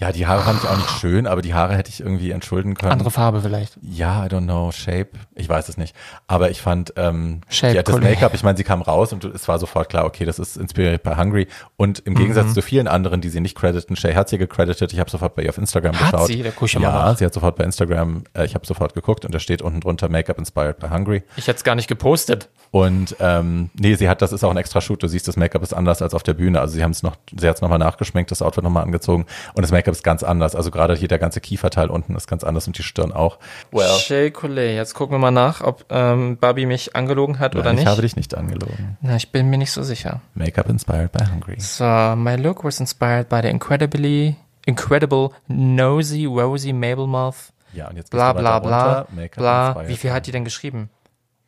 Ja, 0.00 0.12
die 0.12 0.26
Haare 0.26 0.42
fand 0.42 0.62
ich 0.62 0.68
auch 0.68 0.76
nicht 0.78 0.90
schön, 0.98 1.26
aber 1.26 1.42
die 1.42 1.52
Haare 1.52 1.76
hätte 1.76 1.90
ich 1.90 2.00
irgendwie 2.00 2.30
entschulden 2.30 2.74
können. 2.74 2.92
Andere 2.92 3.10
Farbe 3.10 3.42
vielleicht. 3.42 3.76
Ja, 3.82 4.24
I 4.24 4.28
don't 4.28 4.44
know, 4.44 4.72
Shape, 4.72 5.10
ich 5.34 5.46
weiß 5.48 5.68
es 5.68 5.76
nicht. 5.76 5.94
Aber 6.26 6.50
ich 6.50 6.62
fand, 6.62 6.94
ähm, 6.96 7.42
Shape, 7.50 7.74
die 7.74 7.78
hat 7.80 7.88
das. 7.88 8.00
Make-up, 8.00 8.32
ich 8.34 8.42
meine, 8.42 8.56
sie 8.56 8.64
kam 8.64 8.80
raus 8.80 9.12
und 9.12 9.24
es 9.26 9.46
war 9.46 9.58
sofort 9.58 9.90
klar, 9.90 10.06
okay, 10.06 10.24
das 10.24 10.38
ist 10.38 10.56
inspiriert 10.56 11.02
bei 11.02 11.16
Hungry. 11.16 11.48
Und 11.76 11.98
im 12.00 12.14
Gegensatz 12.14 12.46
Mhm. 12.46 12.54
zu 12.54 12.62
vielen 12.62 12.88
anderen, 12.88 13.20
die 13.20 13.28
sie 13.28 13.40
nicht 13.40 13.54
crediten, 13.56 13.94
Shay 13.94 14.14
hat 14.14 14.30
sie 14.30 14.38
gecredited, 14.38 14.90
ich 14.92 14.98
habe 15.00 15.10
sofort 15.10 15.34
bei 15.34 15.42
ihr 15.42 15.50
auf 15.50 15.58
Instagram 15.58 15.94
Hat 16.00 16.12
geschaut. 16.12 16.26
sie? 16.28 16.42
Da 16.42 16.50
guck 16.50 16.68
ich 16.68 16.74
mal 16.76 16.82
ja, 16.82 16.92
nach. 16.92 17.18
sie 17.18 17.26
hat 17.26 17.34
sofort 17.34 17.56
bei 17.56 17.64
Instagram, 17.64 18.24
äh, 18.34 18.46
ich 18.46 18.54
habe 18.54 18.64
sofort 18.66 18.94
geguckt 18.94 19.26
und 19.26 19.34
da 19.34 19.38
steht 19.38 19.60
unten 19.60 19.80
drunter 19.80 20.08
Make-up 20.08 20.38
inspired 20.38 20.78
by 20.78 20.88
Hungry. 20.88 21.22
Ich 21.36 21.46
hätte 21.46 21.58
es 21.58 21.64
gar 21.64 21.74
nicht 21.74 21.88
gepostet. 21.88 22.48
Und 22.72 23.16
ähm, 23.18 23.68
nee, 23.74 23.96
sie 23.96 24.08
hat, 24.08 24.22
das 24.22 24.30
ist 24.32 24.44
auch 24.44 24.50
ein 24.52 24.56
extra 24.56 24.80
Shoot. 24.80 25.02
Du 25.02 25.08
siehst, 25.08 25.26
das 25.26 25.36
Make-up 25.36 25.60
ist 25.62 25.74
anders 25.74 26.00
als 26.02 26.14
auf 26.14 26.22
der 26.22 26.34
Bühne. 26.34 26.60
Also 26.60 26.74
sie 26.74 26.84
haben 26.84 26.92
es 26.92 27.02
noch, 27.02 27.16
sie 27.36 27.48
hat 27.48 27.56
es 27.56 27.62
nochmal 27.62 27.80
nachgeschminkt, 27.80 28.30
das 28.30 28.42
Outfit 28.42 28.62
nochmal 28.62 28.84
angezogen 28.84 29.26
und 29.54 29.62
das 29.62 29.72
Make-up 29.72 29.89
ist 29.90 30.02
ganz 30.02 30.22
anders. 30.22 30.54
Also 30.54 30.70
gerade 30.70 30.94
hier 30.94 31.08
der 31.08 31.18
ganze 31.18 31.40
Kieferteil 31.40 31.88
unten 31.90 32.14
ist 32.16 32.26
ganz 32.26 32.44
anders 32.44 32.66
und 32.66 32.78
die 32.78 32.82
Stirn 32.82 33.12
auch. 33.12 33.38
Well, 33.70 33.88
Shay 33.98 34.30
Collet. 34.30 34.74
Jetzt 34.74 34.94
gucken 34.94 35.14
wir 35.14 35.18
mal 35.18 35.30
nach, 35.30 35.60
ob 35.60 35.84
ähm, 35.90 36.36
Barbie 36.38 36.66
mich 36.66 36.96
angelogen 36.96 37.38
hat 37.38 37.54
oder 37.54 37.64
nein, 37.64 37.74
ich 37.74 37.80
nicht. 37.80 37.88
habe 37.88 38.02
dich 38.02 38.16
nicht 38.16 38.34
angelogen. 38.34 38.96
Na, 39.00 39.16
ich 39.16 39.32
bin 39.32 39.50
mir 39.50 39.58
nicht 39.58 39.72
so 39.72 39.82
sicher. 39.82 40.20
Make-up 40.34 40.68
inspired 40.68 41.12
by 41.12 41.24
Hungry. 41.24 41.60
So, 41.60 41.84
my 42.16 42.36
look 42.36 42.64
was 42.64 42.80
inspired 42.80 43.28
by 43.28 43.40
the 43.42 43.48
incredibly, 43.48 44.36
incredible, 44.66 45.30
nosy, 45.48 46.26
rosy 46.26 46.72
Mabel 46.72 47.06
Mouth. 47.06 47.52
Ja, 47.72 47.88
und 47.88 47.96
jetzt 47.96 48.10
Bla 48.10 48.32
bla 48.32 48.58
bla. 48.58 49.06
Make-up 49.14 49.36
bla. 49.36 49.88
Wie 49.88 49.96
viel 49.96 50.12
hat 50.12 50.26
die 50.26 50.32
denn 50.32 50.44
geschrieben? 50.44 50.90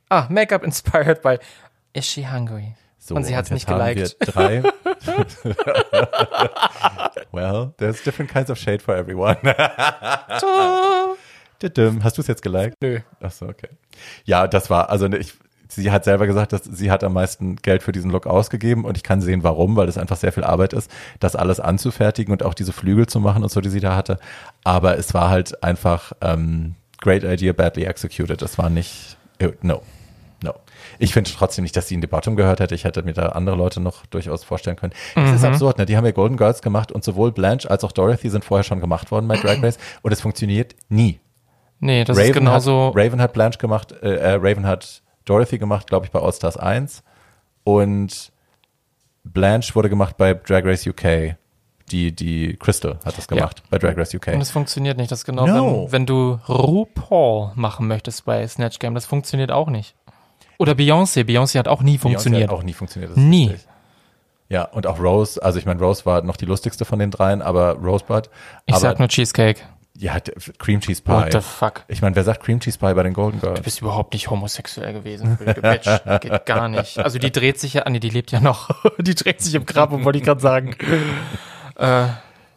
Ah, 0.09 0.27
Make-up 0.29 0.63
inspired 0.63 1.23
by 1.23 1.39
Is 1.95 2.07
she 2.07 2.27
hungry? 2.27 2.75
So, 2.99 3.15
und 3.17 3.25
sie 3.25 3.37
hat's 3.37 3.51
jetzt 3.51 3.55
nicht 3.55 3.69
haben 3.69 3.95
geliked. 3.95 4.17
Wir 4.21 4.27
drei. 4.27 4.63
well, 7.33 7.73
there's 7.79 8.03
different 8.03 8.31
kinds 8.31 8.51
of 8.51 8.59
shade 8.59 8.83
for 8.83 8.95
everyone. 8.95 9.39
Hast 12.03 12.19
du 12.19 12.23
es 12.23 12.27
jetzt 12.27 12.43
geliked? 12.43 12.77
Nö. 12.81 13.01
Ach 13.21 13.31
so, 13.31 13.47
okay. 13.47 13.69
Ja, 14.25 14.49
das 14.49 14.69
war, 14.69 14.91
also 14.91 15.07
ich, 15.13 15.35
sie 15.69 15.91
hat 15.91 16.05
selber 16.05 16.27
gesagt, 16.27 16.53
dass 16.53 16.65
sie 16.65 16.91
hat 16.91 17.05
am 17.05 17.13
meisten 17.13 17.57
Geld 17.57 17.83
für 17.83 17.93
diesen 17.93 18.11
Look 18.11 18.27
ausgegeben 18.27 18.85
und 18.85 18.97
ich 18.97 19.03
kann 19.03 19.21
sehen, 19.21 19.43
warum, 19.43 19.77
weil 19.77 19.89
es 19.89 19.99
einfach 19.99 20.17
sehr 20.17 20.33
viel 20.33 20.45
Arbeit 20.45 20.73
ist, 20.73 20.91
das 21.21 21.37
alles 21.37 21.61
anzufertigen 21.61 22.33
und 22.33 22.43
auch 22.43 22.55
diese 22.55 22.73
Flügel 22.73 23.07
zu 23.07 23.21
machen 23.21 23.43
und 23.43 23.51
so, 23.51 23.61
die 23.61 23.71
sie 23.71 23.81
da 23.81 23.95
hatte. 23.95 24.19
Aber 24.65 24.99
es 24.99 25.15
war 25.15 25.31
halt 25.31 25.63
einfach 25.63 26.13
ähm, 26.21 26.75
great 27.01 27.25
idea, 27.25 27.53
badly 27.53 27.85
executed. 27.85 28.43
Das 28.43 28.59
war 28.59 28.71
nicht, 28.71 29.17
no, 29.63 29.83
no. 30.43 30.55
Ich 30.99 31.13
finde 31.13 31.31
trotzdem 31.31 31.63
nicht, 31.63 31.77
dass 31.77 31.89
sie 31.89 31.95
in 31.95 32.01
die 32.01 32.07
Bottom 32.07 32.37
gehört 32.37 32.61
hätte. 32.61 32.75
Ich 32.75 32.85
hätte 32.85 33.03
mir 33.03 33.13
da 33.15 33.31
andere 33.31 33.57
Leute 33.57 33.81
noch 33.81 34.07
durchaus 34.07 34.45
vorstellen 34.45 34.77
können. 34.77 34.93
Es 35.15 35.33
ist 35.33 35.45
absurd, 35.45 35.79
ne? 35.79 35.87
Die 35.87 35.97
haben 35.97 36.05
ja 36.05 36.11
Golden 36.13 36.37
Girls 36.37 36.63
gemacht 36.63 36.93
und 36.93 37.05
sowohl 37.05 37.33
Blanche 37.33 37.71
als 37.71 37.85
auch 37.85 37.93
Dorothy 37.93 38.29
sind 38.29 38.45
vorher 38.45 38.65
schon 38.65 38.81
gemacht 38.81 39.11
worden 39.11 39.29
bei 39.29 39.37
Drag 39.37 39.63
Race 39.63 39.79
und 40.03 40.13
es 40.13 40.21
funktioniert 40.21 40.75
nie. 40.89 41.21
Nee, 41.81 42.05
das 42.05 42.17
ist 42.17 42.33
genauso. 42.33 42.89
Hat, 42.95 42.97
Raven 42.97 43.21
hat 43.21 43.33
Blanche 43.33 43.59
gemacht, 43.59 43.93
äh, 44.03 44.15
äh, 44.17 44.35
Raven 44.35 44.67
hat 44.67 45.03
Dorothy 45.25 45.59
gemacht, 45.59 45.87
glaube 45.89 46.07
ich, 46.07 46.13
bei 46.13 46.21
All 46.21 46.33
Stars 46.33 46.57
1. 46.57 47.03
Und 47.65 48.33
Blanche 49.25 49.75
wurde 49.75 49.89
gemacht 49.89 50.17
bei 50.17 50.35
Drag 50.35 50.65
Race 50.65 50.87
UK. 50.87 51.37
Die, 51.91 52.15
die 52.15 52.57
Crystal 52.57 52.99
hat 53.05 53.19
das 53.19 53.29
gemacht 53.29 53.63
bei 53.69 53.79
Drag 53.79 53.97
Race 53.97 54.15
UK. 54.15 54.29
Und 54.29 54.41
es 54.41 54.51
funktioniert 54.51 54.97
nicht. 54.97 55.11
Das 55.11 55.21
ist 55.21 55.25
genau, 55.25 55.47
No. 55.47 55.83
wenn, 55.87 55.93
wenn 55.93 56.07
du 56.07 56.39
RuPaul 56.49 57.53
machen 57.55 57.87
möchtest 57.87 58.25
bei 58.25 58.47
Snatch 58.47 58.79
Game, 58.79 58.95
das 58.95 59.05
funktioniert 59.05 59.51
auch 59.51 59.69
nicht. 59.69 59.95
Oder 60.63 60.73
Beyoncé. 60.75 61.25
Beyoncé 61.25 61.59
hat 61.59 61.67
auch 61.67 61.83
nie 61.83 61.97
Beyoncé 61.97 62.01
funktioniert. 62.01 62.51
Hat 62.51 62.57
auch 62.57 62.63
nie 62.63 62.73
funktioniert. 62.73 63.17
Nie. 63.17 63.49
richtig. 63.49 63.69
Ja, 64.49 64.65
und 64.65 64.87
auch 64.87 65.01
Rose, 65.01 65.43
also 65.43 65.59
ich 65.59 65.65
meine, 65.65 65.81
Rose 65.81 66.05
war 66.05 66.21
noch 66.23 66.37
die 66.37 66.45
lustigste 66.45 66.85
von 66.85 66.99
den 66.99 67.11
dreien, 67.11 67.41
aber 67.41 67.73
Rosebud. 67.79 68.29
Ich 68.67 68.75
aber, 68.75 68.81
sag 68.81 68.99
nur 68.99 69.09
Cheesecake. 69.09 69.63
ja, 69.97 70.19
Cream 70.59 70.81
Cheese 70.81 71.01
Pie. 71.01 71.11
What 71.11 71.33
the 71.33 71.41
fuck? 71.41 71.85
Ich 71.89 72.03
meine, 72.03 72.15
wer 72.17 72.23
sagt 72.23 72.43
Cream 72.45 72.61
Cheese 72.61 72.79
Pie 72.79 72.93
bei 72.93 73.03
den 73.03 73.15
Golden 73.15 73.41
Girls? 73.41 73.59
Du 73.59 73.65
bist 73.65 73.81
überhaupt 73.81 74.13
nicht 74.13 74.29
homosexuell 74.29 74.93
gewesen, 74.93 75.39
Bitch. 75.39 75.89
Geht 76.21 76.47
gar 76.47 76.69
nicht. 76.69 76.99
Also 76.99 77.19
die 77.19 77.33
dreht 77.33 77.59
sich 77.59 77.75
ja, 77.75 77.85
ah 77.85 77.91
nee, 77.91 77.99
die 77.99 78.11
lebt 78.11 78.31
ja 78.31 78.41
noch. 78.41 78.69
Die 78.99 79.15
dreht 79.15 79.41
sich 79.41 79.55
im 79.55 79.65
Grab, 79.65 79.91
wollte 79.91 80.19
ich 80.19 80.25
gerade 80.25 80.41
sagen. 80.41 80.77
Äh, 81.75 82.09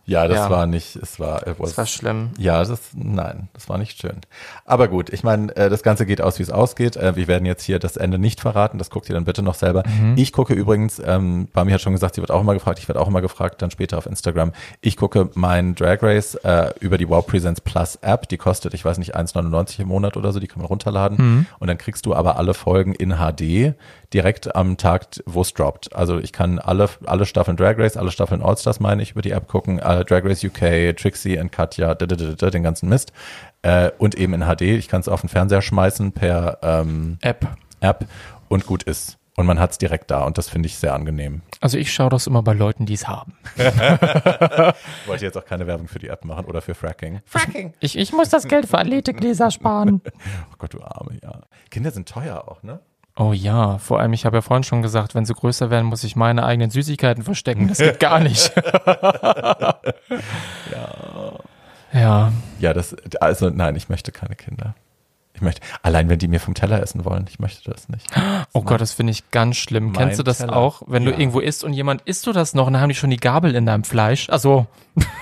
Ja, 0.08 0.28
das 0.28 0.38
Ja. 0.38 0.50
war 0.52 0.68
nicht, 0.68 0.96
es 0.98 1.20
war, 1.20 1.42
das 1.42 1.78
war 1.78 1.86
schlimm. 1.88 2.30
Ja, 2.38 2.64
das, 2.64 2.80
nein, 2.94 3.50
das 3.54 3.68
war 3.70 3.78
nicht 3.80 4.00
schön. 4.00 4.18
Aber 4.64 4.88
gut, 4.88 5.10
ich 5.12 5.24
meine, 5.24 5.56
äh, 5.56 5.70
das 5.70 5.82
Ganze 5.82 6.06
geht 6.06 6.22
aus, 6.22 6.38
wie 6.38 6.44
es 6.44 6.52
ausgeht. 6.52 6.96
Äh, 6.96 7.16
wir 7.16 7.28
werden 7.28 7.46
jetzt 7.46 7.64
hier 7.64 7.80
das 7.80 7.98
Ende 7.98 8.20
nicht 8.20 8.40
verraten, 8.40 8.78
das 8.78 8.90
guckt 8.92 9.10
ihr 9.10 9.16
dann 9.16 9.26
bitte 9.26 9.42
noch 9.42 9.56
selber. 9.56 9.84
Ich 10.16 10.32
gucke 10.32 10.54
übrigens, 10.54 11.02
ähm, 11.04 11.48
Bami 11.52 11.72
hat 11.72 11.82
schon 11.82 11.94
gesagt, 11.94 12.16
sie 12.16 12.22
wird 12.22 12.30
auch 12.32 12.42
immer 12.42 12.54
gefragt, 12.54 12.78
ich 12.80 12.88
werde 12.88 13.00
auch 13.02 13.08
immer 13.08 13.22
gefragt, 13.22 13.62
dann 13.64 13.72
später 13.72 13.98
auf 13.98 14.06
Instagram. 14.06 14.52
Ich 14.82 14.96
gucke 14.96 15.30
mein 15.34 15.74
Drag 15.76 16.04
Race 16.04 16.36
äh, 16.36 16.70
über 16.80 16.98
die 17.00 17.10
Wow 17.10 17.26
Presents 17.26 17.62
Plus 17.62 17.96
App, 18.02 18.30
die 18.30 18.38
kostet, 18.38 18.74
ich 18.76 18.86
weiß 18.86 19.00
nicht, 19.00 19.16
1,99 19.16 19.80
im 19.82 19.88
Monat 19.88 20.18
oder 20.18 20.32
so, 20.32 20.40
die 20.40 20.48
kann 20.48 20.60
man 20.60 20.68
runterladen. 20.68 21.48
Und 21.60 21.68
dann 21.68 21.78
kriegst 21.80 22.06
du 22.06 22.14
aber 22.14 22.38
alle 22.38 22.54
Folgen 22.54 22.94
in 22.94 23.16
HD 23.18 23.74
direkt 24.16 24.56
am 24.56 24.78
Tag, 24.78 25.08
wo 25.26 25.42
es 25.42 25.54
droppt. 25.54 25.94
Also 25.94 26.20
ich 26.20 26.32
kann 26.32 26.58
alle, 26.58 26.90
alle 27.06 27.26
Staffeln 27.26 27.58
Drag 27.58 27.78
Race, 27.78 27.98
alle 27.98 28.12
Staffeln 28.12 28.42
All-Stars 28.42 28.80
meine 28.80 29.04
ich, 29.04 29.12
über 29.12 29.22
die 29.22 29.32
App 29.32 29.50
gucken, 29.50 29.78
äh, 29.80 30.06
Drag 30.06 30.24
Race 30.24 30.42
UK, 30.42 30.96
Trixie 30.96 31.38
und 31.38 31.52
Katja, 31.52 31.94
den 31.96 32.64
ganzen 32.64 32.88
Mist. 32.88 33.12
Äh, 33.62 33.92
und 33.98 34.16
eben 34.16 34.34
in 34.34 34.44
HD. 34.44 34.62
Ich 34.62 34.88
kann 34.88 35.02
es 35.02 35.10
auf 35.10 35.20
den 35.20 35.28
Fernseher 35.28 35.62
schmeißen 35.62 36.14
per 36.14 36.60
ähm, 36.62 37.18
App. 37.22 37.46
App 37.82 38.06
und 38.48 38.66
gut 38.66 38.84
ist. 38.84 39.18
Und 39.38 39.48
man 39.48 39.60
hat 39.60 39.72
es 39.72 39.78
direkt 39.78 40.12
da 40.12 40.24
und 40.24 40.38
das 40.38 40.48
finde 40.48 40.68
ich 40.68 40.78
sehr 40.78 40.94
angenehm. 40.94 41.42
Also 41.60 41.78
ich 41.78 41.92
schaue 41.92 42.10
das 42.10 42.26
immer 42.26 42.42
bei 42.42 42.54
Leuten, 42.54 42.86
die 42.86 42.94
es 42.94 43.06
haben. 43.10 43.34
Ich 43.58 45.08
wollte 45.08 45.26
jetzt 45.26 45.38
auch 45.38 45.44
keine 45.44 45.68
Werbung 45.68 45.90
für 45.90 46.00
die 46.00 46.08
App 46.08 46.24
machen 46.24 46.46
oder 46.46 46.62
für 46.62 46.74
Fracking. 46.74 47.20
Fracking! 47.26 47.74
Ich, 47.82 47.98
ich 47.98 48.14
muss 48.14 48.30
das 48.30 48.48
Geld 48.48 48.66
für 48.66 48.78
Athletikgläser 48.78 49.52
sparen. 49.52 50.02
Oh 50.06 50.56
Gott, 50.58 50.74
du 50.74 50.82
Arme, 50.82 51.20
ja. 51.22 51.42
Kinder 51.70 51.92
sind 51.92 52.08
teuer 52.08 52.48
auch, 52.48 52.64
ne? 52.64 52.80
Oh 53.18 53.32
ja, 53.32 53.78
vor 53.78 54.02
allem, 54.02 54.12
ich 54.12 54.26
habe 54.26 54.38
ja 54.38 54.42
vorhin 54.42 54.64
schon 54.64 54.82
gesagt, 54.82 55.16
wenn 55.16 55.26
sie 55.26 55.34
größer 55.34 55.70
werden, 55.70 55.86
muss 55.86 56.04
ich 56.04 56.18
meine 56.18 56.46
eigenen 56.46 56.70
Süßigkeiten 56.70 57.24
verstecken. 57.24 57.70
Das 57.70 57.78
geht 57.78 58.00
gar 58.02 58.20
nicht. 58.20 58.52
ja. 58.86 59.80
Ja. 61.94 62.34
Ja, 62.60 62.74
das, 62.74 62.94
also 63.22 63.50
nein, 63.50 63.78
ich 63.78 63.88
möchte 63.88 64.12
keine 64.12 64.36
Kinder. 64.36 64.76
Ich 65.36 65.42
möchte, 65.42 65.62
allein 65.84 66.08
wenn 66.10 66.18
die 66.18 66.28
mir 66.30 66.40
vom 66.40 66.54
Teller 66.54 66.82
essen 66.82 67.04
wollen, 67.06 67.26
ich 67.30 67.40
möchte 67.40 67.70
das 67.70 67.90
nicht. 67.90 68.08
Oh 68.54 68.62
Gott, 68.62 68.80
das 68.80 68.94
finde 68.94 69.12
ich 69.12 69.30
ganz 69.32 69.58
schlimm. 69.58 69.92
Kennst 69.94 70.18
du 70.18 70.24
das 70.24 70.38
Teller. 70.40 70.56
auch, 70.56 70.82
wenn 70.88 71.04
Ja. 71.04 71.12
du 71.12 71.18
irgendwo 71.18 71.42
isst 71.42 71.64
und 71.64 71.74
jemand 71.74 72.02
isst 72.04 72.26
du 72.26 72.32
das 72.32 72.54
noch 72.54 72.68
und 72.68 72.74
dann 72.74 72.82
haben 72.82 72.90
die 72.90 72.96
schon 72.96 73.10
die 73.10 73.18
Gabel 73.18 73.54
in 73.54 73.66
deinem 73.66 73.84
Fleisch? 73.84 74.30
Also, 74.30 74.66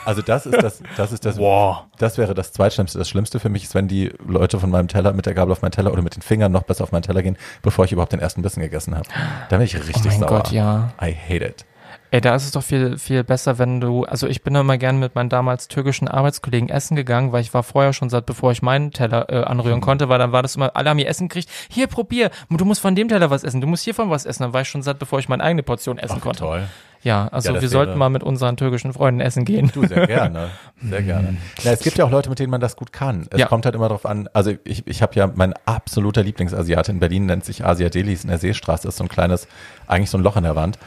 Also 0.05 0.21
das 0.21 0.45
ist 0.45 0.61
das, 0.61 0.83
das 0.97 1.11
ist 1.11 1.25
das, 1.25 1.37
Wow. 1.39 1.85
das 1.97 2.19
wäre 2.19 2.35
das 2.35 2.51
Zweitschlimmste. 2.53 2.99
Das 2.99 3.09
Schlimmste 3.09 3.39
für 3.39 3.49
mich 3.49 3.63
ist, 3.63 3.73
wenn 3.73 3.87
die 3.87 4.11
Leute 4.27 4.59
von 4.59 4.69
meinem 4.69 4.87
Teller 4.87 5.13
mit 5.13 5.25
der 5.25 5.33
Gabel 5.33 5.51
auf 5.51 5.63
meinen 5.63 5.71
Teller 5.71 5.91
oder 5.91 6.03
mit 6.03 6.15
den 6.15 6.21
Fingern 6.21 6.51
noch 6.51 6.61
besser 6.63 6.83
auf 6.83 6.91
meinen 6.91 7.01
Teller 7.01 7.23
gehen, 7.23 7.37
bevor 7.63 7.85
ich 7.85 7.91
überhaupt 7.91 8.11
den 8.13 8.19
ersten 8.19 8.43
Bissen 8.43 8.61
gegessen 8.61 8.93
habe. 8.95 9.07
Da 9.49 9.57
bin 9.57 9.65
ich 9.65 9.75
richtig 9.75 9.95
oh 10.05 10.07
mein 10.09 10.19
sauer. 10.19 10.27
Gott, 10.29 10.51
ja. 10.51 10.93
I 11.01 11.11
hate 11.15 11.43
it. 11.43 11.65
Ey, 12.13 12.21
da 12.21 12.35
ist 12.35 12.43
es 12.45 12.51
doch 12.51 12.61
viel, 12.61 12.99
viel 12.99 13.23
besser, 13.23 13.57
wenn 13.57 13.81
du, 13.81 14.03
also 14.03 14.27
ich 14.27 14.43
bin 14.43 14.53
immer 14.53 14.77
gern 14.77 14.99
mit 14.99 15.15
meinen 15.15 15.29
damals 15.29 15.67
türkischen 15.67 16.07
Arbeitskollegen 16.07 16.69
essen 16.69 16.95
gegangen, 16.95 17.31
weil 17.31 17.41
ich 17.41 17.55
war 17.55 17.63
vorher 17.63 17.91
schon 17.91 18.11
satt, 18.11 18.27
bevor 18.27 18.51
ich 18.51 18.61
meinen 18.61 18.91
Teller 18.91 19.31
äh, 19.31 19.43
anrühren 19.43 19.77
Mhm. 19.79 19.81
konnte, 19.81 20.09
weil 20.09 20.19
dann 20.19 20.31
war 20.31 20.43
das 20.43 20.55
immer, 20.55 20.75
alle 20.75 20.91
haben 20.91 20.99
ihr 20.99 21.07
Essen 21.07 21.27
gekriegt, 21.27 21.49
hier 21.71 21.87
probier, 21.87 22.29
du 22.51 22.65
musst 22.65 22.81
von 22.81 22.93
dem 22.93 23.07
Teller 23.07 23.31
was 23.31 23.43
essen, 23.43 23.61
du 23.61 23.67
musst 23.67 23.83
hiervon 23.83 24.11
was 24.11 24.27
essen, 24.27 24.43
dann 24.43 24.53
war 24.53 24.61
ich 24.61 24.69
schon 24.69 24.83
satt, 24.83 24.99
bevor 24.99 25.17
ich 25.17 25.27
meine 25.27 25.43
eigene 25.43 25.63
Portion 25.63 25.97
essen 25.97 26.17
Ach, 26.19 26.21
konnte. 26.21 26.39
toll. 26.41 26.67
Ja, 27.03 27.27
also 27.27 27.53
Ja, 27.53 27.61
wir 27.61 27.67
sollten 27.69 27.97
mal 27.97 28.09
mit 28.09 28.23
unseren 28.23 28.55
türkischen 28.57 28.93
Freunden 28.93 29.19
essen 29.19 29.43
gehen. 29.45 29.69
Du, 29.73 29.85
sehr 29.85 30.07
gerne. 30.07 30.49
Sehr 30.81 31.01
gerne. 31.01 31.37
Na, 31.63 31.71
es 31.71 31.79
gibt 31.79 31.97
ja 31.97 32.03
auch 32.03 32.11
Leute, 32.11 32.29
mit 32.29 32.39
denen 32.39 32.51
man 32.51 32.59
das 32.59 32.75
gut 32.75 32.91
kann. 32.91 33.25
Es 33.29 33.39
Ja. 33.39 33.47
kommt 33.47 33.63
halt 33.65 33.73
immer 33.73 33.87
darauf 33.87 34.05
an, 34.05 34.27
also 34.33 34.51
ich, 34.65 34.85
ich 34.85 35.01
habe 35.01 35.15
ja, 35.15 35.29
mein 35.33 35.53
absoluter 35.65 36.23
Lieblingsasiate 36.23 36.91
in 36.91 36.99
Berlin 36.99 37.25
nennt 37.25 37.45
sich 37.45 37.63
Asia 37.65 37.87
Delis 37.87 38.23
in 38.25 38.29
der 38.29 38.37
Seestraße, 38.37 38.89
ist 38.89 38.97
so 38.97 39.03
ein 39.05 39.07
kleines, 39.09 39.47
eigentlich 39.87 40.09
so 40.09 40.17
ein 40.17 40.23
Loch 40.23 40.35
in 40.35 40.43
der 40.43 40.57
Wand. 40.57 40.77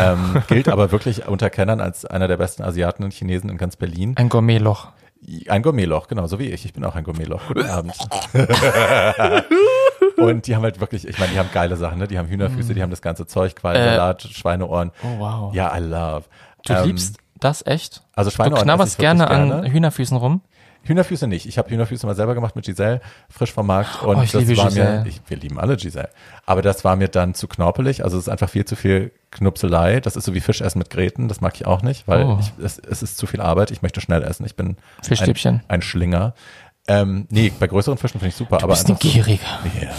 Ähm, 0.00 0.42
gilt 0.48 0.68
aber 0.68 0.90
wirklich 0.90 1.28
unter 1.28 1.50
Kennern 1.50 1.80
als 1.80 2.04
einer 2.04 2.26
der 2.26 2.36
besten 2.36 2.64
Asiaten 2.64 3.04
und 3.04 3.12
Chinesen 3.12 3.48
in 3.48 3.56
ganz 3.56 3.76
Berlin. 3.76 4.14
Ein 4.16 4.28
Gourmetloch. 4.28 4.88
Ein 5.48 5.62
Gourmetloch, 5.62 6.08
genau, 6.08 6.26
so 6.26 6.38
wie 6.40 6.50
ich. 6.50 6.64
Ich 6.64 6.72
bin 6.72 6.84
auch 6.84 6.96
ein 6.96 7.04
Gourmetloch. 7.04 7.46
Guten 7.48 7.66
Abend. 7.70 7.94
Und 10.16 10.46
die 10.46 10.54
haben 10.54 10.62
halt 10.62 10.80
wirklich, 10.80 11.06
ich 11.08 11.18
meine, 11.18 11.32
die 11.32 11.38
haben 11.38 11.50
geile 11.52 11.76
Sachen, 11.76 11.98
ne? 11.98 12.06
Die 12.08 12.18
haben 12.18 12.28
Hühnerfüße, 12.28 12.74
die 12.74 12.82
haben 12.82 12.90
das 12.90 13.02
ganze 13.02 13.26
Zeug, 13.26 13.56
Qualsalat, 13.56 14.22
Schweineohren. 14.22 14.90
Oh 15.02 15.18
wow. 15.18 15.54
Ja, 15.54 15.76
I 15.76 15.80
love. 15.80 16.24
Du 16.64 16.72
Ähm, 16.72 16.84
liebst 16.86 17.18
das 17.40 17.66
echt? 17.66 18.02
Also 18.14 18.30
Du 18.30 18.36
Schweineohren 18.36 18.58
esse 18.58 18.64
knabberst 18.64 18.98
wirklich 18.98 19.18
gerne 19.18 19.28
an 19.28 19.48
gerne. 19.48 19.72
Hühnerfüßen 19.72 20.16
rum? 20.16 20.40
Hühnerfüße 20.86 21.26
nicht. 21.26 21.46
Ich 21.46 21.56
habe 21.56 21.70
Hühnerfüße 21.70 22.06
mal 22.06 22.14
selber 22.14 22.34
gemacht 22.34 22.56
mit 22.56 22.66
Giselle, 22.66 23.00
frisch 23.30 23.52
vom 23.52 23.66
Markt. 23.66 24.02
Und 24.02 24.16
Oh, 24.18 24.22
ich 24.22 24.32
das 24.32 24.42
liebe 24.44 24.58
war 24.58 24.66
Giselle. 24.66 25.00
mir, 25.00 25.06
ich, 25.08 25.20
wir 25.26 25.38
lieben 25.38 25.58
alle 25.58 25.76
Giselle. 25.78 26.10
Aber 26.44 26.60
das 26.60 26.84
war 26.84 26.94
mir 26.96 27.08
dann 27.08 27.32
zu 27.32 27.48
knorpelig. 27.48 28.04
Also 28.04 28.18
es 28.18 28.24
ist 28.24 28.28
einfach 28.28 28.50
viel 28.50 28.66
zu 28.66 28.76
viel 28.76 29.10
Knupselei. 29.30 30.00
Das 30.00 30.14
ist 30.16 30.24
so 30.26 30.34
wie 30.34 30.40
Fischessen 30.40 30.78
mit 30.78 30.90
Gräten. 30.90 31.28
Das 31.28 31.40
mag 31.40 31.54
ich 31.56 31.66
auch 31.66 31.80
nicht, 31.80 32.06
weil 32.06 32.24
Oh. 32.24 32.38
ich, 32.38 32.52
es, 32.62 32.78
es 32.78 33.02
ist 33.02 33.16
zu 33.16 33.26
viel 33.26 33.40
Arbeit. 33.40 33.70
Ich 33.70 33.80
möchte 33.80 34.02
schnell 34.02 34.22
essen. 34.22 34.44
Ich 34.44 34.56
bin 34.56 34.76
ein, 35.08 35.62
ein 35.68 35.80
Schlinger. 35.82 36.34
Ähm, 36.86 37.26
nee, 37.30 37.50
bei 37.58 37.66
größeren 37.66 37.96
Fischen 37.98 38.20
finde 38.20 38.28
ich 38.28 38.36
super. 38.36 38.58
Du 38.58 38.64
aber 38.64 38.74
bist 38.74 38.86
ein 38.88 38.92
einfach 38.92 39.02
so, 39.02 39.10
Gieriger. 39.10 39.46
ja. 39.80 39.90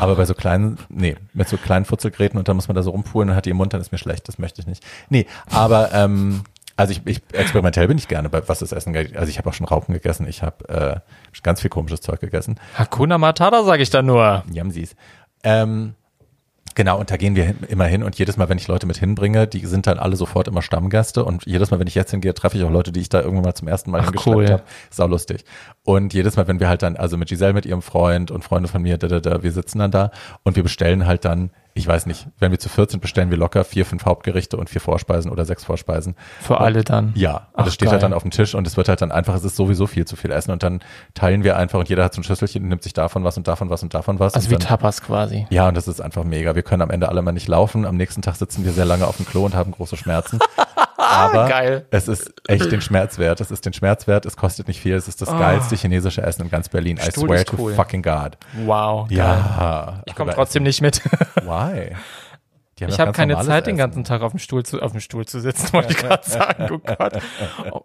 Aber 0.00 0.16
bei 0.16 0.24
so 0.24 0.34
kleinen, 0.34 0.78
nee, 0.88 1.16
mit 1.34 1.48
so 1.48 1.56
kleinen 1.56 1.84
Futzelgräten 1.84 2.38
und 2.38 2.48
dann 2.48 2.56
muss 2.56 2.66
man 2.68 2.74
da 2.74 2.82
so 2.82 2.90
rumpulen 2.90 3.30
und 3.30 3.36
hat 3.36 3.46
die 3.46 3.50
im 3.50 3.56
Mund, 3.58 3.72
dann 3.72 3.80
ist 3.80 3.92
mir 3.92 3.98
schlecht. 3.98 4.26
Das 4.26 4.38
möchte 4.38 4.60
ich 4.60 4.66
nicht. 4.66 4.84
Nee, 5.08 5.26
aber 5.50 5.92
ähm, 5.92 6.42
Also 6.76 6.92
ich, 6.92 7.06
ich 7.06 7.22
experimentell 7.32 7.86
bin 7.88 7.96
ich 7.96 8.08
gerne 8.08 8.28
bei 8.28 8.46
was 8.48 8.58
das 8.58 8.72
Essen 8.72 8.92
geht. 8.92 9.16
Also 9.16 9.30
ich 9.30 9.38
habe 9.38 9.48
auch 9.48 9.54
schon 9.54 9.66
Raupen 9.66 9.94
gegessen. 9.94 10.26
Ich 10.28 10.42
habe 10.42 10.68
äh, 10.68 11.00
ganz 11.42 11.60
viel 11.60 11.70
komisches 11.70 12.00
Zeug 12.00 12.20
gegessen. 12.20 12.58
Hakuna 12.74 13.18
Matata 13.18 13.62
sage 13.64 13.82
ich 13.82 13.90
da 13.90 14.02
nur. 14.02 14.42
Yamsies. 14.52 14.96
Ähm, 15.44 15.94
Genau, 16.76 17.00
und 17.00 17.10
da 17.10 17.16
gehen 17.16 17.34
wir 17.34 17.54
immer 17.68 17.86
hin 17.86 18.02
und 18.02 18.18
jedes 18.18 18.36
Mal, 18.36 18.50
wenn 18.50 18.58
ich 18.58 18.68
Leute 18.68 18.86
mit 18.86 18.98
hinbringe, 18.98 19.46
die 19.46 19.64
sind 19.64 19.86
dann 19.86 19.98
alle 19.98 20.14
sofort 20.14 20.46
immer 20.46 20.60
Stammgäste 20.60 21.24
und 21.24 21.46
jedes 21.46 21.70
Mal, 21.70 21.80
wenn 21.80 21.86
ich 21.86 21.94
jetzt 21.94 22.10
hingehe, 22.10 22.34
treffe 22.34 22.58
ich 22.58 22.64
auch 22.64 22.70
Leute, 22.70 22.92
die 22.92 23.00
ich 23.00 23.08
da 23.08 23.22
irgendwann 23.22 23.44
mal 23.44 23.54
zum 23.54 23.66
ersten 23.66 23.90
Mal 23.90 24.00
Ach, 24.00 24.04
hingeschleppt 24.04 24.36
cool. 24.36 24.50
habe. 24.50 24.62
Sau 24.90 25.06
lustig. 25.06 25.46
Und 25.84 26.12
jedes 26.12 26.36
Mal, 26.36 26.48
wenn 26.48 26.60
wir 26.60 26.68
halt 26.68 26.82
dann, 26.82 26.96
also 26.96 27.16
mit 27.16 27.30
Giselle, 27.30 27.54
mit 27.54 27.64
ihrem 27.64 27.80
Freund 27.80 28.30
und 28.30 28.44
Freunde 28.44 28.68
von 28.68 28.82
mir, 28.82 28.98
da, 28.98 29.08
da, 29.08 29.20
da, 29.20 29.42
wir 29.42 29.52
sitzen 29.52 29.78
dann 29.78 29.90
da 29.90 30.10
und 30.42 30.56
wir 30.56 30.62
bestellen 30.62 31.06
halt 31.06 31.24
dann, 31.24 31.50
ich 31.76 31.86
weiß 31.86 32.06
nicht, 32.06 32.26
wenn 32.38 32.50
wir 32.52 32.58
zu 32.58 32.70
14 32.70 33.00
bestellen 33.00 33.30
wir 33.30 33.36
locker 33.36 33.62
vier, 33.62 33.84
fünf 33.84 34.06
Hauptgerichte 34.06 34.56
und 34.56 34.70
vier 34.70 34.80
Vorspeisen 34.80 35.30
oder 35.30 35.44
sechs 35.44 35.62
Vorspeisen. 35.62 36.16
Für 36.40 36.58
alle 36.60 36.82
dann. 36.82 37.12
Ja, 37.14 37.48
und 37.52 37.66
das 37.66 37.74
steht 37.74 37.86
geil. 37.86 37.92
halt 37.92 38.02
dann 38.02 38.14
auf 38.14 38.22
dem 38.22 38.30
Tisch 38.30 38.54
und 38.54 38.66
es 38.66 38.78
wird 38.78 38.88
halt 38.88 39.02
dann 39.02 39.12
einfach, 39.12 39.34
es 39.34 39.44
ist 39.44 39.56
sowieso 39.56 39.86
viel 39.86 40.06
zu 40.06 40.16
viel 40.16 40.30
Essen 40.30 40.52
und 40.52 40.62
dann 40.62 40.80
teilen 41.12 41.44
wir 41.44 41.58
einfach 41.58 41.78
und 41.78 41.90
jeder 41.90 42.02
hat 42.02 42.14
so 42.14 42.22
ein 42.22 42.24
Schüsselchen 42.24 42.62
und 42.62 42.70
nimmt 42.70 42.82
sich 42.82 42.94
davon 42.94 43.24
was 43.24 43.36
und 43.36 43.46
davon 43.46 43.68
was 43.68 43.82
und 43.82 43.92
davon 43.92 44.18
was. 44.18 44.32
Also 44.34 44.48
wie 44.48 44.54
dann, 44.54 44.62
Tapas 44.62 45.02
quasi. 45.02 45.46
ja, 45.50 45.68
und 45.68 45.76
das 45.76 45.86
ist 45.86 46.00
einfach 46.00 46.24
mega. 46.24 46.54
Wir 46.54 46.62
können 46.62 46.80
am 46.80 46.90
Ende 46.90 47.10
alle 47.10 47.20
mal 47.20 47.32
nicht 47.32 47.46
laufen. 47.46 47.84
Am 47.84 47.96
nächsten 47.96 48.22
Tag 48.22 48.36
sitzen 48.36 48.64
wir 48.64 48.72
sehr 48.72 48.86
lange 48.86 49.06
auf 49.06 49.18
dem 49.18 49.26
Klo 49.26 49.44
und 49.44 49.54
haben 49.54 49.72
große 49.72 49.98
Schmerzen. 49.98 50.38
Aber 50.98 51.48
Geil. 51.48 51.86
es 51.90 52.08
ist 52.08 52.32
echt 52.48 52.72
den 52.72 52.80
Schmerz 52.80 53.18
wert. 53.18 53.40
Es 53.40 53.50
ist 53.50 53.64
den 53.64 53.72
Schmerz 53.72 54.06
wert. 54.06 54.26
Es 54.26 54.36
kostet 54.36 54.66
nicht 54.68 54.80
viel. 54.80 54.94
Es 54.94 55.08
ist 55.08 55.22
das 55.22 55.28
geilste 55.28 55.76
chinesische 55.76 56.22
Essen 56.22 56.42
in 56.42 56.50
ganz 56.50 56.68
Berlin. 56.68 56.96
I 56.96 57.10
Stuhl 57.10 57.28
swear 57.28 57.38
ist 57.40 57.48
to 57.48 57.56
cool. 57.58 57.74
fucking 57.74 58.02
God. 58.02 58.36
Wow. 58.64 59.08
geil. 59.08 59.18
Ja. 59.18 60.02
Ich 60.06 60.14
komme 60.14 60.32
trotzdem 60.34 60.62
nicht 60.62 60.80
mit. 60.82 61.04
Why? 61.44 61.65
Die 62.78 62.84
haben 62.84 62.90
Ich 62.92 63.00
habe 63.00 63.12
keine 63.12 63.34
Zeit, 63.40 63.66
den 63.66 63.74
Essen. 63.74 63.78
ganzen 63.78 64.04
Tag 64.04 64.22
auf 64.22 64.32
dem 64.32 64.38
Stuhl 64.38 64.64
zu, 64.64 64.80
auf 64.82 64.92
dem 64.92 65.00
Stuhl 65.00 65.24
zu 65.26 65.40
sitzen, 65.40 65.72
wollte 65.72 65.92
ich 65.92 65.98
gerade 65.98 66.28
sagen. 66.28 66.68
Oh 66.72 66.78
Gott. 66.78 67.18
Oh. 67.72 67.80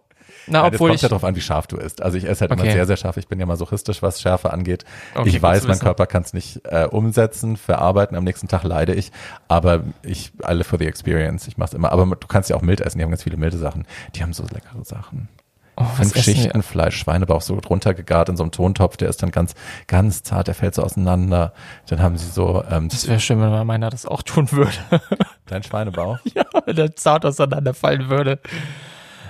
Na, 0.47 0.63
Ja, 0.63 0.69
das 0.69 0.73
obwohl 0.75 0.89
kommt 0.89 0.95
ich. 0.97 1.01
ja 1.03 1.09
darauf 1.09 1.23
an, 1.23 1.35
wie 1.35 1.41
scharf 1.41 1.67
du 1.67 1.77
isst. 1.77 2.01
Also 2.01 2.17
ich 2.17 2.25
esse 2.27 2.41
halt 2.41 2.51
immer 2.51 2.61
Okay. 2.61 2.71
sehr, 2.71 2.85
sehr 2.87 2.97
scharf. 2.97 3.15
Ich 3.17 3.27
bin 3.27 3.39
ja 3.39 3.45
masochistisch, 3.45 4.01
was 4.01 4.19
Schärfe 4.21 4.51
angeht. 4.51 4.85
Okay, 5.13 5.29
ich 5.29 5.41
weiß, 5.41 5.67
mein. 5.67 5.77
Körper 5.79 6.07
kann 6.07 6.23
es 6.23 6.33
nicht 6.33 6.61
äh, 6.65 6.85
umsetzen, 6.85 7.57
verarbeiten. 7.57 8.17
Am 8.17 8.23
nächsten 8.23 8.47
Tag 8.47 8.63
leide 8.63 8.93
ich. 8.93 9.11
Aber 9.47 9.83
ich, 10.03 10.31
live 10.45 10.65
for 10.67 10.79
the 10.79 10.87
experience. 10.87 11.47
Ich 11.47 11.57
mach's 11.57 11.73
immer. 11.73 11.91
Aber 11.91 12.05
du 12.07 12.27
kannst 12.27 12.49
ja 12.49 12.55
auch 12.55 12.61
mild 12.63 12.81
essen. 12.81 12.97
Die 12.97 13.03
haben 13.03 13.11
ganz 13.11 13.23
viele 13.23 13.37
milde 13.37 13.57
Sachen. 13.57 13.85
Die 14.15 14.23
haben 14.23 14.33
so 14.33 14.43
leckere 14.43 14.83
Sachen. 14.83 15.29
Oh, 15.77 15.83
Fünf? 15.83 16.15
Schichten 16.17 16.63
Fleisch, 16.63 16.97
Schweinebauch 16.97 17.41
so 17.41 17.59
drunter 17.59 17.93
gegart 17.93 18.29
in 18.29 18.37
so 18.37 18.43
einem 18.43 18.51
Tontopf. 18.51 18.97
Der 18.97 19.09
ist 19.09 19.21
dann 19.23 19.31
ganz, 19.31 19.53
ganz 19.87 20.23
zart. 20.23 20.47
Der 20.47 20.55
fällt 20.55 20.75
so 20.75 20.83
auseinander. 20.83 21.53
Dann 21.87 22.01
haben 22.01 22.17
sie 22.17 22.29
so 22.29 22.63
ähm, 22.69 22.89
Das 22.89 23.07
wäre 23.07 23.19
schön, 23.19 23.39
wenn 23.41 23.65
meiner 23.65 23.89
das 23.89 24.05
auch 24.05 24.21
tun 24.21 24.51
würde. 24.51 24.71
dein 25.47 25.63
Schweinebauch. 25.63 26.19
ja, 26.33 26.43
wenn 26.65 26.75
der 26.75 26.95
zart 26.95 27.25
auseinanderfallen 27.25 28.09
würde. 28.09 28.39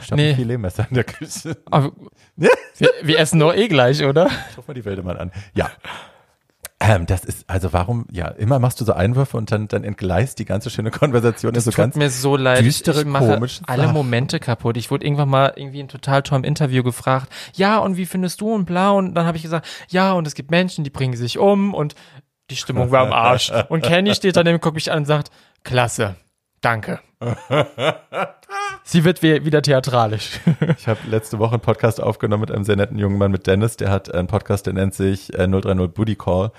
Ich 0.04 0.12
habe 0.12 0.22
Nee. 0.22 0.30
ein 0.32 0.36
Filetmesser 0.36 0.88
in 0.90 0.96
der 0.96 1.04
Küche. 1.04 1.58
Aber 1.70 1.92
wir, 2.36 2.50
wir 3.04 3.20
essen 3.20 3.40
doch 3.40 3.54
eh 3.54 3.68
gleich, 3.68 4.04
oder? 4.04 4.30
Ruf 4.58 4.68
mal 4.68 4.74
die 4.74 4.86
Wildemann 4.86 5.18
an. 5.18 5.32
Ja. 5.54 5.70
Ähm, 6.84 7.06
das 7.06 7.24
ist, 7.24 7.48
also 7.48 7.74
warum, 7.74 8.08
ja, 8.12 8.28
immer 8.28 8.58
machst 8.58 8.82
du 8.82 8.86
so 8.86 8.94
Einwürfe 8.94 9.38
und 9.38 9.52
dann, 9.52 9.68
dann 9.68 9.84
entgleist 9.84 10.40
die 10.40 10.46
ganze 10.46 10.72
schöne 10.72 10.90
Konversation 10.90 11.54
in 11.54 11.62
so 11.62 11.70
Tut 11.70 11.78
ganz, 11.78 11.96
mir 11.96 12.10
so 12.10 12.36
leid. 12.36 12.66
düstere, 12.66 13.02
ich 13.02 13.06
mache 13.06 13.40
alle 13.68 13.84
Sachen. 13.84 13.94
Momente 13.94 14.40
kaputt. 14.40 14.78
Ich 14.78 14.90
wurde 14.90 15.06
irgendwann 15.06 15.30
mal 15.30 15.54
irgendwie 15.56 15.80
in 15.80 15.88
total 15.88 16.24
tollem 16.24 16.44
Interview 16.44 16.82
gefragt, 16.82 17.32
ja, 17.54 17.78
und 17.78 17.98
wie 17.98 18.08
findest 18.08 18.42
du 18.42 18.52
und 18.52 18.66
bla? 18.66 18.92
Und 18.92 19.14
dann 19.14 19.28
habe 19.28 19.38
ich 19.38 19.44
gesagt, 19.44 19.68
ja, 19.90 20.14
und 20.14 20.26
es 20.26 20.34
gibt 20.34 20.50
Menschen, 20.50 20.84
die 20.84 20.90
bringen 20.90 21.16
sich 21.16 21.38
um 21.38 21.76
und 21.76 21.94
die 22.50 22.56
Stimmung 22.56 22.90
war 22.90 23.06
am 23.06 23.14
Arsch. 23.14 23.52
Und 23.70 23.84
Kenny 23.84 24.16
steht 24.16 24.36
daneben, 24.36 24.60
guckt 24.60 24.76
mich 24.76 24.92
an 24.92 25.00
und 25.00 25.06
sagt, 25.06 25.30
klasse, 25.64 26.16
danke. 26.62 27.00
Sie 28.84 29.04
wird 29.04 29.22
wie- 29.22 29.46
wieder 29.46 29.62
theatralisch. 29.62 30.40
ich 30.78 30.88
habe 30.88 31.00
letzte 31.08 31.40
Woche 31.40 31.54
einen 31.54 31.62
Podcast 31.62 32.02
aufgenommen 32.02 32.42
mit 32.42 32.52
einem 32.52 32.64
sehr 32.64 32.76
netten 32.76 32.98
jungen 32.98 33.18
Mann, 33.18 33.32
mit 33.32 33.48
Dennis, 33.48 33.78
der 33.78 33.90
hat 33.92 34.14
einen 34.14 34.28
Podcast, 34.28 34.66
der 34.66 34.74
nennt 34.74 34.94
sich 34.94 35.34
äh, 35.38 35.48
030 35.48 35.94
Booty 35.94 36.16
Call 36.16 36.52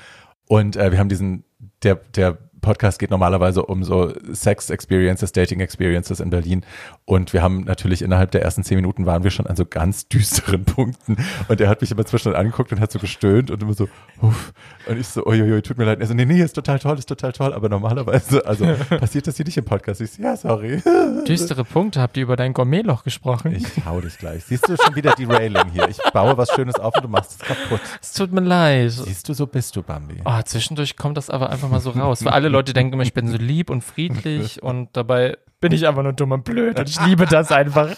und 0.47 0.77
äh, 0.77 0.93
wir 0.93 0.99
haben 0.99 1.09
diesen, 1.09 1.45
der, 1.83 1.97
der 1.97 2.39
Podcast 2.63 2.99
geht 2.99 3.11
normalerweise 3.11 3.67
um 3.67 3.85
so 3.85 4.13
Sex 4.33 4.71
Experiences, 4.71 5.33
Dating 5.33 5.61
Experiences 5.61 6.21
in 6.21 6.31
Berlin. 6.31 6.65
Und 7.05 7.33
wir 7.33 7.43
haben 7.43 7.65
natürlich 7.65 8.01
innerhalb 8.03 8.31
der 8.31 8.43
ersten 8.43 8.63
zehn 8.63 8.77
Minuten 8.77 9.05
waren 9.05 9.25
wir 9.25 9.31
schon 9.31 9.47
an 9.47 9.57
so 9.57 9.67
ganz 9.67 10.09
düsteren 10.09 10.65
Punkten. 10.65 11.17
Und 11.49 11.61
er 11.61 11.69
hat 11.69 11.81
mich 11.81 11.91
immer 11.91 12.07
zwischendurch 12.07 12.39
angeguckt 12.39 12.73
und 12.73 12.81
hat 12.81 12.93
so 12.93 12.99
gestöhnt 12.99 13.51
und 13.51 13.63
immer 13.63 13.75
so, 13.75 13.89
Uff. 14.23 14.53
und 14.87 14.99
ich 14.99 15.09
so, 15.09 15.27
uiuiui, 15.27 15.61
tut 15.61 15.77
mir 15.77 15.85
leid. 15.85 16.01
Er 16.01 16.07
so, 16.07 16.15
nee, 16.15 16.25
nee, 16.25 16.41
ist 16.41 16.55
total 16.55 16.79
toll, 16.79 16.99
ist 16.99 17.09
total 17.09 17.33
toll. 17.33 17.53
Aber 17.53 17.69
normalerweise, 17.69 18.47
also 18.47 18.65
passiert 18.99 19.27
das 19.27 19.37
hier 19.37 19.45
nicht 19.45 19.59
im 19.59 19.65
Podcast. 19.65 20.01
Ich 20.01 20.13
so, 20.13 20.23
ja, 20.23 20.37
sorry. 20.37 20.81
Düstere 21.27 21.65
Punkte, 21.65 22.01
habt 22.01 22.17
ihr 22.17 22.23
über 22.23 22.37
dein 22.37 22.53
Gourmetloch 22.55 23.03
gesprochen? 23.03 23.53
Ich 23.57 23.85
hau 23.85 24.01
dich 24.01 24.17
gleich. 24.19 24.45
Siehst 24.45 24.69
du 24.69 24.77
schon 24.77 24.95
wieder 24.95 25.15
die 25.19 25.25
Railing 25.25 25.71
hier? 25.73 25.89
Ich 25.89 25.99
baue 26.13 26.37
was 26.39 26.51
Schönes 26.51 26.77
auf 26.77 26.95
und 26.95 27.03
du 27.05 27.09
machst 27.09 27.33
es 27.33 27.39
kaputt. 27.41 27.81
Es 28.01 28.13
tut 28.13 28.33
mir 28.33 28.41
leid. 28.41 28.93
Siehst 28.93 29.29
du, 29.29 29.35
so 29.35 29.49
bist 29.49 29.75
du, 29.75 29.83
Bambi. 29.83 30.23
Oh, 30.25 30.41
zwischendurch 30.45 30.97
kommt 30.97 31.17
das 31.17 31.29
aber 31.29 31.51
einfach 31.51 31.69
mal 31.69 31.81
so 31.81 31.91
raus. 31.91 32.25
Weil 32.25 32.33
alle 32.33 32.52
Leute 32.53 32.73
denken 32.75 32.95
immer, 32.95 33.03
ich 33.03 33.15
bin 33.15 33.29
so 33.29 33.37
lieb 33.37 33.71
und 33.71 33.83
friedlich 33.83 34.63
und 34.63 34.97
dabei 34.97 35.39
bin 35.61 35.73
ich 35.73 35.87
einfach 35.87 36.03
nur 36.03 36.13
dumm 36.13 36.33
und 36.33 36.45
blöd 36.45 36.79
und 36.79 36.89
ich 36.89 37.01
liebe 37.07 37.27
das 37.27 37.53
einfach. 37.53 37.97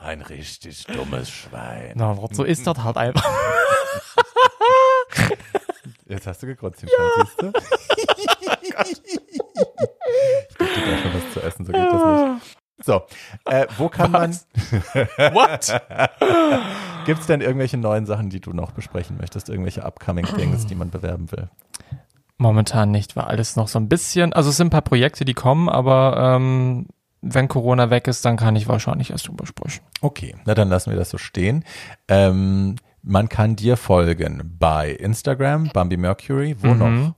Ein 0.00 0.20
richtig 0.22 0.86
dummes 0.86 1.30
Schwein. 1.30 1.92
Na, 1.94 2.16
so 2.30 2.44
ist 2.44 2.66
das 2.66 2.82
halt 2.82 2.96
einfach. 2.96 3.24
Jetzt 6.06 6.26
hast 6.26 6.42
du 6.42 6.46
den 6.46 6.56
Schwein, 6.56 6.70
siehst 7.16 7.42
du? 7.42 7.52
ich 8.76 9.08
gebe 10.58 10.70
dir 10.74 10.82
gleich 10.82 11.00
schon 11.00 11.14
was 11.14 11.32
zu 11.32 11.40
essen, 11.40 11.64
so 11.64 11.72
geht 11.72 11.82
das 11.82 12.34
nicht. 12.34 12.56
So, 12.84 13.02
äh, 13.46 13.66
wo 13.78 13.88
kann 13.88 14.12
What? 14.12 14.20
man, 14.20 14.38
gibt 17.06 17.20
es 17.20 17.26
denn 17.26 17.40
irgendwelche 17.40 17.78
neuen 17.78 18.04
Sachen, 18.04 18.28
die 18.28 18.40
du 18.40 18.52
noch 18.52 18.72
besprechen 18.72 19.16
möchtest? 19.16 19.48
Irgendwelche 19.48 19.84
upcoming 19.84 20.26
Things, 20.26 20.66
die 20.66 20.74
man 20.74 20.90
bewerben 20.90 21.32
will? 21.32 21.48
Momentan 22.36 22.90
nicht, 22.90 23.16
war 23.16 23.28
alles 23.28 23.56
noch 23.56 23.68
so 23.68 23.78
ein 23.78 23.88
bisschen. 23.88 24.32
Also 24.32 24.50
es 24.50 24.56
sind 24.56 24.68
ein 24.68 24.70
paar 24.70 24.82
Projekte, 24.82 25.24
die 25.24 25.34
kommen, 25.34 25.68
aber 25.68 26.36
ähm, 26.36 26.86
wenn 27.22 27.48
Corona 27.48 27.90
weg 27.90 28.08
ist, 28.08 28.24
dann 28.24 28.36
kann 28.36 28.56
ich 28.56 28.68
wahrscheinlich 28.68 29.10
erst 29.10 29.28
drüber 29.28 29.46
sprechen. 29.46 29.84
Okay, 30.00 30.34
na 30.44 30.54
dann 30.54 30.68
lassen 30.68 30.90
wir 30.90 30.98
das 30.98 31.10
so 31.10 31.18
stehen. 31.18 31.64
Ähm, 32.08 32.76
man 33.02 33.28
kann 33.28 33.56
dir 33.56 33.76
folgen 33.76 34.56
bei 34.58 34.90
Instagram, 34.90 35.70
Bambi 35.72 35.96
Mercury, 35.96 36.56
wo 36.60 36.74
noch? 36.74 36.88
Mhm. 36.88 37.14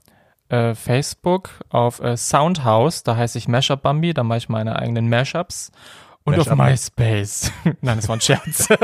Äh, 0.49 0.75
Facebook 0.75 1.49
auf 1.69 1.99
äh, 1.99 2.15
Soundhouse, 2.15 3.03
da 3.03 3.17
heiße 3.17 3.37
ich 3.37 3.47
Mashup 3.47 3.81
Bambi, 3.81 4.13
da 4.13 4.23
mache 4.23 4.37
ich 4.37 4.49
meine 4.49 4.77
eigenen 4.77 5.09
Mashups. 5.09 5.71
Und 6.23 6.39
auf 6.39 6.47
Mashup? 6.47 6.71
MySpace. 6.71 7.51
Nein, 7.81 7.97
das 7.97 8.07
war 8.07 8.17
ein 8.17 8.21
Scherz. 8.21 8.69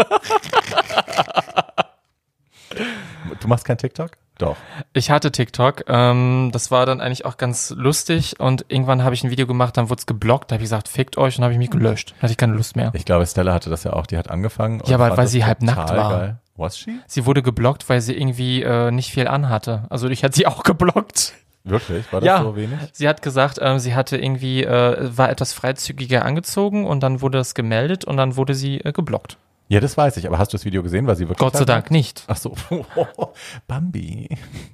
Du 3.39 3.47
machst 3.47 3.65
kein 3.65 3.77
TikTok? 3.77 4.11
Doch. 4.38 4.55
Ich 4.93 5.11
hatte 5.11 5.31
TikTok, 5.31 5.84
ähm, 5.88 6.49
das 6.51 6.72
war 6.72 6.85
dann 6.85 7.01
eigentlich 7.01 7.26
auch 7.26 7.38
ganz 7.38 7.72
lustig 7.77 8.39
und 8.39 8.65
irgendwann 8.68 9.03
habe 9.03 9.14
ich 9.14 9.23
ein 9.23 9.30
Video 9.30 9.45
gemacht, 9.45 9.77
dann 9.77 9.89
wurde 9.89 9.99
es 9.99 10.05
geblockt, 10.05 10.49
da 10.51 10.55
habe 10.55 10.64
ich 10.64 10.65
gesagt, 10.65 10.88
fickt 10.88 11.18
euch 11.18 11.38
und 11.38 11.43
habe 11.43 11.53
ich 11.53 11.60
mich 11.60 11.69
gelöscht. 11.69 12.11
Dann 12.11 12.22
hatte 12.23 12.31
ich 12.31 12.38
keine 12.38 12.53
Lust 12.53 12.76
mehr. 12.76 12.91
Ich 12.95 13.05
glaube, 13.05 13.26
Stella 13.27 13.53
hatte 13.53 13.69
das 13.69 13.84
ja 13.84 13.93
auch, 13.93 14.07
die 14.07 14.18
hat 14.18 14.30
angefangen. 14.31 14.81
Ja, 14.85 14.95
aber 14.99 15.15
weil 15.18 15.27
sie 15.27 15.45
halb 15.45 15.61
nackt 15.61 15.89
war. 15.91 16.10
Geil. 16.10 16.38
Was 16.55 16.77
she? 16.77 16.99
Sie 17.07 17.26
wurde 17.26 17.41
geblockt, 17.41 17.89
weil 17.89 17.99
sie 18.01 18.14
irgendwie 18.15 18.61
äh, 18.61 18.91
nicht 18.91 19.11
viel 19.11 19.27
anhatte. 19.27 19.84
Also 19.89 20.07
ich 20.10 20.23
hatte 20.23 20.35
sie 20.35 20.45
auch 20.47 20.64
geblockt. 20.64 21.34
Wirklich? 21.64 22.11
War 22.11 22.19
das 22.19 22.27
Ja. 22.27 22.41
so 22.43 22.55
wenig? 22.55 22.77
Sie 22.91 23.07
hat 23.07 23.22
gesagt, 23.22 23.57
ähm, 23.61 23.80
sie 23.80 23.95
hatte 23.95 24.18
irgendwie, 24.18 24.64
äh, 24.64 25.18
war 25.18 25.30
etwas 25.30 25.53
freizügiger 25.53 26.26
angezogen 26.26 26.85
und 26.85 27.01
dann 27.01 27.22
wurde 27.22 27.38
das 27.38 27.55
gemeldet 27.55 28.03
und 28.05 28.18
dann 28.18 28.35
wurde 28.35 28.53
sie 28.53 28.81
äh, 28.81 28.91
geblockt. 28.91 29.38
Ja, 29.74 29.80
das 29.80 29.98
weiß 29.98 30.18
ich. 30.18 30.28
Aber 30.28 30.38
hast 30.38 30.54
du 30.54 30.58
das 30.58 30.66
Video 30.66 30.84
gesehen? 30.84 31.08
War 31.08 31.16
sie 31.16 31.24
wirklich 31.24 31.40
Gott 31.40 31.58
sei 31.58 31.66
Dank 31.66 31.90
nicht. 31.90 32.26
Ach 32.28 32.38
so. 32.38 32.56
Bambi, 33.68 34.30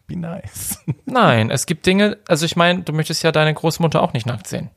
be 0.07 0.17
nice. 0.17 0.83
Nein, 1.05 1.51
es 1.51 1.65
gibt 1.65 1.85
Dinge, 1.85 2.17
also 2.27 2.45
ich 2.45 2.57
meine, 2.57 2.81
du 2.81 2.91
möchtest 2.91 3.23
ja 3.23 3.31
deine 3.31 3.53
Großmutter 3.53 4.01
auch 4.01 4.11
nicht 4.11 4.25
nackt 4.25 4.47
sehen. 4.47 4.71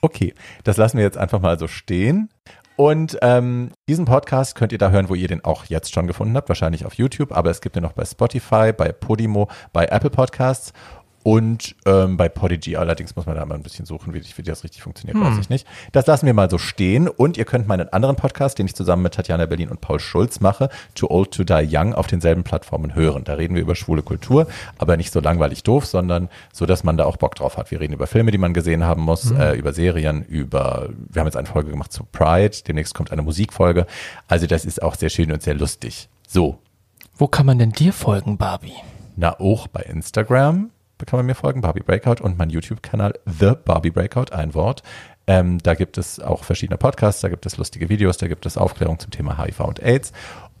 Okay, 0.00 0.34
das 0.64 0.76
lassen 0.78 0.96
wir 0.96 1.04
jetzt 1.04 1.16
einfach 1.16 1.40
mal 1.40 1.60
so 1.60 1.68
stehen. 1.68 2.28
Und 2.74 3.18
ähm, 3.22 3.70
diesen 3.88 4.04
Podcast 4.04 4.56
könnt 4.56 4.72
ihr 4.72 4.78
da 4.78 4.90
hören, 4.90 5.08
wo 5.08 5.14
ihr 5.14 5.28
den 5.28 5.44
auch 5.44 5.66
jetzt 5.66 5.94
schon 5.94 6.08
gefunden 6.08 6.36
habt, 6.36 6.48
wahrscheinlich 6.48 6.86
auf 6.86 6.94
YouTube, 6.94 7.30
aber 7.30 7.50
es 7.50 7.60
gibt 7.60 7.76
den 7.76 7.84
noch 7.84 7.92
bei 7.92 8.04
Spotify, 8.04 8.72
bei 8.76 8.90
Podimo, 8.90 9.48
bei 9.72 9.86
Apple 9.86 10.10
Podcasts 10.10 10.72
und 11.26 11.74
ähm, 11.86 12.16
bei 12.16 12.28
Podigy. 12.28 12.76
Allerdings 12.76 13.16
muss 13.16 13.26
man 13.26 13.34
da 13.34 13.44
mal 13.44 13.56
ein 13.56 13.64
bisschen 13.64 13.84
suchen, 13.84 14.14
wie, 14.14 14.22
wie 14.36 14.42
das 14.44 14.62
richtig 14.62 14.84
funktioniert, 14.84 15.20
weiß 15.20 15.38
ich 15.40 15.48
nicht. 15.48 15.66
Das 15.90 16.06
lassen 16.06 16.24
wir 16.24 16.34
mal 16.34 16.48
so 16.48 16.56
stehen. 16.56 17.08
Und 17.08 17.36
ihr 17.36 17.44
könnt 17.44 17.66
meinen 17.66 17.92
anderen 17.92 18.14
Podcast, 18.14 18.60
den 18.60 18.66
ich 18.66 18.76
zusammen 18.76 19.02
mit 19.02 19.14
Tatjana 19.14 19.46
Berlin 19.46 19.68
und 19.68 19.80
Paul 19.80 19.98
Schulz 19.98 20.38
mache, 20.38 20.68
Too 20.94 21.10
Old 21.10 21.32
to 21.32 21.42
Die 21.42 21.66
Young, 21.68 21.94
auf 21.94 22.06
denselben 22.06 22.44
Plattformen 22.44 22.94
hören. 22.94 23.24
Da 23.24 23.34
reden 23.34 23.56
wir 23.56 23.62
über 23.62 23.74
schwule 23.74 24.02
Kultur, 24.02 24.46
aber 24.78 24.96
nicht 24.96 25.12
so 25.12 25.18
langweilig 25.18 25.64
doof, 25.64 25.84
sondern 25.84 26.28
so, 26.52 26.64
dass 26.64 26.84
man 26.84 26.96
da 26.96 27.06
auch 27.06 27.16
Bock 27.16 27.34
drauf 27.34 27.56
hat. 27.56 27.72
Wir 27.72 27.80
reden 27.80 27.94
über 27.94 28.06
Filme, 28.06 28.30
die 28.30 28.38
man 28.38 28.54
gesehen 28.54 28.84
haben 28.84 29.02
muss, 29.02 29.32
äh, 29.32 29.56
über 29.56 29.72
Serien, 29.72 30.22
über, 30.26 30.90
wir 31.08 31.18
haben 31.18 31.26
jetzt 31.26 31.36
eine 31.36 31.48
Folge 31.48 31.72
gemacht 31.72 31.92
zu 31.92 32.04
Pride, 32.04 32.56
demnächst 32.68 32.94
kommt 32.94 33.10
eine 33.10 33.22
Musikfolge. 33.22 33.88
Also 34.28 34.46
das 34.46 34.64
ist 34.64 34.80
auch 34.80 34.94
sehr 34.94 35.10
schön 35.10 35.32
und 35.32 35.42
sehr 35.42 35.54
lustig. 35.54 36.08
So, 36.28 36.60
Wo 37.16 37.26
kann 37.26 37.46
man 37.46 37.58
denn 37.58 37.72
dir 37.72 37.92
folgen, 37.92 38.36
Barbie? 38.36 38.74
na 39.16 39.40
auch 39.40 39.66
bei 39.66 39.80
Instagram 39.82 40.70
kann 41.04 41.18
man 41.18 41.26
mir 41.26 41.34
folgen, 41.34 41.60
Barbie 41.60 41.82
Breakout 41.82 42.22
und 42.22 42.38
mein 42.38 42.50
YouTube-Kanal 42.50 43.14
The 43.26 43.52
Barbie 43.64 43.90
Breakout, 43.90 44.32
ein 44.32 44.54
Wort. 44.54 44.82
Ähm, 45.26 45.58
da 45.62 45.74
gibt 45.74 45.98
es 45.98 46.20
auch 46.20 46.44
verschiedene 46.44 46.78
Podcasts, 46.78 47.20
da 47.20 47.28
gibt 47.28 47.44
es 47.46 47.56
lustige 47.58 47.88
Videos, 47.88 48.16
da 48.16 48.28
gibt 48.28 48.46
es 48.46 48.56
Aufklärung 48.56 48.98
zum 48.98 49.10
Thema 49.10 49.36
HIV 49.36 49.60
und 49.60 49.82
AIDS 49.82 50.12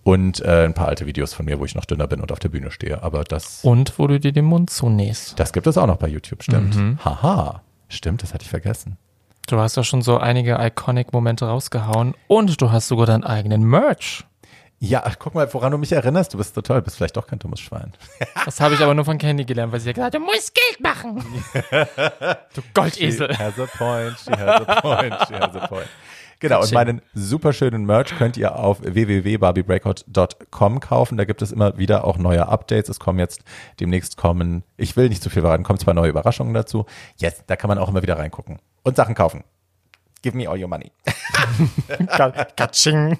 und 0.02 0.40
äh, 0.40 0.64
ein 0.64 0.74
paar 0.74 0.88
alte 0.88 1.06
Videos 1.06 1.34
von 1.34 1.46
mir, 1.46 1.58
wo 1.58 1.64
ich 1.64 1.74
noch 1.74 1.84
dünner 1.84 2.06
bin 2.06 2.20
und 2.20 2.30
auf 2.32 2.38
der 2.38 2.48
Bühne 2.48 2.70
stehe. 2.70 3.02
Aber 3.02 3.24
das, 3.24 3.64
Und 3.64 3.98
wo 3.98 4.06
du 4.06 4.20
dir 4.20 4.32
den 4.32 4.44
Mund 4.44 4.70
zunähst. 4.70 5.38
das 5.38 5.52
gibt 5.52 5.66
es 5.66 5.78
auch 5.78 5.86
noch 5.86 5.96
bei 5.96 6.08
YouTube, 6.08 6.42
stimmt. 6.42 6.76
Haha, 7.04 7.62
stimmt, 7.88 8.22
das 8.22 8.34
hatte 8.34 8.44
ich 8.44 8.50
vergessen. 8.50 8.98
Du 9.48 9.58
hast 9.58 9.76
doch 9.76 9.84
schon 9.84 10.02
so 10.02 10.18
einige 10.18 10.58
Iconic-Momente 10.60 11.46
rausgehauen 11.46 12.14
und 12.26 12.60
du 12.60 12.72
hast 12.72 12.88
sogar 12.88 13.06
deinen 13.06 13.22
eigenen 13.24 13.62
Merch. 13.62 14.24
Ja, 14.78 15.02
ach, 15.04 15.16
guck 15.18 15.34
mal, 15.34 15.52
woran 15.54 15.72
du 15.72 15.78
mich 15.78 15.92
erinnerst. 15.92 16.34
Du 16.34 16.38
bist 16.38 16.54
so 16.54 16.60
toll, 16.60 16.82
bist 16.82 16.96
vielleicht 16.96 17.16
doch 17.16 17.26
kein 17.26 17.38
dummes 17.38 17.60
Schwein. 17.60 17.92
Das 18.44 18.60
habe 18.60 18.74
ich 18.74 18.80
aber 18.80 18.94
nur 18.94 19.04
von 19.04 19.18
Candy 19.18 19.44
gelernt, 19.44 19.72
weil 19.72 19.80
sie 19.80 19.88
ja 19.88 19.92
gesagt 19.92 20.14
hat, 20.14 20.20
du 20.20 20.24
musst 20.24 20.54
Geld 20.54 20.80
machen. 20.80 21.16
du 22.54 22.62
Goldesel. 22.74 23.34
She 23.34 23.42
has 23.42 23.58
a 23.58 23.66
point, 23.66 24.16
she 24.20 24.30
has 24.30 24.60
a 24.60 24.80
point, 24.80 25.14
she 25.26 25.34
has 25.34 25.56
a 25.56 25.66
point. 25.66 25.88
Genau, 26.38 26.60
und 26.60 26.72
meinen 26.72 27.02
super 27.14 27.52
schönen 27.52 27.86
Merch 27.86 28.16
könnt 28.16 28.36
ihr 28.36 28.56
auf 28.56 28.82
www.barbiebreakout.com 28.82 30.80
kaufen. 30.80 31.16
Da 31.16 31.24
gibt 31.24 31.40
es 31.42 31.50
immer 31.50 31.78
wieder 31.78 32.04
auch 32.04 32.18
neue 32.18 32.46
Updates. 32.46 32.90
Es 32.90 33.00
kommen 33.00 33.18
jetzt 33.18 33.42
demnächst 33.80 34.16
kommen, 34.16 34.62
ich 34.76 34.96
will 34.96 35.08
nicht 35.08 35.22
zu 35.22 35.30
viel 35.30 35.42
verraten, 35.42 35.64
kommen 35.64 35.78
zwei 35.78 35.94
neue 35.94 36.10
Überraschungen 36.10 36.52
dazu. 36.52 36.84
Yes, 37.16 37.42
da 37.46 37.56
kann 37.56 37.68
man 37.68 37.78
auch 37.78 37.88
immer 37.88 38.02
wieder 38.02 38.18
reingucken 38.18 38.58
und 38.82 38.96
Sachen 38.96 39.14
kaufen. 39.14 39.44
Give 40.22 40.36
me 40.36 40.48
all 40.48 40.60
your 40.60 40.68
money. 40.68 40.92
Katsching. 42.56 43.18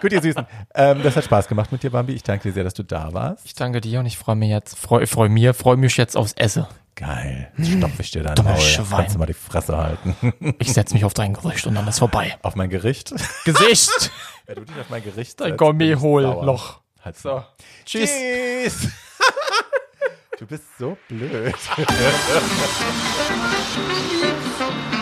Gut, 0.00 0.12
ihr 0.12 0.22
Süßen. 0.22 0.46
Ähm, 0.74 1.02
das 1.02 1.16
hat 1.16 1.24
Spaß 1.24 1.48
gemacht 1.48 1.72
mit 1.72 1.82
dir, 1.82 1.90
Bambi. 1.90 2.12
Ich 2.12 2.22
danke 2.22 2.48
dir 2.48 2.52
sehr, 2.52 2.64
dass 2.64 2.74
du 2.74 2.82
da 2.82 3.12
warst. 3.12 3.44
Ich 3.46 3.54
danke 3.54 3.80
dir 3.80 4.00
und 4.00 4.06
ich 4.06 4.18
freue 4.18 4.36
mich 4.36 4.50
jetzt, 4.50 4.78
freue 4.78 5.06
freu 5.06 5.28
mir, 5.28 5.54
freue 5.54 5.76
mich 5.76 5.96
jetzt 5.96 6.16
aufs 6.16 6.32
Essen. 6.34 6.66
Geil. 6.96 7.50
Stopfe 7.60 8.02
ich 8.02 8.12
dir 8.12 8.22
dein 8.22 8.36
Dummes. 8.36 8.62
Schwein. 8.62 8.86
Kannst 8.88 9.14
du 9.16 9.18
mal 9.18 9.26
die 9.26 9.32
Fresse 9.32 9.76
halten. 9.76 10.14
Ich 10.58 10.72
setze 10.72 10.94
mich 10.94 11.04
auf 11.04 11.12
dein 11.12 11.34
Gericht 11.34 11.66
und 11.66 11.74
dann 11.74 11.88
ist 11.88 11.98
vorbei. 11.98 12.36
auf 12.42 12.54
mein 12.54 12.70
Gericht. 12.70 13.12
Gesicht. 13.44 14.12
Wenn 14.46 14.56
du 14.56 14.64
dich 14.64 14.78
auf 14.78 14.90
mein 14.90 15.02
Gericht 15.02 15.40
Dein 15.40 15.54
ich 15.54 15.58
sauer. 15.58 15.72
Gourmet-Hohlloch. 15.72 16.80
Halt 17.04 17.18
So. 17.18 17.42
Tschüss. 17.84 18.10
Tschüss. 18.10 18.88
du 20.38 20.46
bist 20.46 20.64
so 20.78 20.96
blöd. 21.08 21.54